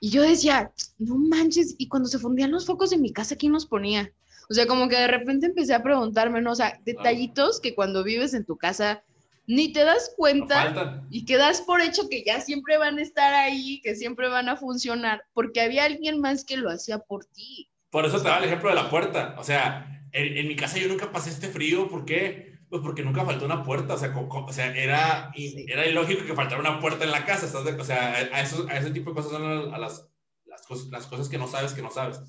Y 0.00 0.10
yo 0.10 0.22
decía, 0.22 0.72
no 0.98 1.16
manches, 1.16 1.74
y 1.78 1.88
cuando 1.88 2.08
se 2.08 2.18
fundían 2.18 2.50
los 2.50 2.66
focos 2.66 2.92
en 2.92 3.02
mi 3.02 3.12
casa, 3.12 3.36
¿quién 3.36 3.52
los 3.52 3.66
ponía? 3.66 4.12
O 4.48 4.54
sea, 4.54 4.66
como 4.66 4.88
que 4.88 4.96
de 4.96 5.06
repente 5.06 5.46
empecé 5.46 5.74
a 5.74 5.82
preguntarme, 5.82 6.40
¿no? 6.40 6.52
O 6.52 6.56
sea, 6.56 6.80
detallitos 6.84 7.60
que 7.60 7.74
cuando 7.74 8.02
vives 8.02 8.34
en 8.34 8.44
tu 8.44 8.56
casa 8.56 9.04
ni 9.50 9.72
te 9.72 9.82
das 9.82 10.12
cuenta 10.16 11.02
y 11.10 11.24
quedas 11.24 11.60
por 11.62 11.80
hecho 11.80 12.08
que 12.08 12.22
ya 12.22 12.40
siempre 12.40 12.78
van 12.78 12.98
a 12.98 13.02
estar 13.02 13.34
ahí, 13.34 13.80
que 13.82 13.96
siempre 13.96 14.28
van 14.28 14.48
a 14.48 14.56
funcionar, 14.56 15.24
porque 15.32 15.60
había 15.60 15.86
alguien 15.86 16.20
más 16.20 16.44
que 16.44 16.56
lo 16.56 16.70
hacía 16.70 17.00
por 17.00 17.24
ti. 17.24 17.68
Por 17.90 18.06
eso 18.06 18.22
te 18.22 18.28
da 18.28 18.38
el 18.38 18.44
ejemplo 18.44 18.68
de 18.68 18.76
la 18.76 18.88
puerta. 18.88 19.34
O 19.38 19.42
sea, 19.42 20.06
en, 20.12 20.46
mi 20.46 20.54
casa 20.54 20.78
yo 20.78 20.86
nunca 20.86 21.10
pasé 21.10 21.30
este 21.30 21.48
frío. 21.48 21.88
¿Por 21.88 22.04
qué? 22.04 22.60
Pues 22.68 22.80
porque 22.80 23.02
nunca 23.02 23.24
faltó 23.24 23.44
una 23.44 23.64
puerta. 23.64 23.94
O 23.94 23.98
sea, 23.98 24.14
o 24.16 24.52
sea 24.52 24.72
era, 24.76 25.32
era 25.34 25.84
ilógico 25.84 26.24
que 26.24 26.34
faltara 26.34 26.60
una 26.60 26.78
puerta 26.78 27.02
en 27.04 27.10
la 27.10 27.24
casa. 27.24 27.46
o 27.58 27.84
sea, 27.84 28.14
a, 28.32 28.40
eso, 28.40 28.68
a, 28.68 28.76
ese 28.76 28.92
tipo 28.92 29.10
de 29.10 29.16
cosas 29.16 29.32
son 29.32 29.74
a 29.74 29.78
las, 29.78 30.08
las, 30.44 30.62
cosas, 30.62 30.86
las 30.90 31.06
cosas 31.06 31.28
que 31.28 31.38
no 31.38 31.48
sabes 31.48 31.72
que 31.72 31.82
no 31.82 31.90
sabes. 31.90 32.20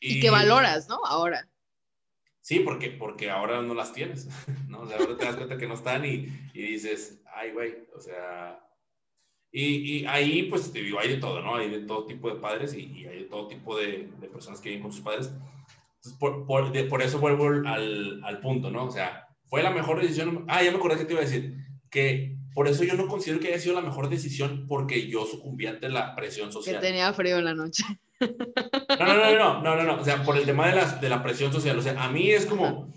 Y, 0.00 0.18
y 0.18 0.20
que 0.20 0.30
valoras, 0.30 0.88
¿no? 0.88 0.98
Ahora. 1.04 1.48
Sí, 2.46 2.60
porque, 2.60 2.90
porque 2.90 3.28
ahora 3.28 3.60
no 3.60 3.74
las 3.74 3.92
tienes, 3.92 4.28
¿no? 4.68 4.82
O 4.82 4.86
sea, 4.86 4.98
ahora 4.98 5.16
te 5.16 5.24
das 5.24 5.34
cuenta 5.34 5.58
que 5.58 5.66
no 5.66 5.74
están 5.74 6.04
y, 6.04 6.28
y 6.54 6.62
dices, 6.62 7.20
ay, 7.34 7.50
güey, 7.50 7.74
o 7.92 7.98
sea... 7.98 8.60
Y, 9.50 9.64
y, 9.64 10.06
ahí, 10.06 10.44
pues, 10.44 10.70
te 10.72 10.80
digo, 10.80 11.00
hay 11.00 11.08
de 11.08 11.16
todo, 11.16 11.42
¿no? 11.42 11.56
Hay 11.56 11.68
de 11.68 11.80
todo 11.80 12.06
tipo 12.06 12.32
de 12.32 12.40
padres 12.40 12.72
y, 12.74 12.82
y 12.82 13.06
hay 13.06 13.18
de 13.18 13.24
todo 13.24 13.48
tipo 13.48 13.76
de, 13.76 14.12
de, 14.20 14.28
personas 14.28 14.60
que 14.60 14.68
viven 14.68 14.82
con 14.84 14.92
sus 14.92 15.00
padres. 15.00 15.32
Entonces, 15.96 16.12
por, 16.20 16.46
por, 16.46 16.70
de, 16.70 16.84
por 16.84 17.02
eso 17.02 17.18
vuelvo 17.18 17.46
al, 17.46 18.22
al, 18.22 18.40
punto, 18.40 18.70
¿no? 18.70 18.84
O 18.84 18.90
sea, 18.92 19.26
fue 19.46 19.64
la 19.64 19.70
mejor 19.70 20.00
decisión. 20.00 20.44
Ah, 20.46 20.62
ya 20.62 20.70
me 20.70 20.76
acordé 20.76 20.98
que 20.98 21.04
te 21.04 21.14
iba 21.14 21.22
a 21.22 21.24
decir, 21.24 21.56
que 21.90 22.36
por 22.54 22.68
eso 22.68 22.84
yo 22.84 22.94
no 22.94 23.08
considero 23.08 23.40
que 23.40 23.48
haya 23.48 23.58
sido 23.58 23.74
la 23.74 23.80
mejor 23.80 24.08
decisión 24.08 24.66
porque 24.68 25.08
yo 25.08 25.26
sucumbí 25.26 25.66
ante 25.66 25.88
la 25.88 26.14
presión 26.14 26.52
social. 26.52 26.76
Que 26.76 26.86
tenía 26.86 27.12
frío 27.12 27.38
en 27.38 27.44
la 27.46 27.54
noche. 27.54 27.82
No, 28.20 29.06
no, 29.06 29.14
no, 29.14 29.36
no, 29.36 29.62
no, 29.62 29.76
no, 29.76 29.82
no, 29.82 30.00
o 30.00 30.04
sea, 30.04 30.22
por 30.22 30.36
el 30.36 30.44
tema 30.44 30.68
de 30.68 30.76
la, 30.76 30.84
de 30.96 31.08
la 31.08 31.22
presión 31.22 31.52
social, 31.52 31.78
o 31.78 31.82
sea, 31.82 32.02
a 32.02 32.10
mí 32.10 32.30
es 32.30 32.46
como, 32.46 32.92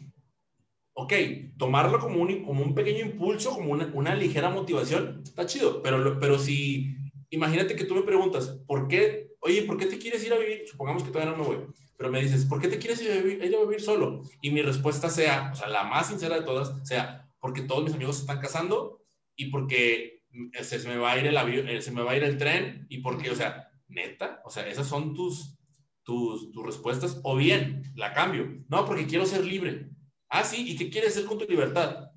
ok, 0.94 1.14
tomarlo 1.58 2.00
como 2.00 2.22
un, 2.22 2.44
como 2.44 2.64
un 2.64 2.74
pequeño 2.74 3.06
impulso, 3.06 3.52
como 3.52 3.72
una, 3.72 3.90
una 3.94 4.16
ligera 4.16 4.50
motivación, 4.50 5.22
está 5.24 5.46
chido, 5.46 5.82
pero, 5.82 6.20
pero 6.20 6.40
si, 6.40 6.96
imagínate 7.30 7.76
que 7.76 7.86
tú 7.86 7.96
me 7.96 8.04
preguntas, 8.04 8.60
¿por 8.68 8.88
qué, 8.88 9.32
oye, 9.42 9.64
¿por 9.64 9.78
qué 9.78 9.86
te 9.86 9.98
quieres 9.98 10.26
ir 10.26 10.34
a 10.34 10.38
vivir? 10.38 10.64
Supongamos 10.68 11.04
que 11.04 11.12
todavía 11.12 11.32
no 11.32 11.44
me 11.44 11.48
voy, 11.48 11.66
pero 11.98 12.10
me 12.10 12.22
dices, 12.22 12.46
¿por 12.46 12.62
qué 12.62 12.68
te 12.68 12.80
quieres 12.80 13.02
ir 13.02 13.12
a 13.12 13.16
vivir, 13.16 13.44
ir 13.44 13.56
a 13.56 13.62
vivir 13.62 13.82
solo? 13.82 14.22
Y 14.42 14.52
mi 14.52 14.62
respuesta 14.62 15.10
sea, 15.10 15.50
o 15.54 15.56
sea, 15.56 15.68
la 15.68 15.84
más 15.84 16.08
sincera 16.08 16.36
de 16.36 16.46
todas, 16.46 16.88
sea, 16.88 17.30
porque 17.40 17.62
todos 17.62 17.84
mis 17.84 17.94
amigos 17.94 18.18
se 18.18 18.22
están 18.22 18.40
casando 18.40 19.02
y 19.36 19.48
porque 19.48 20.24
se 20.62 20.88
me 20.88 20.98
va 20.98 21.14
a 21.14 21.18
ir 21.18 21.26
el 21.28 21.38
avión, 21.38 21.68
eh, 21.68 21.82
se 21.82 21.92
me 21.92 22.02
va 22.02 22.12
a 22.12 22.18
ir 22.18 22.24
el 22.24 22.38
tren 22.38 22.86
y 22.90 23.00
porque, 23.00 23.32
o 23.32 23.36
sea, 23.36 23.69
neta, 23.90 24.42
o 24.46 24.50
sea, 24.50 24.68
esas 24.68 24.88
son 24.88 25.14
tus, 25.14 25.58
tus, 26.04 26.52
tus 26.52 26.66
respuestas, 26.66 27.20
o 27.24 27.36
bien 27.36 27.84
la 27.96 28.14
cambio, 28.14 28.64
no, 28.70 28.86
porque 28.86 29.08
quiero 29.08 29.26
ser 29.26 29.44
libre. 29.44 29.90
Ah, 30.30 30.44
sí, 30.44 30.70
¿y 30.70 30.78
qué 30.78 30.90
quieres 30.90 31.12
hacer 31.12 31.26
con 31.26 31.38
tu 31.38 31.46
libertad? 31.46 32.10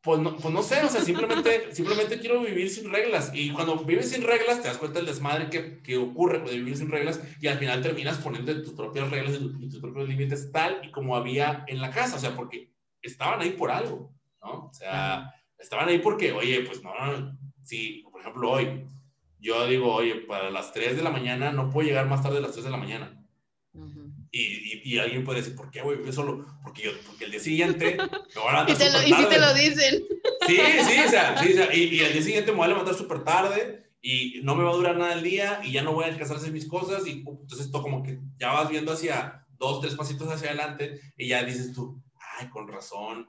Pues 0.00 0.20
no, 0.20 0.36
pues 0.36 0.54
no 0.54 0.62
sé, 0.62 0.82
o 0.82 0.88
sea, 0.88 1.02
simplemente, 1.02 1.74
simplemente 1.74 2.18
quiero 2.18 2.40
vivir 2.42 2.70
sin 2.70 2.90
reglas. 2.90 3.30
Y 3.34 3.50
cuando 3.50 3.76
vives 3.84 4.10
sin 4.10 4.22
reglas, 4.22 4.62
te 4.62 4.68
das 4.68 4.78
cuenta 4.78 5.00
del 5.00 5.06
desmadre 5.06 5.50
que, 5.50 5.82
que 5.82 5.96
ocurre 5.98 6.38
de 6.40 6.56
vivir 6.56 6.76
sin 6.76 6.90
reglas 6.90 7.20
y 7.40 7.48
al 7.48 7.58
final 7.58 7.82
terminas 7.82 8.18
poniendo 8.18 8.62
tus 8.62 8.72
propias 8.72 9.10
reglas 9.10 9.34
y 9.34 9.68
tus 9.68 9.80
propios 9.80 10.08
límites 10.08 10.50
tal 10.50 10.80
y 10.82 10.90
como 10.90 11.16
había 11.16 11.64
en 11.66 11.80
la 11.80 11.90
casa, 11.90 12.16
o 12.16 12.18
sea, 12.18 12.34
porque 12.34 12.72
estaban 13.02 13.40
ahí 13.40 13.50
por 13.50 13.70
algo, 13.70 14.14
¿no? 14.42 14.66
O 14.66 14.72
sea, 14.72 15.34
estaban 15.58 15.88
ahí 15.88 15.98
porque, 15.98 16.32
oye, 16.32 16.62
pues 16.62 16.82
no, 16.82 16.92
si, 17.62 18.04
por 18.10 18.20
ejemplo, 18.20 18.50
hoy, 18.50 18.86
yo 19.40 19.66
digo, 19.66 19.94
oye, 19.94 20.16
para 20.16 20.50
las 20.50 20.72
3 20.72 20.96
de 20.96 21.02
la 21.02 21.10
mañana 21.10 21.52
no 21.52 21.70
puedo 21.70 21.86
llegar 21.86 22.06
más 22.06 22.22
tarde 22.22 22.36
de 22.36 22.42
las 22.42 22.52
3 22.52 22.64
de 22.64 22.70
la 22.70 22.76
mañana. 22.76 23.24
y, 24.30 24.82
y, 24.84 24.98
alguien 24.98 25.24
puede 25.24 25.40
decir, 25.40 25.54
¿por 25.54 25.70
qué, 25.70 25.80
güey? 25.80 26.04
Yo 26.04 26.12
solo, 26.12 26.46
porque, 26.62 26.82
yo, 26.82 26.90
porque 27.06 27.24
el 27.24 27.30
día 27.30 27.40
siguiente 27.40 27.96
y, 28.68 28.74
te 28.74 28.90
lo, 28.90 29.02
y 29.02 29.28
te 29.28 29.38
lo 29.38 29.54
dicen. 29.54 30.04
Sí, 30.46 30.56
sí, 30.56 31.00
o 31.06 31.08
sea, 31.08 31.38
sí, 31.38 31.52
o 31.52 31.56
sea 31.56 31.74
y, 31.74 32.00
el 32.00 32.12
día 32.12 32.22
siguiente 32.22 32.50
me 32.50 32.58
voy 32.58 32.66
a 32.66 32.68
levantar 32.68 32.94
súper 32.94 33.24
tarde 33.24 33.90
y 34.00 34.40
no 34.42 34.54
me 34.54 34.64
va 34.64 34.70
a 34.70 34.76
durar 34.76 34.96
nada 34.96 35.14
el 35.14 35.22
día 35.22 35.60
y 35.64 35.72
ya 35.72 35.82
no 35.82 35.92
voy 35.92 36.04
a 36.04 36.08
alcanzar 36.08 36.36
a 36.36 36.40
hacer 36.40 36.52
mis 36.52 36.66
cosas 36.66 37.06
y 37.06 37.24
entonces 37.26 37.66
esto 37.66 37.82
como 37.82 38.02
que 38.02 38.18
ya 38.38 38.52
vas 38.52 38.68
viendo 38.68 38.92
hacia 38.92 39.46
dos, 39.58 39.80
tres 39.80 39.94
pasitos 39.94 40.28
hacia 40.28 40.48
adelante 40.48 41.00
y 41.16 41.28
ya 41.28 41.42
dices 41.44 41.72
tú, 41.72 42.02
ay, 42.38 42.48
con 42.48 42.68
razón, 42.68 43.28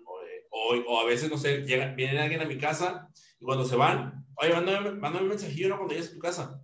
o, 0.52 0.76
o, 0.76 1.00
a 1.00 1.06
veces, 1.06 1.30
no 1.30 1.38
sé, 1.38 1.62
llega, 1.62 1.94
viene 1.94 2.20
alguien 2.20 2.42
a 2.42 2.46
mi 2.46 2.58
casa 2.58 3.10
y 3.40 3.46
cuando 3.46 3.66
se 3.66 3.76
van, 3.76 4.26
oye, 4.36 4.54
mándame, 4.54 4.92
mándame 4.92 5.24
un 5.24 5.30
mensajillo 5.30 5.70
¿no? 5.70 5.78
cuando 5.78 5.94
llegues 5.94 6.10
a 6.10 6.14
tu 6.14 6.20
casa. 6.20 6.62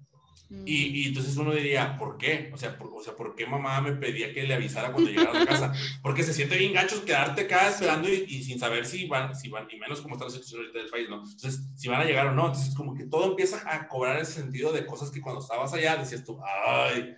Mm. 0.49 0.67
Y, 0.67 0.73
y, 0.73 1.07
entonces 1.07 1.35
uno 1.37 1.53
diría, 1.53 1.97
¿por 1.97 2.17
qué? 2.17 2.51
O 2.53 2.57
sea, 2.57 2.77
por, 2.77 2.91
o 2.93 3.01
sea, 3.01 3.15
¿por 3.15 3.35
qué 3.35 3.47
mamá 3.47 3.81
me 3.81 3.93
pedía 3.93 4.31
que 4.31 4.43
le 4.43 4.53
avisara 4.53 4.91
cuando 4.91 5.09
llegara 5.09 5.31
a 5.31 5.39
la 5.39 5.45
casa? 5.45 5.73
Porque 6.03 6.23
se 6.23 6.33
siente 6.33 6.57
bien 6.57 6.73
gacho 6.73 7.03
quedarte 7.03 7.41
acá 7.41 7.69
esperando 7.69 8.09
y, 8.09 8.25
y, 8.27 8.43
sin 8.43 8.59
saber 8.59 8.85
si 8.85 9.07
van, 9.07 9.35
si 9.35 9.49
van, 9.49 9.67
y 9.71 9.77
menos 9.77 10.01
como 10.01 10.15
está 10.15 10.25
la 10.25 10.31
situación 10.31 10.61
ahorita 10.61 10.79
del 10.79 10.89
país, 10.89 11.09
¿no? 11.09 11.15
Entonces, 11.15 11.61
si 11.75 11.87
van 11.87 12.01
a 12.01 12.05
llegar 12.05 12.27
o 12.27 12.31
no. 12.31 12.47
Entonces, 12.47 12.75
como 12.75 12.93
que 12.93 13.05
todo 13.05 13.31
empieza 13.31 13.63
a 13.65 13.87
cobrar 13.87 14.19
ese 14.19 14.33
sentido 14.33 14.71
de 14.71 14.85
cosas 14.85 15.09
que 15.09 15.21
cuando 15.21 15.41
estabas 15.41 15.73
allá 15.73 15.97
decías 15.97 16.23
tú, 16.23 16.39
ay, 16.43 17.15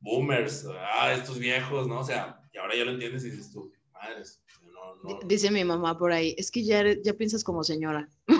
boomers, 0.00 0.66
ah, 0.94 1.12
estos 1.12 1.38
viejos, 1.38 1.86
¿no? 1.86 2.00
O 2.00 2.04
sea, 2.04 2.40
y 2.52 2.58
ahora 2.58 2.76
ya 2.76 2.84
lo 2.84 2.92
entiendes 2.92 3.24
y 3.24 3.30
dices 3.30 3.52
tú, 3.52 3.72
madres, 3.92 4.42
Dice 5.26 5.50
mi 5.50 5.64
mamá 5.64 5.98
por 5.98 6.12
ahí, 6.12 6.34
es 6.38 6.50
que 6.50 6.64
ya, 6.64 6.82
ya 7.02 7.12
piensas 7.14 7.44
como 7.44 7.62
señora. 7.62 8.08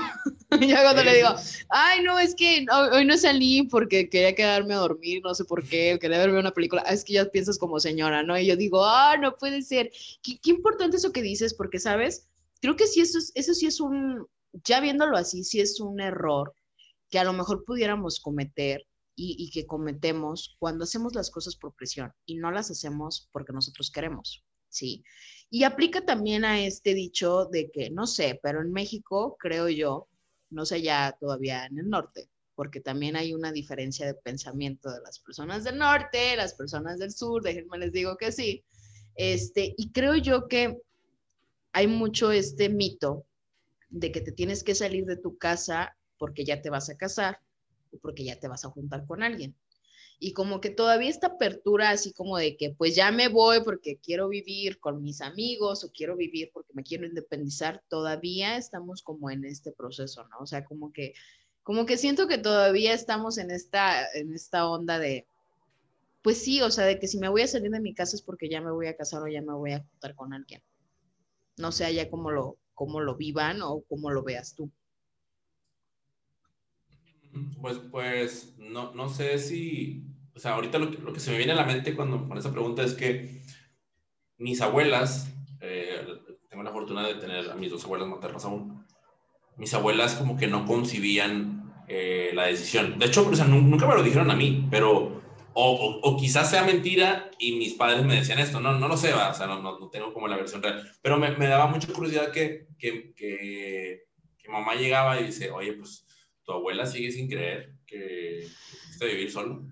ya 0.69 0.83
cuando 0.83 1.03
le 1.03 1.17
digo, 1.17 1.29
ay, 1.69 2.03
no, 2.03 2.19
es 2.19 2.35
que 2.35 2.67
hoy 2.93 3.05
no 3.05 3.17
salí 3.17 3.65
porque 3.65 4.09
quería 4.09 4.35
quedarme 4.35 4.75
a 4.75 4.79
dormir, 4.79 5.21
no 5.23 5.35
sé 5.35 5.45
por 5.45 5.63
qué, 5.67 5.99
quería 6.01 6.19
verme 6.19 6.39
una 6.39 6.53
película, 6.53 6.83
es 6.83 7.05
que 7.05 7.15
ya 7.15 7.25
piensas 7.27 7.59
como 7.59 7.81
señora, 7.81 8.23
¿no? 8.23 8.39
Y 8.39 8.47
yo 8.47 8.57
digo, 8.57 8.85
ah, 8.85 9.17
no 9.17 9.37
puede 9.37 9.63
ser. 9.63 9.91
Qué, 10.23 10.39
qué 10.41 10.51
importante 10.51 10.97
eso 10.97 11.13
que 11.13 11.23
dices, 11.23 11.55
porque, 11.55 11.79
¿sabes? 11.79 12.29
Creo 12.61 12.77
que 12.77 12.87
sí, 12.87 13.01
eso, 13.01 13.19
eso 13.35 13.55
sí 13.55 13.67
es 13.67 13.81
un, 13.81 14.27
ya 14.65 14.81
viéndolo 14.81 15.17
así, 15.17 15.45
sí 15.45 15.61
es 15.61 15.81
un 15.81 16.01
error 16.01 16.55
que 17.11 17.19
a 17.19 17.25
lo 17.25 17.33
mejor 17.33 17.65
pudiéramos 17.65 18.21
cometer 18.21 18.87
y, 19.17 19.37
y, 19.39 19.51
que 19.51 19.67
cometemos 19.67 20.57
cuando 20.59 20.85
hacemos 20.85 21.15
las 21.15 21.31
cosas 21.31 21.55
por 21.55 21.73
presión 21.75 22.13
y 22.27 22.35
no 22.35 22.51
las 22.51 22.71
hacemos 22.71 23.29
porque 23.31 23.53
nosotros 23.53 23.93
queremos, 23.93 24.45
¿sí? 24.69 25.05
Y 25.51 25.63
aplica 25.63 26.05
también 26.05 26.45
a 26.45 26.61
este 26.65 26.95
dicho 26.95 27.45
de 27.47 27.71
que, 27.71 27.91
no 27.91 28.09
sé, 28.09 28.41
pero 28.43 28.61
en 28.61 28.73
México, 28.73 29.37
creo 29.39 29.69
yo, 29.69 30.09
no 30.51 30.67
sé 30.67 30.83
ya 30.83 31.17
todavía 31.19 31.67
en 31.67 31.79
el 31.79 31.89
norte, 31.89 32.29
porque 32.55 32.81
también 32.81 33.17
hay 33.17 33.35
una 33.35 33.53
diferencia 33.53 34.07
de 34.07 34.15
pensamiento 34.15 34.91
de 34.91 35.01
las 35.01 35.19
personas 35.19 35.65
del 35.65 35.79
norte, 35.79 36.37
las 36.37 36.55
personas 36.55 36.99
del 36.99 37.13
sur, 37.13 37.43
déjenme 37.43 37.79
les 37.79 37.93
digo 37.93 38.17
que 38.17 38.33
sí. 38.33 38.65
Este, 39.17 39.75
y 39.77 39.91
creo 39.91 40.17
yo 40.17 40.49
que 40.49 40.81
hay 41.73 41.87
mucho 41.87 42.31
este 42.31 42.69
mito 42.69 43.25
de 43.89 44.13
que 44.13 44.21
te 44.21 44.33
tienes 44.33 44.65
que 44.65 44.75
salir 44.75 45.07
de 45.07 45.17
tu 45.17 45.39
casa 45.39 45.97
porque 46.19 46.45
ya 46.45 46.63
te 46.63 46.71
vas 46.71 46.89
a 46.91 46.97
casar 46.97 47.41
o 47.93 47.99
porque 47.99 48.25
ya 48.25 48.39
te 48.39 48.49
vas 48.49 48.65
a 48.65 48.71
juntar 48.71 49.07
con 49.07 49.23
alguien 49.23 49.55
y 50.19 50.33
como 50.33 50.61
que 50.61 50.71
todavía 50.71 51.11
esta 51.11 51.29
apertura 51.29 51.91
así 51.91 52.13
como 52.13 52.39
de 52.39 52.57
que 52.57 52.71
pues 52.71 52.95
ya 52.95 53.11
me 53.11 53.29
voy 53.29 53.63
porque 53.65 53.99
quiero 53.99 54.29
vivir 54.29 54.79
con 54.79 55.03
mis 55.03 55.21
amigos 55.21 55.85
o 55.85 55.93
quiero 55.93 56.17
vivir 56.17 56.51
porque 56.53 56.73
me 56.75 56.83
quiero 56.83 57.07
independizar, 57.07 57.83
todavía 57.89 58.57
estamos 58.57 59.03
como 59.03 59.31
en 59.31 59.45
este 59.45 59.73
proceso, 59.73 60.27
¿no? 60.29 60.39
O 60.41 60.47
sea, 60.47 60.65
como 60.65 60.93
que 60.93 61.15
como 61.63 61.87
que 61.87 61.97
siento 61.97 62.29
que 62.29 62.39
todavía 62.39 62.93
estamos 62.95 63.39
en 63.39 63.51
esta 63.51 64.07
en 64.15 64.33
esta 64.35 64.69
onda 64.69 64.99
de 64.99 65.27
pues 66.23 66.43
sí, 66.43 66.63
o 66.63 66.71
sea, 66.71 66.87
de 66.87 66.99
que 66.99 67.07
si 67.07 67.19
me 67.19 67.29
voy 67.29 67.43
a 67.43 67.47
salir 67.47 67.71
de 67.71 67.81
mi 67.81 67.95
casa 67.95 68.17
es 68.17 68.23
porque 68.23 68.49
ya 68.49 68.61
me 68.63 68.71
voy 68.71 68.87
a 68.87 68.97
casar 68.97 69.23
o 69.23 69.29
ya 69.29 69.43
me 69.43 69.53
voy 69.53 69.73
a 69.73 69.81
juntar 69.81 70.15
con 70.15 70.33
alguien. 70.33 70.63
No 71.59 71.71
sé 71.71 71.85
allá 71.85 72.09
cómo 72.09 72.31
lo 72.31 72.57
cómo 72.75 73.01
lo 73.01 73.17
vivan 73.17 73.63
o 73.63 73.83
cómo 73.83 74.11
lo 74.11 74.23
veas 74.23 74.55
tú. 74.55 74.71
Pues, 77.61 77.79
pues 77.91 78.55
no, 78.59 78.93
no 78.95 79.09
sé 79.09 79.39
si, 79.39 80.05
o 80.35 80.39
sea, 80.39 80.53
ahorita 80.55 80.79
lo 80.79 81.13
que, 81.13 81.21
se 81.21 81.31
me 81.31 81.39
viene 81.39 81.53
a 81.53 81.57
la 81.57 81.65
mente 81.65 81.95
cuando 81.95 82.29
con 82.29 82.39
esa 82.39 82.53
pregunta 82.53 82.83
es 82.83 82.95
que 82.95 83.43
mis 84.39 84.61
abuelas, 84.61 85.33
eh, 85.61 86.07
tengo 86.49 86.63
la 86.63 86.73
fortuna 86.73 87.07
de 87.07 87.15
tener 87.15 87.51
a 87.51 87.55
mis 87.55 87.71
dos 87.71 87.85
abuelas 87.85 88.09
maternas 88.09 88.45
aún, 88.45 88.85
mis 89.57 89.73
abuelas 89.75 90.15
como 90.15 90.37
que 90.37 90.47
no 90.47 90.67
concibían 90.67 91.73
eh, 91.89 92.31
la 92.35 92.47
decisión. 92.47 92.99
De 92.99 93.07
hecho, 93.07 93.27
o 93.29 93.35
sea, 93.35 93.47
nunca 93.47 93.87
me 93.87 93.95
lo 93.95 94.03
dijeron 94.03 94.31
a 94.31 94.37
mí, 94.37 94.67
pero 94.71 95.23
o, 95.55 96.01
o, 96.03 96.17
quizás 96.17 96.51
sea 96.51 96.65
mentira 96.65 97.31
y 97.39 97.53
mis 97.57 97.75
padres 97.75 98.05
me 98.05 98.17
decían 98.17 98.41
esto, 98.41 98.61
no, 98.61 98.79
no 98.79 98.89
lo 98.89 98.97
sé, 98.97 99.13
va, 99.13 99.31
o 99.31 99.35
sea, 99.35 99.47
no, 99.47 99.89
tengo 99.91 100.13
como 100.13 100.27
la 100.27 100.37
versión 100.37 100.63
real, 100.63 100.83
pero 101.01 101.17
me, 101.17 101.31
me 101.37 101.47
daba 101.47 101.69
mucha 101.69 101.93
curiosidad 101.93 102.33
que, 102.33 102.67
que, 102.77 103.15
que, 103.15 104.03
que 104.37 104.49
mamá 104.51 104.75
llegaba 104.75 105.21
y 105.21 105.27
dice, 105.27 105.51
oye, 105.51 105.75
pues 105.75 106.05
tu 106.45 106.53
abuela 106.53 106.87
sigue 106.87 107.11
sin 107.11 107.29
creer 107.29 107.75
que 107.87 108.47
de 108.99 109.07
vivir 109.07 109.31
solo. 109.31 109.67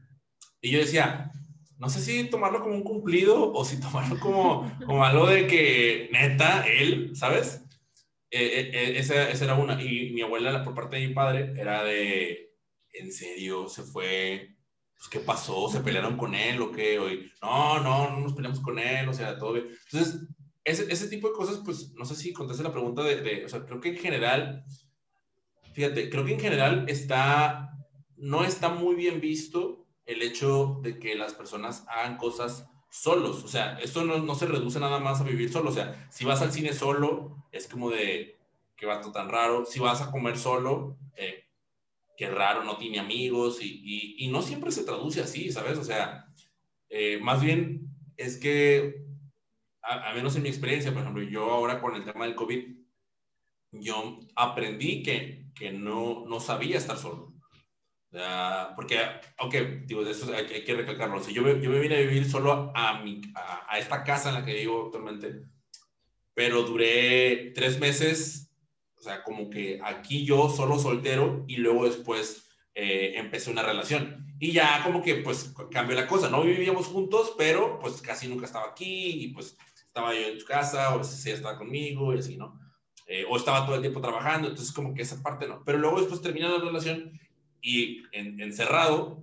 Y 0.60 0.70
yo 0.70 0.78
decía, 0.78 1.30
no 1.78 1.88
sé 1.88 2.00
si 2.00 2.30
tomarlo 2.30 2.60
como 2.60 2.76
un 2.76 2.84
cumplido 2.84 3.52
o 3.52 3.64
si 3.64 3.80
tomarlo 3.80 4.18
como, 4.20 4.70
como 4.86 5.04
algo 5.04 5.26
de 5.26 5.46
que 5.46 6.08
neta, 6.12 6.64
él, 6.66 7.12
¿sabes? 7.14 7.64
Eh, 8.30 8.70
eh, 8.72 8.98
esa, 8.98 9.28
esa, 9.28 9.44
era 9.44 9.54
una. 9.54 9.82
Y 9.82 10.10
mi 10.12 10.22
abuela, 10.22 10.62
por 10.62 10.74
parte 10.74 10.96
de 10.96 11.08
mi 11.08 11.14
padre, 11.14 11.52
era 11.56 11.84
de, 11.84 12.54
¿en 12.92 13.12
serio? 13.12 13.68
¿Se 13.68 13.82
fue? 13.82 14.56
Pues, 14.94 15.08
¿Qué 15.08 15.20
pasó? 15.20 15.68
¿Se 15.68 15.80
pelearon 15.80 16.16
con 16.16 16.34
él 16.34 16.62
o 16.62 16.70
qué? 16.70 16.98
Hoy, 16.98 17.30
no, 17.42 17.80
no, 17.80 18.10
no 18.10 18.20
nos 18.20 18.32
peleamos 18.32 18.60
con 18.60 18.78
él, 18.78 19.08
o 19.08 19.12
sea, 19.12 19.36
todo 19.36 19.54
bien. 19.54 19.68
Entonces, 19.90 20.28
ese, 20.64 20.90
ese 20.92 21.08
tipo 21.08 21.28
de 21.28 21.34
cosas, 21.34 21.60
pues, 21.64 21.92
no 21.94 22.04
sé 22.04 22.14
si 22.14 22.32
contesté 22.32 22.62
la 22.62 22.72
pregunta 22.72 23.02
de, 23.02 23.20
de, 23.20 23.44
o 23.44 23.48
sea, 23.48 23.64
creo 23.66 23.80
que 23.80 23.90
en 23.90 23.96
general 23.98 24.64
Fíjate, 25.72 26.10
creo 26.10 26.24
que 26.24 26.34
en 26.34 26.40
general 26.40 26.84
está, 26.88 27.78
no 28.16 28.44
está 28.44 28.68
muy 28.68 28.94
bien 28.94 29.20
visto 29.20 29.86
el 30.06 30.22
hecho 30.22 30.80
de 30.82 30.98
que 30.98 31.14
las 31.14 31.34
personas 31.34 31.84
hagan 31.88 32.16
cosas 32.16 32.68
solos. 32.90 33.42
O 33.44 33.48
sea, 33.48 33.78
esto 33.80 34.04
no, 34.04 34.18
no 34.18 34.34
se 34.34 34.46
reduce 34.46 34.78
nada 34.78 35.00
más 35.00 35.20
a 35.20 35.24
vivir 35.24 35.50
solo. 35.50 35.70
O 35.70 35.72
sea, 35.72 36.08
si 36.10 36.24
vas 36.24 36.42
al 36.42 36.52
cine 36.52 36.72
solo, 36.72 37.46
es 37.50 37.66
como 37.66 37.90
de, 37.90 38.38
qué 38.76 38.86
vato 38.86 39.12
tan 39.12 39.28
raro. 39.28 39.64
Si 39.64 39.80
vas 39.80 40.02
a 40.02 40.10
comer 40.10 40.36
solo, 40.38 40.98
eh, 41.16 41.44
qué 42.16 42.28
raro, 42.28 42.64
no 42.64 42.76
tiene 42.76 42.98
amigos. 42.98 43.62
Y, 43.62 43.80
y, 43.82 44.26
y, 44.26 44.28
no 44.28 44.42
siempre 44.42 44.70
se 44.70 44.84
traduce 44.84 45.20
así, 45.20 45.50
¿sabes? 45.50 45.78
O 45.78 45.84
sea, 45.84 46.26
eh, 46.90 47.18
más 47.22 47.40
bien 47.40 47.88
es 48.16 48.36
que, 48.36 49.06
a, 49.80 50.10
a 50.10 50.14
menos 50.14 50.36
en 50.36 50.42
mi 50.42 50.48
experiencia, 50.48 50.92
por 50.92 51.02
ejemplo, 51.02 51.22
yo 51.22 51.50
ahora 51.50 51.80
con 51.80 51.94
el 51.94 52.04
tema 52.04 52.26
del 52.26 52.34
COVID, 52.34 52.76
yo 53.72 54.20
aprendí 54.36 55.02
que, 55.02 55.41
que 55.54 55.72
no, 55.72 56.24
no 56.26 56.40
sabía 56.40 56.78
estar 56.78 56.96
solo. 56.96 57.34
porque, 58.76 58.98
ok, 59.38 59.54
digo, 59.86 60.02
eso 60.06 60.32
hay, 60.34 60.46
que 60.46 60.74
recalcarlo. 60.74 61.16
O 61.16 61.28
yo, 61.28 61.42
me, 61.42 61.60
yo 61.60 61.70
me 61.70 61.80
vine 61.80 61.96
a 61.96 62.00
vivir 62.00 62.30
solo 62.30 62.72
a, 62.74 63.02
mi, 63.02 63.20
a, 63.34 63.78
esta 63.78 64.04
casa 64.04 64.28
en 64.28 64.36
la 64.36 64.44
que 64.44 64.54
vivo 64.54 64.86
actualmente, 64.86 65.42
pero 66.34 66.62
duré 66.62 67.52
tres 67.54 67.78
meses, 67.78 68.50
o 68.96 69.02
sea, 69.02 69.22
como 69.22 69.50
que 69.50 69.80
aquí 69.82 70.24
yo 70.24 70.48
solo 70.48 70.78
soltero 70.78 71.44
y 71.48 71.56
luego 71.56 71.84
después 71.84 72.48
eh, 72.74 73.14
empecé 73.16 73.50
una 73.50 73.62
relación. 73.62 74.26
Y 74.38 74.52
ya 74.52 74.82
como 74.82 75.02
que 75.02 75.16
pues 75.16 75.54
cambió 75.70 75.94
la 75.94 76.06
cosa, 76.06 76.28
no 76.28 76.42
vivíamos 76.42 76.86
juntos, 76.86 77.34
pero 77.38 77.78
pues 77.78 78.02
casi 78.02 78.28
nunca 78.28 78.46
estaba 78.46 78.70
aquí 78.70 79.24
y 79.24 79.28
pues 79.28 79.56
estaba 79.76 80.14
yo 80.14 80.26
en 80.26 80.40
su 80.40 80.46
casa 80.46 80.90
o 80.90 80.94
a 80.94 80.96
veces 80.98 81.24
ella 81.26 81.36
estaba 81.36 81.58
conmigo 81.58 82.14
y 82.14 82.18
así, 82.18 82.36
¿no? 82.36 82.58
Eh, 83.06 83.26
o 83.28 83.36
estaba 83.36 83.66
todo 83.66 83.74
el 83.74 83.80
tiempo 83.80 84.00
trabajando, 84.00 84.48
entonces 84.48 84.72
como 84.72 84.94
que 84.94 85.02
esa 85.02 85.22
parte 85.22 85.46
no. 85.46 85.62
Pero 85.64 85.78
luego 85.78 85.98
después 85.98 86.22
termina 86.22 86.48
la 86.48 86.64
relación 86.64 87.18
y 87.60 88.02
encerrado, 88.12 89.22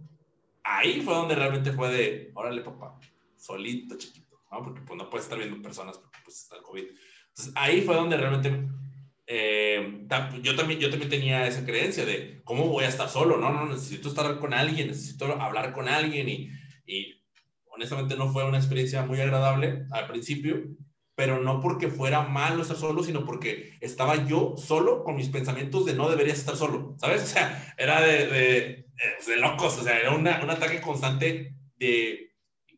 ahí 0.64 1.02
fue 1.02 1.14
donde 1.14 1.36
realmente 1.36 1.72
fue 1.72 1.90
de, 1.90 2.32
órale 2.34 2.62
papá, 2.62 3.00
solito 3.36 3.98
chiquito, 3.98 4.42
¿no? 4.52 4.64
Porque 4.64 4.82
pues 4.82 4.98
no 4.98 5.10
puedes 5.10 5.26
estar 5.26 5.40
viendo 5.40 5.62
personas 5.62 5.98
porque 5.98 6.20
pues 6.24 6.44
está 6.44 6.58
el 6.58 6.62
COVID. 6.62 6.84
Entonces 7.30 7.54
ahí 7.56 7.82
fue 7.82 7.96
donde 7.96 8.18
realmente 8.18 8.68
eh, 9.32 10.06
yo, 10.42 10.56
también, 10.56 10.80
yo 10.80 10.90
también 10.90 11.10
tenía 11.10 11.46
esa 11.48 11.64
creencia 11.64 12.04
de 12.06 12.42
cómo 12.44 12.68
voy 12.68 12.86
a 12.86 12.90
estar 12.90 13.08
solo, 13.08 13.38
no, 13.38 13.52
no, 13.52 13.68
necesito 13.68 14.10
estar 14.10 14.40
con 14.40 14.54
alguien, 14.54 14.88
necesito 14.88 15.26
hablar 15.40 15.72
con 15.72 15.88
alguien 15.88 16.28
y, 16.28 16.50
y 16.88 17.22
honestamente 17.68 18.16
no 18.16 18.32
fue 18.32 18.44
una 18.44 18.58
experiencia 18.58 19.06
muy 19.06 19.22
agradable 19.22 19.86
al 19.92 20.08
principio, 20.08 20.64
pero 21.20 21.42
no 21.42 21.60
porque 21.60 21.90
fuera 21.90 22.22
malo 22.22 22.62
estar 22.62 22.78
solo, 22.78 23.04
sino 23.04 23.26
porque 23.26 23.74
estaba 23.82 24.26
yo 24.26 24.56
solo 24.56 25.04
con 25.04 25.18
mis 25.18 25.28
pensamientos 25.28 25.86
de 25.86 25.94
no 25.94 26.10
deberías 26.10 26.40
estar 26.40 26.56
solo, 26.56 26.96
¿sabes? 26.98 27.24
O 27.24 27.26
sea, 27.26 27.76
era 27.78 28.00
de, 28.00 28.28
de, 28.28 28.86
de 29.28 29.36
locos, 29.36 29.78
o 29.78 29.84
sea, 29.84 30.00
era 30.00 30.12
una, 30.16 30.42
un 30.42 30.50
ataque 30.50 30.80
constante 30.80 31.58
de, 31.76 32.32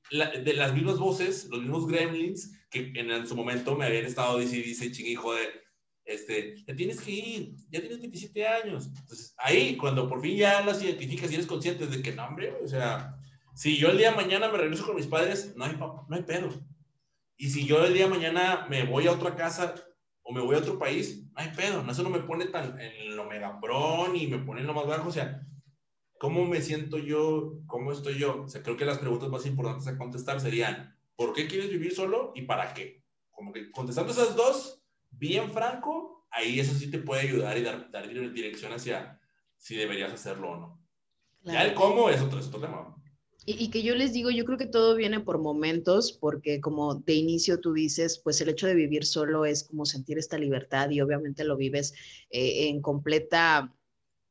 de 0.10 0.54
las 0.56 0.74
mismas 0.74 0.98
voces, 0.98 1.50
los 1.52 1.62
mismos 1.62 1.86
gremlins 1.86 2.52
que 2.72 2.92
en, 2.96 3.28
su 3.28 3.36
momento 3.36 3.76
me 3.76 3.86
habían 3.86 4.06
estado 4.06 4.40
diciendo, 4.40 4.68
dice, 4.68 4.92
chingue, 4.92 5.16
joder, 5.16 5.64
este, 6.04 6.56
te 6.66 6.74
tienes 6.74 7.00
que 7.00 7.12
ir, 7.12 7.54
ya 7.70 7.80
tienes 7.80 8.00
27 8.00 8.48
años. 8.48 8.88
Entonces, 8.88 9.36
ahí, 9.38 9.78
cuando 9.78 10.10
por 10.10 10.20
fin 10.20 10.36
ya 10.36 10.66
las 10.66 10.82
identificas 10.82 11.30
y 11.30 11.36
eres 11.36 11.46
consciente 11.46 11.86
de 11.86 12.02
que, 12.02 12.12
no, 12.12 12.26
hombre, 12.26 12.56
o 12.64 12.68
sea, 12.68 13.16
si 13.54 13.78
yo 13.78 13.92
el 13.92 14.00
día 14.00 14.10
de 14.10 14.16
mañana 14.16 14.52
me 14.52 14.58
regreso 14.58 14.84
con 14.84 14.96
mis 14.96 15.06
padres, 15.06 15.54
no 15.56 15.66
hay, 15.66 15.78
no 15.78 16.08
hay 16.10 16.24
pedo 16.24 16.50
y 17.42 17.50
si 17.50 17.66
yo 17.66 17.84
el 17.84 17.96
día 17.96 18.04
de 18.04 18.12
mañana 18.12 18.68
me 18.70 18.84
voy 18.84 19.08
a 19.08 19.14
otra 19.14 19.36
casa 19.36 19.74
o 20.22 20.32
me 20.32 20.42
voy 20.42 20.56
a 20.56 20.60
otro 20.60 20.78
país, 20.78 21.24
no 21.24 21.42
hay 21.42 21.50
pedo, 21.50 21.84
eso 21.90 22.04
no 22.04 22.12
me 22.12 22.20
pone 22.20 22.46
tan 22.46 22.80
en 22.80 23.16
lo 23.16 23.26
megabrón 23.26 24.16
y 24.16 24.28
me 24.28 24.38
pone 24.38 24.62
en 24.62 24.68
lo 24.68 24.76
más 24.76 24.86
bajo, 24.86 25.10
o 25.10 25.12
sea, 25.12 25.42
¿cómo 26.20 26.46
me 26.46 26.62
siento 26.62 27.00
yo? 27.00 27.54
¿Cómo 27.66 27.94
estoy 27.94 28.20
yo? 28.20 28.44
O 28.44 28.48
sea, 28.48 28.62
creo 28.62 28.78
que 28.78 28.86
las 28.86 29.00
preguntas 29.00 29.30
más 29.30 29.48
importantes 29.48 29.88
a 29.88 29.98
contestar 29.98 30.40
serían, 30.40 30.96
¿por 31.16 31.34
qué 31.34 31.48
quieres 31.48 31.72
vivir 31.72 31.96
solo 31.96 32.32
y 32.36 32.44
para 32.44 32.76
qué? 32.76 33.04
Como 33.32 33.52
que 33.52 33.72
contestando 33.72 34.12
esas 34.12 34.36
dos, 34.36 34.84
bien 35.10 35.52
franco, 35.52 36.28
ahí 36.30 36.60
eso 36.60 36.76
sí 36.76 36.92
te 36.92 37.00
puede 37.00 37.22
ayudar 37.24 37.58
y 37.58 37.64
dar, 37.64 37.90
dar 37.90 38.08
dirección 38.08 38.72
hacia 38.72 39.20
si 39.58 39.76
deberías 39.76 40.14
hacerlo 40.14 40.52
o 40.52 40.58
no. 40.58 40.82
Ya 41.42 41.64
el 41.64 41.74
cómo 41.74 42.08
es 42.12 42.22
otro, 42.22 42.38
es 42.38 42.46
otro 42.50 42.62
tema. 42.62 42.96
Y, 43.46 43.72
que 43.72 43.82
yo 43.82 43.96
les 43.96 44.14
digo, 44.14 44.30
yo 44.30 44.46
creo 44.46 44.58
que 44.58 44.68
todo 44.68 44.96
viene 44.96 45.20
por 45.20 45.40
momentos, 45.40 46.12
porque 46.14 46.62
como 46.62 46.96
de 46.96 47.14
inicio 47.14 47.60
tú 47.60 47.74
dices, 47.74 48.20
pues 48.24 48.40
el 48.40 48.50
hecho 48.50 48.68
de 48.68 48.76
vivir 48.76 49.04
solo 49.04 49.46
es 49.46 49.64
como 49.64 49.86
sentir 49.86 50.20
esta 50.20 50.38
libertad 50.38 50.92
y 50.92 51.02
obviamente 51.02 51.44
lo 51.44 51.58
vives 51.58 51.94
eh, 52.30 52.70
en 52.70 52.82
completa 52.82 53.74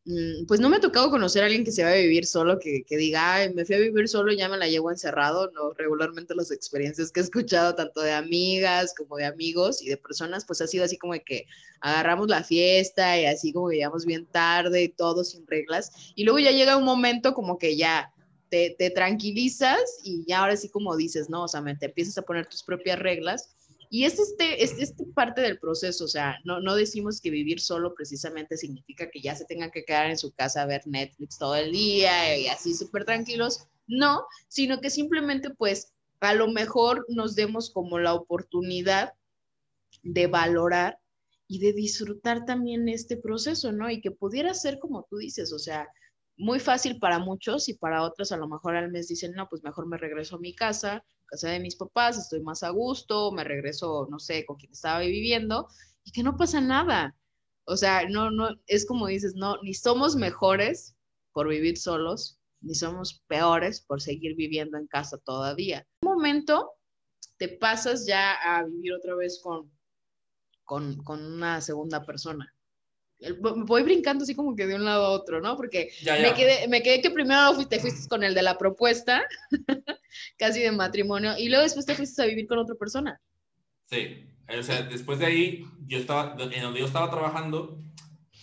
Mm, 0.07 0.47
pues 0.47 0.61
no 0.61 0.71
me 0.71 0.77
ha 0.79 0.81
tocado 0.81 1.11
conocer 1.11 1.43
a 1.43 1.47
alguien 1.47 1.63
que 1.63 1.73
se 1.73 1.85
vaya 1.85 1.97
a 1.97 2.01
vivir 2.01 2.25
solo, 2.27 2.59
que, 2.59 2.85
que 2.87 2.97
diga, 2.97 3.35
Ay, 3.35 3.53
me 3.53 3.67
fui 3.67 3.75
a 3.75 3.79
vivir 3.79 4.09
solo 4.09 4.33
y 4.33 4.39
ya 4.39 4.49
me 4.49 4.57
la 4.57 4.67
llevo 4.67 4.91
encerrado. 4.91 5.51
No, 5.53 5.73
regularmente 5.75 6.35
las 6.35 6.51
experiencias 6.51 7.13
que 7.13 7.21
he 7.21 7.23
escuchado, 7.23 7.75
tanto 7.75 8.01
de 8.01 8.13
amigas 8.13 8.95
como 8.97 9.17
de 9.17 9.27
amigos 9.27 9.83
y 9.83 9.89
de 9.89 9.99
personas, 9.99 10.47
pues 10.47 10.61
ha 10.63 10.67
sido 10.67 10.85
así 10.85 10.97
como 10.97 11.13
de 11.13 11.23
que 11.23 11.47
agarramos 11.81 12.29
la 12.29 12.43
fiesta 12.43 13.21
y 13.21 13.27
así 13.27 13.53
como 13.53 13.69
que 13.69 13.77
llegamos 13.77 14.07
bien 14.07 14.27
tarde 14.27 14.83
y 14.85 14.89
todo 14.89 15.23
sin 15.23 15.47
reglas. 15.47 15.93
Y 16.15 16.25
luego 16.25 16.39
ya 16.39 16.51
llega 16.51 16.77
un 16.77 16.85
momento 16.85 17.35
como 17.35 17.59
que 17.59 17.77
ya 17.77 18.13
te, 18.51 18.90
tranquilizas 18.90 19.80
y 20.03 20.24
ya 20.26 20.40
ahora 20.40 20.57
sí 20.57 20.68
como 20.68 20.96
dices, 20.96 21.30
no, 21.30 21.44
o 21.44 21.48
sea, 21.48 21.62
te 21.78 21.86
empiezas 21.86 22.18
a 22.18 22.22
poner 22.22 22.46
tus 22.46 22.62
propias 22.62 22.98
reglas 22.98 23.55
y 23.88 24.05
es 24.05 24.18
este, 24.18 24.62
es 24.62 24.72
este 24.78 25.05
parte 25.07 25.40
del 25.40 25.59
proceso, 25.59 26.05
o 26.05 26.09
sea, 26.09 26.38
no, 26.44 26.61
no 26.61 26.74
decimos 26.74 27.20
que 27.20 27.30
vivir 27.30 27.61
solo 27.61 27.94
precisamente 27.94 28.57
significa 28.57 29.11
que 29.11 29.20
ya 29.20 29.34
se 29.34 29.44
tengan 29.44 29.70
que 29.70 29.84
quedar 29.84 30.11
en 30.11 30.18
su 30.18 30.32
casa 30.32 30.62
a 30.62 30.66
ver 30.66 30.82
Netflix 30.86 31.38
todo 31.38 31.57
el 31.57 31.72
día 31.72 32.36
y 32.36 32.46
así 32.48 32.74
súper 32.74 33.05
tranquilos, 33.05 33.66
no, 33.86 34.24
sino 34.48 34.80
que 34.80 34.90
simplemente 34.90 35.51
pues 35.51 35.92
a 36.20 36.34
lo 36.34 36.48
mejor 36.48 37.05
nos 37.09 37.34
demos 37.34 37.70
como 37.70 37.98
la 37.98 38.14
oportunidad 38.14 39.14
de 40.03 40.26
valorar 40.26 40.98
y 41.48 41.59
de 41.59 41.72
disfrutar 41.72 42.44
también 42.44 42.88
este 42.88 43.16
proceso, 43.16 43.72
¿no? 43.72 43.90
Y 43.90 44.01
que 44.01 44.12
pudiera 44.12 44.55
ser 44.55 44.78
como 44.78 45.07
tú 45.11 45.16
dices, 45.16 45.53
o 45.53 45.59
sea, 45.59 45.88
muy 46.41 46.59
fácil 46.59 46.99
para 46.99 47.18
muchos 47.18 47.68
y 47.68 47.74
para 47.74 48.03
otros 48.03 48.32
a 48.32 48.38
lo 48.38 48.49
mejor 48.49 48.74
al 48.74 48.91
mes 48.91 49.09
dicen, 49.09 49.32
no, 49.32 49.47
pues 49.49 49.62
mejor 49.62 49.86
me 49.86 49.99
regreso 49.99 50.36
a 50.36 50.41
mi 50.41 50.55
casa, 50.55 51.05
casa 51.26 51.49
de 51.49 51.61
mis 51.61 51.76
papás, 51.76 52.18
estoy 52.18 52.41
más 52.41 52.62
a 52.62 52.70
gusto, 52.70 53.30
me 53.30 53.45
regreso, 53.45 54.09
no 54.11 54.18
sé, 54.18 54.47
con 54.47 54.57
quien 54.57 54.72
estaba 54.72 55.01
viviendo 55.01 55.68
y 56.03 56.12
que 56.12 56.22
no 56.22 56.38
pasa 56.38 56.61
nada. 56.61 57.14
O 57.64 57.76
sea, 57.76 58.09
no, 58.09 58.30
no, 58.30 58.57
es 58.66 58.86
como 58.86 59.07
dices, 59.07 59.34
no, 59.34 59.61
ni 59.62 59.74
somos 59.74 60.16
mejores 60.16 60.97
por 61.32 61.47
vivir 61.47 61.76
solos, 61.76 62.38
ni 62.62 62.74
somos 62.74 63.22
peores 63.28 63.82
por 63.82 64.01
seguir 64.01 64.34
viviendo 64.34 64.78
en 64.78 64.86
casa 64.86 65.18
todavía. 65.18 65.86
En 66.01 66.09
un 66.09 66.14
momento 66.14 66.72
te 67.36 67.49
pasas 67.49 68.07
ya 68.07 68.32
a 68.32 68.64
vivir 68.64 68.95
otra 68.95 69.14
vez 69.14 69.41
con, 69.43 69.70
con, 70.64 71.05
con 71.05 71.22
una 71.22 71.61
segunda 71.61 72.03
persona 72.05 72.51
voy 73.39 73.83
brincando 73.83 74.25
así 74.25 74.35
como 74.35 74.57
que 74.57 74.66
de 74.66 74.75
un 74.75 74.85
lado 74.85 75.05
a 75.05 75.11
otro, 75.11 75.41
¿no? 75.41 75.57
Porque 75.57 75.91
Me, 76.05 76.35
quedé, 76.35 76.68
me 76.68 76.83
quedé 76.83 77.03
que 77.03 77.11
primero 77.11 77.57
te 77.68 77.79
fuiste 77.79 78.09
con 78.09 78.23
el 78.23 78.35
de 78.35 78.43
la 78.43 78.57
propuesta, 78.57 79.23
casi 80.39 80.61
de 80.61 80.73
matrimonio, 80.73 81.35
y 81.39 81.49
luego 81.49 81.62
después 81.62 81.87
te 81.87 81.95
fuiste 81.95 82.23
a 82.23 82.27
vivir 82.27 82.47
con 82.47 82.59
otra 82.59 82.75
persona. 82.77 83.21
Sí, 83.87 84.27
o 84.49 84.62
sea, 84.62 84.83
después 84.83 85.18
de 85.18 85.27
ahí, 85.27 85.64
yo 85.87 85.99
estaba, 85.99 86.37
en 86.41 86.62
donde 86.62 86.81
yo 86.81 86.87
estaba 86.87 87.11
trabajando, 87.11 87.79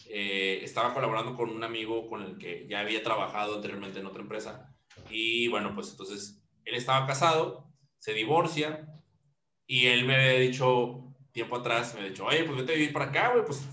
eh, 0.09 0.59
estaba 0.63 0.93
colaborando 0.93 1.35
con 1.35 1.49
un 1.49 1.63
amigo 1.63 2.07
con 2.07 2.21
el 2.23 2.37
que 2.37 2.67
ya 2.69 2.81
había 2.81 3.03
trabajado 3.03 3.55
anteriormente 3.55 3.99
en 3.99 4.05
otra 4.05 4.21
empresa, 4.21 4.73
y 5.09 5.47
bueno, 5.47 5.73
pues 5.73 5.91
entonces 5.91 6.41
él 6.65 6.75
estaba 6.75 7.07
casado, 7.07 7.71
se 7.99 8.13
divorcia, 8.13 8.87
y 9.65 9.87
él 9.87 10.05
me 10.05 10.15
había 10.15 10.39
dicho 10.39 11.15
tiempo 11.31 11.57
atrás, 11.57 11.93
me 11.93 11.99
había 11.99 12.11
dicho, 12.11 12.25
oye, 12.25 12.43
pues 12.43 12.57
vete 12.57 12.73
a 12.73 12.75
vivir 12.75 12.93
para 12.93 13.05
acá, 13.05 13.31
güey, 13.31 13.45
pues 13.45 13.67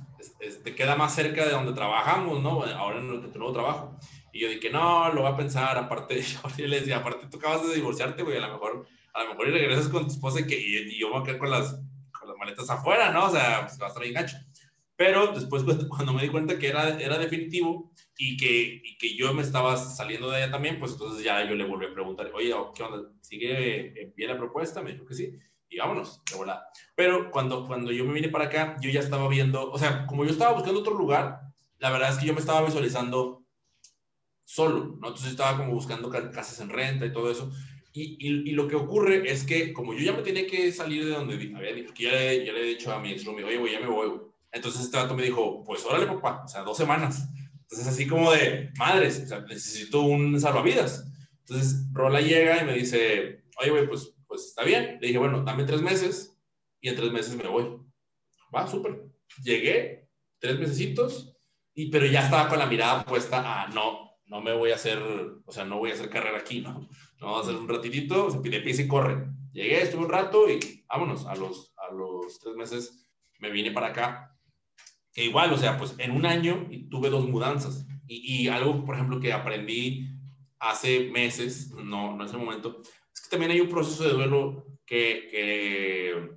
te 0.62 0.74
queda 0.74 0.96
más 0.96 1.14
cerca 1.14 1.44
de 1.44 1.52
donde 1.52 1.72
trabajamos, 1.72 2.40
¿no? 2.42 2.62
Ahora 2.64 3.00
en 3.00 3.32
tu 3.32 3.38
nuevo 3.38 3.52
trabajo. 3.52 3.98
Y 4.32 4.40
yo 4.40 4.48
dije, 4.48 4.70
no, 4.70 5.12
lo 5.12 5.22
voy 5.22 5.32
a 5.32 5.36
pensar, 5.36 5.76
aparte, 5.78 6.22
yo 6.56 6.66
le 6.66 6.80
decía, 6.80 6.98
aparte 6.98 7.26
tú 7.30 7.38
acabas 7.38 7.66
de 7.66 7.74
divorciarte, 7.74 8.22
güey, 8.22 8.36
a 8.36 8.46
lo 8.46 8.52
mejor, 8.54 8.86
a 9.12 9.24
lo 9.24 9.30
mejor 9.30 9.48
y 9.48 9.52
regresas 9.52 9.88
con 9.88 10.06
tu 10.06 10.12
esposa 10.12 10.40
y, 10.40 10.46
que, 10.46 10.98
yo 10.98 11.10
voy 11.10 11.20
a 11.20 11.24
quedar 11.24 11.38
con 11.38 11.50
las, 11.50 11.80
con 12.18 12.28
las 12.28 12.36
maletas 12.36 12.68
afuera, 12.70 13.12
¿no? 13.12 13.26
O 13.26 13.30
sea, 13.30 13.66
pues 13.66 13.80
va 13.80 13.86
a 13.86 13.88
estar 13.88 14.02
bien 14.02 14.14
gacho. 14.14 14.36
Pero 14.96 15.28
después, 15.28 15.64
cuando 15.88 16.12
me 16.12 16.22
di 16.22 16.28
cuenta 16.28 16.58
que 16.58 16.68
era, 16.68 17.00
era 17.00 17.18
definitivo 17.18 17.92
y 18.16 18.36
que, 18.36 18.82
que 18.98 19.16
yo 19.16 19.32
me 19.34 19.42
estaba 19.42 19.76
saliendo 19.76 20.30
de 20.30 20.42
ella 20.42 20.50
también, 20.50 20.78
pues 20.78 20.92
entonces 20.92 21.24
ya 21.24 21.44
yo 21.48 21.54
le 21.54 21.64
volví 21.64 21.86
a 21.86 21.92
preguntar, 21.94 22.30
oye, 22.34 22.54
¿qué 22.74 22.82
onda? 22.82 23.10
¿Sigue 23.20 24.12
bien 24.16 24.30
la 24.30 24.38
propuesta? 24.38 24.82
Me 24.82 24.92
dijo 24.92 25.06
que 25.06 25.14
sí 25.14 25.32
y 25.74 25.78
vámonos, 25.78 26.22
de 26.30 26.36
volada. 26.36 26.66
Pero 26.94 27.30
cuando, 27.30 27.66
cuando 27.66 27.90
yo 27.90 28.04
me 28.04 28.14
vine 28.14 28.28
para 28.28 28.44
acá, 28.44 28.76
yo 28.80 28.90
ya 28.90 29.00
estaba 29.00 29.28
viendo, 29.28 29.70
o 29.70 29.78
sea, 29.78 30.06
como 30.06 30.24
yo 30.24 30.30
estaba 30.30 30.52
buscando 30.52 30.80
otro 30.80 30.94
lugar, 30.94 31.40
la 31.78 31.90
verdad 31.90 32.10
es 32.10 32.18
que 32.18 32.26
yo 32.26 32.34
me 32.34 32.40
estaba 32.40 32.64
visualizando 32.64 33.44
solo, 34.44 34.96
¿no? 35.00 35.08
Entonces 35.08 35.30
estaba 35.30 35.56
como 35.56 35.72
buscando 35.72 36.08
casas 36.08 36.60
en 36.60 36.68
renta 36.68 37.06
y 37.06 37.12
todo 37.12 37.30
eso. 37.30 37.50
Y, 37.92 38.16
y, 38.18 38.50
lo 38.52 38.66
que 38.66 38.74
ocurre 38.74 39.30
es 39.30 39.44
que 39.44 39.72
como 39.72 39.94
yo 39.94 40.00
ya 40.00 40.12
me 40.12 40.22
tenía 40.22 40.48
que 40.48 40.72
salir 40.72 41.04
de 41.04 41.12
donde 41.12 41.34
había 41.34 41.72
dicho, 41.72 41.94
que 41.94 42.04
ya 42.04 42.10
le, 42.10 42.44
ya 42.44 42.52
le 42.52 42.62
he 42.62 42.74
dicho 42.74 42.92
a 42.92 42.98
mi 42.98 43.12
ex 43.12 43.24
oye, 43.26 43.56
güey, 43.56 43.72
ya 43.72 43.80
me 43.80 43.86
voy, 43.86 44.20
Entonces 44.50 44.82
este 44.82 44.96
vato 44.96 45.14
me 45.14 45.22
dijo, 45.22 45.62
pues 45.64 45.84
órale, 45.84 46.06
papá, 46.06 46.42
o 46.44 46.48
sea, 46.48 46.62
dos 46.62 46.76
semanas. 46.76 47.28
Entonces 47.62 47.86
así 47.86 48.06
como 48.06 48.32
de, 48.32 48.70
madres, 48.78 49.22
o 49.24 49.26
sea, 49.26 49.40
necesito 49.40 50.00
un 50.00 50.40
salvavidas. 50.40 51.06
Entonces 51.40 51.86
Rola 51.92 52.20
llega 52.20 52.62
y 52.62 52.64
me 52.64 52.74
dice, 52.74 53.44
oye, 53.60 53.70
güey, 53.70 53.86
pues 53.86 54.13
pues 54.34 54.48
está 54.48 54.64
bien. 54.64 54.98
Le 55.00 55.06
dije, 55.06 55.18
bueno, 55.18 55.44
dame 55.44 55.62
tres 55.62 55.80
meses 55.80 56.36
y 56.80 56.88
en 56.88 56.96
tres 56.96 57.12
meses 57.12 57.36
me 57.36 57.46
voy. 57.48 57.78
Va, 58.52 58.66
súper. 58.66 59.04
Llegué, 59.44 60.08
tres 60.40 60.58
mesecitos, 60.58 61.36
y, 61.72 61.88
pero 61.88 62.06
ya 62.06 62.24
estaba 62.24 62.48
con 62.48 62.58
la 62.58 62.66
mirada 62.66 63.04
puesta 63.04 63.62
a 63.62 63.68
no, 63.68 64.10
no 64.26 64.40
me 64.40 64.52
voy 64.52 64.72
a 64.72 64.74
hacer, 64.74 64.98
o 65.44 65.52
sea, 65.52 65.64
no 65.64 65.78
voy 65.78 65.90
a 65.90 65.94
hacer 65.94 66.10
carrera 66.10 66.38
aquí, 66.38 66.60
¿no? 66.60 66.88
No 67.20 67.28
voy 67.28 67.38
a 67.38 67.42
hacer 67.42 67.54
un 67.54 67.68
ratitito, 67.68 68.30
se 68.30 68.40
pide 68.40 68.60
pie 68.60 68.74
y 68.76 68.88
corre. 68.88 69.28
Llegué, 69.52 69.82
estuve 69.82 70.04
un 70.04 70.10
rato 70.10 70.50
y 70.50 70.84
vámonos, 70.88 71.26
a 71.26 71.36
los, 71.36 71.72
a 71.76 71.94
los 71.94 72.38
tres 72.40 72.56
meses 72.56 73.08
me 73.38 73.50
vine 73.50 73.70
para 73.70 73.88
acá. 73.88 74.36
Que 75.12 75.26
igual, 75.26 75.52
o 75.52 75.56
sea, 75.56 75.78
pues 75.78 75.94
en 75.98 76.10
un 76.10 76.26
año 76.26 76.68
tuve 76.90 77.08
dos 77.08 77.28
mudanzas. 77.28 77.86
Y, 78.08 78.42
y 78.42 78.48
algo, 78.48 78.84
por 78.84 78.96
ejemplo, 78.96 79.20
que 79.20 79.32
aprendí 79.32 80.08
hace 80.58 81.08
meses, 81.10 81.70
no, 81.70 82.16
no 82.16 82.22
en 82.22 82.28
ese 82.28 82.36
momento, 82.36 82.82
es 83.14 83.20
que 83.20 83.30
también 83.30 83.52
hay 83.52 83.60
un 83.60 83.68
proceso 83.68 84.04
de 84.04 84.10
duelo 84.10 84.66
que, 84.84 85.28
que, 85.30 86.30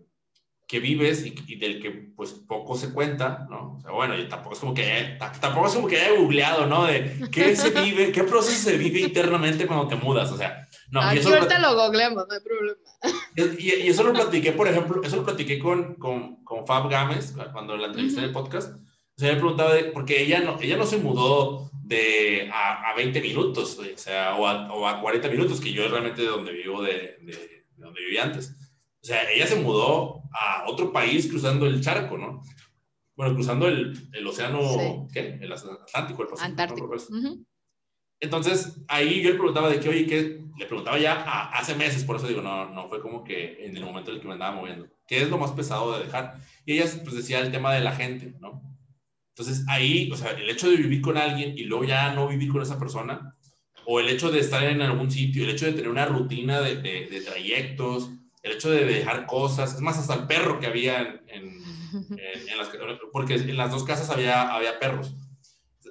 que 0.68 0.80
vives 0.80 1.26
y, 1.26 1.56
del 1.56 1.82
que 1.82 1.92
pues 1.92 2.32
poco 2.32 2.78
se 2.78 2.94
cuenta, 2.94 3.48
¿no? 3.50 3.78
O 3.78 3.82
sea, 3.82 3.92
bueno, 3.92 4.16
tampoco 4.28 4.54
es 4.54 4.60
como 4.60 4.74
que, 4.74 5.18
tampoco 5.40 5.68
es 5.68 5.74
como 5.74 5.88
que 5.88 6.00
haya 6.00 6.20
googleado, 6.20 6.68
¿no? 6.68 6.86
De 6.86 7.30
qué 7.32 7.56
se 7.56 7.72
vive, 7.72 8.12
qué 8.12 8.24
proceso 8.24 8.70
se 8.70 8.78
vive 8.78 9.00
internamente 9.00 9.66
cuando 9.66 9.88
te 9.88 9.96
mudas, 9.96 10.32
o 10.32 10.38
sea, 10.38 10.68
no. 10.92 11.02
Aquí 11.02 11.20
eso 11.20 11.34
ahorita 11.34 11.60
lo, 11.60 11.76
googleamos, 11.76 12.28
no 12.28 12.34
hay 12.34 12.42
problema. 12.42 12.78
Y, 13.36 13.86
y, 13.86 13.88
eso 13.88 14.04
lo 14.04 14.14
platiqué, 14.14 14.52
por 14.52 14.68
ejemplo, 14.68 15.02
eso 15.04 15.16
lo 15.18 15.26
platiqué 15.26 15.58
con, 15.58 15.96
con, 15.96 16.44
con 16.44 16.66
Fab 16.68 16.90
Gámez 16.90 17.34
cuando 17.52 17.76
la 17.78 17.88
entrevisté 17.88 18.20
en 18.20 18.26
el 18.26 18.32
podcast. 18.32 18.74
O 18.74 19.20
sea, 19.20 19.34
me 19.34 19.40
preguntaba, 19.40 19.74
de, 19.74 19.86
porque 19.86 20.22
ella 20.22 20.42
no, 20.42 20.60
ella 20.62 20.78
no 20.78 20.86
se 20.86 20.98
mudó 20.98 21.72
de 21.88 22.50
a, 22.54 22.90
a 22.90 22.96
20 22.96 23.22
minutos, 23.22 23.80
o 23.80 23.98
sea, 23.98 24.36
o 24.36 24.46
a, 24.46 24.74
o 24.74 24.86
a, 24.86 25.02
40 25.02 25.30
minutos, 25.30 25.62
que 25.62 25.72
yo 25.72 25.86
es 25.86 25.92
realmente 25.92 26.22
de 26.22 26.28
donde 26.28 26.52
vivo, 26.52 26.82
de, 26.82 27.18
de, 27.22 27.66
donde 27.78 28.02
vivía 28.02 28.24
antes. 28.24 28.54
O 29.02 29.06
sea, 29.06 29.30
ella 29.32 29.48
se 29.48 29.56
mudó 29.56 30.24
a 30.34 30.66
otro 30.68 30.92
país 30.92 31.28
cruzando 31.28 31.66
el 31.66 31.82
charco, 31.82 32.18
¿no? 32.18 32.42
Bueno, 33.16 33.34
cruzando 33.36 33.68
el, 33.68 34.10
el 34.14 34.28
océano, 34.28 35.08
¿qué? 35.14 35.40
El 35.42 35.52
Atlántico, 35.52 36.24
el 36.24 36.28
Pacífico. 36.28 36.44
Antártico. 36.44 36.96
Entonces, 38.20 38.82
ahí 38.88 39.22
yo 39.22 39.30
le 39.30 39.36
preguntaba 39.36 39.70
de 39.70 39.80
qué, 39.80 39.90
oye, 39.90 40.06
¿qué? 40.06 40.42
Le 40.58 40.66
preguntaba 40.66 41.00
ya 41.00 41.24
hace 41.52 41.76
meses, 41.76 42.04
por 42.04 42.18
eso 42.18 42.28
digo, 42.28 42.42
no, 42.42 42.70
no 42.70 42.90
fue 42.90 43.02
como 43.02 43.24
que 43.24 43.66
en 43.66 43.78
el 43.78 43.86
momento 43.86 44.10
en 44.10 44.16
el 44.16 44.22
que 44.22 44.28
me 44.28 44.34
andaba 44.34 44.56
moviendo. 44.56 44.88
¿Qué 45.08 45.22
es 45.22 45.30
lo 45.30 45.38
más 45.38 45.52
pesado 45.52 45.98
de 45.98 46.06
dejar? 46.06 46.40
Y 46.66 46.74
ella 46.74 46.92
pues 47.04 47.16
decía 47.16 47.40
el 47.40 47.52
tema 47.52 47.74
de 47.74 47.82
la 47.82 47.94
gente, 47.94 48.34
¿no? 48.42 48.62
Entonces 49.38 49.66
ahí, 49.68 50.10
o 50.12 50.18
sea, 50.18 50.32
el 50.32 50.50
hecho 50.50 50.68
de 50.68 50.78
vivir 50.78 51.00
con 51.00 51.16
alguien 51.16 51.56
y 51.56 51.66
luego 51.66 51.84
ya 51.84 52.12
no 52.12 52.28
vivir 52.28 52.52
con 52.52 52.64
esa 52.64 52.80
persona, 52.80 53.36
o 53.86 54.00
el 54.00 54.10
hecho 54.10 54.32
de 54.32 54.40
estar 54.40 54.64
en 54.64 54.82
algún 54.82 55.12
sitio, 55.12 55.44
el 55.44 55.52
hecho 55.52 55.68
de 55.68 55.74
tener 55.74 55.90
una 55.90 56.08
rutina 56.08 56.60
de, 56.60 56.78
de, 56.78 57.22
trayectos, 57.22 58.10
el 58.42 58.54
hecho 58.54 58.72
de 58.72 58.84
dejar 58.84 59.28
cosas, 59.28 59.76
es 59.76 59.82
más, 59.82 60.00
hasta 60.00 60.16
el 60.16 60.26
perro 60.26 60.60
que 60.60 60.66
había 60.66 61.02
en, 61.02 61.22
en, 61.30 62.58
las, 62.58 62.70
porque 63.14 63.36
en 63.36 63.58
las 63.58 63.70
dos 63.70 63.84
casas 63.84 64.10
había, 64.10 64.52
había 64.52 64.80
perros. 64.80 65.14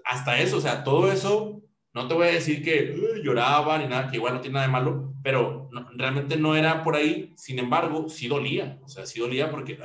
Hasta 0.04 0.40
eso, 0.40 0.56
o 0.56 0.60
sea, 0.60 0.82
todo 0.82 1.12
eso, 1.12 1.62
no 1.94 2.08
te 2.08 2.14
voy 2.14 2.26
a 2.26 2.32
decir 2.32 2.64
que 2.64 2.96
lloraba 3.22 3.78
ni 3.78 3.86
nada, 3.86 4.10
que 4.10 4.16
igual 4.16 4.34
no 4.34 4.40
tiene 4.40 4.54
nada 4.54 4.66
de 4.66 4.72
malo, 4.72 5.14
pero 5.22 5.70
realmente 5.94 6.36
no 6.36 6.56
era 6.56 6.82
por 6.82 6.96
ahí, 6.96 7.32
sin 7.36 7.60
embargo, 7.60 8.08
sí 8.08 8.26
dolía, 8.26 8.80
o 8.82 8.88
sea, 8.88 9.06
sí 9.06 9.20
dolía 9.20 9.52
porque, 9.52 9.78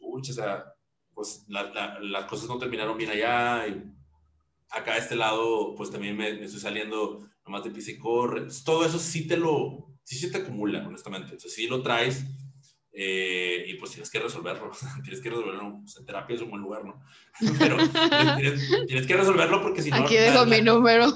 uy, 0.00 0.22
o 0.22 0.24
sea, 0.24 0.73
pues 1.14 1.46
las 1.48 2.24
cosas 2.24 2.48
no 2.48 2.58
terminaron 2.58 2.98
bien 2.98 3.10
allá. 3.10 3.66
Y 3.66 3.82
acá 4.70 4.94
a 4.94 4.98
este 4.98 5.16
lado, 5.16 5.74
pues 5.76 5.90
también 5.90 6.16
me, 6.16 6.42
estoy 6.42 6.60
saliendo 6.60 7.26
nomás 7.46 7.64
de 7.64 7.70
pisa 7.70 7.90
y 7.90 7.98
corre. 7.98 8.46
todo 8.64 8.84
eso 8.84 8.98
sí 8.98 9.26
te 9.26 9.36
lo, 9.36 9.94
sí 10.02 10.16
se 10.16 10.30
te 10.30 10.38
acumula, 10.38 10.86
honestamente. 10.86 11.26
Entonces 11.26 11.54
sí 11.54 11.66
lo 11.66 11.82
traes 11.82 12.24
eh, 12.92 13.64
y 13.68 13.74
pues 13.74 13.90
tienes 13.90 14.10
que 14.10 14.20
resolverlo. 14.20 14.70
tienes 15.02 15.20
que 15.20 15.30
resolverlo. 15.30 15.80
Pues, 15.80 15.96
en 15.96 16.06
terapia 16.06 16.36
es 16.36 16.42
un 16.42 16.50
buen 16.50 16.62
lugar, 16.62 16.84
¿no? 16.84 17.02
Pero 17.58 17.76
tienes, 18.86 19.06
que 19.06 19.16
resolverlo 19.16 19.62
porque 19.62 19.82
si 19.82 19.90
no... 19.90 19.96
Aquí 19.96 20.14
dejo 20.14 20.46
mi 20.46 20.60
número. 20.60 21.06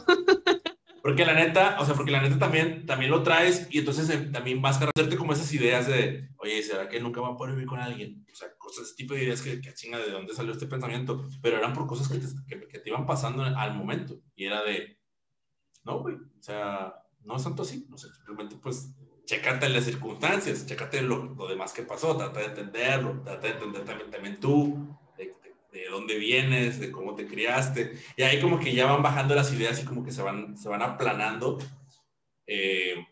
Porque 1.03 1.24
la 1.24 1.34
neta, 1.34 1.78
o 1.80 1.86
sea, 1.86 1.94
porque 1.94 2.11
la 2.11 2.20
neta 2.20 2.38
también, 2.38 2.84
también 2.84 3.11
lo 3.11 3.22
traes 3.22 3.68
y 3.70 3.78
entonces 3.78 4.11
eh, 4.11 4.28
también 4.32 4.61
vas 4.61 4.82
a 4.82 4.90
hacerte 4.94 5.16
como 5.16 5.32
esas 5.32 5.53
ideas 5.55 5.86
de, 5.86 6.28
oye, 6.36 6.62
¿será 6.62 6.88
que 6.88 7.01
nunca 7.01 7.20
va 7.20 7.28
a 7.28 7.36
poder 7.36 7.55
vivir 7.55 7.68
con 7.68 7.80
alguien? 7.80 8.26
O 8.30 8.34
sea, 8.34 8.49
cosas, 8.69 8.87
ese 8.87 8.97
tipo 8.97 9.14
de 9.14 9.25
ideas 9.25 9.43
que, 9.43 9.61
que 9.61 9.75
chinga 9.75 9.99
de 9.99 10.11
dónde 10.11 10.35
salió 10.35 10.53
este 10.53 10.66
pensamiento, 10.66 11.27
pero 11.43 11.57
eran 11.57 11.73
por 11.73 11.87
cosas 11.87 12.09
que 12.09 12.19
te, 12.19 12.69
que, 12.69 12.79
te 12.79 12.89
iban 12.89 13.07
pasando 13.07 13.43
al 13.43 13.75
momento. 13.75 14.21
Y 14.37 14.45
era 14.45 14.62
de, 14.62 14.99
no, 15.85 16.01
güey, 16.01 16.16
o 16.16 16.43
sea, 16.43 16.95
no 17.25 17.37
es 17.37 17.45
tanto 17.45 17.62
así, 17.62 17.87
no 17.89 17.97
sé, 17.97 18.09
simplemente 18.12 18.57
pues 18.57 18.95
chécate 19.25 19.69
las 19.69 19.85
circunstancias, 19.85 20.66
chécate 20.66 21.03
lo, 21.03 21.35
lo, 21.35 21.49
demás 21.49 21.73
que 21.73 21.83
pasó, 21.83 22.16
trata 22.16 22.41
de 22.41 22.47
entenderlo, 22.47 23.23
trata 23.23 23.47
de 23.47 23.55
entender 23.55 23.85
también, 23.85 24.11
también 24.11 24.41
tú, 24.41 24.97
de, 25.16 25.35
de, 25.73 25.89
dónde 25.91 26.19
vienes, 26.19 26.81
de 26.81 26.91
cómo 26.91 27.14
te 27.14 27.27
criaste, 27.27 27.93
y 28.16 28.23
ahí 28.23 28.41
como 28.41 28.59
que 28.59 28.75
ya 28.75 28.87
van 28.87 29.03
bajando 29.03 29.35
las 29.35 29.53
ideas 29.53 29.83
y 29.83 29.85
como 29.85 30.05
que 30.05 30.12
se 30.12 30.23
van, 30.23 30.57
se 30.57 30.69
van 30.69 30.83
aplanando, 30.83 31.59
eh, 32.47 33.07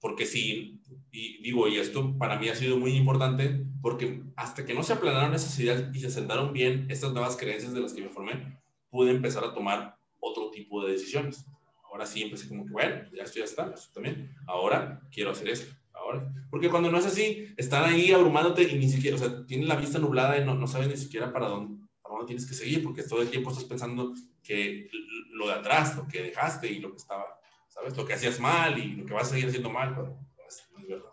porque 0.00 0.26
sí, 0.26 0.82
y 1.12 1.42
digo, 1.42 1.68
y 1.68 1.76
esto 1.76 2.16
para 2.18 2.38
mí 2.38 2.48
ha 2.48 2.54
sido 2.56 2.78
muy 2.78 2.96
importante, 2.96 3.64
porque 3.80 4.22
hasta 4.34 4.64
que 4.66 4.74
no 4.74 4.82
se 4.82 4.94
aplanaron 4.94 5.34
esas 5.34 5.56
ideas 5.60 5.84
y 5.94 6.00
se 6.00 6.10
sentaron 6.10 6.52
bien 6.52 6.86
estas 6.88 7.12
nuevas 7.12 7.36
creencias 7.36 7.72
de 7.72 7.80
las 7.80 7.92
que 7.92 8.02
me 8.02 8.08
formé, 8.08 8.58
pude 8.90 9.10
empezar 9.10 9.44
a 9.44 9.54
tomar 9.54 9.96
otro 10.18 10.50
tipo 10.50 10.84
de 10.84 10.92
decisiones 10.92 11.46
ahora 11.92 12.06
sí 12.06 12.22
empecé 12.22 12.48
como 12.48 12.64
que, 12.64 12.72
bueno, 12.72 13.04
ya 13.14 13.22
estoy 13.22 13.42
hasta, 13.42 13.70
eso 13.74 13.90
también. 13.92 14.34
Ahora 14.46 15.02
quiero 15.12 15.30
hacer 15.30 15.48
eso. 15.50 15.66
Ahora. 15.92 16.32
Porque 16.50 16.70
cuando 16.70 16.90
no 16.90 16.98
es 16.98 17.06
así, 17.06 17.52
están 17.56 17.84
ahí 17.84 18.10
abrumándote 18.12 18.62
y 18.62 18.78
ni 18.78 18.88
siquiera, 18.88 19.16
o 19.16 19.18
sea, 19.18 19.44
tienen 19.46 19.68
la 19.68 19.76
vista 19.76 19.98
nublada 19.98 20.38
y 20.38 20.44
no, 20.44 20.54
no 20.54 20.66
saben 20.66 20.88
ni 20.88 20.96
siquiera 20.96 21.32
para 21.32 21.48
dónde, 21.48 21.86
para 22.02 22.14
dónde 22.14 22.26
tienes 22.26 22.46
que 22.46 22.54
seguir, 22.54 22.82
porque 22.82 23.02
todo 23.02 23.20
el 23.20 23.28
tiempo 23.28 23.50
estás 23.50 23.66
pensando 23.66 24.14
que 24.42 24.88
lo 25.32 25.48
de 25.48 25.52
atrás, 25.52 25.96
lo 25.96 26.08
que 26.08 26.22
dejaste 26.22 26.72
y 26.72 26.80
lo 26.80 26.90
que 26.90 26.96
estaba, 26.96 27.38
¿sabes? 27.68 27.96
Lo 27.96 28.06
que 28.06 28.14
hacías 28.14 28.40
mal 28.40 28.78
y 28.78 28.94
lo 28.94 29.04
que 29.04 29.12
vas 29.12 29.28
a 29.28 29.30
seguir 29.30 29.48
haciendo 29.48 29.70
mal, 29.70 29.94
pero. 29.94 30.18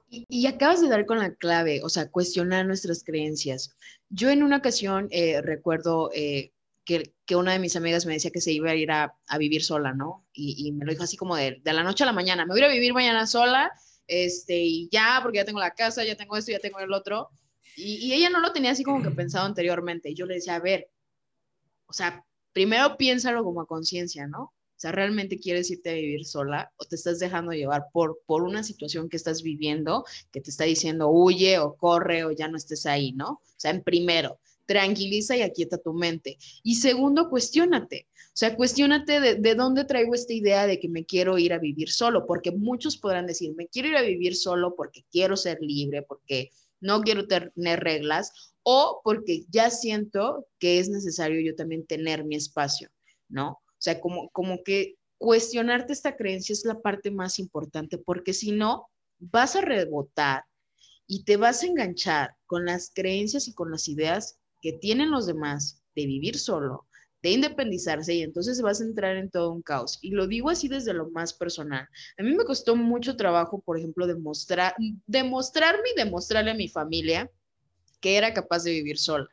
Y, 0.10 0.26
y, 0.28 0.48
acabas 0.48 0.82
de 0.82 0.90
dar 0.90 1.06
con 1.06 1.20
la 1.20 1.36
clave, 1.36 1.82
o 1.84 1.90
sea, 1.90 2.10
cuestionar 2.10 2.66
nuestras 2.66 3.04
creencias. 3.04 3.76
Yo 4.10 4.30
en 4.30 4.42
una 4.42 4.58
ocasión 4.58 5.08
eh, 5.12 5.42
recuerdo 5.42 6.10
eh, 6.14 6.52
que, 6.84 7.14
una 7.36 7.54
de 7.54 7.60
mis 7.60 7.76
amigas 7.76 8.08
me 8.08 8.14
decía 8.14 8.32
que 8.32 8.42
se 8.42 8.52
iba 8.52 8.72
a 8.72 8.76
ir 8.76 8.92
a, 8.92 9.16
vivir 9.38 9.64
sola, 9.64 9.94
¿no? 9.94 10.26
Y, 10.34 10.72
me 10.72 10.86
lo 10.86 10.92
dijo 10.92 11.04
así 11.04 11.16
como 11.16 11.36
de, 11.36 11.62
de, 11.64 11.74
la 11.74 11.84
noche 11.84 12.04
a 12.04 12.08
la 12.08 12.14
mañana, 12.14 12.46
me 12.46 12.54
voy 12.54 12.62
a 12.62 12.66
ir 12.66 12.72
a 12.72 12.74
vivir 12.74 12.94
mañana 12.94 13.28
sola, 13.28 13.72
este, 14.10 14.58
y 14.58 14.90
ya, 14.92 15.20
porque 15.22 15.38
ya 15.38 15.46
tengo 15.46 15.60
la 15.60 15.72
casa, 15.72 16.04
ya 16.04 16.16
tengo 16.16 16.36
esto, 16.36 16.52
ya 16.52 16.60
tengo 16.60 16.80
el 16.80 16.92
otro. 16.92 17.30
Y, 17.76 18.12
ella 18.12 18.30
no 18.30 18.40
lo 18.42 18.52
tenía 18.52 18.72
así 18.72 18.84
como 18.84 19.04
que 19.04 19.12
pensado 19.12 19.46
anteriormente. 19.46 20.10
Y 20.10 20.16
yo 20.16 20.26
le 20.26 20.36
decía, 20.36 20.56
a 20.56 20.60
ver, 20.60 20.90
o 21.86 21.94
sea, 21.94 22.26
primero 22.52 22.98
piénsalo 22.98 23.44
como 23.44 23.62
a 23.62 23.68
conciencia, 23.68 24.28
¿no? 24.28 24.54
O 24.80 24.82
sea, 24.82 24.94
¿realmente 24.94 25.38
quieres 25.38 25.70
irte 25.70 25.90
a 25.90 25.94
vivir 25.94 26.24
sola 26.24 26.72
o 26.78 26.86
te 26.86 26.96
estás 26.96 27.20
dejando 27.20 27.52
llevar 27.52 27.88
por, 27.92 28.22
por 28.26 28.44
una 28.44 28.64
situación 28.64 29.10
que 29.10 29.18
estás 29.18 29.44
viviendo 29.44 30.06
que 30.32 30.40
te 30.40 30.52
está 30.52 30.64
diciendo 30.64 31.10
huye 31.10 31.60
o 31.60 31.76
corre 31.76 32.24
o 32.24 32.32
ya 32.32 32.48
no 32.48 32.56
estés 32.56 32.86
ahí, 32.86 33.12
¿no? 33.12 33.32
O 33.32 33.42
sea, 33.58 33.72
en 33.72 33.84
primero 33.84 34.40
tranquiliza 34.66 35.36
y 35.36 35.42
aquieta 35.42 35.80
tu 35.80 35.94
mente. 35.94 36.38
Y 36.64 36.76
segundo, 36.76 37.30
cuestiónate. 37.30 38.08
O 38.28 38.38
sea, 38.40 38.56
cuestiónate 38.56 39.20
de, 39.20 39.36
de, 39.36 39.56
dónde 39.56 39.84
traigo 39.84 40.16
esta 40.16 40.32
idea 40.32 40.66
de 40.66 40.80
que 40.80 40.88
me 40.88 41.06
quiero 41.06 41.38
ir 41.38 41.52
a 41.52 41.60
vivir 41.60 41.90
solo, 41.90 42.26
porque 42.26 42.52
muchos 42.52 42.96
podrán 42.96 43.28
decir, 43.28 43.54
me 43.56 43.68
quiero 43.68 43.90
ir 43.90 43.98
a 43.98 44.02
vivir 44.02 44.34
solo 44.34 44.76
porque 44.78 45.04
quiero 45.12 45.36
ser 45.36 45.58
libre, 45.60 46.04
porque 46.04 46.52
no 46.80 47.02
quiero 47.02 47.28
tener 47.28 47.82
reglas, 47.82 48.54
o 48.64 49.02
porque 49.04 49.44
ya 49.50 49.72
siento 49.72 50.48
que 50.58 50.80
es 50.80 50.88
necesario 50.88 51.42
yo 51.42 51.54
también 51.56 51.86
tener 51.86 52.24
mi 52.24 52.38
espacio, 52.38 52.90
¿no? 53.28 53.60
O 53.80 53.82
sea, 53.82 54.02
como, 54.02 54.30
como 54.30 54.62
que 54.64 54.96
cuestionarte 55.18 55.94
esta 55.94 56.18
creencia 56.18 56.52
es 56.52 56.66
la 56.66 56.82
parte 56.82 57.12
más 57.12 57.40
importante, 57.40 57.98
porque 57.98 58.34
si 58.34 58.52
no, 58.52 58.90
vas 59.20 59.56
a 59.56 59.62
rebotar 59.62 60.44
y 61.08 61.24
te 61.24 61.38
vas 61.38 61.64
a 61.64 61.68
enganchar 61.68 62.36
con 62.46 62.66
las 62.66 62.92
creencias 62.94 63.48
y 63.48 63.54
con 63.54 63.72
las 63.72 63.88
ideas 63.88 64.38
que 64.62 64.74
tienen 64.74 65.12
los 65.12 65.26
demás 65.26 65.82
de 65.96 66.06
vivir 66.06 66.38
solo, 66.38 66.88
de 67.22 67.32
independizarse 67.32 68.14
y 68.14 68.22
entonces 68.22 68.62
vas 68.62 68.82
a 68.82 68.84
entrar 68.84 69.16
en 69.16 69.30
todo 69.30 69.52
un 69.52 69.62
caos. 69.62 69.98
Y 70.02 70.12
lo 70.12 70.28
digo 70.28 70.50
así 70.50 70.68
desde 70.68 70.94
lo 70.94 71.10
más 71.12 71.34
personal. 71.34 71.88
A 72.18 72.24
mí 72.24 72.34
me 72.34 72.46
costó 72.46 72.76
mucho 72.76 73.16
trabajo, 73.16 73.62
por 73.62 73.78
ejemplo, 73.78 74.08
demostrar, 74.08 74.76
demostrarme 75.08 75.90
y 75.94 75.98
demostrarle 75.98 76.52
a 76.52 76.56
mi 76.56 76.68
familia 76.68 77.30
que 78.02 78.18
era 78.18 78.34
capaz 78.34 78.64
de 78.64 78.72
vivir 78.72 78.98
sola. 78.98 79.28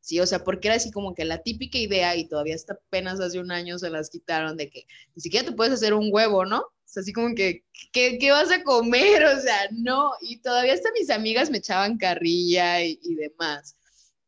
Sí, 0.00 0.18
o 0.20 0.26
sea, 0.26 0.44
porque 0.44 0.68
era 0.68 0.76
así 0.76 0.90
como 0.90 1.14
que 1.14 1.24
la 1.24 1.42
típica 1.42 1.78
idea 1.78 2.16
y 2.16 2.26
todavía 2.26 2.54
hasta 2.54 2.74
apenas 2.74 3.20
hace 3.20 3.38
un 3.38 3.52
año 3.52 3.78
se 3.78 3.90
las 3.90 4.10
quitaron 4.10 4.56
de 4.56 4.70
que 4.70 4.86
ni 5.14 5.22
siquiera 5.22 5.46
te 5.46 5.52
puedes 5.52 5.74
hacer 5.74 5.94
un 5.94 6.08
huevo, 6.10 6.46
¿no? 6.46 6.60
O 6.60 6.92
sea, 6.92 7.02
así 7.02 7.12
como 7.12 7.34
que, 7.34 7.64
¿qué, 7.92 8.18
qué 8.18 8.30
vas 8.30 8.50
a 8.50 8.62
comer? 8.62 9.24
O 9.36 9.40
sea, 9.40 9.68
no. 9.72 10.12
Y 10.22 10.38
todavía 10.40 10.74
hasta 10.74 10.90
mis 10.92 11.10
amigas 11.10 11.50
me 11.50 11.58
echaban 11.58 11.98
carrilla 11.98 12.82
y, 12.82 12.98
y 13.02 13.14
demás 13.14 13.76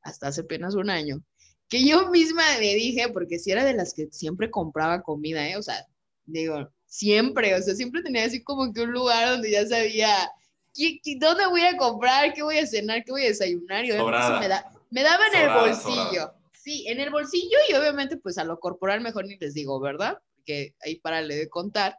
hasta 0.03 0.29
hace 0.29 0.43
apenas 0.43 0.75
un 0.75 0.91
año, 0.91 1.23
que 1.69 1.85
yo 1.85 2.11
misma 2.11 2.43
me 2.59 2.75
dije, 2.75 3.09
porque 3.09 3.39
si 3.39 3.51
era 3.51 3.65
de 3.65 3.75
las 3.75 3.95
que 3.95 4.09
siempre 4.11 4.51
compraba 4.51 5.03
comida, 5.03 5.49
¿eh? 5.49 5.57
O 5.57 5.63
sea, 5.63 5.87
digo, 6.27 6.71
siempre, 6.87 7.55
o 7.55 7.63
sea, 7.63 7.75
siempre 7.75 8.03
tenía 8.03 8.25
así 8.25 8.43
como 8.43 8.73
que 8.73 8.83
un 8.83 8.93
lugar 8.93 9.31
donde 9.31 9.51
ya 9.51 9.67
sabía, 9.67 10.31
¿qué, 10.75 11.01
dónde 11.19 11.47
voy 11.47 11.63
a 11.63 11.77
comprar? 11.77 12.35
¿Qué 12.35 12.43
voy 12.43 12.59
a 12.59 12.67
cenar? 12.67 13.05
¿Qué 13.05 13.13
voy 13.13 13.25
a 13.25 13.29
desayunar? 13.29 13.85
Y 13.85 13.93
me, 13.93 14.49
da, 14.49 14.72
me 14.93 15.03
daba 15.03 15.27
en 15.29 15.43
el 15.43 15.49
bolsillo. 15.49 16.33
Sí, 16.53 16.85
en 16.87 17.01
el 17.01 17.11
bolsillo 17.11 17.59
y 17.69 17.75
obviamente 17.75 18.17
pues 18.17 18.39
a 18.39 18.45
lo 18.45 18.61
corporal 18.61 19.01
mejor 19.01 19.27
ni 19.27 19.37
les 19.37 19.55
digo, 19.55 19.81
¿verdad? 19.81 20.19
Porque 20.37 20.75
ahí 20.85 21.01
para 21.01 21.23
le 21.23 21.37
de 21.37 21.49
contar. 21.49 21.99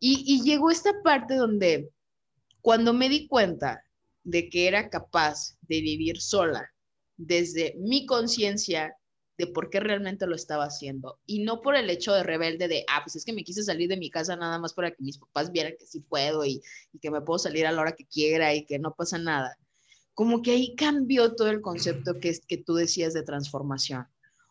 Y, 0.00 0.24
y 0.26 0.42
llegó 0.42 0.70
esta 0.70 0.92
parte 1.02 1.34
donde 1.34 1.90
cuando 2.60 2.94
me 2.94 3.08
di 3.08 3.28
cuenta 3.28 3.84
de 4.22 4.48
que 4.48 4.68
era 4.68 4.88
capaz 4.88 5.56
de 5.62 5.80
vivir 5.80 6.20
sola 6.20 6.72
desde 7.16 7.74
mi 7.78 8.06
conciencia 8.06 8.96
de 9.36 9.46
por 9.48 9.68
qué 9.68 9.80
realmente 9.80 10.26
lo 10.26 10.36
estaba 10.36 10.64
haciendo 10.64 11.18
y 11.26 11.42
no 11.42 11.60
por 11.60 11.74
el 11.74 11.90
hecho 11.90 12.12
de 12.12 12.22
rebelde 12.22 12.68
de, 12.68 12.84
ah, 12.88 13.00
pues 13.04 13.16
es 13.16 13.24
que 13.24 13.32
me 13.32 13.42
quise 13.42 13.62
salir 13.62 13.88
de 13.88 13.96
mi 13.96 14.10
casa 14.10 14.36
nada 14.36 14.58
más 14.58 14.74
para 14.74 14.92
que 14.92 15.02
mis 15.02 15.18
papás 15.18 15.50
vieran 15.50 15.74
que 15.78 15.86
sí 15.86 16.00
puedo 16.00 16.44
y, 16.44 16.62
que 17.00 17.10
me 17.10 17.20
puedo 17.20 17.38
salir 17.38 17.66
a 17.66 17.72
la 17.72 17.80
hora 17.80 17.96
que 17.96 18.06
quiera 18.06 18.54
y 18.54 18.64
que 18.64 18.78
no 18.78 18.94
pasa 18.94 19.18
nada. 19.18 19.58
Como 20.14 20.42
que 20.42 20.52
ahí 20.52 20.74
cambió 20.76 21.34
todo 21.34 21.50
el 21.50 21.60
concepto 21.60 22.20
que, 22.20 22.38
que 22.46 22.58
tú 22.58 22.74
decías 22.74 23.14
de 23.14 23.22
transformación. 23.22 24.06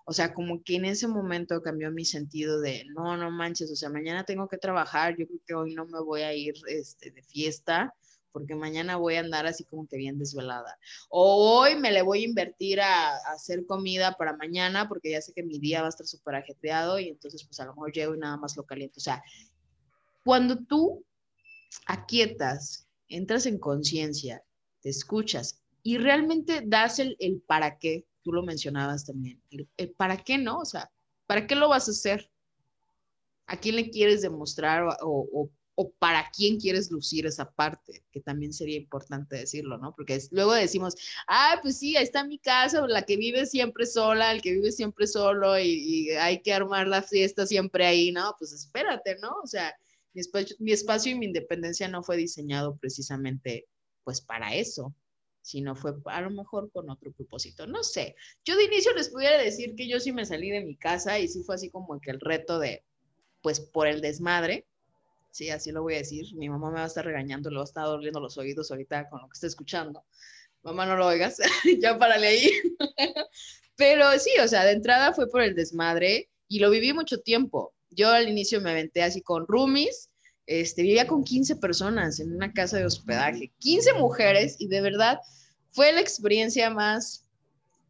O 0.06 0.12
sea, 0.12 0.34
como 0.34 0.62
que 0.64 0.76
en 0.76 0.86
ese 0.86 1.08
momento 1.08 1.62
cambió 1.62 1.90
mi 1.90 2.04
sentido 2.04 2.60
de, 2.60 2.86
no, 2.94 3.16
no 3.16 3.32
manches, 3.32 3.72
o 3.72 3.76
sea, 3.76 3.90
mañana 3.90 4.26
tengo 4.26 4.50
que 4.50 4.58
trabajar, 4.58 5.16
yo 5.18 5.26
creo 5.26 5.40
que 5.48 5.54
hoy 5.54 5.74
no 5.76 5.86
me 5.86 6.02
voy 6.02 6.22
a 6.22 6.34
ir 6.34 6.56
este, 6.68 7.12
de 7.12 7.24
fiesta, 7.24 7.96
porque 8.34 8.56
mañana 8.56 8.98
voy 8.98 9.16
a 9.16 9.22
andar 9.22 9.46
así 9.46 9.64
como 9.64 9.88
que 9.88 9.96
bien 9.96 10.18
desvelada. 10.18 10.78
O 11.10 11.60
hoy 11.60 11.76
me 11.76 11.92
le 11.92 12.02
voy 12.02 12.24
a 12.24 12.28
invertir 12.28 12.82
a, 12.82 13.16
hacer 13.32 13.66
comida 13.66 14.18
para 14.18 14.36
mañana 14.36 14.90
porque 14.90 15.12
ya 15.12 15.22
sé 15.22 15.32
que 15.34 15.44
mi 15.44 15.60
día 15.60 15.82
va 15.82 15.86
a 15.86 15.90
estar 15.90 16.08
súper 16.08 16.36
ajetreado 16.36 17.00
y 17.00 17.10
entonces 17.10 17.46
pues 17.46 17.60
a 17.60 17.66
lo 17.66 17.74
mejor 17.74 17.94
llego 17.94 18.16
y 18.16 18.20
nada 18.20 18.36
más 18.36 18.58
lo 18.58 18.64
caliento. 18.66 18.96
O 18.98 19.02
sea, 19.02 19.24
cuando 20.26 20.58
tú 20.58 21.06
aquietas, 21.86 22.88
entras 23.08 23.46
en 23.46 23.60
conciencia, 23.60 24.44
te 24.84 24.90
escuchas 24.90 25.64
y 25.82 25.98
realmente 25.98 26.62
das 26.64 27.00
el, 27.00 27.18
el, 27.20 27.42
para 27.42 27.80
qué, 27.80 28.06
tú 28.22 28.32
lo 28.32 28.44
mencionabas 28.44 29.06
también, 29.06 29.42
el, 29.50 29.92
para 29.98 30.18
qué 30.18 30.38
no, 30.38 30.60
o 30.60 30.66
sea, 30.66 30.92
¿para 31.26 31.48
qué 31.48 31.56
lo 31.56 31.70
vas 31.70 31.88
a 31.88 31.92
hacer? 31.92 32.30
¿A 33.48 33.58
quién 33.58 33.76
le 33.78 33.90
quieres 33.90 34.22
demostrar 34.22 34.88
o, 35.02 35.50
o 35.76 35.92
para 35.92 36.30
quién 36.36 36.60
quieres 36.60 36.92
lucir 36.92 37.26
esa 37.26 37.52
parte, 37.52 38.04
que 38.12 38.22
también 38.22 38.54
sería 38.54 38.78
importante 38.78 39.38
decirlo, 39.38 39.78
¿no? 39.78 39.94
Porque 39.96 40.20
luego 40.32 40.54
decimos, 40.54 40.96
ah, 41.28 41.60
pues 41.62 41.80
sí, 41.80 41.98
ahí 41.98 42.04
está 42.04 42.24
mi 42.24 42.38
casa, 42.38 42.86
la 42.88 43.02
que 43.04 43.18
vive 43.18 43.46
siempre 43.46 43.86
sola, 43.86 44.32
el 44.32 44.42
que 44.42 44.54
vive 44.54 44.72
siempre 44.72 45.08
solo 45.08 45.58
y, 45.60 46.12
hay 46.12 46.42
que 46.42 46.54
armar 46.54 46.88
la 46.88 47.02
fiesta 47.02 47.46
siempre 47.46 47.86
ahí, 47.86 48.12
¿no? 48.12 48.36
Pues 48.38 48.54
espérate, 48.54 49.18
¿no? 49.20 49.32
O 49.44 49.48
sea, 49.48 49.76
mi 50.60 50.72
espacio 50.72 51.12
y 51.12 51.16
mi 51.16 51.26
independencia 51.26 51.88
no 51.88 52.04
fue 52.04 52.18
diseñado 52.18 52.78
precisamente 52.78 53.68
pues 54.04 54.22
para 54.22 54.54
eso, 54.56 54.94
sino 55.42 55.76
fue 55.76 55.94
a 56.06 56.22
lo 56.22 56.30
mejor 56.32 56.72
con 56.72 56.90
otro 56.90 57.12
propósito. 57.12 57.68
No 57.68 57.84
sé, 57.84 58.16
yo 58.46 58.56
de 58.56 58.66
inicio 58.66 58.94
les 58.94 59.10
pudiera 59.10 59.38
decir 59.38 59.76
que 59.76 59.88
yo 59.88 60.00
sí 60.00 60.12
me 60.12 60.26
salí 60.26 60.50
de 60.50 60.64
mi 60.64 60.76
casa 60.76 61.20
y 61.20 61.28
sí 61.28 61.44
fue 61.44 61.56
así 61.56 61.70
como 61.70 62.00
que 62.00 62.12
el 62.12 62.20
reto 62.20 62.60
de, 62.60 62.84
pues 63.42 63.60
por 63.60 63.88
el 63.88 64.02
desmadre, 64.02 64.66
Sí, 65.34 65.50
así 65.50 65.72
lo 65.72 65.82
voy 65.82 65.96
a 65.96 65.98
decir. 65.98 66.28
Mi 66.36 66.48
mamá 66.48 66.70
me 66.70 66.76
va 66.76 66.84
a 66.84 66.88
estar 66.88 67.04
regañando, 67.04 67.50
le 67.50 67.56
va 67.56 67.64
a 67.64 67.66
estar 67.66 67.86
doliendo 67.86 68.20
los 68.20 68.38
oídos 68.38 68.70
ahorita 68.70 69.10
con 69.10 69.20
lo 69.20 69.28
que 69.28 69.34
está 69.34 69.48
escuchando. 69.48 70.06
Mamá, 70.62 70.86
no 70.86 70.96
lo 70.96 71.08
oigas, 71.08 71.38
ya 71.82 71.98
párale 71.98 72.28
ahí. 72.28 72.52
Pero 73.76 74.12
sí, 74.20 74.30
o 74.44 74.48
sea, 74.48 74.64
de 74.64 74.74
entrada 74.74 75.12
fue 75.12 75.28
por 75.28 75.42
el 75.42 75.56
desmadre 75.56 76.30
y 76.48 76.60
lo 76.60 76.70
viví 76.70 76.94
mucho 76.94 77.20
tiempo. 77.22 77.74
Yo 77.90 78.12
al 78.12 78.30
inicio 78.30 78.62
me 78.62 78.70
aventé 78.70 79.02
así 79.02 79.24
con 79.24 79.48
roomies, 79.48 80.12
este, 80.46 80.82
vivía 80.82 81.08
con 81.08 81.24
15 81.24 81.56
personas 81.58 82.20
en 82.20 82.36
una 82.36 82.52
casa 82.52 82.78
de 82.78 82.86
hospedaje, 82.86 83.52
15 83.60 83.94
mujeres 83.94 84.56
y 84.60 84.68
de 84.68 84.82
verdad 84.82 85.20
fue 85.72 85.92
la 85.92 86.02
experiencia 86.02 86.70
más 86.70 87.26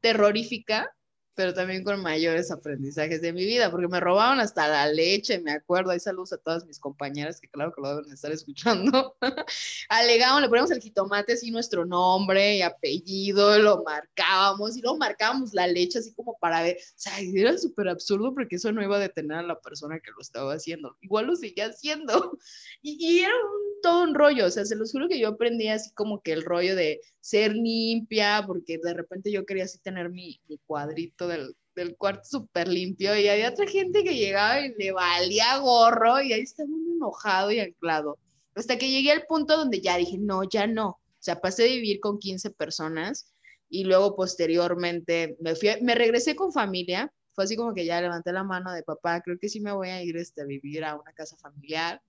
terrorífica 0.02 0.94
pero 1.36 1.54
también 1.54 1.84
con 1.84 2.02
mayores 2.02 2.52
aprendizajes 2.52 3.22
de 3.22 3.34
mi 3.34 3.46
vida, 3.46 3.72
porque 3.72 3.88
me 3.88 4.00
robaban 4.00 4.40
hasta 4.40 4.68
la 4.68 4.88
leche, 4.88 5.40
me 5.40 5.52
acuerdo, 5.52 5.92
hay 5.92 6.00
saludos 6.00 6.34
a 6.34 6.38
todas 6.38 6.66
mis 6.66 6.80
compañeras 6.80 7.40
que 7.40 7.48
claro 7.48 7.74
que 7.74 7.82
lo 7.82 7.96
deben 7.96 8.12
estar 8.12 8.32
escuchando, 8.32 9.16
alegaban, 9.90 10.42
le 10.42 10.50
poníamos 10.50 10.72
el 10.72 10.82
jitomate 10.82 11.34
así 11.34 11.52
nuestro 11.52 11.86
nombre 11.86 12.58
y 12.58 12.62
apellido, 12.62 13.58
lo 13.60 13.84
marcábamos 13.84 14.78
y 14.78 14.82
luego 14.82 14.98
marcábamos 14.98 15.54
la 15.54 15.68
leche 15.68 16.00
así 16.00 16.14
como 16.14 16.38
para 16.40 16.62
ver, 16.62 16.78
o 16.78 16.94
sea, 16.96 17.14
era 17.20 17.58
súper 17.58 17.90
absurdo 17.90 18.34
porque 18.34 18.58
eso 18.58 18.72
no 18.72 18.84
iba 18.84 18.98
a 18.98 19.00
detener 19.00 19.40
a 19.40 19.44
la 19.44 19.60
persona 19.60 20.00
que 20.00 20.12
lo 20.12 20.22
estaba 20.22 20.54
haciendo, 20.54 20.98
igual 21.02 21.28
lo 21.28 21.36
seguía 21.36 21.68
haciendo, 21.68 22.38
y, 22.82 22.98
y 23.00 23.20
era 23.20 23.34
un, 23.34 23.82
todo 23.82 24.04
un 24.04 24.16
rollo, 24.16 24.46
o 24.46 24.52
sea, 24.52 24.66
se 24.66 24.76
los 24.76 24.92
juro 24.92 25.08
que 25.08 25.20
yo 25.20 25.30
aprendí 25.30 25.68
así 25.68 25.92
como 25.94 26.22
que 26.22 26.32
el 26.32 26.44
rollo 26.44 26.76
de 26.76 27.02
ser 27.20 27.54
limpia, 27.54 28.44
porque 28.46 28.80
de 28.84 28.94
repente 28.94 29.32
yo 29.32 29.46
quería 29.46 29.64
así 29.64 29.80
tener 29.80 30.10
mi, 30.10 30.42
mi 30.48 30.58
cuadrito 30.66 31.23
del, 31.28 31.56
cuarto 31.98 32.24
súper 32.24 32.68
limpio 32.68 33.18
y 33.18 33.28
había 33.28 33.50
otra 33.50 33.66
gente 33.68 34.04
que 34.04 34.16
llegaba 34.16 34.62
y 34.62 34.74
le 34.76 34.92
valía 34.92 35.58
gorro 35.58 36.22
y 36.22 36.34
ahí 36.34 36.42
estaba 36.42 36.70
uno 36.70 36.94
enojado 36.96 37.52
y 37.52 37.60
anclado. 37.60 38.20
Hasta 38.56 38.78
que 38.78 38.92
llegué 38.92 39.12
al 39.12 39.26
punto 39.26 39.58
donde 39.58 39.82
ya 39.82 39.98
dije, 39.98 40.18
no, 40.20 40.44
ya 40.44 40.68
no. 40.68 40.90
O 40.90 41.00
sea, 41.20 41.42
pasé 41.42 41.64
de 41.64 41.70
vivir 41.70 42.00
con 42.00 42.20
15 42.20 42.52
personas 42.52 43.34
y 43.70 43.86
luego 43.86 44.16
posteriormente 44.16 45.36
me, 45.40 45.56
fui, 45.56 45.70
me 45.82 45.96
regresé 45.96 46.36
con 46.36 46.54
familia. 46.54 47.12
Fue 47.34 47.46
así 47.46 47.56
como 47.56 47.74
que 47.74 47.86
ya 47.86 48.00
levanté 48.02 48.32
la 48.32 48.44
mano 48.44 48.72
de 48.72 48.84
papá, 48.84 49.22
creo 49.22 49.40
que 49.40 49.50
sí 49.50 49.60
me 49.60 49.72
voy 49.72 49.90
a 49.90 50.04
ir 50.04 50.16
este, 50.18 50.44
a 50.44 50.46
vivir 50.46 50.86
a 50.86 50.96
una 50.96 51.14
casa 51.14 51.36
familiar, 51.38 52.00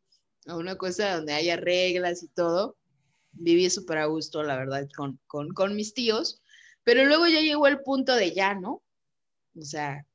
a 0.47 0.57
una 0.57 0.77
cosa 0.77 1.17
donde 1.17 1.33
haya 1.33 1.57
reglas 1.57 2.23
y 2.23 2.29
todo 2.29 2.77
viví 3.37 3.69
súper 3.71 3.99
a 3.99 4.07
gusto, 4.07 4.43
la 4.43 4.57
verdad, 4.57 4.89
con, 4.97 5.19
con 5.27 5.77
mis 5.77 5.95
tíos, 5.95 6.43
pero 6.83 7.05
luego 7.05 7.27
ya 7.27 7.41
llegó 7.41 7.67
el 7.67 7.81
punto 7.81 8.15
de 8.15 8.33
ya, 8.33 8.55
¿no? 8.55 8.83
O 9.57 9.63
sea, 9.63 10.07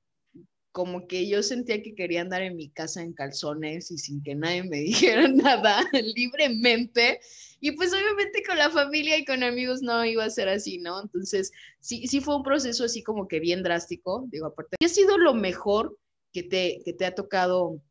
como 0.72 1.08
que 1.08 1.28
yo 1.28 1.42
sentía 1.42 1.82
que 1.82 1.96
quería 1.96 2.22
andar 2.22 2.42
en 2.42 2.56
mi 2.56 2.70
casa 2.70 3.02
en 3.02 3.14
calzones 3.14 3.92
y 3.92 3.98
sin 3.98 4.22
que 4.24 4.36
nadie 4.36 4.64
me 4.64 4.78
dijera 4.82 5.28
nada, 5.28 5.82
libremente. 6.16 7.20
Y 7.60 7.72
pues 7.72 7.92
obviamente 7.94 8.44
con 8.46 8.58
la 8.58 8.70
familia 8.70 9.18
y 9.18 9.26
con 9.26 9.44
amigos 9.44 9.82
no 9.82 10.06
iba 10.06 10.24
a 10.24 10.30
ser 10.30 10.48
así, 10.48 10.78
¿no? 10.78 11.02
Entonces, 11.02 11.52
sí, 11.80 12.08
sí 12.08 12.22
fue 12.22 12.36
un 12.36 12.44
proceso 12.44 12.86
así 12.86 13.04
como 13.04 13.28
que 13.28 13.40
bien 13.40 13.64
drástico, 13.64 14.26
digo, 14.30 14.48
aparte. 14.48 14.78
¿Qué 14.80 14.86
ha 14.86 14.90
sido 14.90 15.18
lo 15.18 15.34
mejor 15.34 15.98
que 16.32 16.44
te, 16.44 16.82
que 16.86 16.94
te 16.94 17.06
ha 17.06 17.16
tocado 17.16 17.82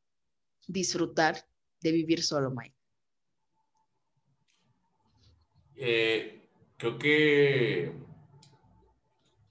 disfrutar 0.67 1.45
de 1.81 1.93
vivir 1.93 2.23
solo, 2.23 2.51
Mike? 2.51 2.75
Eh, 5.77 6.41
creo 6.77 6.99
que 6.99 7.93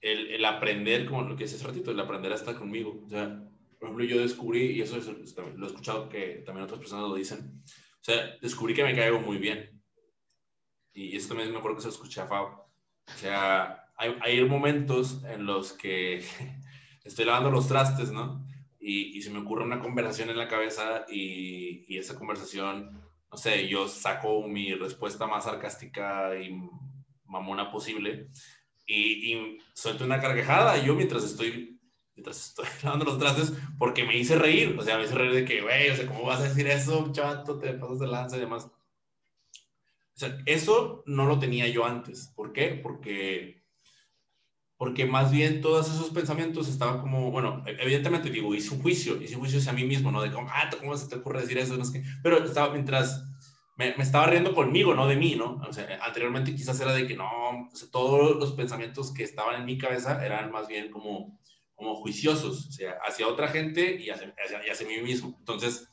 el, 0.00 0.28
el, 0.28 0.44
aprender, 0.44 1.06
como 1.06 1.22
lo 1.22 1.36
que 1.36 1.44
hace 1.44 1.56
hace 1.56 1.66
ratito, 1.66 1.90
el 1.90 2.00
aprender 2.00 2.32
a 2.32 2.36
estar 2.36 2.56
conmigo. 2.56 3.02
O 3.04 3.08
sea, 3.08 3.42
por 3.78 3.88
ejemplo, 3.88 4.04
yo 4.04 4.20
descubrí, 4.20 4.72
y 4.72 4.80
eso, 4.80 4.96
eso 4.96 5.14
lo 5.56 5.66
he 5.66 5.68
escuchado 5.68 6.08
que 6.08 6.42
también 6.44 6.64
otras 6.64 6.78
personas 6.78 7.08
lo 7.08 7.14
dicen, 7.14 7.62
o 7.66 8.04
sea, 8.04 8.36
descubrí 8.40 8.74
que 8.74 8.84
me 8.84 8.94
caigo 8.94 9.20
muy 9.20 9.38
bien. 9.38 9.80
Y 10.92 11.16
esto 11.16 11.28
también 11.28 11.52
me 11.52 11.58
acuerdo 11.58 11.76
que 11.76 11.82
se 11.82 11.88
lo 11.88 11.94
escuché 11.94 12.20
a 12.20 12.26
Fab. 12.26 12.46
O 12.46 13.18
sea, 13.18 13.84
hay, 13.96 14.16
hay 14.20 14.44
momentos 14.44 15.22
en 15.24 15.46
los 15.46 15.72
que 15.72 16.24
estoy 17.04 17.24
lavando 17.24 17.50
los 17.50 17.68
trastes, 17.68 18.10
¿no? 18.10 18.46
Y, 18.80 19.16
y, 19.16 19.22
se 19.22 19.30
me 19.30 19.40
ocurre 19.40 19.64
una 19.64 19.80
conversación 19.80 20.30
en 20.30 20.38
la 20.38 20.48
cabeza 20.48 21.04
y, 21.08 21.84
y 21.88 21.98
esa 21.98 22.14
conversación 22.16 23.08
no 23.30 23.36
sé, 23.36 23.68
yo 23.68 23.88
saco 23.88 24.46
mi 24.48 24.72
respuesta 24.74 25.26
más 25.26 25.44
sarcástica 25.44 26.38
y 26.38 26.58
mamona 27.26 27.70
posible 27.70 28.30
y, 28.88 29.34
y 29.34 29.58
suelto 29.74 30.04
una 30.04 30.20
carcajada 30.20 30.82
yo 30.84 30.96
mientras 30.96 31.22
estoy, 31.22 31.80
mientras 32.16 32.48
estoy 32.48 32.66
lavando 32.82 33.04
los 33.04 33.18
trastes 33.18 33.52
porque 33.78 34.04
me 34.04 34.16
hice 34.16 34.36
reír, 34.36 34.76
o 34.76 34.82
sea, 34.82 34.98
me 34.98 35.04
hice 35.04 35.14
reír 35.14 35.32
de 35.32 35.44
que, 35.44 35.60
güey, 35.60 35.90
o 35.90 35.94
sea, 35.94 36.06
¿cómo 36.06 36.24
vas 36.24 36.40
a 36.40 36.48
decir 36.48 36.66
eso, 36.66 37.12
chato? 37.12 37.58
Te 37.58 37.74
pasas 37.74 38.00
de 38.00 38.06
lanza 38.08 38.36
y 38.36 38.40
demás. 38.40 38.64
O 38.64 40.18
sea, 40.18 40.36
eso 40.46 41.04
no 41.06 41.26
lo 41.26 41.38
tenía 41.38 41.68
yo 41.68 41.84
antes. 41.84 42.32
¿Por 42.34 42.52
qué? 42.52 42.80
Porque 42.82 43.58
porque 44.78 45.04
más 45.06 45.32
bien 45.32 45.60
todos 45.60 45.92
esos 45.92 46.10
pensamientos 46.10 46.68
estaban 46.68 47.00
como, 47.00 47.32
bueno, 47.32 47.64
evidentemente 47.66 48.30
digo, 48.30 48.54
hice 48.54 48.72
un 48.72 48.80
juicio, 48.80 49.20
hice 49.20 49.34
un 49.34 49.40
juicio 49.40 49.58
hacia 49.58 49.72
mí 49.72 49.82
mismo, 49.82 50.12
¿no? 50.12 50.22
De 50.22 50.30
cómo, 50.30 50.48
ah, 50.50 50.70
¿cómo 50.78 50.96
se 50.96 51.08
te 51.08 51.16
ocurre 51.16 51.40
decir 51.40 51.58
eso? 51.58 51.76
No 51.76 51.84
sé 51.84 52.00
qué. 52.00 52.08
Pero 52.22 52.44
estaba 52.44 52.72
mientras, 52.72 53.27
me, 53.78 53.94
estaba 54.02 54.26
riendo 54.26 54.54
conmigo, 54.54 54.92
no 54.92 55.06
de 55.06 55.14
mí, 55.14 55.36
¿no? 55.36 55.60
Anteriormente 56.02 56.54
quizás 56.54 56.80
era 56.80 56.92
de 56.92 57.06
que 57.06 57.14
no, 57.14 57.70
todos 57.92 58.36
los 58.36 58.52
pensamientos 58.52 59.14
que 59.14 59.22
estaban 59.22 59.60
en 59.60 59.64
mi 59.64 59.78
cabeza 59.78 60.24
eran 60.24 60.50
más 60.50 60.66
bien 60.66 60.90
como, 60.90 61.38
como 61.76 61.94
juiciosos, 61.94 62.66
o 62.66 62.72
sea, 62.72 62.98
hacia 63.06 63.28
otra 63.28 63.46
gente 63.48 63.94
y 63.94 64.10
hacia, 64.10 64.88
mí 64.88 65.00
mismo. 65.00 65.36
Entonces, 65.38 65.88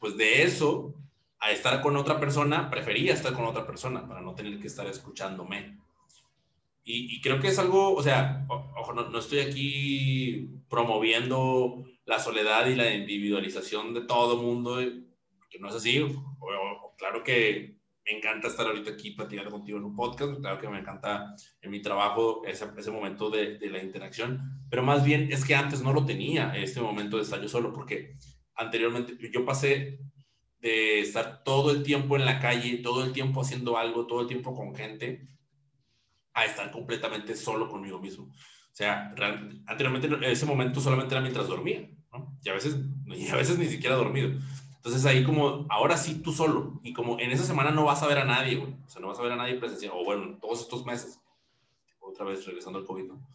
pues 0.00 0.16
de 0.16 0.42
eso, 0.42 0.92
a 1.38 1.52
estar 1.52 1.80
con 1.80 1.96
otra 1.96 2.18
persona, 2.18 2.68
prefería 2.68 3.14
estar 3.14 3.32
con 3.32 3.44
otra 3.44 3.64
persona 3.64 4.08
para 4.08 4.20
no 4.20 4.34
tener 4.34 4.58
que 4.58 4.66
estar 4.66 4.86
escuchándome. 4.88 5.78
Y, 6.82 7.14
y, 7.14 7.20
creo 7.20 7.40
que 7.40 7.48
es 7.48 7.58
algo, 7.60 7.94
o 7.94 8.02
sea, 8.02 8.44
ojo, 8.48 8.92
no, 8.92 9.08
no, 9.08 9.20
estoy 9.20 9.38
aquí 9.38 10.50
promoviendo 10.68 11.84
la 12.04 12.18
soledad 12.18 12.66
y 12.66 12.74
la 12.74 12.92
individualización 12.92 13.94
de 13.94 14.02
todo 14.02 14.42
mundo, 14.42 14.82
no 15.60 15.68
es 15.68 15.74
así. 15.74 16.04
Claro 16.96 17.22
que 17.24 17.76
me 18.04 18.18
encanta 18.18 18.48
estar 18.48 18.66
ahorita 18.66 18.92
aquí 18.92 19.12
platicando 19.12 19.50
contigo 19.50 19.78
en 19.78 19.84
un 19.84 19.96
podcast, 19.96 20.38
claro 20.40 20.60
que 20.60 20.68
me 20.68 20.78
encanta 20.78 21.34
en 21.62 21.70
mi 21.70 21.80
trabajo 21.80 22.42
ese, 22.46 22.66
ese 22.76 22.90
momento 22.90 23.30
de, 23.30 23.58
de, 23.58 23.70
la 23.70 23.82
interacción, 23.82 24.66
pero 24.68 24.82
más 24.82 25.04
bien 25.04 25.32
es 25.32 25.44
que 25.44 25.54
antes 25.54 25.80
no 25.82 25.92
lo 25.92 26.04
tenía, 26.04 26.54
este 26.54 26.82
momento 26.82 27.16
de 27.16 27.22
estar 27.22 27.40
yo 27.40 27.48
solo, 27.48 27.72
porque 27.72 28.18
anteriormente 28.56 29.16
yo 29.32 29.44
pasé 29.46 30.00
de 30.58 31.00
estar 31.00 31.42
todo 31.44 31.70
el 31.70 31.82
tiempo 31.82 32.16
en 32.16 32.24
la 32.24 32.40
calle, 32.40 32.78
todo 32.78 33.04
el 33.04 33.12
tiempo 33.12 33.40
haciendo 33.40 33.78
algo, 33.78 34.06
todo 34.06 34.22
el 34.22 34.26
tiempo 34.26 34.54
con 34.54 34.74
gente, 34.74 35.28
a 36.34 36.44
estar 36.44 36.70
completamente 36.70 37.36
solo 37.36 37.68
conmigo 37.68 37.98
mismo. 38.00 38.24
O 38.24 38.76
sea, 38.76 39.14
anteriormente 39.66 40.08
en 40.08 40.24
ese 40.24 40.46
momento 40.46 40.80
solamente 40.80 41.14
era 41.14 41.20
mientras 41.20 41.46
dormía, 41.46 41.88
¿no? 42.12 42.38
Y 42.42 42.48
a 42.48 42.54
veces, 42.54 42.76
y 43.06 43.28
a 43.28 43.36
veces 43.36 43.58
ni 43.58 43.66
siquiera 43.66 43.94
dormido. 43.94 44.30
Entonces 44.84 45.06
ahí 45.06 45.24
como, 45.24 45.66
ahora 45.70 45.96
sí 45.96 46.20
tú 46.20 46.32
solo, 46.32 46.78
y 46.82 46.92
como 46.92 47.18
en 47.18 47.30
esa 47.30 47.44
semana 47.44 47.70
no 47.70 47.86
vas 47.86 48.02
a 48.02 48.06
ver 48.06 48.18
a 48.18 48.26
nadie, 48.26 48.56
güey. 48.56 48.74
O 48.84 48.88
sea, 48.88 49.00
no 49.00 49.08
vas 49.08 49.18
a 49.18 49.22
ver 49.22 49.32
a 49.32 49.36
nadie 49.36 49.54
presencial, 49.54 49.92
o 49.94 50.04
bueno, 50.04 50.36
todos 50.38 50.60
estos 50.60 50.84
meses, 50.84 51.20
otra 52.00 52.26
vez 52.26 52.44
regresando 52.44 52.78
al 52.78 52.84
COVID, 52.84 53.04
¿no? 53.04 53.26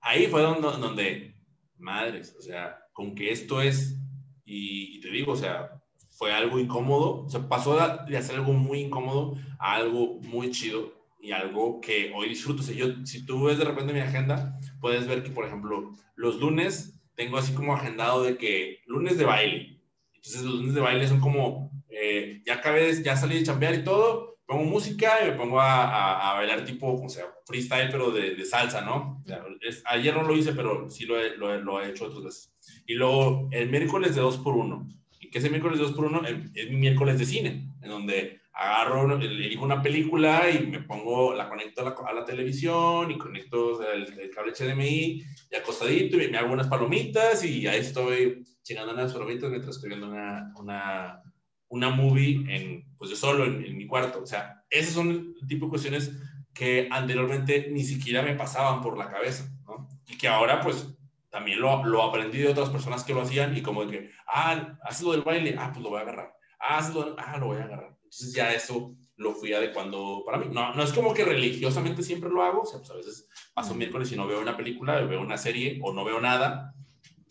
Ahí 0.00 0.28
fue 0.28 0.40
donde, 0.40 0.62
donde 0.78 1.34
madres, 1.76 2.34
o 2.38 2.40
sea, 2.40 2.78
con 2.94 3.14
que 3.14 3.32
esto 3.32 3.60
es, 3.60 3.98
y, 4.46 4.96
y 4.96 5.00
te 5.00 5.10
digo, 5.10 5.32
o 5.32 5.36
sea, 5.36 5.82
fue 6.08 6.32
algo 6.32 6.58
incómodo, 6.58 7.24
o 7.24 7.28
sea, 7.28 7.46
pasó 7.46 7.76
de 8.08 8.16
hacer 8.16 8.36
algo 8.36 8.54
muy 8.54 8.80
incómodo 8.80 9.36
a 9.58 9.74
algo 9.74 10.20
muy 10.22 10.50
chido, 10.50 11.00
y 11.22 11.32
algo 11.32 11.80
que 11.80 12.12
hoy 12.14 12.30
disfruto. 12.30 12.62
Si, 12.62 12.74
yo, 12.74 13.04
si 13.04 13.26
tú 13.26 13.44
ves 13.44 13.58
de 13.58 13.64
repente 13.64 13.92
mi 13.92 14.00
agenda, 14.00 14.58
puedes 14.80 15.06
ver 15.06 15.22
que, 15.22 15.30
por 15.30 15.44
ejemplo, 15.44 15.92
los 16.14 16.40
lunes 16.40 16.98
tengo 17.14 17.36
así 17.36 17.52
como 17.52 17.74
agendado 17.74 18.22
de 18.22 18.38
que 18.38 18.78
lunes 18.86 19.18
de 19.18 19.24
baile. 19.26 19.79
Entonces 20.20 20.42
los 20.42 20.54
lunes 20.54 20.74
de 20.74 20.80
baile 20.80 21.08
son 21.08 21.20
como, 21.20 21.72
eh, 21.88 22.42
ya 22.44 22.54
acabé, 22.54 23.02
ya 23.02 23.16
salí 23.16 23.36
de 23.36 23.44
chambear 23.44 23.74
y 23.74 23.84
todo, 23.84 24.38
pongo 24.46 24.64
música 24.64 25.22
y 25.22 25.30
me 25.30 25.36
pongo 25.36 25.60
a, 25.60 25.84
a, 25.84 26.30
a 26.30 26.34
bailar 26.34 26.64
tipo, 26.64 26.92
o 26.92 27.08
sea, 27.08 27.24
freestyle, 27.46 27.88
pero 27.90 28.10
de, 28.10 28.34
de 28.34 28.44
salsa, 28.44 28.82
¿no? 28.82 29.22
O 29.24 29.26
sea, 29.26 29.42
es, 29.60 29.82
ayer 29.86 30.14
no 30.14 30.22
lo 30.22 30.36
hice, 30.36 30.52
pero 30.52 30.90
sí 30.90 31.06
lo 31.06 31.18
he, 31.18 31.36
lo, 31.36 31.58
lo 31.60 31.80
he 31.80 31.88
hecho 31.88 32.06
otras 32.06 32.24
veces. 32.24 32.52
Y 32.86 32.94
luego 32.94 33.48
el 33.52 33.70
miércoles 33.70 34.14
de 34.14 34.20
2 34.20 34.38
por 34.38 34.56
1 34.56 34.88
¿Y 35.20 35.30
qué 35.30 35.38
es 35.38 35.44
el 35.44 35.50
miércoles 35.50 35.78
de 35.78 35.84
2 35.84 35.94
por 35.94 36.04
1 36.06 36.22
Es 36.54 36.70
mi 36.70 36.76
miércoles 36.76 37.18
de 37.18 37.24
cine, 37.24 37.70
en 37.80 37.88
donde 37.88 38.40
agarro, 38.52 39.14
elijo 39.18 39.64
una 39.64 39.80
película 39.80 40.50
y 40.50 40.66
me 40.66 40.82
pongo, 40.82 41.34
la 41.34 41.48
conecto 41.48 41.80
a 41.80 41.84
la, 41.84 41.96
a 42.10 42.12
la 42.12 42.24
televisión 42.24 43.10
y 43.10 43.16
conecto 43.16 43.80
el, 43.90 44.18
el, 44.18 44.30
cable 44.30 44.52
HDMI 44.52 45.24
y 45.50 45.56
acostadito 45.56 46.20
y 46.20 46.28
me 46.28 46.36
hago 46.36 46.52
unas 46.52 46.66
palomitas 46.66 47.42
y 47.44 47.66
ahí 47.66 47.80
estoy 47.80 48.44
unas 48.78 49.12
palomitas 49.12 49.50
mientras 49.50 49.76
estoy 49.76 49.90
viendo 49.90 50.08
una, 50.08 50.52
una, 50.56 51.22
una 51.68 51.90
movie 51.90 52.44
en, 52.48 52.94
pues 52.96 53.10
yo 53.10 53.16
solo 53.16 53.44
en, 53.44 53.64
en 53.64 53.76
mi 53.76 53.86
cuarto. 53.86 54.22
O 54.22 54.26
sea, 54.26 54.64
esos 54.70 54.94
son 54.94 55.34
el 55.40 55.46
tipo 55.46 55.66
de 55.66 55.70
cuestiones 55.70 56.12
que 56.54 56.88
anteriormente 56.90 57.68
ni 57.70 57.84
siquiera 57.84 58.22
me 58.22 58.34
pasaban 58.34 58.80
por 58.80 58.96
la 58.98 59.08
cabeza, 59.10 59.50
¿no? 59.64 59.88
Y 60.06 60.16
que 60.16 60.28
ahora 60.28 60.60
pues 60.60 60.88
también 61.30 61.60
lo, 61.60 61.84
lo 61.84 62.02
aprendí 62.02 62.38
de 62.38 62.48
otras 62.48 62.70
personas 62.70 63.04
que 63.04 63.14
lo 63.14 63.22
hacían 63.22 63.56
y 63.56 63.62
como 63.62 63.84
de 63.84 63.90
que, 63.90 64.10
ah, 64.26 64.78
haces 64.82 65.02
lo 65.02 65.12
del 65.12 65.22
baile, 65.22 65.54
ah, 65.58 65.70
pues 65.72 65.82
lo 65.82 65.90
voy 65.90 65.98
a 65.98 66.02
agarrar. 66.02 66.34
Ah, 66.58 66.78
haces 66.78 66.94
lo, 66.94 67.14
ah, 67.18 67.38
lo 67.38 67.46
voy 67.46 67.58
a 67.58 67.64
agarrar 67.64 68.00
entonces 68.10 68.34
ya 68.34 68.52
eso 68.52 68.96
lo 69.16 69.32
fui 69.32 69.52
adecuando 69.52 70.24
para 70.26 70.38
mí. 70.38 70.46
No, 70.50 70.74
no 70.74 70.82
es 70.82 70.92
como 70.92 71.14
que 71.14 71.24
religiosamente 71.24 72.02
siempre 72.02 72.28
lo 72.28 72.42
hago, 72.42 72.62
o 72.62 72.66
sea, 72.66 72.80
pues 72.80 72.90
a 72.90 72.94
veces 72.94 73.28
paso 73.54 73.74
miércoles 73.74 74.10
y 74.10 74.16
no 74.16 74.26
veo 74.26 74.40
una 74.40 74.56
película, 74.56 75.00
veo 75.02 75.20
una 75.20 75.38
serie 75.38 75.78
o 75.80 75.92
no 75.92 76.04
veo 76.04 76.20
nada, 76.20 76.74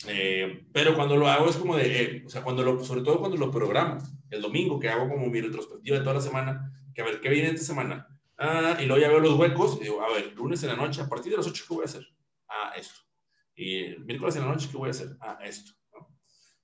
eh, 0.06 0.66
pero 0.72 0.94
cuando 0.94 1.16
lo 1.16 1.28
hago 1.28 1.48
es 1.48 1.56
como 1.56 1.76
de, 1.76 2.02
eh, 2.02 2.22
o 2.26 2.30
sea, 2.30 2.42
cuando 2.42 2.62
lo, 2.62 2.82
sobre 2.82 3.02
todo 3.02 3.20
cuando 3.20 3.36
lo 3.36 3.50
programo, 3.50 3.98
el 4.30 4.40
domingo 4.40 4.78
que 4.78 4.88
hago 4.88 5.08
como 5.08 5.26
mi 5.26 5.40
retrospectiva 5.40 5.98
de 5.98 6.02
toda 6.02 6.14
la 6.14 6.20
semana, 6.20 6.72
que 6.94 7.02
a 7.02 7.04
ver, 7.04 7.20
¿qué 7.20 7.28
viene 7.28 7.50
esta 7.50 7.66
semana? 7.66 8.06
Ah, 8.38 8.78
y 8.80 8.86
luego 8.86 9.02
ya 9.02 9.08
veo 9.08 9.20
los 9.20 9.38
huecos 9.38 9.76
y 9.80 9.84
digo, 9.84 10.02
a 10.02 10.12
ver, 10.12 10.32
lunes 10.34 10.62
en 10.62 10.70
la 10.70 10.76
noche, 10.76 11.02
a 11.02 11.08
partir 11.08 11.30
de 11.30 11.36
las 11.36 11.46
8, 11.46 11.64
¿qué 11.68 11.74
voy 11.74 11.82
a 11.82 11.86
hacer? 11.86 12.06
Ah, 12.48 12.72
esto. 12.76 13.00
Y 13.54 13.96
miércoles 14.06 14.36
en 14.36 14.42
la 14.42 14.48
noche, 14.48 14.68
¿qué 14.70 14.78
voy 14.78 14.88
a 14.88 14.92
hacer? 14.92 15.16
Ah, 15.20 15.38
esto. 15.44 15.72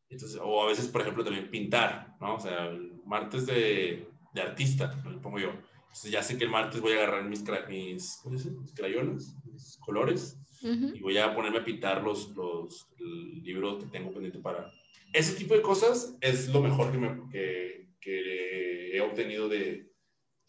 Entonces, 0.09 0.41
o 0.43 0.63
a 0.63 0.69
veces, 0.69 0.87
por 0.89 1.03
ejemplo, 1.03 1.25
también 1.25 1.51
pintar, 1.51 2.17
¿no? 2.21 2.37
O 2.37 2.41
sea, 2.41 2.67
el 2.67 2.95
martes 3.05 3.45
de, 3.45 4.09
artista, 4.35 4.91
pongo 5.23 5.39
yo. 5.39 5.51
Entonces 5.83 6.11
ya 6.11 6.23
sé 6.23 6.39
que 6.39 6.45
el 6.45 6.51
martes 6.51 6.81
voy 6.81 6.93
a 6.93 6.97
agarrar 6.97 7.25
mis, 7.25 7.43
mis, 7.69 8.25
mis 8.25 8.75
crayolas, 8.75 9.35
mis 9.45 9.77
colores, 9.79 10.39
y 10.67 11.01
voy 11.01 11.17
a 11.19 11.35
ponerme 11.35 11.59
a 11.59 11.65
pintar 11.65 12.03
los, 12.03 12.31
los 12.31 12.89
libros 12.99 13.85
que 13.85 13.91
tengo 13.91 14.11
pendiente 14.11 14.39
para... 14.39 14.71
Ese 15.13 15.35
tipo 15.35 15.55
de 15.55 15.63
cosas 15.63 16.17
es 16.21 16.49
lo 16.49 16.61
mejor 16.61 16.91
que, 16.91 16.99
me, 16.99 17.31
que, 17.31 17.89
que 18.01 18.97
he 18.97 19.01
obtenido 19.01 19.49
de... 19.49 19.91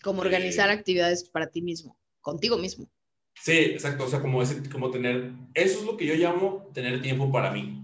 Como 0.01 0.21
organizar 0.21 0.69
actividades 0.69 1.29
para 1.29 1.47
ti 1.47 1.61
mismo, 1.61 1.97
contigo 2.21 2.57
mismo. 2.57 2.89
Sí, 3.35 3.51
exacto, 3.51 4.05
o 4.05 4.07
sea, 4.07 4.21
como, 4.21 4.41
ese, 4.41 4.67
como 4.69 4.89
tener... 4.89 5.31
Eso 5.53 5.79
es 5.79 5.85
lo 5.85 5.95
que 5.95 6.05
yo 6.07 6.15
llamo 6.15 6.69
tener 6.73 7.01
tiempo 7.01 7.31
para 7.31 7.51
mí. 7.51 7.83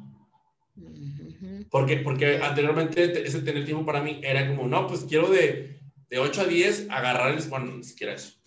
Porque, 1.70 1.98
porque 1.98 2.38
anteriormente 2.38 3.26
ese 3.26 3.42
tener 3.42 3.66
tiempo 3.66 3.86
para 3.86 4.02
mí 4.02 4.20
era 4.24 4.48
como, 4.48 4.68
no, 4.68 4.88
pues 4.88 5.06
quiero 5.06 5.30
de, 5.30 5.80
de 6.10 6.20
8 6.20 6.42
a 6.42 6.46
10 6.46 6.90
agarrar 6.90 7.36
el, 7.36 7.44
bueno, 7.50 7.76
ni 7.76 7.84
siquiera 7.84 8.14
eso. 8.14 8.43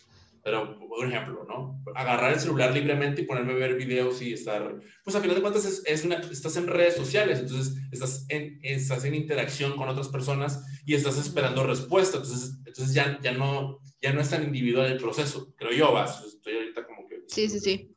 Pero, 0.47 0.79
por 0.79 1.05
ejemplo, 1.05 1.45
¿no? 1.49 1.83
Agarrar 1.97 2.33
el 2.33 2.39
celular 2.39 2.73
libremente 2.73 3.23
y 3.23 3.25
ponerme 3.25 3.55
a 3.55 3.57
ver 3.57 3.75
videos 3.75 4.23
y 4.23 4.33
estar, 4.33 4.77
pues 5.03 5.17
a 5.17 5.21
final 5.21 5.35
de 5.35 5.43
cuentas 5.43 5.65
es, 5.65 5.83
es 5.85 6.05
una, 6.05 6.19
estás 6.19 6.57
en 6.57 6.69
redes 6.69 6.95
sociales, 6.95 7.41
entonces 7.41 7.75
estás 7.91 8.27
en, 8.29 8.61
estás 8.63 9.05
en 9.05 9.17
interacción 9.17 9.77
con 9.77 9.89
otras 9.89 10.07
personas 10.07 10.65
y 10.85 10.95
estás 10.95 11.19
esperando 11.19 11.67
respuesta, 11.67 12.19
entonces, 12.19 12.59
entonces 12.65 12.95
ya, 12.95 13.19
ya, 13.21 13.33
no, 13.33 13.81
ya 14.01 14.13
no 14.13 14.21
es 14.21 14.31
tan 14.31 14.45
individual 14.45 14.87
el 14.87 14.99
proceso, 14.99 15.53
creo 15.57 15.73
yo, 15.73 15.93
vas, 15.93 16.25
estoy 16.25 16.55
ahorita 16.55 16.87
como 16.87 17.09
que... 17.09 17.25
Sí, 17.27 17.49
sí, 17.49 17.59
sí. 17.59 17.93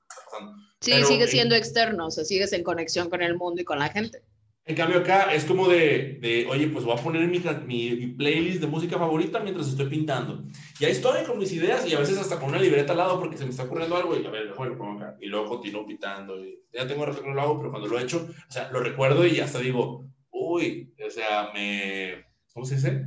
Sí, 0.82 1.04
sigue 1.04 1.28
siendo 1.28 1.54
externo, 1.54 2.08
o 2.08 2.12
sea, 2.12 2.24
sigues 2.24 2.52
en 2.54 2.64
conexión 2.64 3.12
con 3.12 3.22
el 3.22 3.38
mundo 3.38 3.62
y 3.62 3.64
con 3.64 3.78
la 3.78 3.90
gente. 3.90 4.24
En 4.70 4.76
cambio 4.76 5.00
acá 5.00 5.34
es 5.34 5.46
como 5.46 5.68
de, 5.68 6.20
de 6.22 6.46
oye, 6.48 6.68
pues 6.68 6.86
voy 6.86 6.96
a 6.96 7.02
poner 7.02 7.28
mi, 7.28 7.40
mi, 7.40 8.08
playlist 8.10 8.62
de 8.62 8.68
música 8.68 9.00
favorita 9.00 9.40
mientras 9.40 9.68
estoy 9.68 9.88
pintando. 9.88 10.44
Y 10.80 10.86
ahí 10.86 10.92
estoy 10.92 11.24
con 11.26 11.40
mis 11.40 11.52
ideas 11.54 11.88
y 11.88 11.96
a 11.96 12.00
veces 12.00 12.20
hasta 12.20 12.40
con 12.40 12.50
una 12.50 12.60
libreta 12.60 12.92
al 12.92 13.00
lado 13.00 13.20
porque 13.20 13.36
se 13.36 13.46
me 13.46 13.50
está 13.50 13.64
ocurriendo 13.64 13.98
algo 13.98 14.16
y 14.16 14.24
a 14.24 14.30
ver, 14.30 14.54
bueno, 14.56 14.78
pongo 14.78 15.00
acá. 15.00 15.18
Y 15.20 15.26
luego 15.26 15.50
continúo 15.50 15.88
pintando. 15.88 16.46
Y 16.46 16.60
ya 16.72 16.86
tengo 16.86 17.04
rato 17.04 17.24
que 17.24 17.28
no 17.28 17.34
lo 17.34 17.42
hago, 17.42 17.58
pero 17.58 17.72
cuando 17.72 17.88
lo 17.88 17.98
he 17.98 18.04
hecho, 18.04 18.30
o 18.48 18.52
sea, 18.52 18.70
lo 18.72 18.80
recuerdo 18.82 19.26
y 19.26 19.40
hasta 19.40 19.58
digo, 19.58 20.06
uy, 20.30 20.94
o 21.04 21.10
sea, 21.10 21.50
me, 21.52 22.24
¿cómo 22.54 22.64
se 22.64 22.76
dice? 22.76 23.06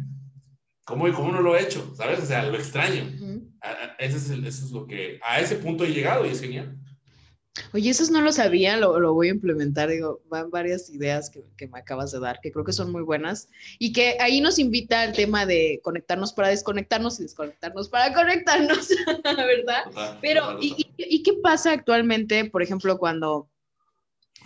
¿Cómo, 0.84 1.12
cómo 1.12 1.30
no 1.30 1.42
lo 1.42 1.56
he 1.56 1.62
hecho? 1.62 1.94
¿Sabes? 1.94 2.18
O 2.18 2.26
sea, 2.26 2.42
lo 2.42 2.56
extraño. 2.56 3.04
ese 4.00 4.16
es 4.16 4.30
eso 4.30 4.66
es 4.66 4.72
lo 4.72 4.88
que, 4.88 5.20
a 5.22 5.38
ese 5.38 5.54
punto 5.54 5.84
he 5.84 5.92
llegado 5.92 6.26
y 6.26 6.30
es 6.30 6.40
genial. 6.40 6.76
Oye, 7.74 7.90
esos 7.90 8.10
no 8.10 8.22
lo 8.22 8.32
sabía, 8.32 8.78
lo, 8.78 8.98
lo, 8.98 9.12
voy 9.12 9.28
a 9.28 9.32
implementar. 9.32 9.90
Digo, 9.90 10.22
van 10.28 10.50
varias 10.50 10.88
ideas 10.88 11.28
que, 11.28 11.44
que, 11.56 11.68
me 11.68 11.78
acabas 11.78 12.10
de 12.10 12.18
dar, 12.18 12.40
que 12.40 12.50
creo 12.50 12.64
que 12.64 12.72
son 12.72 12.90
muy 12.90 13.02
buenas 13.02 13.50
y 13.78 13.92
que 13.92 14.16
ahí 14.20 14.40
nos 14.40 14.58
invita 14.58 15.02
al 15.02 15.12
tema 15.12 15.44
de 15.44 15.80
conectarnos 15.82 16.32
para 16.32 16.48
desconectarnos 16.48 17.20
y 17.20 17.24
desconectarnos 17.24 17.90
para 17.90 18.14
conectarnos, 18.14 18.88
¿verdad? 19.24 20.18
Pero, 20.22 20.58
¿y, 20.62 20.86
y, 20.96 21.22
qué 21.22 21.34
pasa 21.42 21.72
actualmente, 21.72 22.46
por 22.46 22.62
ejemplo, 22.62 22.96
cuando, 22.98 23.50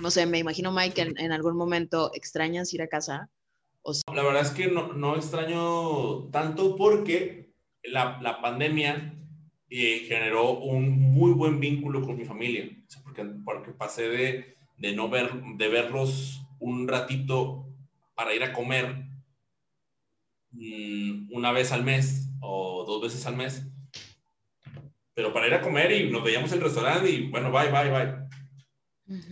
no 0.00 0.10
sé, 0.10 0.26
me 0.26 0.38
imagino, 0.38 0.72
Mike, 0.72 1.00
en, 1.00 1.18
en 1.18 1.30
algún 1.30 1.56
momento 1.56 2.10
extrañas 2.12 2.74
ir 2.74 2.82
a 2.82 2.88
casa? 2.88 3.30
O 3.82 3.92
La 4.12 4.24
verdad 4.24 4.42
es 4.42 4.50
que 4.50 4.66
no, 4.66 4.92
no 4.94 5.14
extraño 5.14 6.28
tanto 6.32 6.74
porque 6.74 7.52
la, 7.84 8.18
la 8.20 8.40
pandemia 8.40 9.16
y 9.68 10.00
generó 10.06 10.58
un 10.58 10.90
muy 10.90 11.32
buen 11.32 11.58
vínculo 11.58 12.02
con 12.02 12.16
mi 12.16 12.24
familia, 12.24 12.68
porque, 13.02 13.24
porque 13.44 13.72
pasé 13.72 14.08
de, 14.08 14.56
de, 14.78 14.94
no 14.94 15.08
ver, 15.08 15.32
de 15.56 15.68
verlos 15.68 16.42
un 16.58 16.86
ratito 16.86 17.66
para 18.14 18.34
ir 18.34 18.42
a 18.42 18.52
comer 18.52 19.04
mm, 20.52 21.32
una 21.32 21.52
vez 21.52 21.72
al 21.72 21.84
mes 21.84 22.30
o 22.40 22.84
dos 22.86 23.02
veces 23.02 23.26
al 23.26 23.36
mes, 23.36 23.66
pero 25.14 25.32
para 25.32 25.48
ir 25.48 25.54
a 25.54 25.62
comer 25.62 25.90
y 25.92 26.10
nos 26.10 26.22
veíamos 26.22 26.52
en 26.52 26.58
el 26.58 26.64
restaurante 26.64 27.10
y 27.10 27.28
bueno, 27.28 27.50
bye, 27.50 27.70
bye, 27.70 27.90
bye. 27.90 28.26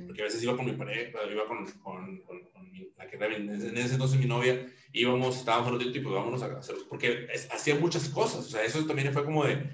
Porque 0.07 0.23
a 0.23 0.25
veces 0.27 0.43
iba 0.43 0.57
con 0.57 0.67
mi 0.67 0.73
pareja, 0.73 1.19
iba 1.31 1.47
con, 1.47 1.67
con, 1.83 2.19
con, 2.23 2.71
mi, 2.71 2.89
la 2.97 3.09
que 3.09 3.17
en 3.17 3.77
ese 3.77 3.95
entonces 3.95 4.19
mi 4.19 4.27
novia, 4.27 4.67
íbamos, 4.93 5.37
estábamos 5.37 5.73
un 5.73 5.79
ratito 5.79 5.99
y 5.99 6.01
pues 6.01 6.15
vámonos 6.15 6.43
a 6.43 6.59
hacer, 6.59 6.77
porque 6.89 7.27
hacía 7.51 7.75
muchas 7.75 8.09
cosas, 8.09 8.47
o 8.47 8.49
sea, 8.49 8.63
eso 8.63 8.87
también 8.87 9.13
fue 9.13 9.25
como 9.25 9.45
de, 9.45 9.69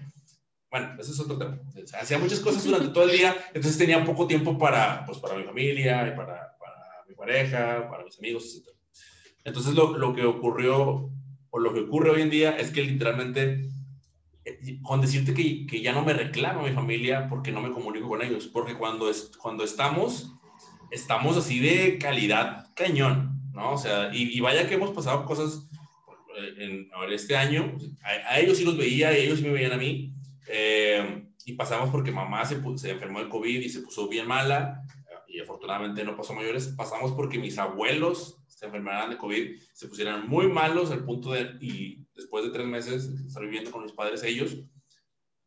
bueno, 0.70 0.94
ese 1.00 1.10
es 1.10 1.20
otro 1.20 1.36
tema. 1.36 1.58
hacía 2.00 2.18
muchas 2.18 2.38
cosas 2.40 2.62
durante 2.64 2.88
todo 2.88 3.04
el 3.04 3.16
día, 3.16 3.36
entonces 3.48 3.76
tenía 3.76 4.04
poco 4.04 4.26
tiempo 4.26 4.56
para, 4.56 5.04
pues, 5.04 5.18
para 5.18 5.34
mi 5.34 5.42
familia, 5.42 6.06
y 6.06 6.16
para, 6.16 6.56
para 6.58 7.04
mi 7.08 7.14
pareja, 7.14 7.88
para 7.90 8.04
mis 8.04 8.16
amigos, 8.18 8.54
etc. 8.54 8.68
Entonces 9.44 9.74
lo, 9.74 9.98
lo, 9.98 10.14
que 10.14 10.24
ocurrió, 10.24 11.10
o 11.50 11.58
lo 11.58 11.74
que 11.74 11.80
ocurre 11.80 12.10
hoy 12.10 12.22
en 12.22 12.30
día, 12.30 12.56
es 12.56 12.70
que 12.70 12.84
literalmente, 12.84 13.68
eh, 14.44 14.78
con 14.82 15.00
decirte 15.00 15.34
que, 15.34 15.66
que 15.66 15.82
ya 15.82 15.92
no 15.92 16.04
me 16.04 16.12
reclama 16.12 16.62
mi 16.62 16.72
familia 16.72 17.28
porque 17.28 17.50
no 17.50 17.60
me 17.60 17.72
comunico 17.72 18.08
con 18.08 18.22
ellos, 18.22 18.46
porque 18.46 18.74
cuando, 18.74 19.10
es, 19.10 19.32
cuando 19.38 19.64
estamos, 19.64 20.32
estamos 20.92 21.36
así 21.36 21.58
de 21.58 21.98
calidad 21.98 22.68
cañón, 22.76 23.40
¿no? 23.52 23.72
O 23.72 23.78
sea, 23.78 24.14
y, 24.14 24.36
y 24.36 24.40
vaya 24.40 24.68
que 24.68 24.74
hemos 24.74 24.90
pasado 24.90 25.24
cosas 25.24 25.68
eh, 26.38 26.54
en, 26.58 26.88
en 27.02 27.12
este 27.12 27.36
año, 27.36 27.76
a, 28.04 28.34
a 28.34 28.38
ellos 28.38 28.58
sí 28.58 28.64
los 28.64 28.76
veía, 28.76 29.10
ellos 29.10 29.38
sí 29.40 29.44
me 29.44 29.52
veían 29.52 29.72
a 29.72 29.76
mí, 29.76 30.14
eh, 30.48 31.26
y 31.44 31.54
pasamos 31.54 31.90
porque 31.90 32.12
mamá 32.12 32.44
se, 32.44 32.60
se 32.76 32.90
enfermó 32.90 33.20
de 33.20 33.28
COVID 33.28 33.60
y 33.60 33.68
se 33.68 33.80
puso 33.80 34.08
bien 34.08 34.26
mala 34.26 34.84
y 35.30 35.40
afortunadamente 35.40 36.04
no 36.04 36.16
pasó 36.16 36.34
mayores. 36.34 36.68
Pasamos 36.76 37.12
porque 37.12 37.38
mis 37.38 37.58
abuelos 37.58 38.42
se 38.46 38.66
enfermaran 38.66 39.10
de 39.10 39.16
COVID, 39.16 39.58
se 39.72 39.88
pusieran 39.88 40.28
muy 40.28 40.48
malos 40.48 40.90
al 40.90 41.04
punto 41.04 41.32
de, 41.32 41.56
y 41.60 42.04
después 42.14 42.44
de 42.44 42.50
tres 42.50 42.66
meses 42.66 43.04
estar 43.26 43.42
viviendo 43.42 43.70
con 43.70 43.84
mis 43.84 43.92
padres, 43.92 44.22
ellos 44.24 44.58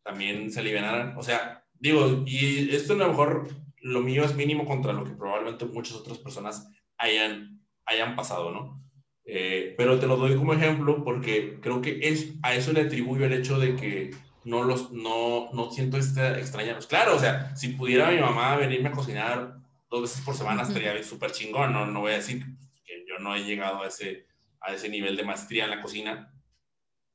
también 0.04 0.52
se 0.52 0.62
aliviaran. 0.62 1.18
O 1.18 1.22
sea, 1.24 1.66
digo, 1.74 2.24
y 2.26 2.74
esto 2.74 2.94
a 2.94 2.98
lo 2.98 3.10
mejor 3.10 3.50
lo 3.82 4.02
mío 4.02 4.24
es 4.24 4.36
mínimo 4.36 4.66
contra 4.66 4.94
lo 4.94 5.04
que 5.04 5.12
probablemente 5.12 5.66
muchas 5.66 5.98
otras 5.98 6.18
personas 6.18 6.68
hayan, 6.98 7.62
hayan 7.86 8.16
pasado, 8.16 8.52
¿no? 8.52 8.82
Eh, 9.26 9.74
pero 9.78 10.00
te 10.00 10.08
lo 10.08 10.18
doy 10.18 10.36
como 10.36 10.54
ejemplo 10.54 11.04
porque 11.04 11.60
creo 11.62 11.82
que 11.82 12.00
es, 12.02 12.34
a 12.42 12.56
eso 12.56 12.74
le 12.74 12.82
atribuyo 12.82 13.26
el 13.26 13.34
hecho 13.34 13.58
de 13.58 13.76
que 13.76 14.12
no 14.46 14.64
los, 14.64 14.92
no, 14.92 15.50
no 15.54 15.72
siento 15.72 15.98
este 15.98 16.40
extrañarlos. 16.40 16.88
Claro, 16.88 17.16
o 17.16 17.20
sea, 17.20 17.56
si 17.56 17.70
pudiera 17.70 18.12
mi 18.12 18.20
mamá 18.20 18.56
venirme 18.56 18.90
a 18.90 18.94
cocinar 18.94 19.58
dos 19.90 20.02
veces 20.02 20.22
por 20.22 20.36
semana 20.36 20.64
estaría 20.64 21.02
súper 21.04 21.32
chingón, 21.32 21.72
no, 21.72 21.86
no 21.86 22.02
voy 22.02 22.14
a 22.14 22.18
decir 22.18 22.44
que 22.84 23.06
yo 23.08 23.20
no 23.20 23.36
he 23.36 23.44
llegado 23.44 23.84
a 23.84 23.88
ese, 23.88 24.28
a 24.60 24.74
ese 24.74 24.90
nivel 24.90 25.16
de 25.16 25.24
maestría 25.24 25.66
en 25.66 25.70
la 25.70 25.82
cocina, 25.82 26.34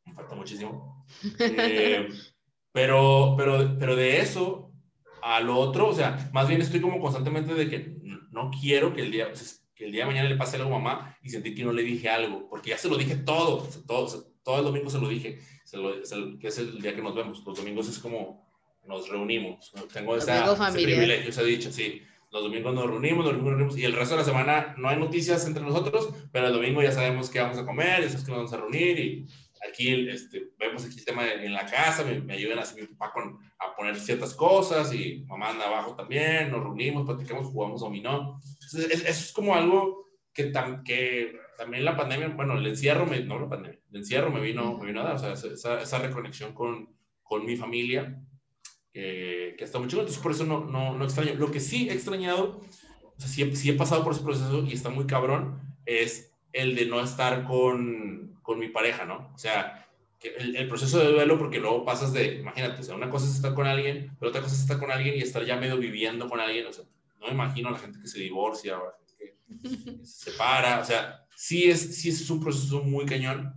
me 0.04 0.14
falta 0.14 0.34
muchísimo. 0.34 1.06
Eh, 1.38 2.08
pero, 2.72 3.34
pero, 3.36 3.76
pero 3.78 3.96
de 3.96 4.20
eso 4.20 4.72
a 5.22 5.40
lo 5.40 5.56
otro, 5.56 5.88
o 5.88 5.94
sea, 5.94 6.30
más 6.32 6.48
bien 6.48 6.62
estoy 6.62 6.80
como 6.80 7.00
constantemente 7.00 7.54
de 7.54 7.68
que 7.68 7.98
no 8.30 8.50
quiero 8.50 8.94
que 8.94 9.02
el 9.02 9.10
día, 9.10 9.32
que 9.74 9.84
el 9.84 9.92
día 9.92 10.02
de 10.04 10.06
mañana 10.06 10.28
le 10.28 10.36
pase 10.36 10.56
algo 10.56 10.74
a 10.74 10.78
mamá 10.78 11.18
y 11.20 11.30
sentir 11.30 11.56
que 11.56 11.64
no 11.64 11.72
le 11.72 11.82
dije 11.82 12.08
algo, 12.08 12.48
porque 12.48 12.70
ya 12.70 12.78
se 12.78 12.88
lo 12.88 12.96
dije 12.96 13.16
todo, 13.16 13.68
todo, 13.86 14.32
todo 14.44 14.58
el 14.58 14.64
domingo 14.64 14.88
se 14.88 15.00
lo 15.00 15.08
dije 15.08 15.40
que 15.70 16.48
es 16.48 16.58
el 16.58 16.80
día 16.80 16.94
que 16.94 17.02
nos 17.02 17.14
vemos. 17.14 17.42
Los 17.44 17.56
domingos 17.56 17.88
es 17.88 17.98
como 17.98 18.48
nos 18.88 19.08
reunimos. 19.08 19.72
Tengo 19.92 20.16
esa, 20.16 20.52
ese 20.52 20.72
privilegio, 20.72 21.32
se 21.32 21.40
ha 21.40 21.44
dicho, 21.44 21.70
sí. 21.70 22.02
Los 22.30 22.42
domingos 22.42 22.74
nos 22.74 22.86
reunimos, 22.86 23.24
nos 23.24 23.42
reunimos 23.42 23.78
y 23.78 23.84
el 23.84 23.94
resto 23.94 24.14
de 24.14 24.20
la 24.20 24.26
semana 24.26 24.74
no 24.76 24.88
hay 24.88 24.98
noticias 24.98 25.46
entre 25.46 25.62
nosotros, 25.62 26.10
pero 26.30 26.48
el 26.48 26.52
domingo 26.52 26.82
ya 26.82 26.92
sabemos 26.92 27.30
qué 27.30 27.40
vamos 27.40 27.56
a 27.56 27.64
comer, 27.64 28.02
ya 28.02 28.08
sabemos 28.08 28.24
que 28.24 28.30
nos 28.30 28.38
vamos 28.38 28.52
a 28.52 28.56
reunir 28.58 28.98
y 28.98 29.26
aquí 29.66 30.08
este, 30.08 30.50
vemos 30.58 30.84
aquí 30.84 30.98
el 30.98 31.04
tema 31.06 31.30
en 31.32 31.52
la 31.54 31.64
casa, 31.64 32.04
me, 32.04 32.20
me 32.20 32.34
ayudan 32.34 32.58
así 32.58 32.80
mi 32.80 32.86
papá 32.86 33.12
con, 33.12 33.38
a 33.58 33.74
poner 33.74 33.96
ciertas 33.96 34.34
cosas 34.34 34.92
y 34.92 35.24
mamá 35.26 35.50
anda 35.50 35.66
abajo 35.66 35.96
también, 35.96 36.50
nos 36.50 36.62
reunimos, 36.62 37.06
platicamos, 37.06 37.46
jugamos 37.46 37.80
dominó. 37.80 38.38
Eso 38.60 38.78
es, 38.78 39.06
es 39.06 39.32
como 39.32 39.54
algo 39.54 40.06
que, 40.34 40.44
tam, 40.44 40.84
que 40.84 41.34
también 41.58 41.84
la 41.84 41.96
pandemia, 41.96 42.28
bueno, 42.28 42.56
el 42.56 42.64
encierro, 42.68 43.04
me, 43.04 43.18
no 43.24 43.40
la 43.40 43.48
pandemia, 43.48 43.80
el 43.90 43.96
encierro 43.96 44.30
me 44.30 44.40
vino, 44.40 44.78
me 44.78 44.86
vino 44.86 45.00
a 45.00 45.04
dar, 45.04 45.16
o 45.16 45.18
sea, 45.18 45.32
esa, 45.32 45.80
esa 45.80 45.98
reconexión 45.98 46.54
con, 46.54 46.94
con 47.20 47.44
mi 47.44 47.56
familia, 47.56 48.22
que, 48.92 49.56
que 49.58 49.64
está 49.64 49.78
muy 49.78 49.88
entonces 49.88 50.18
por 50.18 50.30
eso 50.30 50.44
no, 50.44 50.64
no, 50.64 50.96
no 50.96 51.04
extraño. 51.04 51.34
Lo 51.34 51.50
que 51.50 51.58
sí 51.58 51.88
he 51.88 51.94
extrañado, 51.94 52.60
o 53.02 53.20
sea, 53.20 53.28
sí, 53.28 53.56
sí, 53.56 53.70
he 53.70 53.74
pasado 53.74 54.04
por 54.04 54.12
ese 54.12 54.22
proceso 54.22 54.64
y 54.64 54.72
está 54.72 54.88
muy 54.88 55.06
cabrón, 55.08 55.60
es 55.84 56.32
el 56.52 56.76
de 56.76 56.86
no 56.86 57.00
estar 57.00 57.42
con, 57.42 58.38
con 58.40 58.60
mi 58.60 58.68
pareja, 58.68 59.04
¿no? 59.04 59.32
O 59.34 59.38
sea, 59.38 59.84
que 60.20 60.36
el, 60.36 60.54
el, 60.54 60.68
proceso 60.68 61.00
de 61.00 61.10
duelo, 61.10 61.38
porque 61.38 61.58
luego 61.58 61.84
pasas 61.84 62.12
de, 62.12 62.36
imagínate, 62.36 62.82
o 62.82 62.84
sea, 62.84 62.94
una 62.94 63.10
cosa 63.10 63.26
es 63.26 63.34
estar 63.34 63.52
con 63.52 63.66
alguien, 63.66 64.16
pero 64.20 64.30
otra 64.30 64.42
cosa 64.42 64.54
es 64.54 64.60
estar 64.60 64.78
con 64.78 64.92
alguien 64.92 65.16
y 65.16 65.22
estar 65.22 65.44
ya 65.44 65.56
medio 65.56 65.76
viviendo 65.76 66.28
con 66.28 66.38
alguien, 66.38 66.68
o 66.68 66.72
sea, 66.72 66.84
no 67.18 67.26
me 67.26 67.32
imagino 67.32 67.68
a 67.68 67.72
la 67.72 67.78
gente 67.78 67.98
que 68.00 68.06
se 68.06 68.20
divorcia, 68.20 68.78
o 68.78 68.84
la 68.84 68.92
gente 68.96 69.14
que 69.18 70.06
se 70.06 70.30
separa, 70.30 70.78
o 70.78 70.84
sea, 70.84 71.26
sí 71.38 71.70
es, 71.70 72.00
sí 72.00 72.08
es 72.08 72.28
un 72.30 72.40
proceso 72.40 72.82
muy 72.82 73.06
cañón, 73.06 73.54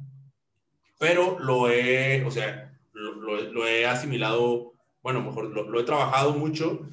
pero 0.99 1.39
lo 1.39 1.67
he, 1.67 2.23
o 2.23 2.29
sea, 2.29 2.79
lo, 2.93 3.41
lo, 3.41 3.67
he 3.67 3.88
asimilado, 3.88 4.73
bueno, 5.01 5.23
mejor 5.23 5.45
lo, 5.45 5.67
lo, 5.67 5.79
he 5.79 5.84
trabajado 5.84 6.34
mucho 6.34 6.88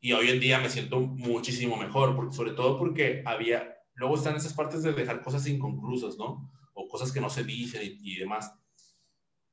y 0.00 0.12
hoy 0.12 0.28
en 0.28 0.40
día 0.40 0.60
me 0.60 0.68
siento 0.68 1.00
muchísimo 1.00 1.78
mejor, 1.78 2.14
porque, 2.14 2.36
sobre 2.36 2.50
todo 2.50 2.78
porque 2.78 3.22
había, 3.24 3.74
luego 3.94 4.16
están 4.16 4.36
esas 4.36 4.52
partes 4.52 4.82
de 4.82 4.92
dejar 4.92 5.22
cosas 5.22 5.46
inconclusas, 5.46 6.18
¿no? 6.18 6.52
O 6.74 6.88
cosas 6.88 7.10
que 7.10 7.22
no 7.22 7.30
se 7.30 7.44
dicen 7.44 7.80
y, 7.82 8.16
demás. 8.16 8.52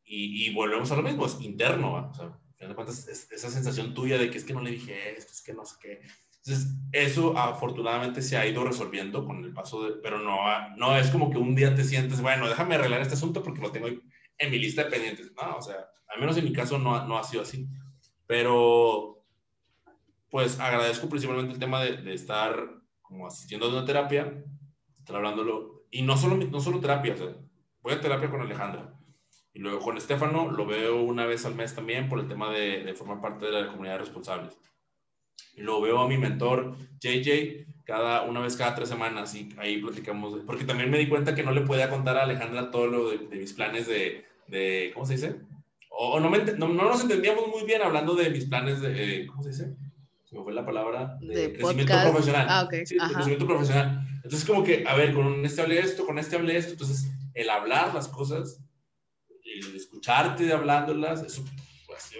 Y, 0.03 0.45
y, 0.45 0.53
volvemos 0.53 0.91
a 0.91 0.97
lo 0.97 1.03
mismo, 1.03 1.25
es 1.25 1.39
interno, 1.39 1.93
¿va? 1.93 2.09
o 2.09 2.13
sea, 2.13 2.37
de 2.67 2.75
cuentas, 2.75 3.07
esa 3.07 3.49
sensación 3.49 3.93
tuya 3.93 4.17
de 4.17 4.29
que 4.29 4.39
es 4.39 4.43
que 4.43 4.53
no 4.53 4.61
le 4.61 4.71
dije 4.71 5.17
esto, 5.17 5.31
es 5.31 5.41
que 5.41 5.53
no 5.53 5.63
sé 5.63 5.75
qué. 5.81 6.01
Entonces, 6.43 6.75
eso 6.91 7.37
afortunadamente 7.37 8.21
se 8.21 8.35
ha 8.35 8.47
ido 8.47 8.63
resolviendo 8.63 9.25
con 9.25 9.43
el 9.43 9.53
paso 9.53 9.83
de, 9.83 9.93
pero 10.01 10.19
no, 10.19 10.39
no 10.75 10.97
es 10.97 11.09
como 11.11 11.29
que 11.29 11.37
un 11.37 11.55
día 11.55 11.75
te 11.75 11.83
sientes, 11.83 12.21
bueno, 12.21 12.49
déjame 12.49 12.75
arreglar 12.75 13.01
este 13.01 13.13
asunto 13.13 13.43
porque 13.43 13.61
lo 13.61 13.71
tengo 13.71 13.87
en 13.87 14.51
mi 14.51 14.57
lista 14.57 14.83
de 14.83 14.89
pendientes. 14.89 15.31
No, 15.35 15.57
o 15.57 15.61
sea, 15.61 15.75
al 16.07 16.19
menos 16.19 16.35
en 16.37 16.45
mi 16.45 16.53
caso 16.53 16.79
no, 16.79 17.05
no 17.07 17.17
ha 17.17 17.23
sido 17.23 17.43
así. 17.43 17.67
Pero, 18.25 19.23
pues 20.29 20.59
agradezco 20.59 21.07
principalmente 21.09 21.53
el 21.53 21.59
tema 21.59 21.83
de, 21.83 21.97
de 21.97 22.13
estar 22.13 22.81
como 23.01 23.27
asistiendo 23.27 23.67
a 23.67 23.69
una 23.69 23.85
terapia, 23.85 24.43
estar 24.97 25.15
hablándolo, 25.15 25.85
y 25.91 26.01
no 26.01 26.17
solo, 26.17 26.37
no 26.37 26.59
solo 26.59 26.79
terapia, 26.79 27.13
o 27.13 27.17
sea, 27.17 27.35
voy 27.81 27.93
a 27.93 28.01
terapia 28.01 28.31
con 28.31 28.41
Alejandra. 28.41 28.97
Y 29.53 29.59
luego 29.59 29.79
con 29.79 29.97
Estefano 29.97 30.49
lo 30.49 30.65
veo 30.65 31.03
una 31.03 31.25
vez 31.25 31.45
al 31.45 31.55
mes 31.55 31.75
también 31.75 32.07
por 32.07 32.19
el 32.19 32.27
tema 32.27 32.49
de, 32.49 32.83
de 32.83 32.93
formar 32.93 33.21
parte 33.21 33.45
de 33.45 33.51
la 33.51 33.67
comunidad 33.67 33.95
de 33.95 33.99
responsables. 33.99 34.57
Lo 35.57 35.81
veo 35.81 35.99
a 35.99 36.07
mi 36.07 36.17
mentor, 36.17 36.75
JJ, 36.99 37.65
cada, 37.83 38.23
una 38.23 38.39
vez 38.39 38.55
cada 38.55 38.75
tres 38.75 38.89
semanas 38.89 39.35
y 39.35 39.49
ahí 39.57 39.81
platicamos. 39.81 40.39
Porque 40.45 40.63
también 40.63 40.89
me 40.89 40.97
di 40.97 41.07
cuenta 41.07 41.35
que 41.35 41.43
no 41.43 41.51
le 41.51 41.61
podía 41.61 41.89
contar 41.89 42.17
a 42.17 42.23
Alejandra 42.23 42.71
todo 42.71 42.87
lo 42.87 43.09
de, 43.09 43.17
mis 43.35 43.53
planes 43.53 43.87
de, 43.87 44.25
de, 44.47 44.91
¿cómo 44.93 45.05
se 45.05 45.13
dice? 45.13 45.35
O, 45.89 46.19
no, 46.19 46.29
no, 46.29 46.67
nos 46.67 47.01
entendíamos 47.01 47.47
muy 47.47 47.63
bien 47.63 47.81
hablando 47.81 48.15
de 48.15 48.29
mis 48.29 48.45
planes 48.45 48.81
de, 48.81 49.21
eh, 49.21 49.27
¿cómo 49.27 49.43
se 49.43 49.49
dice? 49.49 49.75
Se 50.23 50.35
me 50.37 50.43
fue 50.43 50.53
la 50.53 50.65
palabra, 50.65 51.17
de, 51.19 51.53
crecimiento 51.53 51.93
profesional. 52.01 52.47
Ah. 52.49 52.67
Sí, 52.85 52.95
de 52.95 53.13
crecimiento 53.13 53.45
profesional. 53.45 54.07
Entonces, 54.23 54.45
como 54.45 54.63
que, 54.63 54.85
a 54.87 54.95
ver, 54.95 55.13
con 55.13 55.45
este 55.45 55.61
hablé 55.61 55.79
esto, 55.79 56.05
con 56.05 56.17
este 56.17 56.37
hablé 56.37 56.57
esto. 56.57 56.71
Entonces, 56.71 57.11
el 57.33 57.49
hablar 57.49 57.93
las 57.93 58.07
cosas, 58.07 58.61
el 59.43 59.75
escucharte 59.75 60.53
hablándolas, 60.53 61.23
eso 61.23 61.43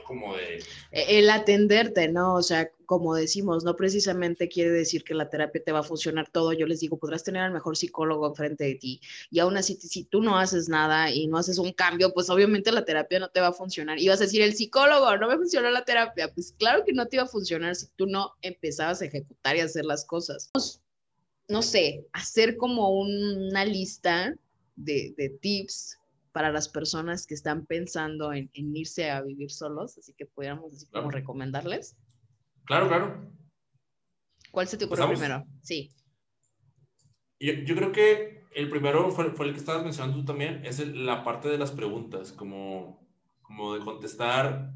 como 0.06 0.36
de... 0.36 0.58
E, 0.92 1.20
el 1.20 1.30
atenderte, 1.30 2.08
¿no? 2.10 2.36
O 2.36 2.44
sea, 2.44 2.70
como 2.92 3.16
decimos, 3.16 3.64
no 3.64 3.78
precisamente 3.78 4.50
quiere 4.50 4.70
decir 4.70 5.06
que 5.06 5.14
la 5.14 5.30
terapia 5.30 5.64
te 5.64 5.72
va 5.72 5.80
a 5.80 5.84
funcionar 5.84 6.30
todo. 6.30 6.52
Yo 6.52 6.68
les 6.68 6.82
digo, 6.82 7.00
podrás 7.00 7.24
tener 7.24 7.42
al 7.42 7.54
mejor 7.54 7.78
psicólogo 7.78 8.28
enfrente 8.28 8.66
de 8.66 8.76
ti 8.76 9.00
y 9.30 9.40
aún 9.40 9.56
así, 9.56 9.76
si 9.76 10.04
tú 10.04 10.22
no 10.22 10.38
haces 10.38 10.68
nada 10.68 11.10
y 11.10 11.26
no 11.28 11.38
haces 11.38 11.58
un 11.58 11.72
cambio, 11.72 12.14
pues 12.14 12.30
obviamente 12.30 12.70
la 12.70 12.84
terapia 12.84 13.18
no 13.20 13.30
te 13.30 13.40
va 13.40 13.48
a 13.48 13.54
funcionar. 13.54 13.98
Y 13.98 14.10
vas 14.10 14.20
a 14.20 14.26
decir, 14.26 14.42
el 14.42 14.56
psicólogo, 14.56 15.16
no 15.16 15.30
me 15.30 15.38
funcionó 15.38 15.70
la 15.70 15.86
terapia. 15.86 16.34
Pues 16.34 16.54
claro 16.60 16.84
que 16.86 16.92
no 16.92 17.06
te 17.06 17.16
iba 17.16 17.24
a 17.24 17.30
funcionar 17.30 17.78
si 17.78 17.88
tú 17.96 18.08
no 18.08 18.34
empezabas 18.42 19.02
a 19.02 19.06
ejecutar 19.06 19.56
y 19.56 19.62
hacer 19.62 19.86
las 19.86 20.04
cosas. 20.04 20.52
No 21.48 21.62
sé, 21.62 22.06
hacer 22.12 22.58
como 22.58 22.90
una 22.90 23.64
lista 23.64 24.36
de, 24.76 25.14
de 25.16 25.30
tips 25.30 25.98
para 26.34 26.52
las 26.52 26.68
personas 26.68 27.26
que 27.26 27.36
están 27.36 27.66
pensando 27.66 28.34
en, 28.34 28.50
irse 28.54 29.10
a 29.10 29.22
vivir 29.22 29.50
solos, 29.50 29.98
así 29.98 30.12
que 30.12 30.26
pudiéramos 30.26 30.74
así 30.74 30.88
como 30.88 31.10
recomendarles. 31.10 31.96
Claro, 32.66 32.88
claro. 32.88 33.32
¿Cuál 34.52 34.68
se 34.68 34.78
te 34.78 34.86
ocurrió 34.86 35.08
primero? 35.08 35.46
Sí. 35.62 35.92
Yo, 37.40 37.54
yo, 37.54 37.76
creo 37.76 37.92
que 37.92 38.44
el 38.54 38.70
primero 38.70 39.10
fue, 39.12 39.32
fue, 39.32 39.48
el 39.48 39.54
que 39.54 39.60
estabas 39.60 39.84
mencionando 39.84 40.20
tú 40.20 40.26
también, 40.26 40.64
es 40.66 40.80
la 40.88 41.24
parte 41.24 41.50
de 41.50 41.58
las 41.58 41.72
preguntas, 41.72 42.32
como, 42.32 43.08
como 43.42 43.74
de 43.74 43.80
contestar. 43.84 44.74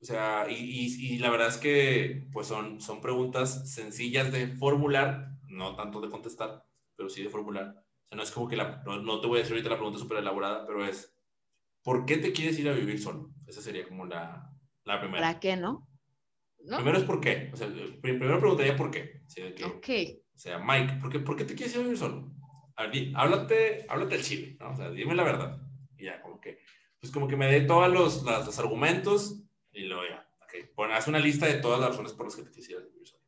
O 0.00 0.04
sea, 0.04 0.46
y, 0.50 0.54
y, 0.54 1.14
y, 1.14 1.18
la 1.18 1.30
verdad 1.30 1.48
es 1.48 1.56
que 1.56 2.28
pues 2.30 2.46
son, 2.46 2.80
son 2.80 3.00
preguntas 3.00 3.72
sencillas 3.72 4.30
de 4.30 4.48
formular, 4.48 5.38
no 5.48 5.74
tanto 5.74 6.00
de 6.00 6.10
contestar, 6.10 6.66
pero 6.96 7.08
sí 7.08 7.22
de 7.22 7.30
formular 7.30 7.84
no 8.14 8.22
es 8.22 8.30
como 8.30 8.48
que 8.48 8.56
la, 8.56 8.82
no, 8.84 9.20
te 9.20 9.26
voy 9.26 9.38
a 9.38 9.40
decir 9.40 9.54
ahorita 9.54 9.70
la 9.70 9.76
pregunta 9.76 9.98
súper 9.98 10.18
elaborada, 10.18 10.66
pero 10.66 10.84
es, 10.84 11.16
¿por 11.82 12.06
qué 12.06 12.18
te 12.18 12.32
quieres 12.32 12.58
ir 12.58 12.68
a 12.68 12.72
vivir 12.72 13.00
solo? 13.00 13.30
Esa 13.46 13.60
sería 13.60 13.86
como 13.86 14.06
la, 14.06 14.52
la 14.84 15.00
primera. 15.00 15.22
¿Para 15.22 15.40
qué, 15.40 15.56
no? 15.56 15.88
Primero 16.66 16.98
es 16.98 17.04
por 17.04 17.20
qué. 17.20 17.50
O 17.52 17.56
sea, 17.56 17.68
primero 18.00 18.38
preguntaría 18.38 18.76
por 18.76 18.90
qué. 18.90 19.22
ok. 19.64 19.88
O 20.34 20.38
sea, 20.38 20.58
Mike, 20.58 20.94
¿por 21.00 21.10
qué, 21.10 21.20
¿por 21.20 21.36
qué 21.36 21.44
te 21.44 21.54
quieres 21.54 21.74
ir 21.74 21.80
a 21.80 21.84
vivir 21.84 21.98
solo? 21.98 22.34
háblate, 22.76 23.86
háblate 23.88 24.16
del 24.16 24.24
chile, 24.24 24.56
¿no? 24.58 24.70
O 24.70 24.76
sea, 24.76 24.90
dime 24.90 25.14
la 25.14 25.22
verdad. 25.22 25.62
Y 25.96 26.06
ya, 26.06 26.20
como 26.20 26.40
que, 26.40 26.58
pues 26.98 27.12
como 27.12 27.28
que 27.28 27.36
me 27.36 27.46
dé 27.46 27.60
todos 27.62 27.90
los, 27.92 28.22
los, 28.24 28.58
argumentos 28.58 29.42
y 29.72 29.82
luego 29.82 30.02
ya, 30.08 30.28
ok. 30.42 30.70
Bueno, 30.74 30.94
haz 30.94 31.06
una 31.06 31.20
lista 31.20 31.46
de 31.46 31.54
todas 31.54 31.80
las 31.80 31.90
razones 31.90 32.12
por 32.12 32.26
las 32.26 32.36
que 32.36 32.42
te 32.42 32.50
quisieras 32.50 32.84
vivir 32.90 33.06
solo. 33.06 33.22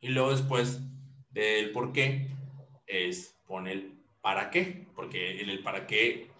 Y 0.00 0.08
luego 0.08 0.30
después 0.30 0.80
del 1.30 1.72
por 1.72 1.92
qué 1.92 2.28
es 2.86 3.36
con 3.44 3.66
el 3.66 3.98
para 4.20 4.50
qué, 4.50 4.86
porque 4.94 5.40
en 5.40 5.50
el 5.50 5.62
para 5.62 5.86
qué 5.86 6.30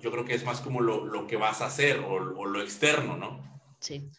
yo 0.00 0.10
creo 0.10 0.24
que 0.24 0.34
es 0.34 0.44
más 0.44 0.60
como 0.60 0.80
lo, 0.80 1.04
lo 1.04 1.26
que 1.26 1.36
vas 1.36 1.60
a 1.60 1.66
hacer 1.66 1.98
o, 1.98 2.14
o, 2.14 2.46
lo 2.46 2.62
externo, 2.62 3.16
¿no? 3.16 3.60
Sí. 3.78 4.10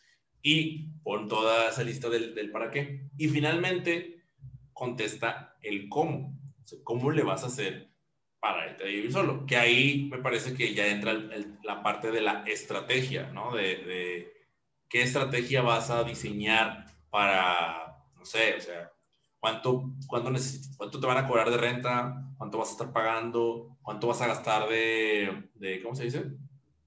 Y 0.44 0.92
pon 1.08 1.30
toda 1.30 1.70
esa 1.70 1.84
lista 1.84 2.10
del, 2.10 2.36
del 2.36 2.52
para 2.52 2.70
qué. 2.70 3.08
Y 3.18 3.30
finalmente 3.30 4.26
contesta 4.74 5.56
el 5.62 5.88
cómo. 5.88 6.38
¿Cómo 6.84 7.12
le 7.12 7.24
vas 7.24 7.44
a 7.44 7.48
hacer 7.48 7.94
para 8.42 8.70
irte 8.70 8.84
a 8.84 8.88
vivir 8.88 9.14
solo? 9.14 9.46
Que 9.46 9.56
ahí 9.56 10.10
me 10.12 10.18
parece 10.18 10.54
que 10.54 10.74
ya 10.74 10.86
entra 10.88 11.14
la 11.64 11.82
parte 11.82 12.12
de 12.12 12.20
la 12.20 12.44
estrategia, 12.46 13.32
¿no? 13.32 13.56
De, 13.56 13.78
de 13.78 14.34
qué 14.90 15.02
estrategia 15.02 15.62
vas 15.62 15.90
a 15.92 16.04
diseñar 16.04 16.84
para, 17.10 18.04
no 18.18 18.26
sé, 18.26 18.56
o 18.56 18.60
sea, 18.60 18.92
cuánto, 19.40 19.94
cuánto, 20.08 20.34
cuánto 20.76 21.00
te 21.00 21.08
van 21.08 21.24
a 21.24 21.28
cobrar 21.30 21.50
de 21.50 21.58
renta, 21.58 22.34
cuánto 22.38 22.58
vas 22.58 22.68
a 22.68 22.72
estar 22.74 22.92
pagando, 22.92 23.78
cuánto 23.82 24.08
vas 24.08 24.22
a 24.22 24.28
gastar 24.28 24.68
de, 24.68 25.52
de 25.54 25.82
¿cómo 25.82 25.96
se 25.96 26.04
dice? 26.04 26.26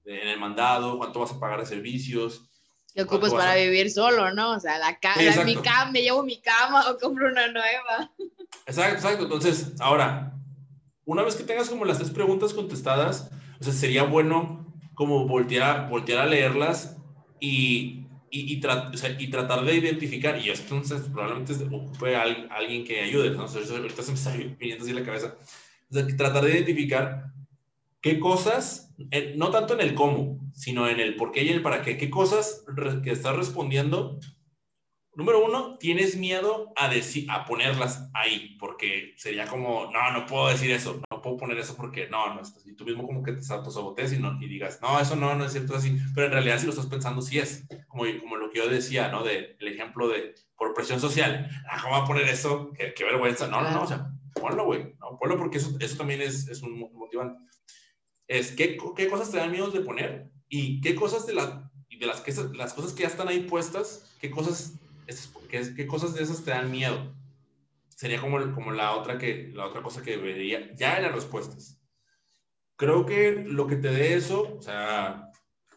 en 0.05 0.27
el 0.27 0.39
mandado, 0.39 0.99
cuánto 0.99 1.21
vas 1.21 1.31
a 1.31 1.39
pagar 1.39 1.59
de 1.59 1.65
servicios. 1.65 2.50
¿Qué 2.93 3.03
ocupas 3.03 3.33
para 3.33 3.55
vivir 3.55 3.89
solo, 3.89 4.33
no? 4.33 4.51
O 4.51 4.59
sea, 4.59 4.77
la, 4.77 4.97
mi 5.45 5.55
cama, 5.55 5.91
me 5.91 6.01
llevo 6.01 6.23
mi 6.23 6.41
cama 6.41 6.89
o 6.89 6.97
compro 6.97 7.27
una 7.27 7.47
nueva. 7.47 8.11
Exacto, 8.67 8.95
exacto. 8.95 9.23
Entonces, 9.23 9.73
ahora, 9.79 10.33
una 11.05 11.23
vez 11.23 11.35
que 11.35 11.43
tengas 11.43 11.69
como 11.69 11.83
las 11.85 11.97
tres 11.97 12.11
preguntas 12.11 12.53
contestadas, 12.53 13.31
o 13.59 13.63
sea, 13.63 13.73
sería 13.73 14.03
bueno 14.03 14.65
como 14.93 15.27
voltear, 15.27 15.89
voltear 15.89 16.19
a 16.19 16.25
leerlas 16.25 16.97
y 17.39 18.01
y, 18.31 18.53
y, 18.53 18.61
y, 19.19 19.27
tratar 19.27 19.65
de 19.65 19.75
identificar, 19.75 20.39
y 20.39 20.49
entonces 20.49 21.01
probablemente 21.11 21.53
ocupe 21.65 22.15
a, 22.15 22.21
alguien 22.21 22.85
que 22.85 23.01
ayude, 23.01 23.31
¿no? 23.31 23.43
ahorita 23.43 24.03
se 24.03 24.11
me 24.11 24.17
está 24.17 24.31
viniendo 24.57 24.85
así 24.85 24.93
la 24.93 25.03
cabeza, 25.03 25.35
o 25.89 25.93
sea, 25.93 26.07
tratar 26.15 26.45
de 26.45 26.51
identificar 26.51 27.30
qué 28.01 28.19
cosas, 28.19 28.95
no 29.35 29.51
tanto 29.51 29.73
en 29.73 29.81
el 29.81 29.93
cómo, 29.93 30.39
sino 30.53 30.87
en 30.87 30.99
el 30.99 31.15
por 31.15 31.31
qué 31.31 31.43
y 31.43 31.49
el 31.49 31.61
para 31.61 31.81
qué, 31.81 31.97
qué 31.97 32.09
cosas 32.09 32.65
que 33.03 33.11
estás 33.11 33.35
respondiendo 33.35 34.19
Número 35.13 35.43
uno, 35.43 35.77
tienes 35.77 36.15
miedo 36.15 36.71
a, 36.77 36.87
decir, 36.87 37.29
a 37.29 37.43
ponerlas 37.43 38.09
ahí, 38.13 38.55
porque 38.57 39.13
sería 39.17 39.45
como, 39.45 39.91
no, 39.91 40.11
no 40.13 40.25
puedo 40.25 40.47
decir 40.47 40.71
eso, 40.71 41.01
no 41.11 41.21
puedo 41.21 41.35
poner 41.35 41.57
eso 41.57 41.75
porque 41.75 42.07
no, 42.07 42.33
no, 42.33 42.41
y 42.63 42.73
tú 42.77 42.85
mismo 42.85 43.05
como 43.05 43.21
que 43.21 43.33
te 43.33 43.53
autosabotees 43.53 44.13
y, 44.13 44.19
no, 44.19 44.41
y 44.41 44.47
digas, 44.47 44.79
no, 44.81 45.01
eso 45.01 45.17
no, 45.17 45.35
no 45.35 45.43
es 45.43 45.51
cierto 45.51 45.75
así, 45.75 45.97
pero 46.15 46.27
en 46.27 46.33
realidad 46.33 46.59
si 46.59 46.65
lo 46.65 46.71
estás 46.71 46.85
pensando, 46.85 47.21
sí 47.21 47.39
es, 47.39 47.67
como, 47.89 48.05
como 48.21 48.37
lo 48.37 48.49
que 48.49 48.59
yo 48.59 48.69
decía, 48.69 49.09
¿no? 49.09 49.21
De, 49.21 49.57
el 49.59 49.67
ejemplo 49.67 50.07
de, 50.07 50.33
por 50.55 50.73
presión 50.73 51.01
social, 51.01 51.49
ah, 51.69 51.79
¿cómo 51.81 51.95
va 51.97 52.03
a 52.03 52.07
poner 52.07 52.29
eso? 52.29 52.71
Qué, 52.77 52.93
qué 52.95 53.03
vergüenza, 53.03 53.47
no, 53.47 53.61
no, 53.61 53.69
no, 53.69 53.83
o 53.83 53.87
sea, 53.87 54.09
ponlo, 54.33 54.63
güey, 54.63 54.95
no, 55.01 55.17
ponlo 55.19 55.37
porque 55.37 55.57
eso, 55.57 55.75
eso 55.81 55.97
también 55.97 56.21
es, 56.21 56.47
es 56.47 56.61
un 56.61 56.89
motivante. 56.93 57.37
Es, 58.31 58.53
¿qué, 58.53 58.77
¿qué 58.95 59.09
cosas 59.09 59.29
te 59.29 59.35
dan 59.35 59.51
miedo 59.51 59.69
de 59.71 59.81
poner? 59.81 60.31
Y 60.47 60.79
qué 60.79 60.95
cosas 60.95 61.27
de, 61.27 61.33
la, 61.33 61.69
de 61.89 62.05
las, 62.05 62.21
cosas 62.73 62.93
que 62.93 63.01
ya 63.01 63.09
están 63.09 63.27
ahí 63.27 63.41
puestas, 63.41 64.15
qué 64.21 64.31
cosas 64.31 64.75
¿Qué, 65.49 65.73
¿Qué, 65.75 65.85
cosas 65.85 66.13
de 66.13 66.23
esas 66.23 66.41
te 66.41 66.51
dan 66.51 66.71
miedo? 66.71 67.13
Sería 67.89 68.21
como, 68.21 68.39
como 68.53 68.71
la, 68.71 68.93
otra 68.93 69.17
que, 69.17 69.51
la 69.53 69.65
otra 69.65 69.81
cosa 69.83 70.01
que 70.01 70.15
vería 70.15 70.73
ya 70.75 70.95
en 70.95 71.03
las 71.03 71.13
respuestas. 71.13 71.77
Creo 72.77 73.05
que 73.05 73.43
lo 73.45 73.67
que 73.67 73.75
te 73.75 73.89
dé 73.89 74.13
eso, 74.13 74.55
o 74.57 74.61
sea, 74.61 75.29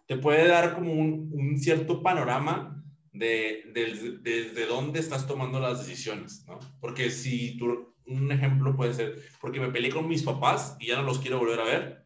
te 0.06 0.16
puede 0.16 0.46
dar 0.46 0.76
como 0.76 0.92
un, 0.92 1.30
un 1.32 1.58
cierto 1.58 2.04
panorama 2.04 2.84
de, 3.10 3.64
de, 3.72 4.20
de, 4.54 4.66
dónde 4.66 5.00
estás 5.00 5.26
tomando 5.26 5.58
las 5.58 5.84
decisiones, 5.84 6.44
¿no? 6.46 6.60
Porque 6.80 7.10
si 7.10 7.56
tú, 7.56 7.96
un 8.06 8.30
ejemplo 8.30 8.76
puede 8.76 8.94
ser, 8.94 9.18
porque 9.40 9.58
me 9.58 9.72
peleé 9.72 9.90
con 9.90 10.06
mis 10.06 10.22
papás 10.22 10.76
y 10.78 10.86
ya 10.86 10.96
no 10.96 11.02
los 11.02 11.18
quiero 11.18 11.40
volver 11.40 11.58
a 11.58 11.64
ver, 11.64 12.03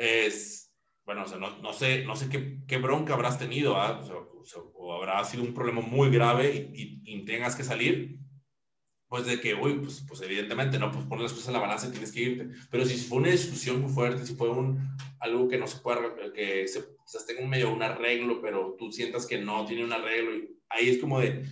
es, 0.00 0.72
bueno, 1.04 1.26
no, 1.38 1.58
no 1.58 1.72
sé, 1.74 2.04
no 2.04 2.16
sé 2.16 2.30
qué, 2.30 2.58
qué 2.66 2.78
bronca 2.78 3.12
habrás 3.12 3.38
tenido, 3.38 3.76
¿ah? 3.76 4.00
o, 4.74 4.94
habrá 4.94 5.22
sido 5.24 5.42
un 5.42 5.52
problema 5.52 5.82
muy 5.82 6.10
grave 6.10 6.70
y, 6.74 7.24
tengas 7.26 7.54
que 7.54 7.62
salir, 7.62 8.18
pues 9.08 9.26
de 9.26 9.40
que, 9.40 9.54
uy, 9.54 9.74
pues, 9.74 10.04
pues 10.08 10.22
evidentemente, 10.22 10.78
¿no? 10.78 10.90
Pues 10.90 11.04
pones 11.04 11.24
las 11.24 11.32
cosas 11.32 11.48
en 11.48 11.54
la 11.54 11.60
balanza 11.60 11.90
tienes 11.90 12.10
que 12.12 12.22
irte. 12.22 12.48
Pero 12.70 12.84
si 12.84 12.96
fue 12.96 13.18
una 13.18 13.28
discusión 13.30 13.88
fuerte, 13.90 14.26
si 14.26 14.34
fue 14.34 14.48
un, 14.48 14.96
algo 15.20 15.48
que 15.48 15.58
no 15.58 15.66
se 15.66 15.80
puede, 15.80 16.32
que 16.32 16.66
se, 16.66 16.82
quizás 17.06 17.26
tenga 17.26 17.42
un 17.42 17.50
medio 17.50 17.72
un 17.72 17.82
arreglo, 17.82 18.40
pero 18.40 18.74
tú 18.78 18.90
sientas 18.90 19.26
que 19.26 19.38
no 19.38 19.66
tiene 19.66 19.84
un 19.84 19.92
arreglo, 19.92 20.34
y 20.34 20.58
ahí 20.70 20.88
es 20.88 20.98
como 20.98 21.20
de, 21.20 21.44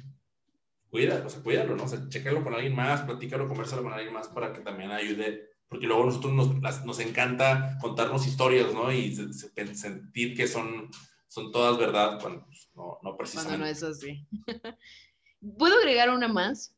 cuida, 0.91 1.23
o 1.25 1.29
sea, 1.29 1.43
cuídalo, 1.43 1.77
¿no? 1.77 1.85
O 1.85 1.89
sea, 1.89 2.01
con 2.43 2.55
alguien 2.55 2.75
más, 2.75 3.03
platícalo, 3.03 3.47
conversalo 3.47 3.83
con 3.83 3.93
alguien 3.93 4.15
más 4.15 4.29
para 4.29 4.53
que 4.53 4.61
también 4.61 4.91
ayude, 4.91 5.48
porque 5.69 5.87
luego 5.87 6.07
nosotros 6.07 6.33
nos, 6.33 6.85
nos 6.85 6.99
encanta 7.01 7.79
contarnos 7.81 8.27
historias, 8.27 8.73
¿no? 8.73 8.91
Y 8.93 9.15
sentir 9.15 10.37
que 10.37 10.47
son, 10.47 10.91
son 11.29 11.53
todas 11.53 11.79
verdad 11.79 12.19
cuando 12.21 12.45
pues, 12.47 12.71
no, 12.75 12.99
no 13.03 13.17
precisamente. 13.17 13.59
Cuando 13.59 13.67
no 13.67 13.71
es 13.71 13.83
así. 13.83 14.27
¿Puedo 15.59 15.79
agregar 15.79 16.11
una 16.11 16.29
más? 16.29 16.75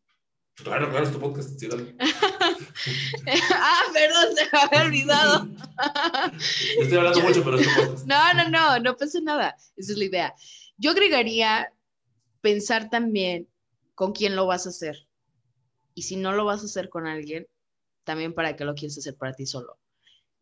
Claro, 0.57 0.91
claro, 0.91 1.07
es 1.07 1.13
tu 1.13 1.21
podcast. 1.21 1.59
Sí, 1.59 1.69
ah, 3.55 3.83
perdón, 3.93 4.37
se 4.37 4.45
me 4.53 4.59
había 4.59 4.83
olvidado. 4.83 5.49
estoy 6.81 6.99
hablando 6.99 7.21
mucho, 7.21 7.45
pero 7.45 7.59
es 7.59 7.67
tu 7.67 7.81
podcast. 7.81 8.07
No, 8.07 8.35
no, 8.35 8.49
no, 8.51 8.79
no 8.81 8.97
pasa 8.97 9.21
nada. 9.23 9.57
Esa 9.77 9.93
es 9.93 9.99
la 9.99 10.05
idea. 10.05 10.35
Yo 10.77 10.91
agregaría 10.91 11.73
pensar 12.41 12.91
también 12.91 13.49
con 13.95 14.13
quién 14.13 14.37
lo 14.37 14.47
vas 14.47 14.67
a 14.67 14.71
hacer. 14.71 15.09
Y 15.95 16.03
si 16.03 16.17
no 16.17 16.33
lo 16.33 16.45
vas 16.45 16.63
a 16.63 16.67
hacer 16.67 16.91
con 16.91 17.07
alguien, 17.07 17.47
también 18.05 18.35
para 18.35 18.57
qué 18.57 18.65
lo 18.65 18.75
quieres 18.75 18.99
hacer 18.99 19.17
para 19.17 19.33
ti 19.35 19.47
solo. 19.47 19.79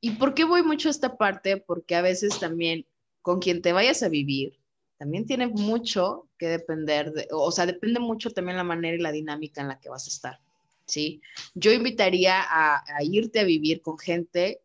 ¿Y 0.01 0.13
por 0.13 0.35
qué 0.35 0.45
voy 0.45 0.63
mucho 0.63 0.89
a 0.89 0.91
esta 0.91 1.17
parte? 1.17 1.57
Porque 1.57 1.97
a 1.97 2.03
veces 2.03 2.39
también 2.39 2.87
con 3.23 3.41
quien 3.41 3.63
te 3.63 3.73
vayas 3.73 4.03
a 4.03 4.09
vivir, 4.09 4.59
también 4.99 5.27
tiene 5.27 5.47
mucho 5.47 6.29
que 6.39 6.49
depender, 6.49 7.13
de, 7.13 7.29
o 7.31 7.51
sea, 7.53 7.67
depende 7.67 8.01
mucho 8.01 8.31
también 8.31 8.57
la 8.57 8.65
manera 8.65 8.97
y 8.97 9.01
la 9.01 9.13
dinámica 9.13 9.61
en 9.61 9.69
la 9.69 9.79
que 9.79 9.89
vas 9.89 10.07
a 10.07 10.11
estar, 10.11 10.41
¿sí? 10.87 11.23
Yo 11.55 11.73
invitaría 11.73 12.41
a, 12.41 12.83
irte 13.03 13.41
a 13.41 13.45
vivir 13.45 13.81
con 13.81 13.99
gente 13.99 14.61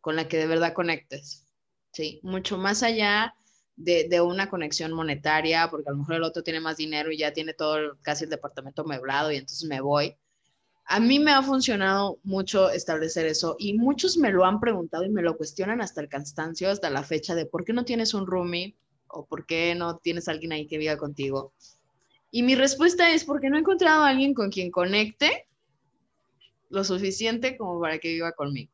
con 0.00 0.16
la 0.16 0.26
que 0.26 0.38
de 0.38 0.46
verdad 0.46 0.72
conectes, 0.72 1.46
¿sí? 1.92 2.20
Mucho 2.22 2.56
más 2.56 2.82
allá 2.82 3.34
de, 3.76 4.20
una 4.20 4.48
conexión 4.48 4.92
monetaria, 4.92 5.68
porque 5.70 5.88
a 5.88 5.92
lo 5.92 5.98
mejor 5.98 6.16
el 6.16 6.22
otro 6.22 6.42
tiene 6.42 6.60
más 6.60 6.78
dinero 6.78 7.12
y 7.12 7.18
ya 7.18 7.32
tiene 7.32 7.52
todo 7.52 7.98
casi 8.02 8.24
el 8.24 8.30
departamento 8.30 8.84
meblado 8.84 9.30
y 9.30 9.36
entonces 9.36 9.68
me 9.68 9.80
voy. 9.80 10.16
A 10.88 11.00
mí 11.00 11.18
me 11.18 11.32
ha 11.32 11.42
funcionado 11.42 12.18
mucho 12.24 12.70
establecer 12.70 13.26
eso 13.26 13.56
y 13.58 13.74
muchos 13.74 14.16
me 14.16 14.32
lo 14.32 14.44
han 14.44 14.58
preguntado 14.58 15.04
y 15.04 15.10
me 15.10 15.22
lo 15.22 15.36
cuestionan 15.36 15.80
hasta 15.80 16.00
el 16.00 16.08
cansancio, 16.08 16.70
hasta 16.70 16.88
la 16.88 17.02
fecha 17.02 17.34
de 17.34 17.46
por 17.46 17.64
qué 17.64 17.72
no 17.72 17.84
tienes 17.84 18.14
un 18.14 18.26
roomie, 18.26 18.74
o 19.08 19.26
por 19.26 19.46
qué 19.46 19.74
no 19.74 19.98
tienes 19.98 20.28
alguien 20.28 20.52
ahí 20.52 20.66
que 20.66 20.78
viva 20.78 20.96
contigo. 20.96 21.52
Y 22.30 22.42
mi 22.42 22.54
respuesta 22.54 23.12
es 23.12 23.24
porque 23.24 23.48
no 23.48 23.56
he 23.56 23.60
encontrado 23.60 24.04
a 24.04 24.08
alguien 24.08 24.34
con 24.34 24.50
quien 24.50 24.70
conecte 24.70 25.46
lo 26.68 26.84
suficiente 26.84 27.56
como 27.56 27.80
para 27.80 27.98
que 27.98 28.12
viva 28.12 28.32
conmigo. 28.32 28.70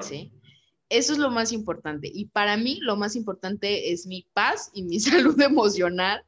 ¿Sí? 0.00 0.30
Eso 0.90 1.12
es 1.12 1.18
lo 1.18 1.30
más 1.30 1.52
importante. 1.52 2.10
Y 2.12 2.26
para 2.26 2.56
mí 2.56 2.78
lo 2.80 2.96
más 2.96 3.16
importante 3.16 3.92
es 3.92 4.06
mi 4.06 4.26
paz 4.32 4.70
y 4.74 4.82
mi 4.82 5.00
salud 5.00 5.40
emocional 5.40 6.24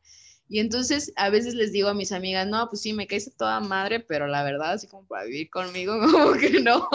y 0.52 0.58
entonces 0.58 1.12
a 1.14 1.30
veces 1.30 1.54
les 1.54 1.70
digo 1.70 1.88
a 1.88 1.94
mis 1.94 2.10
amigas, 2.10 2.44
no, 2.44 2.68
pues 2.68 2.82
sí, 2.82 2.92
me 2.92 3.06
caes 3.06 3.30
toda 3.38 3.60
madre, 3.60 4.00
pero 4.00 4.26
la 4.26 4.42
verdad, 4.42 4.72
así 4.72 4.88
como 4.88 5.06
para 5.06 5.24
vivir 5.24 5.48
conmigo, 5.48 5.94
como 6.10 6.32
que 6.32 6.58
no, 6.60 6.88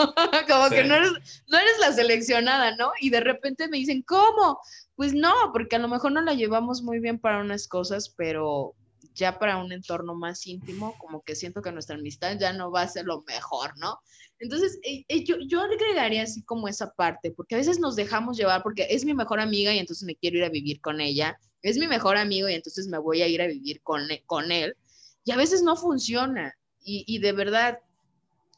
como 0.46 0.68
que 0.68 0.84
no 0.84 0.94
eres, 0.94 1.42
no 1.48 1.56
eres 1.56 1.78
la 1.80 1.92
seleccionada, 1.94 2.76
¿no? 2.76 2.92
Y 3.00 3.08
de 3.08 3.20
repente 3.20 3.66
me 3.68 3.78
dicen, 3.78 4.02
¿cómo? 4.02 4.60
Pues 4.94 5.14
no, 5.14 5.32
porque 5.54 5.76
a 5.76 5.78
lo 5.78 5.88
mejor 5.88 6.12
no 6.12 6.20
la 6.20 6.34
llevamos 6.34 6.82
muy 6.82 6.98
bien 6.98 7.18
para 7.18 7.40
unas 7.40 7.66
cosas, 7.66 8.10
pero 8.10 8.74
ya 9.14 9.38
para 9.38 9.56
un 9.56 9.72
entorno 9.72 10.14
más 10.14 10.46
íntimo, 10.46 10.94
como 10.98 11.22
que 11.22 11.34
siento 11.34 11.62
que 11.62 11.72
nuestra 11.72 11.96
amistad 11.96 12.36
ya 12.38 12.52
no 12.52 12.70
va 12.70 12.82
a 12.82 12.88
ser 12.88 13.06
lo 13.06 13.22
mejor, 13.22 13.72
¿no? 13.78 14.00
Entonces, 14.38 14.78
eh, 14.82 15.06
eh, 15.08 15.24
yo, 15.24 15.36
yo 15.48 15.62
agregaría 15.62 16.24
así 16.24 16.42
como 16.42 16.68
esa 16.68 16.92
parte, 16.92 17.30
porque 17.30 17.54
a 17.54 17.58
veces 17.58 17.78
nos 17.78 17.96
dejamos 17.96 18.36
llevar, 18.36 18.62
porque 18.62 18.86
es 18.90 19.06
mi 19.06 19.14
mejor 19.14 19.40
amiga 19.40 19.72
y 19.72 19.78
entonces 19.78 20.04
me 20.04 20.14
quiero 20.14 20.36
ir 20.36 20.44
a 20.44 20.50
vivir 20.50 20.82
con 20.82 21.00
ella, 21.00 21.38
es 21.70 21.78
mi 21.78 21.86
mejor 21.86 22.16
amigo 22.16 22.48
y 22.48 22.54
entonces 22.54 22.86
me 22.88 22.98
voy 22.98 23.22
a 23.22 23.28
ir 23.28 23.42
a 23.42 23.46
vivir 23.46 23.80
con, 23.82 24.10
e, 24.10 24.22
con 24.26 24.52
él. 24.52 24.76
Y 25.24 25.32
a 25.32 25.36
veces 25.36 25.62
no 25.62 25.76
funciona. 25.76 26.56
Y, 26.88 27.18
de 27.18 27.32
verdad, 27.32 27.80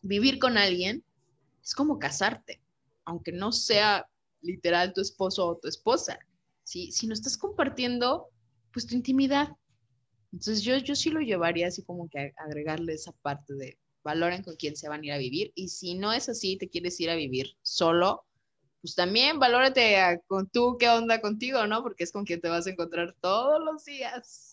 vivir 0.02 0.38
con 0.38 0.58
alguien 0.58 1.02
es 1.64 1.74
como 1.74 1.98
casarte, 1.98 2.60
aunque 3.06 3.32
no 3.32 3.52
sea 3.52 4.06
literal 4.42 4.92
tu 4.92 5.00
esposo 5.00 5.46
o 5.46 5.56
tu 5.56 5.66
esposa. 5.66 6.18
Si 6.62 7.06
no 7.06 7.14
estás 7.14 7.38
compartiendo, 7.38 8.28
pues 8.70 8.86
tu 8.86 8.94
intimidad. 8.94 9.48
Entonces 10.30 10.62
yo, 10.62 10.76
yo 10.76 10.94
sí 10.94 11.08
lo 11.08 11.20
llevaría 11.20 11.68
así 11.68 11.82
como 11.84 12.06
que 12.10 12.34
agregarle 12.36 12.92
esa 12.92 13.12
parte 13.12 13.54
de 13.54 13.78
valoren 14.04 14.42
con 14.42 14.56
quién 14.56 14.76
se 14.76 14.88
van 14.88 15.02
a 15.02 15.06
ir 15.06 15.12
a 15.12 15.18
vivir. 15.18 15.52
Y 15.54 15.68
si 15.68 15.94
no 15.94 16.12
es 16.12 16.28
así, 16.28 16.56
te 16.56 16.68
quieres 16.68 16.98
ir 17.00 17.10
a 17.10 17.14
vivir 17.14 17.56
solo, 17.62 18.24
pues 18.80 18.94
también 18.94 19.38
valórate 19.38 20.20
con 20.26 20.48
tú 20.48 20.76
qué 20.78 20.88
onda 20.88 21.20
contigo, 21.20 21.66
¿no? 21.66 21.82
Porque 21.82 22.04
es 22.04 22.12
con 22.12 22.24
quien 22.24 22.40
te 22.40 22.48
vas 22.48 22.66
a 22.66 22.70
encontrar 22.70 23.14
todos 23.20 23.62
los 23.62 23.84
días. 23.84 24.48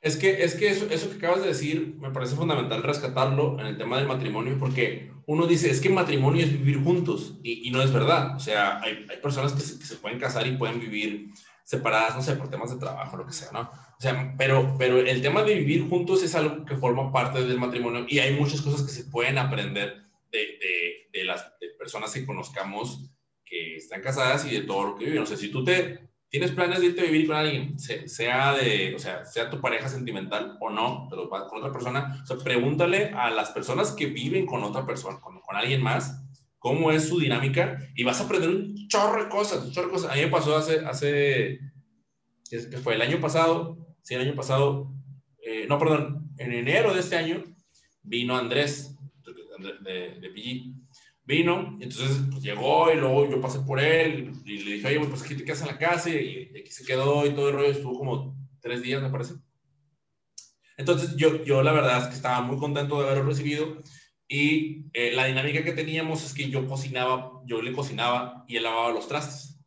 Es 0.00 0.16
que, 0.16 0.42
es 0.42 0.56
que 0.56 0.68
eso, 0.68 0.86
eso 0.90 1.08
que 1.10 1.16
acabas 1.16 1.42
de 1.42 1.48
decir 1.48 1.94
me 2.00 2.10
parece 2.10 2.34
fundamental 2.34 2.82
rescatarlo 2.82 3.60
en 3.60 3.66
el 3.66 3.78
tema 3.78 3.98
del 3.98 4.08
matrimonio, 4.08 4.56
porque 4.58 5.12
uno 5.26 5.46
dice, 5.46 5.70
es 5.70 5.80
que 5.80 5.88
matrimonio 5.90 6.44
es 6.44 6.52
vivir 6.52 6.82
juntos, 6.82 7.38
y, 7.44 7.68
y 7.68 7.70
no 7.70 7.80
es 7.80 7.92
verdad. 7.92 8.34
O 8.34 8.40
sea, 8.40 8.80
hay, 8.80 9.06
hay 9.08 9.16
personas 9.18 9.52
que 9.52 9.60
se, 9.60 9.78
que 9.78 9.84
se, 9.84 9.96
pueden 9.96 10.18
casar 10.18 10.44
y 10.48 10.56
pueden 10.56 10.80
vivir 10.80 11.30
separadas, 11.62 12.16
no 12.16 12.22
sé, 12.22 12.34
por 12.34 12.50
temas 12.50 12.70
de 12.70 12.80
trabajo, 12.80 13.16
lo 13.16 13.24
que 13.24 13.32
sea, 13.32 13.52
¿no? 13.52 13.60
O 13.60 14.00
sea, 14.00 14.34
pero, 14.36 14.74
pero 14.76 14.98
el 14.98 15.22
tema 15.22 15.44
de 15.44 15.54
vivir 15.54 15.88
juntos 15.88 16.24
es 16.24 16.34
algo 16.34 16.64
que 16.64 16.76
forma 16.76 17.12
parte 17.12 17.40
del 17.44 17.60
matrimonio 17.60 18.04
y 18.08 18.18
hay 18.18 18.34
muchas 18.34 18.60
cosas 18.60 18.82
que 18.82 18.90
se 18.90 19.04
pueden 19.04 19.38
aprender 19.38 20.02
de, 20.32 20.38
de, 20.38 21.08
de 21.12 21.24
las 21.24 21.46
personas 21.78 22.12
que 22.12 22.26
conozcamos 22.26 23.11
que 23.52 23.76
están 23.76 24.00
casadas 24.00 24.46
y 24.46 24.54
de 24.54 24.62
todo 24.62 24.86
lo 24.86 24.96
que 24.96 25.04
viven. 25.04 25.22
O 25.22 25.26
sea, 25.26 25.36
si 25.36 25.50
tú 25.50 25.62
te 25.62 26.08
tienes 26.30 26.52
planes 26.52 26.80
de 26.80 26.86
irte 26.86 27.02
a 27.02 27.04
vivir 27.04 27.26
con 27.26 27.36
alguien, 27.36 27.78
sea 27.78 28.54
de, 28.54 28.94
o 28.94 28.98
sea, 28.98 29.26
sea 29.26 29.50
tu 29.50 29.60
pareja 29.60 29.90
sentimental 29.90 30.56
o 30.58 30.70
no, 30.70 31.06
pero 31.10 31.28
con 31.28 31.58
otra 31.58 31.70
persona, 31.70 32.18
o 32.22 32.26
sea, 32.26 32.38
pregúntale 32.38 33.10
a 33.10 33.30
las 33.30 33.50
personas 33.50 33.92
que 33.92 34.06
viven 34.06 34.46
con 34.46 34.64
otra 34.64 34.86
persona, 34.86 35.20
con, 35.20 35.38
con 35.40 35.54
alguien 35.54 35.82
más, 35.82 36.24
cómo 36.58 36.90
es 36.90 37.06
su 37.06 37.20
dinámica 37.20 37.76
y 37.94 38.04
vas 38.04 38.22
a 38.22 38.24
aprender 38.24 38.48
un 38.48 38.88
chorro 38.88 39.22
de 39.22 39.28
cosas, 39.28 39.66
un 39.66 39.72
chorro 39.72 39.88
de 39.88 39.92
cosas. 39.92 40.12
A 40.12 40.14
mí 40.14 40.22
me 40.22 40.28
pasó 40.28 40.56
hace, 40.56 40.80
hace, 40.86 41.60
que 42.48 42.78
fue 42.82 42.94
el 42.94 43.02
año 43.02 43.20
pasado, 43.20 43.86
sí, 44.00 44.14
el 44.14 44.22
año 44.22 44.34
pasado, 44.34 44.94
eh, 45.44 45.66
no, 45.68 45.78
perdón, 45.78 46.32
en 46.38 46.54
enero 46.54 46.94
de 46.94 47.00
este 47.00 47.16
año 47.16 47.44
vino 48.02 48.34
Andrés 48.34 48.96
de, 49.58 49.90
de, 49.90 50.20
de 50.20 50.30
PG 50.30 50.81
Vino, 51.32 51.78
y 51.80 51.84
entonces 51.84 52.20
pues, 52.30 52.42
llegó 52.42 52.92
y 52.92 52.96
luego 52.96 53.30
yo 53.30 53.40
pasé 53.40 53.60
por 53.60 53.80
él 53.80 54.32
y 54.44 54.58
le 54.58 54.72
dije, 54.74 54.88
oye, 54.88 55.08
pues 55.08 55.22
aquí 55.22 55.34
te 55.34 55.44
quedas 55.44 55.62
en 55.62 55.68
la 55.68 55.78
casa 55.78 56.10
y, 56.10 56.52
aquí 56.54 56.70
se 56.70 56.84
quedó 56.84 57.24
y 57.24 57.30
todo 57.30 57.48
el 57.48 57.54
rollo, 57.54 57.70
estuvo 57.70 57.98
como 57.98 58.36
tres 58.60 58.82
días, 58.82 59.00
me 59.00 59.08
parece. 59.08 59.36
Entonces 60.76 61.16
yo, 61.16 61.42
yo 61.42 61.62
la 61.62 61.72
verdad 61.72 62.02
es 62.02 62.08
que 62.08 62.16
estaba 62.16 62.42
muy 62.42 62.58
contento 62.58 62.98
de 62.98 63.06
haberlo 63.06 63.24
recibido 63.24 63.78
y 64.28 64.90
eh, 64.92 65.12
la 65.14 65.24
dinámica 65.24 65.64
que 65.64 65.72
teníamos 65.72 66.22
es 66.22 66.34
que 66.34 66.50
yo 66.50 66.66
cocinaba, 66.66 67.40
yo 67.46 67.62
le 67.62 67.72
cocinaba 67.72 68.44
y 68.46 68.56
él 68.56 68.64
lavaba 68.64 68.92
los 68.92 69.08
trastes. 69.08 69.58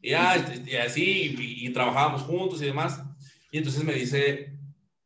Y, 0.00 0.12
y, 0.12 0.76
así, 0.76 1.36
y, 1.38 1.70
trabajábamos 1.74 2.22
juntos 2.22 2.62
y 2.62 2.66
demás. 2.66 3.02
Y 3.50 3.58
entonces 3.58 3.84
me 3.84 3.92
dice, 3.92 4.58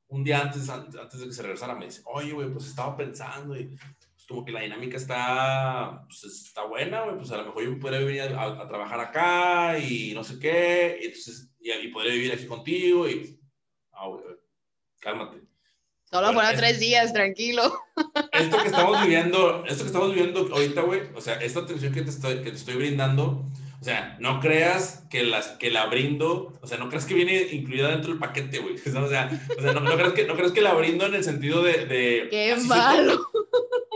un 0.07 0.23
día 0.23 0.41
antes, 0.41 0.69
antes 0.69 1.19
de 1.19 1.27
que 1.27 1.33
se 1.33 1.43
regresara, 1.43 1.75
me 1.75 1.87
dice, 1.87 2.03
oye, 2.05 2.33
güey, 2.33 2.49
pues 2.53 2.67
estaba 2.67 2.97
pensando 2.97 3.59
y 3.59 3.77
como 4.31 4.45
que 4.45 4.53
la 4.53 4.61
dinámica 4.61 4.97
está, 4.97 6.05
pues, 6.07 6.23
está 6.23 6.65
buena, 6.65 7.03
güey, 7.03 7.17
pues 7.17 7.33
a 7.33 7.39
lo 7.39 7.47
mejor 7.47 7.65
yo 7.65 7.81
podría 7.81 7.99
venir 7.99 8.23
a, 8.23 8.69
trabajar 8.69 9.01
acá 9.01 9.77
y 9.77 10.15
no 10.15 10.23
sé 10.23 10.39
qué, 10.39 11.01
y 11.03 11.07
entonces, 11.07 11.51
y, 11.59 11.73
y 11.73 11.89
podría 11.89 12.13
vivir 12.13 12.33
aquí 12.33 12.47
contigo 12.47 13.09
y, 13.09 13.41
ah, 13.91 14.07
güey, 14.07 14.23
cálmate. 15.01 15.39
Solo 16.05 16.33
fueron 16.33 16.57
tres 16.57 16.79
días, 16.79 17.13
tranquilo. 17.13 17.77
Esto 18.33 18.59
que 18.59 18.69
estamos 18.69 19.03
viviendo, 19.03 19.65
esto 19.67 19.83
que 19.83 19.89
estamos 19.89 20.15
viviendo 20.15 20.49
ahorita, 20.53 20.83
güey, 20.83 21.03
o 21.17 21.21
sea, 21.21 21.35
esta 21.35 21.61
atención 21.61 21.93
que 21.93 22.03
te 22.03 22.11
estoy, 22.11 22.37
que 22.37 22.51
te 22.51 22.57
estoy 22.57 22.77
brindando, 22.77 23.45
o 23.81 23.85
sea, 23.85 24.17
no 24.21 24.39
creas 24.39 25.07
que, 25.11 25.25
las, 25.25 25.49
que 25.59 25.73
la 25.73 25.87
brindo, 25.87 26.53
o 26.61 26.67
sea, 26.69 26.79
no 26.79 26.89
creas 26.89 27.05
que 27.05 27.15
viene 27.15 27.49
incluida 27.51 27.89
dentro 27.89 28.11
del 28.11 28.21
paquete, 28.21 28.61
güey. 28.61 28.77
O 28.87 29.09
sea, 29.09 29.29
o 29.59 29.61
sea 29.61 29.73
no, 29.73 29.81
no, 29.81 29.97
creas 29.97 30.13
que, 30.13 30.25
no 30.25 30.37
creas 30.37 30.53
que 30.53 30.61
la 30.61 30.75
brindo 30.75 31.07
en 31.07 31.17
el 31.17 31.25
sentido 31.25 31.65
de... 31.65 31.87
de 31.87 32.29
¡Qué 32.31 32.55
malo! 32.67 33.27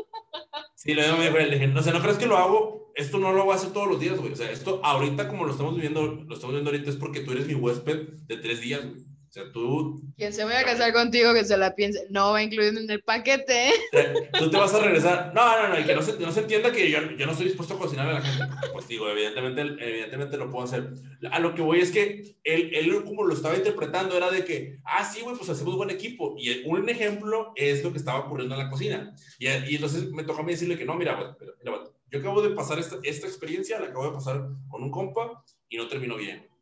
Sí, 0.85 0.93
lo 0.93 1.03
digo, 1.03 1.39
le 1.39 1.51
dije, 1.51 1.67
no, 1.67 1.81
o 1.81 1.83
no 1.83 2.03
crees 2.03 2.19
que 2.19 2.27
lo 2.27 2.37
hago, 2.37 2.93
esto 2.95 3.19
no 3.19 3.33
lo 3.33 3.45
voy 3.45 3.55
a 3.55 3.57
hacer 3.57 3.73
todos 3.73 3.89
los 3.89 3.99
días, 4.01 4.19
güey. 4.19 4.33
O 4.33 4.37
sea, 4.37 4.51
esto 4.51 4.81
ahorita 4.85 5.29
como 5.29 5.47
lo 5.47 5.53
estamos 5.53 5.75
viviendo, 5.75 6.03
lo 6.03 6.35
estamos 6.35 6.53
viendo 6.55 6.71
ahorita 6.71 6.91
es 6.91 6.97
porque 6.97 7.21
tú 7.21 7.33
eres 7.33 7.47
mi 7.47 7.55
huésped 7.55 8.09
de 8.27 8.37
tres 8.37 8.61
días, 8.61 8.85
güey. 8.85 9.03
O 9.35 9.37
sea, 9.37 9.51
tú... 9.51 10.01
Quien 10.17 10.33
se 10.33 10.45
vaya 10.45 10.61
a 10.61 10.65
casar 10.65 10.93
contigo, 10.93 11.35
que 11.35 11.45
se 11.45 11.57
la 11.57 11.75
piense, 11.75 12.07
no 12.09 12.31
va 12.31 12.43
incluido 12.45 12.79
en 12.79 12.89
el 12.89 13.03
paquete. 13.03 13.71
¿eh? 13.71 14.31
Tú 14.39 14.49
te 14.49 14.57
vas 14.57 14.73
a 14.73 14.79
regresar. 14.79 15.33
No, 15.35 15.61
no, 15.61 15.71
no, 15.71 15.81
y 15.81 15.83
que 15.83 15.93
no 15.93 16.03
se, 16.03 16.17
no 16.21 16.31
se 16.31 16.43
entienda 16.43 16.71
que 16.71 16.89
yo, 16.89 17.01
yo, 17.17 17.27
no 17.27 17.33
estoy 17.33 17.47
dispuesto 17.47 17.75
a 17.75 17.79
cocinarle 17.81 18.13
a 18.13 18.21
la 18.21 18.23
gente. 18.23 18.45
Pues 18.73 18.87
digo, 18.87 19.09
evidentemente, 19.09 19.63
evidentemente 19.63 20.37
lo 20.37 20.53
puedo 20.53 20.65
hacer. 20.65 20.89
A 21.33 21.41
lo 21.41 21.53
que 21.53 21.63
voy 21.63 21.81
es 21.81 21.91
que 21.91 22.37
él, 22.45 22.71
él 22.75 23.03
como 23.03 23.25
lo 23.25 23.35
estaba 23.35 23.57
interpretando 23.57 24.17
era 24.17 24.31
de 24.31 24.45
que, 24.45 24.79
ah, 24.85 25.05
sí, 25.05 25.23
güey, 25.23 25.37
pues 25.37 25.51
hacemos 25.51 25.75
buen 25.75 25.91
equipo. 25.91 26.37
Y 26.39 26.65
un 26.65 26.89
ejemplo 26.89 27.53
es 27.57 27.83
lo 27.83 27.91
que 27.91 27.99
estaba 27.99 28.21
ocurriendo 28.21 28.55
en 28.55 28.63
la 28.63 28.71
cocina. 28.71 29.17
Y, 29.41 29.49
y 29.49 29.75
entonces 29.75 30.13
me 30.13 30.23
tocó 30.23 30.43
a 30.43 30.45
mí 30.45 30.53
decirle 30.53 30.79
que 30.79 30.85
no, 30.85 30.95
mira, 30.95 31.17
güey, 31.17 31.51
mira, 31.65 31.83
yo 32.09 32.21
acabo 32.21 32.41
de 32.41 32.51
pasar 32.51 32.79
esta, 32.79 32.99
esta 33.03 33.27
experiencia, 33.27 33.81
la 33.81 33.87
acabo 33.87 34.07
de 34.07 34.13
pasar 34.13 34.47
con 34.69 34.85
un 34.85 34.93
compa 34.93 35.43
y 35.69 35.77
no 35.77 35.89
terminó 35.89 36.17
bien 36.17 36.54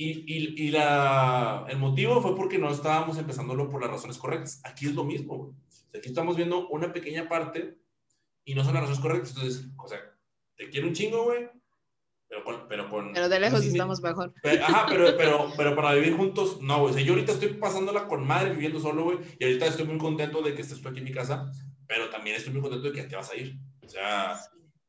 y, 0.00 0.10
y, 0.32 0.66
y 0.66 0.70
la, 0.70 1.66
el 1.68 1.76
motivo 1.76 2.22
fue 2.22 2.36
porque 2.36 2.56
no 2.56 2.70
estábamos 2.70 3.18
empezándolo 3.18 3.68
por 3.68 3.80
las 3.80 3.90
razones 3.90 4.16
correctas. 4.16 4.60
Aquí 4.62 4.86
es 4.86 4.94
lo 4.94 5.02
mismo. 5.02 5.56
Aquí 5.92 6.08
estamos 6.08 6.36
viendo 6.36 6.68
una 6.68 6.92
pequeña 6.92 7.28
parte 7.28 7.76
y 8.44 8.54
no 8.54 8.62
son 8.62 8.74
las 8.74 8.82
razones 8.84 9.00
correctas. 9.00 9.30
Entonces, 9.30 9.66
o 9.76 9.88
sea, 9.88 9.98
te 10.54 10.70
quiero 10.70 10.86
un 10.86 10.94
chingo, 10.94 11.24
güey. 11.24 11.48
Pero, 12.28 12.44
con, 12.44 12.68
pero, 12.68 12.88
con, 12.88 13.12
pero 13.12 13.28
de 13.28 13.40
lejos 13.40 13.64
estamos 13.64 14.00
mejor. 14.00 14.32
ajá, 14.62 14.86
pero, 14.88 15.16
pero, 15.16 15.52
pero 15.56 15.74
para 15.74 15.94
vivir 15.94 16.16
juntos, 16.16 16.62
no, 16.62 16.78
güey. 16.78 16.92
O 16.92 16.94
sea, 16.94 17.04
yo 17.04 17.14
ahorita 17.14 17.32
estoy 17.32 17.54
pasándola 17.54 18.06
con 18.06 18.24
madre 18.24 18.50
viviendo 18.50 18.78
solo, 18.78 19.02
güey. 19.02 19.18
Y 19.40 19.44
ahorita 19.44 19.66
estoy 19.66 19.86
muy 19.86 19.98
contento 19.98 20.42
de 20.42 20.54
que 20.54 20.62
estés 20.62 20.80
tú 20.80 20.88
aquí 20.88 20.98
en 20.98 21.06
mi 21.06 21.12
casa. 21.12 21.50
Pero 21.88 22.08
también 22.08 22.36
estoy 22.36 22.52
muy 22.52 22.62
contento 22.62 22.86
de 22.86 22.92
que 22.92 23.02
te 23.02 23.16
vas 23.16 23.32
a 23.32 23.36
ir. 23.36 23.58
O 23.82 23.88
sea, 23.88 24.38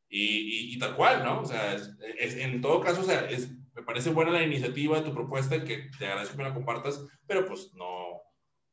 y, 0.07 0.76
y, 0.76 0.77
tal 0.77 0.95
cual, 0.95 1.23
¿no? 1.23 1.41
O 1.41 1.45
sea, 1.45 1.73
es, 1.73 1.95
es, 2.19 2.36
en 2.36 2.61
todo 2.61 2.80
caso, 2.80 3.02
o 3.02 3.06
sea, 3.06 3.27
es, 3.27 3.49
me 3.80 3.85
parece 3.85 4.10
buena 4.10 4.31
la 4.31 4.43
iniciativa 4.43 4.99
de 4.99 5.10
tu 5.10 5.14
propuesta, 5.14 5.64
que 5.64 5.89
te 5.97 6.06
agradezco 6.06 6.35
que 6.35 6.43
me 6.43 6.49
la 6.49 6.53
compartas, 6.53 7.06
pero 7.26 7.45
pues 7.45 7.73
no, 7.76 8.22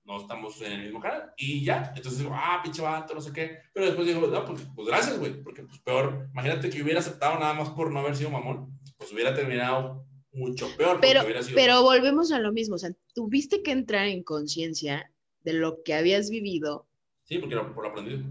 no 0.05 0.21
estamos 0.21 0.61
en 0.63 0.73
el 0.73 0.83
mismo 0.83 1.01
canal. 1.01 1.33
Y 1.37 1.65
ya, 1.65 1.93
entonces 1.95 2.19
digo, 2.19 2.33
ah, 2.35 2.61
pinche 2.63 2.83
vato, 2.83 3.15
no 3.15 3.21
sé 3.21 3.33
qué. 3.33 3.59
Pero 3.73 3.87
después 3.87 4.09
digo, 4.09 4.27
no, 4.27 4.45
pues, 4.45 4.67
pues 4.75 4.89
gracias, 4.89 5.19
güey, 5.19 5.41
porque 5.43 5.63
pues 5.63 5.79
peor, 5.81 6.29
imagínate 6.33 6.71
que 6.71 6.83
hubiera 6.83 6.99
aceptado 6.99 7.39
nada 7.39 7.55
más 7.55 7.71
por 7.71 7.93
no 7.93 8.01
haber 8.01 8.17
sido 8.17 8.31
mamón, 8.31 8.77
pues 8.97 9.13
hubiera 9.13 9.33
terminado 9.33 10.05
mucho 10.33 10.69
peor. 10.77 10.99
Pero, 11.01 11.23
sido... 11.43 11.55
pero 11.55 11.83
volvemos 11.83 12.33
a 12.33 12.41
lo 12.41 12.53
mismo, 12.53 12.75
o 12.75 12.79
sea, 12.79 12.91
tuviste 13.15 13.63
que 13.63 13.71
entrar 13.71 14.09
en 14.09 14.25
conciencia 14.25 15.13
de 15.45 15.53
lo 15.53 15.85
que 15.85 15.95
habías 15.95 16.31
vivido. 16.31 16.89
Sí, 17.23 17.39
porque 17.39 17.57
por 17.57 17.85
lo 17.85 17.91
aprendido. 17.91 18.25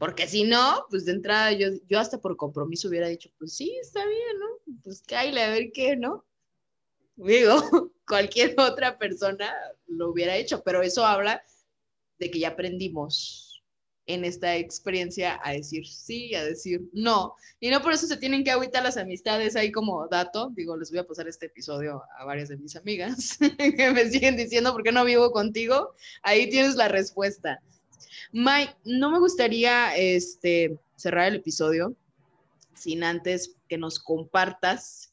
Porque 0.00 0.26
si 0.26 0.44
no, 0.44 0.86
pues 0.88 1.04
de 1.04 1.12
entrada 1.12 1.52
yo, 1.52 1.68
yo 1.86 2.00
hasta 2.00 2.18
por 2.18 2.34
compromiso 2.38 2.88
hubiera 2.88 3.06
dicho, 3.06 3.28
pues 3.38 3.54
sí, 3.54 3.76
está 3.82 4.00
bien, 4.06 4.38
¿no? 4.38 4.74
Pues 4.82 5.02
cállale 5.06 5.42
a 5.42 5.50
ver 5.50 5.72
qué, 5.74 5.94
¿no? 5.94 6.24
Digo, 7.16 7.60
cualquier 8.08 8.58
otra 8.58 8.96
persona 8.96 9.52
lo 9.88 10.10
hubiera 10.10 10.36
hecho, 10.36 10.62
pero 10.64 10.80
eso 10.80 11.04
habla 11.04 11.42
de 12.18 12.30
que 12.30 12.38
ya 12.38 12.48
aprendimos 12.48 13.62
en 14.06 14.24
esta 14.24 14.56
experiencia 14.56 15.38
a 15.44 15.52
decir 15.52 15.86
sí, 15.86 16.34
a 16.34 16.44
decir 16.44 16.80
no. 16.94 17.34
Y 17.60 17.68
no 17.68 17.82
por 17.82 17.92
eso 17.92 18.06
se 18.06 18.16
tienen 18.16 18.42
que 18.42 18.52
agüitar 18.52 18.82
las 18.82 18.96
amistades 18.96 19.54
ahí 19.54 19.70
como 19.70 20.08
dato. 20.08 20.50
Digo, 20.56 20.78
les 20.78 20.90
voy 20.90 21.00
a 21.00 21.06
pasar 21.06 21.28
este 21.28 21.44
episodio 21.44 22.02
a 22.18 22.24
varias 22.24 22.48
de 22.48 22.56
mis 22.56 22.74
amigas 22.74 23.36
que 23.76 23.90
me 23.90 24.08
siguen 24.08 24.38
diciendo 24.38 24.72
por 24.72 24.82
qué 24.82 24.92
no 24.92 25.04
vivo 25.04 25.30
contigo. 25.30 25.94
Ahí 26.22 26.48
tienes 26.48 26.76
la 26.76 26.88
respuesta. 26.88 27.60
Mike, 28.32 28.76
no 28.84 29.10
me 29.10 29.18
gustaría 29.18 29.96
este, 29.96 30.78
cerrar 30.94 31.26
el 31.26 31.36
episodio 31.36 31.96
sin 32.74 33.02
antes 33.02 33.56
que 33.68 33.76
nos 33.76 33.98
compartas 33.98 35.12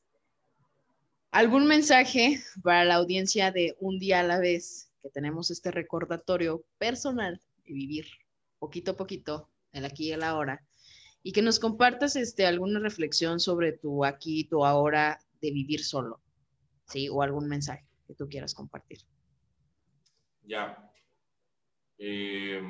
algún 1.31 1.65
mensaje 1.65 2.39
para 2.64 2.85
la 2.85 2.95
audiencia 2.95 3.52
de 3.52 3.76
un 3.80 3.98
día 3.98 4.19
a 4.19 4.23
la 4.23 4.39
vez, 4.39 4.91
que 5.02 5.10
tenemos 5.10 5.49
este 5.49 5.72
recordatorio 5.72 6.64
personal 6.77 7.41
de 7.65 7.73
vivir 7.73 8.06
poquito 8.60 8.91
a 8.91 8.98
poquito, 8.98 9.49
el 9.72 9.85
aquí 9.85 10.10
y 10.10 10.11
el 10.11 10.23
ahora, 10.23 10.64
y 11.23 11.31
que 11.31 11.41
nos 11.41 11.60
compartas 11.60 12.15
este, 12.15 12.45
alguna 12.45 12.80
reflexión 12.80 13.39
sobre 13.39 13.73
tu 13.73 14.06
aquí, 14.06 14.44
tu 14.44 14.64
ahora 14.64 15.19
de 15.41 15.52
vivir 15.52 15.84
solo, 15.84 16.22
¿sí? 16.85 17.10
O 17.10 17.22
algún 17.22 17.49
mensaje 17.49 17.85
que 18.07 18.14
tú 18.14 18.30
quieras 18.30 18.53
compartir. 18.53 18.99
Ya. 20.44 20.91
Eh 21.98 22.61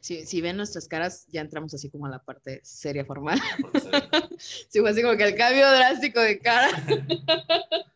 si, 0.00 0.40
ven 0.40 0.56
nuestras 0.56 0.88
caras, 0.88 1.26
ya 1.28 1.40
entramos 1.40 1.74
así 1.74 1.90
como 1.90 2.06
a 2.06 2.10
la 2.10 2.22
parte 2.22 2.60
seria 2.62 3.04
formal. 3.04 3.40
Sí, 4.38 4.80
fue 4.80 4.90
así 4.90 5.02
como 5.02 5.16
que 5.16 5.24
el 5.24 5.36
cambio 5.36 5.70
drástico 5.70 6.20
de 6.20 6.38
cara. 6.40 6.70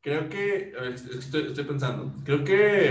Creo 0.00 0.28
que, 0.28 0.72
estoy, 1.18 1.48
estoy 1.48 1.64
pensando, 1.64 2.12
creo 2.24 2.42
que, 2.42 2.88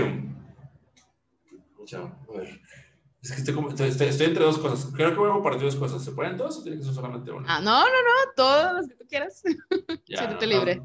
es 3.22 3.32
que 3.32 3.38
estoy, 3.38 3.54
como, 3.54 3.68
estoy, 3.70 3.88
estoy, 3.88 4.26
entre 4.26 4.44
dos 4.44 4.58
cosas. 4.58 4.92
Creo 4.94 5.10
que 5.10 5.18
voy 5.18 5.28
a 5.28 5.34
compartir 5.34 5.64
dos 5.64 5.76
cosas. 5.76 6.04
¿Se 6.04 6.12
pueden 6.12 6.36
dos 6.36 6.58
o 6.58 6.62
tiene 6.62 6.78
que 6.78 6.84
ser 6.84 6.94
solamente 6.94 7.30
una? 7.32 7.56
Ah, 7.56 7.60
no, 7.60 7.80
no, 7.80 7.88
no, 7.88 8.32
todas 8.36 8.74
las 8.74 8.88
que 8.88 8.94
tú 8.94 9.04
quieras. 9.08 9.42
Siéntete 10.06 10.46
libre. 10.46 10.82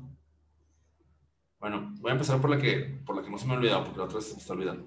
Bueno, 1.60 1.94
voy 2.00 2.10
a 2.10 2.14
empezar 2.14 2.42
por 2.42 2.50
la 2.50 2.58
que, 2.58 3.02
por 3.06 3.16
la 3.16 3.24
que 3.24 3.30
no 3.30 3.38
se 3.38 3.46
me 3.46 3.54
ha 3.54 3.58
olvidado, 3.58 3.84
porque 3.84 4.00
la 4.00 4.06
otra 4.06 4.22
se 4.22 4.34
me 4.34 4.40
está 4.40 4.54
olvidando. 4.54 4.86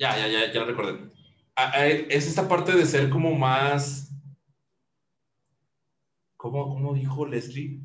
Ya, 0.00 0.16
ya, 0.16 0.28
ya, 0.28 0.50
ya 0.50 0.60
lo 0.60 0.66
recordé. 0.66 1.10
Ah, 1.54 1.72
ah, 1.74 1.86
es 1.86 2.26
esta 2.26 2.48
parte 2.48 2.72
de 2.72 2.86
ser 2.86 3.10
como 3.10 3.34
más. 3.34 4.10
¿Cómo, 6.38 6.70
cómo 6.70 6.94
dijo 6.94 7.26
Leslie? 7.26 7.82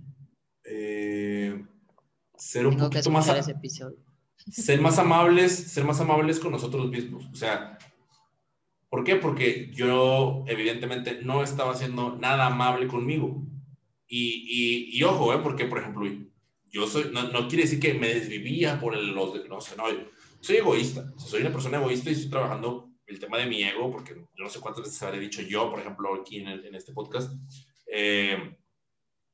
Eh, 0.64 1.62
ser 2.38 2.68
un 2.68 2.78
poquito 2.78 3.12
más. 3.12 3.26
Ser 4.52 4.80
más 4.80 5.00
amables, 5.00 5.54
ser 5.54 5.86
más 5.86 6.00
amables 6.00 6.40
con 6.40 6.52
nosotros 6.52 6.90
mismos. 6.90 7.26
O 7.34 7.36
sea, 7.36 7.80
¿por 8.90 9.04
qué? 9.04 9.16
Porque 9.16 9.72
yo, 9.74 10.44
evidentemente, 10.46 11.22
no 11.24 11.42
estaba 11.42 11.72
haciendo 11.72 12.16
nada 12.18 12.46
amable 12.48 12.88
conmigo. 12.88 13.44
Y, 14.08 14.46
y, 14.48 14.98
y 14.98 15.04
ojo, 15.04 15.34
¿eh? 15.34 15.40
Porque, 15.42 15.66
por 15.66 15.80
ejemplo, 15.80 16.06
yo 16.70 16.86
soy, 16.86 17.10
no, 17.12 17.24
no, 17.30 17.48
quiere 17.48 17.64
decir 17.64 17.80
que 17.80 17.96
me 17.96 18.14
desvivía 18.14 18.80
por 18.80 18.94
el, 18.94 19.16
los, 19.16 19.34
no 19.50 19.62
sé, 19.62 19.76
no, 19.78 19.86
soy 20.42 20.58
egoísta, 20.58 21.12
soy 21.18 21.42
una 21.42 21.52
persona 21.52 21.78
egoísta 21.78 22.10
y 22.10 22.14
estoy 22.14 22.30
trabajando 22.30 22.92
el 23.08 23.20
tema 23.20 23.38
de 23.38 23.46
mi 23.46 23.64
ego, 23.64 23.92
porque 23.92 24.16
yo 24.16 24.44
no 24.44 24.50
sé 24.50 24.60
cuántas 24.60 24.86
veces 24.86 25.02
habré 25.04 25.20
dicho 25.20 25.42
yo, 25.42 25.70
por 25.70 25.80
ejemplo, 25.80 26.14
aquí 26.16 26.40
en, 26.40 26.48
en 26.48 26.76
este 26.76 26.94
podcast, 26.94 27.32
eh, 27.92 28.58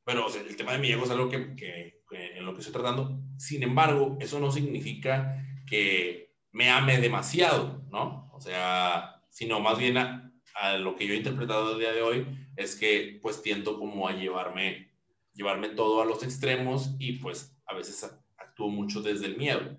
pero 0.03 0.27
el 0.33 0.55
tema 0.55 0.73
de 0.73 0.79
mi 0.79 0.91
ego 0.91 1.05
es 1.05 1.11
algo 1.11 1.29
que, 1.29 1.55
que, 1.55 2.01
en 2.11 2.45
lo 2.45 2.53
que 2.53 2.59
estoy 2.59 2.73
tratando. 2.73 3.21
Sin 3.37 3.63
embargo, 3.63 4.17
eso 4.19 4.39
no 4.39 4.51
significa 4.51 5.37
que 5.65 6.33
me 6.51 6.69
ame 6.69 6.99
demasiado, 6.99 7.85
¿no? 7.89 8.29
O 8.33 8.41
sea, 8.41 9.23
sino 9.29 9.59
más 9.61 9.77
bien 9.77 9.97
a, 9.97 10.33
a 10.55 10.77
lo 10.77 10.95
que 10.95 11.07
yo 11.07 11.13
he 11.13 11.17
interpretado 11.17 11.73
el 11.73 11.79
día 11.79 11.93
de 11.93 12.01
hoy 12.01 12.25
es 12.57 12.75
que 12.75 13.19
pues 13.21 13.41
tiendo 13.41 13.79
como 13.79 14.07
a 14.07 14.13
llevarme, 14.13 14.91
llevarme 15.33 15.69
todo 15.69 16.01
a 16.01 16.05
los 16.05 16.23
extremos 16.23 16.95
y 16.99 17.13
pues 17.13 17.55
a 17.65 17.73
veces 17.73 18.03
actúo 18.37 18.69
mucho 18.69 19.01
desde 19.01 19.27
el 19.27 19.37
miedo. 19.37 19.77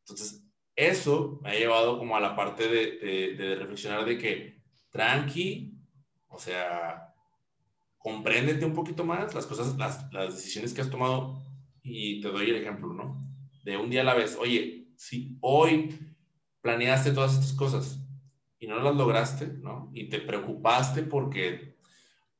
Entonces, 0.00 0.47
eso 0.78 1.40
me 1.42 1.50
ha 1.50 1.54
llevado 1.54 1.98
como 1.98 2.16
a 2.16 2.20
la 2.20 2.36
parte 2.36 2.68
de, 2.68 3.56
reflexionar 3.56 4.04
de 4.04 4.16
que 4.16 4.62
tranqui, 4.90 5.74
o 6.28 6.38
sea, 6.38 7.12
compréndete 7.98 8.64
un 8.64 8.74
poquito 8.74 9.04
más 9.04 9.34
las 9.34 9.44
cosas, 9.46 9.76
las, 9.76 10.10
las, 10.12 10.36
decisiones 10.36 10.72
que 10.72 10.80
has 10.80 10.90
tomado 10.90 11.42
y 11.82 12.20
te 12.20 12.28
doy 12.28 12.50
el 12.50 12.56
ejemplo, 12.56 12.94
¿no? 12.94 13.20
De 13.64 13.76
un 13.76 13.90
día 13.90 14.02
a 14.02 14.04
la 14.04 14.14
vez, 14.14 14.36
oye, 14.40 14.86
si 14.96 15.36
hoy 15.40 15.98
planeaste 16.60 17.10
todas 17.10 17.34
estas 17.34 17.54
cosas 17.54 18.00
y 18.60 18.68
no 18.68 18.78
las 18.78 18.94
lograste, 18.94 19.48
¿no? 19.48 19.90
Y 19.92 20.08
te 20.08 20.20
preocupaste 20.20 21.02
porque, 21.02 21.76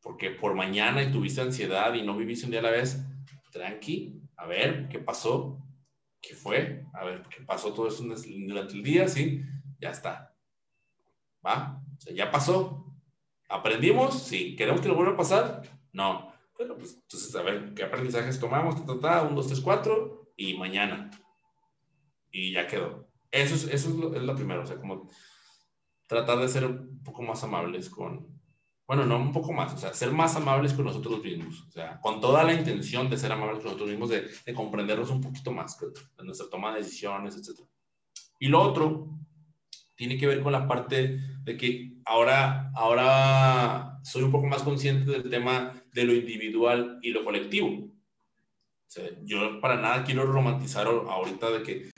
porque 0.01 0.31
por 0.31 0.55
mañana 0.55 1.03
y 1.03 1.11
tuviste 1.11 1.41
ansiedad 1.41 1.93
y 1.95 2.03
no 2.03 2.17
viviste 2.17 2.45
un 2.45 2.53
día 2.53 2.61
a 2.61 2.65
la 2.65 2.71
vez, 2.71 3.05
tranqui, 3.51 4.23
a 4.37 4.47
ver, 4.47 4.89
¿qué 4.89 5.01
pasó? 5.01 5.61
¿Qué 6.21 6.35
fue? 6.35 6.85
A 6.93 7.05
ver, 7.05 7.23
¿qué 7.29 7.43
pasó 7.45 7.73
todo 7.73 7.89
eso 7.89 8.03
durante 8.03 8.75
el 8.75 8.83
día? 8.83 9.09
Sí, 9.09 9.43
ya 9.81 9.91
está. 9.91 10.35
¿Va? 11.47 11.83
O 11.97 12.01
sea, 12.01 12.15
ya 12.15 12.31
pasó. 12.31 12.93
¿Aprendimos? 13.49 14.23
Sí. 14.23 14.57
¿Queremos 14.57 14.81
que 14.81 14.89
lo 14.89 14.95
vuelva 14.95 15.13
a 15.13 15.17
pasar? 15.17 15.63
No. 15.93 16.33
Bueno, 16.57 16.77
pues 16.77 16.95
entonces, 16.95 17.35
a 17.37 17.43
ver, 17.43 17.73
¿qué 17.75 17.85
aprendizajes 17.85 18.41
tomamos? 18.41 18.85
Ta, 18.85 18.99
ta, 18.99 19.23
un, 19.23 19.37
dos, 19.37 19.47
tres, 19.47 19.61
cuatro, 19.61 20.33
y 20.37 20.57
mañana. 20.57 21.11
Y 22.31 22.53
ya 22.53 22.67
quedó. 22.67 23.09
Eso 23.31 23.55
es, 23.55 23.65
eso 23.65 24.15
es 24.15 24.23
lo 24.23 24.35
primero, 24.35 24.63
o 24.63 24.67
sea, 24.67 24.79
como 24.79 25.09
tratar 26.07 26.39
de 26.39 26.49
ser 26.49 26.65
un 26.65 27.03
poco 27.05 27.23
más 27.23 27.45
amables 27.45 27.91
con, 27.91 28.38
bueno, 28.89 29.05
no 29.05 29.19
un 29.19 29.33
poco 29.33 29.53
más, 29.53 29.75
o 29.75 29.77
sea, 29.77 29.93
ser 29.93 30.11
más 30.13 30.35
amables 30.35 30.73
con 30.73 30.87
nosotros 30.87 31.23
mismos, 31.23 31.63
o 31.69 31.71
sea, 31.71 32.01
con 32.01 32.23
toda 32.23 32.43
la 32.43 32.55
intención 32.55 33.11
de 33.11 33.19
ser 33.19 33.31
amables 33.31 33.59
con 33.59 33.67
nosotros 33.67 33.91
mismos, 33.91 34.09
de, 34.09 34.27
de 34.47 34.55
comprendernos 34.55 35.11
un 35.11 35.21
poquito 35.21 35.53
más 35.53 35.79
en 36.19 36.25
nuestra 36.25 36.49
toma 36.49 36.73
de 36.73 36.79
decisiones, 36.81 37.37
etc. 37.37 37.61
Y 38.41 38.49
lo 38.49 38.63
otro 38.63 39.11
tiene 39.95 40.17
que 40.17 40.27
ver 40.27 40.41
con 40.41 40.53
la 40.53 40.67
parte 40.67 41.21
de 41.43 41.57
que 41.59 41.99
ahora, 42.07 42.73
ahora 42.75 43.99
soy 44.05 44.23
un 44.23 44.33
poco 44.33 44.47
más 44.47 44.63
consciente 44.63 45.11
del 45.11 45.29
tema 45.29 45.75
de 45.93 46.05
lo 46.05 46.15
individual 46.15 46.99
y 47.03 47.11
lo 47.11 47.25
colectivo. 47.25 47.91
yo 49.23 49.61
para 49.61 49.77
nada 49.77 50.03
quiero 50.03 50.25
romantizar 50.25 50.87
ahorita 50.87 51.51
de 51.51 51.63
que 51.63 51.91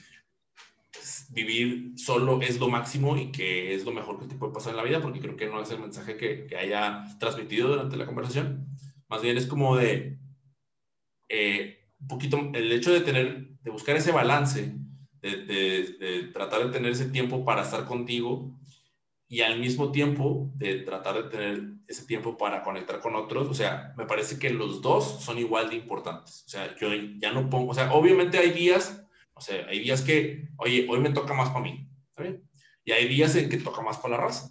vivir 1.30 1.92
solo 1.96 2.40
es 2.42 2.58
lo 2.58 2.68
máximo 2.68 3.16
y 3.16 3.30
que 3.30 3.74
es 3.74 3.84
lo 3.84 3.92
mejor 3.92 4.18
que 4.18 4.26
te 4.26 4.34
puede 4.34 4.52
pasar 4.52 4.72
en 4.72 4.76
la 4.78 4.82
vida, 4.84 5.00
porque 5.00 5.20
creo 5.20 5.36
que 5.36 5.46
no 5.46 5.62
es 5.62 5.70
el 5.70 5.80
mensaje 5.80 6.16
que, 6.16 6.48
haya 6.56 7.04
transmitido 7.18 7.68
durante 7.68 7.96
la 7.96 8.06
conversación. 8.06 8.66
Más 9.08 9.22
bien 9.22 9.36
es 9.36 9.46
como 9.46 9.76
de 9.76 10.18
eh, 11.28 11.88
un 12.00 12.08
poquito 12.08 12.50
el 12.54 12.72
hecho 12.72 12.92
de 12.92 13.00
tener, 13.00 13.48
de 13.62 13.70
buscar 13.70 13.96
ese 13.96 14.12
balance, 14.12 14.74
de, 15.20 15.44
de, 15.44 16.30
tratar 16.32 16.64
de 16.64 16.72
tener 16.72 16.92
ese 16.92 17.10
tiempo 17.10 17.44
para 17.44 17.62
estar 17.62 17.84
contigo 17.84 18.58
y 19.28 19.42
al 19.42 19.60
mismo 19.60 19.92
tiempo 19.92 20.50
de 20.56 20.80
tratar 20.80 21.22
de 21.22 21.30
tener 21.30 21.74
ese 21.86 22.04
tiempo 22.06 22.36
para 22.36 22.62
conectar 22.62 23.00
con 23.00 23.14
otros. 23.14 23.48
O 23.48 23.54
sea, 23.54 23.94
me 23.96 24.06
parece 24.06 24.38
que 24.38 24.50
los 24.50 24.82
dos 24.82 25.22
son 25.22 25.38
igual 25.38 25.70
de 25.70 25.76
importantes. 25.76 26.42
O 26.46 26.48
sea, 26.48 26.74
yo 26.76 26.88
ya 27.18 27.32
no 27.32 27.48
pongo, 27.48 27.70
o 27.70 27.74
sea, 27.74 27.92
obviamente 27.92 28.38
hay 28.38 28.50
días 28.50 28.99
o 29.40 29.42
sea, 29.42 29.66
hay 29.68 29.80
días 29.80 30.02
que, 30.02 30.50
oye, 30.58 30.86
hoy 30.86 31.00
me 31.00 31.08
toca 31.08 31.32
más 31.32 31.48
para 31.48 31.64
mí, 31.64 31.88
¿está 32.10 32.24
bien? 32.24 32.46
Y 32.84 32.92
hay 32.92 33.08
días 33.08 33.34
en 33.36 33.48
que 33.48 33.56
toca 33.56 33.80
más 33.80 33.96
para 33.96 34.16
la 34.16 34.22
raza. 34.24 34.50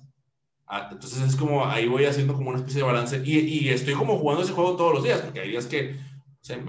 Ah, 0.65 0.89
entonces 0.91 1.21
es 1.21 1.35
como, 1.35 1.63
ahí 1.63 1.87
voy 1.87 2.05
haciendo 2.05 2.33
como 2.33 2.49
una 2.49 2.57
especie 2.57 2.81
de 2.81 2.87
balance 2.87 3.21
y, 3.23 3.69
estoy 3.69 3.93
como 3.93 4.17
jugando 4.17 4.43
ese 4.43 4.53
juego 4.53 4.75
todos 4.75 4.95
los 4.95 5.03
días, 5.03 5.21
porque 5.21 5.41
hay 5.41 5.49
días 5.49 5.67
que, 5.67 5.91
o 5.91 6.43
sea, 6.43 6.59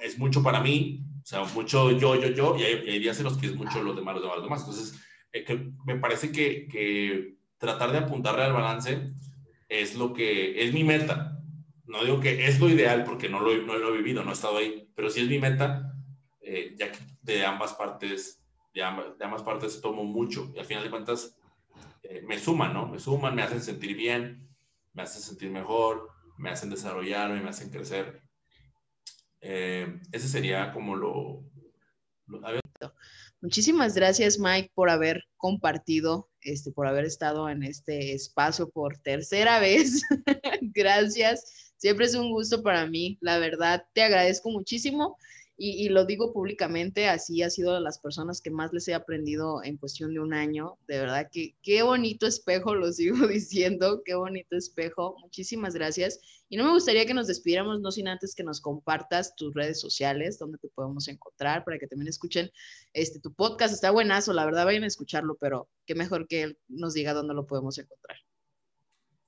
es 0.00 0.18
mucho 0.18 0.42
para 0.42 0.60
mí, 0.60 1.04
o 1.22 1.24
sea, 1.24 1.44
mucho 1.54 1.92
yo, 1.92 2.20
yo, 2.20 2.30
yo, 2.30 2.56
y 2.58 2.64
hay, 2.64 2.98
días 2.98 3.18
en 3.18 3.24
los 3.26 3.38
que 3.38 3.46
es 3.46 3.54
mucho 3.54 3.80
los 3.80 3.94
demás, 3.94 4.16
los 4.16 4.24
demás, 4.24 4.38
los 4.38 4.44
demás. 4.44 4.60
Entonces, 4.62 5.00
eh, 5.32 5.44
que 5.44 5.70
me 5.84 6.00
parece 6.00 6.32
que, 6.32 6.66
que 6.66 7.36
tratar 7.58 7.92
de 7.92 7.98
apuntarle 7.98 8.42
al 8.42 8.54
balance 8.54 9.12
es 9.68 9.94
lo 9.94 10.12
que, 10.12 10.64
es 10.64 10.72
mi 10.72 10.82
meta. 10.82 11.40
No 11.84 12.02
digo 12.02 12.18
que 12.18 12.46
es 12.46 12.58
lo 12.58 12.68
ideal 12.68 13.04
porque 13.04 13.28
no 13.28 13.38
lo, 13.38 13.56
no 13.58 13.78
lo 13.78 13.94
he 13.94 13.98
vivido, 13.98 14.24
no 14.24 14.30
he 14.30 14.34
estado 14.34 14.58
ahí, 14.58 14.90
pero 14.96 15.10
sí 15.10 15.20
es 15.20 15.28
mi 15.28 15.38
meta, 15.38 15.85
eh, 16.48 16.76
ya 16.78 16.92
que 16.92 16.98
de 17.22 17.44
ambas 17.44 17.74
partes, 17.74 18.40
de 18.72 18.80
ambas, 18.80 19.18
de 19.18 19.24
ambas 19.24 19.42
partes 19.42 19.80
tomo 19.80 20.04
mucho 20.04 20.52
y 20.54 20.60
al 20.60 20.64
final 20.64 20.84
de 20.84 20.90
cuentas 20.90 21.36
eh, 22.04 22.22
me 22.24 22.38
suman, 22.38 22.72
¿no? 22.72 22.86
Me 22.86 23.00
suman, 23.00 23.34
me 23.34 23.42
hacen 23.42 23.60
sentir 23.60 23.96
bien, 23.96 24.48
me 24.92 25.02
hacen 25.02 25.22
sentir 25.22 25.50
mejor, 25.50 26.08
me 26.38 26.50
hacen 26.50 26.70
desarrollarme, 26.70 27.42
me 27.42 27.50
hacen 27.50 27.70
crecer. 27.70 28.22
Eh, 29.40 30.00
ese 30.12 30.28
sería 30.28 30.72
como 30.72 30.94
lo... 30.94 31.42
Muchísimas 33.40 33.94
gracias, 33.94 34.38
Mike, 34.38 34.70
por 34.72 34.88
haber 34.88 35.24
compartido, 35.36 36.30
este, 36.42 36.70
por 36.70 36.86
haber 36.86 37.06
estado 37.06 37.48
en 37.48 37.64
este 37.64 38.12
espacio 38.12 38.70
por 38.70 38.98
tercera 38.98 39.58
vez. 39.60 40.02
gracias. 40.60 41.72
Siempre 41.76 42.06
es 42.06 42.14
un 42.14 42.30
gusto 42.30 42.62
para 42.62 42.86
mí, 42.86 43.18
la 43.20 43.38
verdad. 43.38 43.84
Te 43.94 44.04
agradezco 44.04 44.50
muchísimo 44.50 45.16
y, 45.58 45.88
lo 45.88 46.04
digo 46.04 46.34
públicamente, 46.34 47.08
así 47.08 47.42
ha 47.42 47.48
sido 47.48 47.72
de 47.72 47.80
las 47.80 47.98
personas 47.98 48.42
que 48.42 48.50
más 48.50 48.74
les 48.74 48.88
he 48.88 48.94
aprendido 48.94 49.64
en 49.64 49.78
cuestión 49.78 50.12
de 50.12 50.20
un 50.20 50.34
año. 50.34 50.76
De 50.86 50.98
verdad 50.98 51.30
que 51.32 51.56
qué 51.62 51.82
bonito 51.82 52.26
espejo, 52.26 52.74
lo 52.74 52.92
sigo 52.92 53.16
diciendo, 53.26 54.02
qué 54.04 54.14
bonito 54.14 54.54
espejo. 54.54 55.16
Muchísimas 55.22 55.74
gracias. 55.74 56.20
Y 56.50 56.58
no 56.58 56.64
me 56.64 56.72
gustaría 56.72 57.06
que 57.06 57.14
nos 57.14 57.26
despidiéramos, 57.26 57.80
no 57.80 57.90
sin 57.90 58.06
antes 58.06 58.34
que 58.34 58.44
nos 58.44 58.60
compartas 58.60 59.34
tus 59.34 59.54
redes 59.54 59.80
sociales, 59.80 60.38
donde 60.38 60.58
te 60.58 60.68
podemos 60.68 61.08
encontrar, 61.08 61.64
para 61.64 61.78
que 61.78 61.86
también 61.86 62.08
escuchen 62.08 62.50
este, 62.92 63.18
tu 63.18 63.32
podcast. 63.32 63.72
Está 63.72 63.90
buenazo, 63.90 64.34
la 64.34 64.44
verdad, 64.44 64.66
vayan 64.66 64.84
a 64.84 64.88
escucharlo, 64.88 65.36
pero 65.40 65.70
qué 65.86 65.94
mejor 65.94 66.28
que 66.28 66.42
él 66.42 66.58
nos 66.68 66.92
diga 66.92 67.14
dónde 67.14 67.32
lo 67.32 67.46
podemos 67.46 67.78
encontrar. 67.78 68.18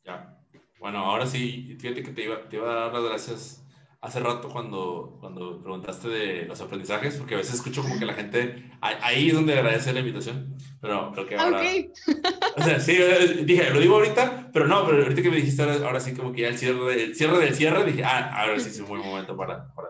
Ya. 0.04 0.38
Bueno, 0.78 0.98
ahora 0.98 1.26
sí, 1.26 1.74
fíjate 1.80 2.02
que 2.02 2.12
te 2.12 2.24
iba, 2.24 2.46
te 2.50 2.56
iba 2.56 2.70
a 2.70 2.84
dar 2.84 2.92
las 2.92 3.04
gracias 3.04 3.64
hace 4.00 4.20
rato 4.20 4.48
cuando, 4.48 5.16
cuando 5.20 5.60
preguntaste 5.60 6.08
de 6.08 6.44
los 6.46 6.60
aprendizajes, 6.60 7.16
porque 7.16 7.34
a 7.34 7.38
veces 7.38 7.54
escucho 7.54 7.82
como 7.82 7.98
que 7.98 8.06
la 8.06 8.14
gente, 8.14 8.70
ahí 8.80 9.28
es 9.28 9.34
donde 9.34 9.54
agradece 9.54 9.92
la 9.92 10.00
invitación, 10.00 10.56
pero 10.80 11.10
creo 11.12 11.26
que 11.26 11.36
ahora... 11.36 11.62
O 12.56 12.62
sea, 12.62 12.80
sí, 12.80 12.96
dije, 13.44 13.70
lo 13.70 13.80
digo 13.80 13.96
ahorita, 13.96 14.50
pero 14.52 14.66
no, 14.66 14.84
pero 14.86 15.02
ahorita 15.02 15.22
que 15.22 15.30
me 15.30 15.36
dijiste 15.36 15.62
ahora, 15.62 16.00
sí 16.00 16.14
como 16.14 16.32
que 16.32 16.42
ya 16.42 16.48
el 16.48 16.58
cierre, 16.58 17.04
el 17.04 17.14
cierre 17.14 17.38
del 17.38 17.54
cierre, 17.54 17.84
dije, 17.84 18.04
ah, 18.04 18.40
ahora 18.40 18.58
sí 18.58 18.68
es 18.68 18.80
un 18.80 18.88
buen 18.88 19.02
momento 19.02 19.36
para... 19.36 19.72
para... 19.74 19.88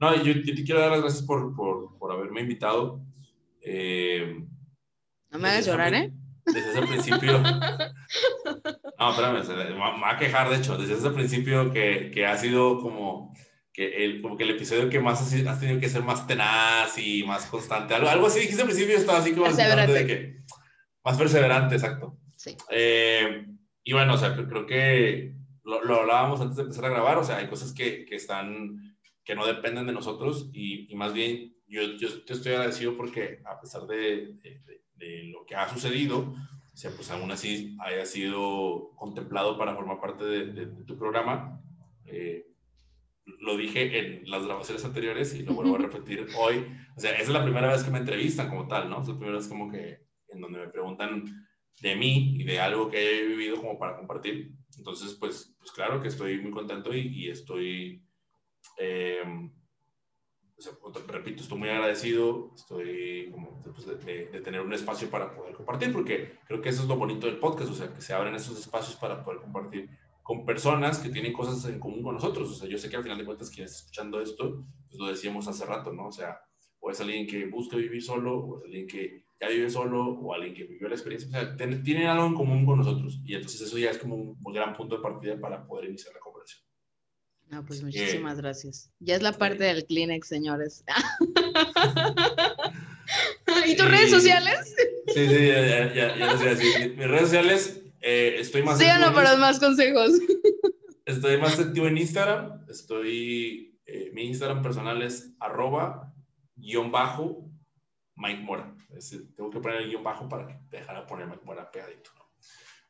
No, 0.00 0.14
yo, 0.16 0.32
yo, 0.32 0.54
te 0.54 0.64
quiero 0.64 0.80
dar 0.80 0.90
las 0.90 1.00
gracias 1.00 1.22
por, 1.22 1.54
por, 1.54 1.96
por 1.98 2.10
haberme 2.10 2.40
invitado. 2.40 3.00
Eh, 3.60 4.44
no 5.30 5.38
me 5.38 5.48
hagas 5.48 5.66
llorar, 5.66 5.94
¿eh? 5.94 6.12
Desde 6.44 6.70
ese 6.70 6.82
principio... 6.82 7.42
No, 9.02 9.10
espérame, 9.10 9.74
me 9.74 9.78
va 9.78 10.10
a 10.10 10.18
quejar, 10.18 10.48
de 10.48 10.56
hecho, 10.56 10.76
desde 10.76 10.94
ese 10.94 11.10
principio 11.10 11.72
que, 11.72 12.10
que 12.12 12.24
ha 12.24 12.36
sido 12.36 12.80
como 12.80 13.34
que 13.72 14.04
el, 14.04 14.22
como 14.22 14.36
que 14.36 14.44
el 14.44 14.50
episodio 14.50 14.88
que 14.88 15.00
más 15.00 15.20
has, 15.20 15.60
tenido 15.60 15.80
que 15.80 15.88
ser 15.88 16.02
más 16.02 16.26
tenaz 16.26 16.96
y 16.98 17.24
más 17.24 17.46
constante. 17.46 17.94
Algo, 17.94 18.08
algo 18.08 18.26
así 18.26 18.40
dijiste 18.40 18.62
al 18.62 18.68
principio, 18.68 18.96
estaba 18.96 19.18
así 19.18 19.32
como... 19.32 19.50
De 19.50 20.06
que, 20.06 20.36
más 21.04 21.16
perseverante, 21.16 21.74
exacto. 21.74 22.18
Sí. 22.36 22.56
Eh, 22.70 23.46
y 23.82 23.92
bueno, 23.92 24.14
o 24.14 24.18
sea, 24.18 24.36
creo 24.36 24.66
que 24.66 25.34
lo, 25.64 25.82
lo, 25.84 26.00
hablábamos 26.00 26.40
antes 26.40 26.56
de 26.56 26.62
empezar 26.62 26.84
a 26.84 26.90
grabar, 26.90 27.18
o 27.18 27.24
sea, 27.24 27.38
hay 27.38 27.48
cosas 27.48 27.72
que, 27.72 28.04
que 28.04 28.16
están, 28.16 28.96
que 29.24 29.34
no 29.34 29.46
dependen 29.46 29.86
de 29.86 29.92
nosotros 29.92 30.50
y, 30.52 30.92
y 30.92 30.94
más 30.94 31.12
bien 31.12 31.56
yo, 31.66 31.82
yo, 31.96 32.22
te 32.24 32.34
estoy 32.34 32.52
agradecido 32.52 32.96
porque 32.96 33.40
a 33.44 33.60
pesar 33.60 33.86
de, 33.86 34.34
de, 34.42 34.60
de, 34.94 35.24
lo 35.24 35.44
que 35.46 35.56
ha 35.56 35.68
sucedido, 35.68 36.34
o 36.72 36.76
sea, 36.76 36.90
pues 36.92 37.10
aún 37.10 37.30
así 37.30 37.76
haya 37.80 38.06
sido 38.06 38.92
contemplado 38.96 39.58
para 39.58 39.74
formar 39.74 40.00
parte 40.00 40.24
de, 40.24 40.66
tu 40.86 40.96
programa. 40.96 41.60
Eh, 42.06 42.46
lo 43.40 43.56
dije 43.56 43.98
en 43.98 44.30
las 44.30 44.46
grabaciones 44.46 44.84
anteriores 44.84 45.34
y 45.34 45.42
lo 45.42 45.54
vuelvo 45.54 45.76
a 45.76 45.78
repetir 45.78 46.26
hoy. 46.38 46.66
O 46.96 47.00
sea, 47.00 47.12
esa 47.12 47.22
es 47.22 47.28
la 47.28 47.44
primera 47.44 47.70
vez 47.70 47.84
que 47.84 47.90
me 47.90 47.98
entrevistan 47.98 48.48
como 48.48 48.66
tal, 48.66 48.88
¿no? 48.88 49.02
Es 49.02 49.08
la 49.08 49.14
primera 49.14 49.36
vez 49.36 49.48
como 49.48 49.70
que 49.70 50.00
en 50.28 50.40
donde 50.40 50.60
me 50.60 50.68
preguntan 50.68 51.46
de 51.80 51.96
mí 51.96 52.36
y 52.40 52.44
de 52.44 52.58
algo 52.58 52.90
que 52.90 53.20
he 53.20 53.26
vivido 53.26 53.56
como 53.56 53.78
para 53.78 53.96
compartir. 53.96 54.54
Entonces, 54.78 55.14
pues, 55.20 55.54
pues 55.58 55.70
claro 55.72 56.00
que 56.00 56.08
estoy 56.08 56.40
muy 56.40 56.52
contento 56.52 56.94
y, 56.94 57.00
y 57.00 57.28
estoy, 57.28 58.02
eh, 58.78 59.22
o 60.56 60.62
sea, 60.62 60.72
repito, 61.08 61.42
estoy 61.42 61.58
muy 61.58 61.68
agradecido, 61.68 62.52
estoy 62.54 63.30
como 63.32 63.62
pues, 63.62 63.86
de, 63.86 64.26
de, 64.26 64.40
tener 64.40 64.60
un 64.60 64.72
espacio 64.72 65.10
para 65.10 65.34
poder 65.34 65.54
compartir, 65.54 65.92
porque 65.92 66.38
creo 66.46 66.60
que 66.60 66.68
eso 66.68 66.82
es 66.82 66.88
lo 66.88 66.96
bonito 66.96 67.26
del 67.26 67.38
podcast, 67.38 67.70
o 67.70 67.74
sea, 67.74 67.92
que 67.92 68.00
se 68.00 68.14
abren 68.14 68.34
esos 68.34 68.58
espacios 68.58 68.96
para 68.96 69.24
poder 69.24 69.40
compartir 69.40 69.90
con 70.22 70.44
personas 70.44 70.98
que 70.98 71.08
tienen 71.08 71.32
cosas 71.32 71.64
en 71.70 71.80
común 71.80 72.02
con 72.02 72.14
nosotros. 72.14 72.50
O 72.50 72.54
sea, 72.54 72.68
yo 72.68 72.78
sé 72.78 72.88
que 72.88 72.96
al 72.96 73.02
final 73.02 73.18
de 73.18 73.24
cuentas 73.24 73.50
quien 73.50 73.66
está 73.66 73.78
escuchando 73.78 74.20
esto, 74.20 74.64
pues 74.88 74.98
lo 74.98 75.08
decíamos 75.08 75.48
hace 75.48 75.66
rato, 75.66 75.92
¿no? 75.92 76.06
O 76.06 76.12
sea, 76.12 76.40
o 76.80 76.90
es 76.90 77.00
alguien 77.00 77.26
que 77.26 77.46
busca 77.46 77.76
vivir 77.76 78.02
solo, 78.02 78.38
o 78.38 78.58
es 78.58 78.64
alguien 78.64 78.86
que 78.86 79.24
ya 79.40 79.48
vive 79.48 79.68
solo, 79.68 80.04
o 80.04 80.32
alguien 80.32 80.54
que 80.54 80.64
vivió 80.64 80.88
la 80.88 80.94
experiencia. 80.94 81.28
O 81.28 81.30
sea, 81.30 81.56
tienen 81.56 82.06
algo 82.06 82.26
en 82.26 82.34
común 82.34 82.64
con 82.64 82.78
nosotros. 82.78 83.20
Y 83.24 83.34
entonces 83.34 83.60
eso 83.60 83.78
ya 83.78 83.90
es 83.90 83.98
como 83.98 84.14
un, 84.16 84.52
gran 84.52 84.74
punto 84.74 84.96
de 84.96 85.02
partida 85.02 85.38
para 85.40 85.66
poder 85.66 85.88
iniciar 85.88 86.14
la 86.14 86.20
conversación. 86.20 86.31
No, 87.52 87.64
pues 87.66 87.82
muchísimas 87.82 88.38
gracias. 88.38 88.90
Ya 88.98 89.14
es 89.14 89.20
la 89.20 89.32
parte 89.32 89.64
del 89.64 89.84
Kleenex, 89.84 90.26
señores. 90.26 90.82
¿Y 93.66 93.76
tus 93.76 93.90
redes 93.90 94.10
sociales? 94.10 94.74
Sí, 95.08 95.28
sí, 95.28 95.48
ya, 95.48 95.66
ya, 95.66 95.94
ya, 95.94 96.16
ya 96.16 96.32
Mis 96.32 97.08
redes 97.08 97.20
sociales 97.20 97.82
eh, 98.00 98.36
estoy 98.38 98.62
más 98.62 98.78
Síganlo 98.78 99.12
para 99.12 99.36
más 99.36 99.60
consejos. 99.60 100.12
Estoy 101.04 101.36
más 101.36 101.60
activo 101.60 101.88
en 101.88 101.98
Instagram. 101.98 102.64
Estoy, 102.70 103.78
eh, 103.84 104.10
mi 104.14 104.28
Instagram 104.28 104.62
personal 104.62 105.02
es 105.02 105.34
arroba 105.38 106.10
guion 106.56 106.90
bajo 106.90 107.50
Mike 108.16 108.44
Mora. 108.44 108.74
tengo 109.36 109.50
que 109.50 109.60
poner 109.60 109.82
el 109.82 109.90
guion 109.90 110.02
bajo 110.02 110.26
para 110.26 110.46
que 110.46 110.54
te 110.70 110.78
dejara 110.78 111.06
poner 111.06 111.26
Mike 111.26 111.44
Mora 111.44 111.70
pegadito. 111.70 112.12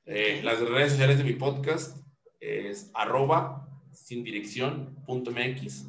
Eh, 0.04 0.40
las 0.44 0.60
redes 0.60 0.92
sociales 0.92 1.18
de 1.18 1.24
mi 1.24 1.32
podcast 1.32 1.96
es 2.38 2.92
arroba 2.94 3.71
sin 3.92 4.24
dirección 4.24 4.96
punto 5.06 5.30
mx. 5.30 5.88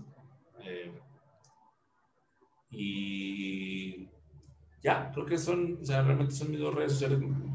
y 2.70 4.08
ya, 4.82 5.12
creo 5.14 5.26
que 5.26 5.38
son, 5.38 5.80
o 5.82 5.86
sea, 5.86 6.02
realmente 6.02 6.34
son 6.34 6.52
mis 6.52 6.60
dos 6.60 6.74
redes 6.74 6.94
sociales 6.94 7.20
como 7.20 7.54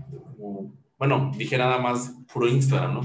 bueno, 0.98 1.30
dije 1.36 1.56
nada 1.56 1.78
más 1.78 2.12
puro 2.32 2.48
Instagram, 2.48 2.94
¿no? 2.94 3.00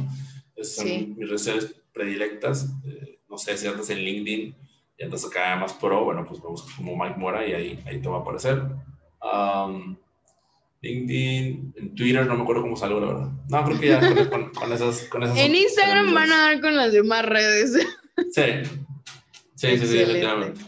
Esas 0.55 0.75
son 0.87 1.15
mis 1.15 1.29
redes 1.29 1.75
predilectas. 1.93 2.73
Eh, 2.85 3.19
no 3.29 3.37
sé 3.37 3.55
si 3.55 3.67
andas 3.67 3.89
en 3.91 3.99
LinkedIn 3.99 4.55
y 4.97 5.03
andas 5.03 5.25
acá 5.25 5.55
más 5.55 5.73
pro, 5.73 6.03
bueno, 6.03 6.25
pues 6.25 6.41
me 6.41 6.49
buscas 6.49 6.75
como 6.75 6.95
Mike 6.95 7.19
Mora 7.19 7.47
y 7.47 7.53
ahí, 7.53 7.83
ahí 7.85 8.01
te 8.01 8.09
va 8.09 8.17
a 8.17 8.21
aparecer. 8.21 8.63
LinkedIn, 10.83 11.73
en 11.77 11.95
Twitter, 11.95 12.25
no 12.27 12.35
me 12.35 12.43
acuerdo 12.43 12.61
cómo 12.61 12.75
salgo, 12.75 12.99
la 12.99 13.07
verdad. 13.07 13.31
No, 13.49 13.63
creo 13.65 13.79
que 13.79 13.87
ya 13.87 14.29
con, 14.29 14.49
con, 14.53 14.73
esas, 14.73 15.03
con 15.05 15.23
esas. 15.23 15.37
En 15.37 15.55
Instagram 15.55 16.13
van 16.13 16.31
a 16.31 16.37
dar 16.37 16.61
con 16.61 16.75
las 16.75 16.91
demás 16.91 17.25
redes. 17.25 17.73
Sí, 18.31 18.43
sí, 19.55 19.77
sí, 19.77 19.87
sí, 19.87 19.97
definitivamente. 19.97 20.61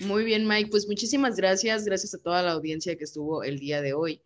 Muy 0.00 0.24
bien, 0.24 0.46
Mike. 0.46 0.70
Pues 0.70 0.86
muchísimas 0.86 1.36
gracias. 1.36 1.84
Gracias 1.86 2.14
a 2.14 2.18
toda 2.18 2.42
la 2.42 2.52
audiencia 2.52 2.96
que 2.96 3.04
estuvo 3.04 3.42
el 3.42 3.58
día 3.58 3.80
de 3.80 3.94
hoy. 3.94 4.20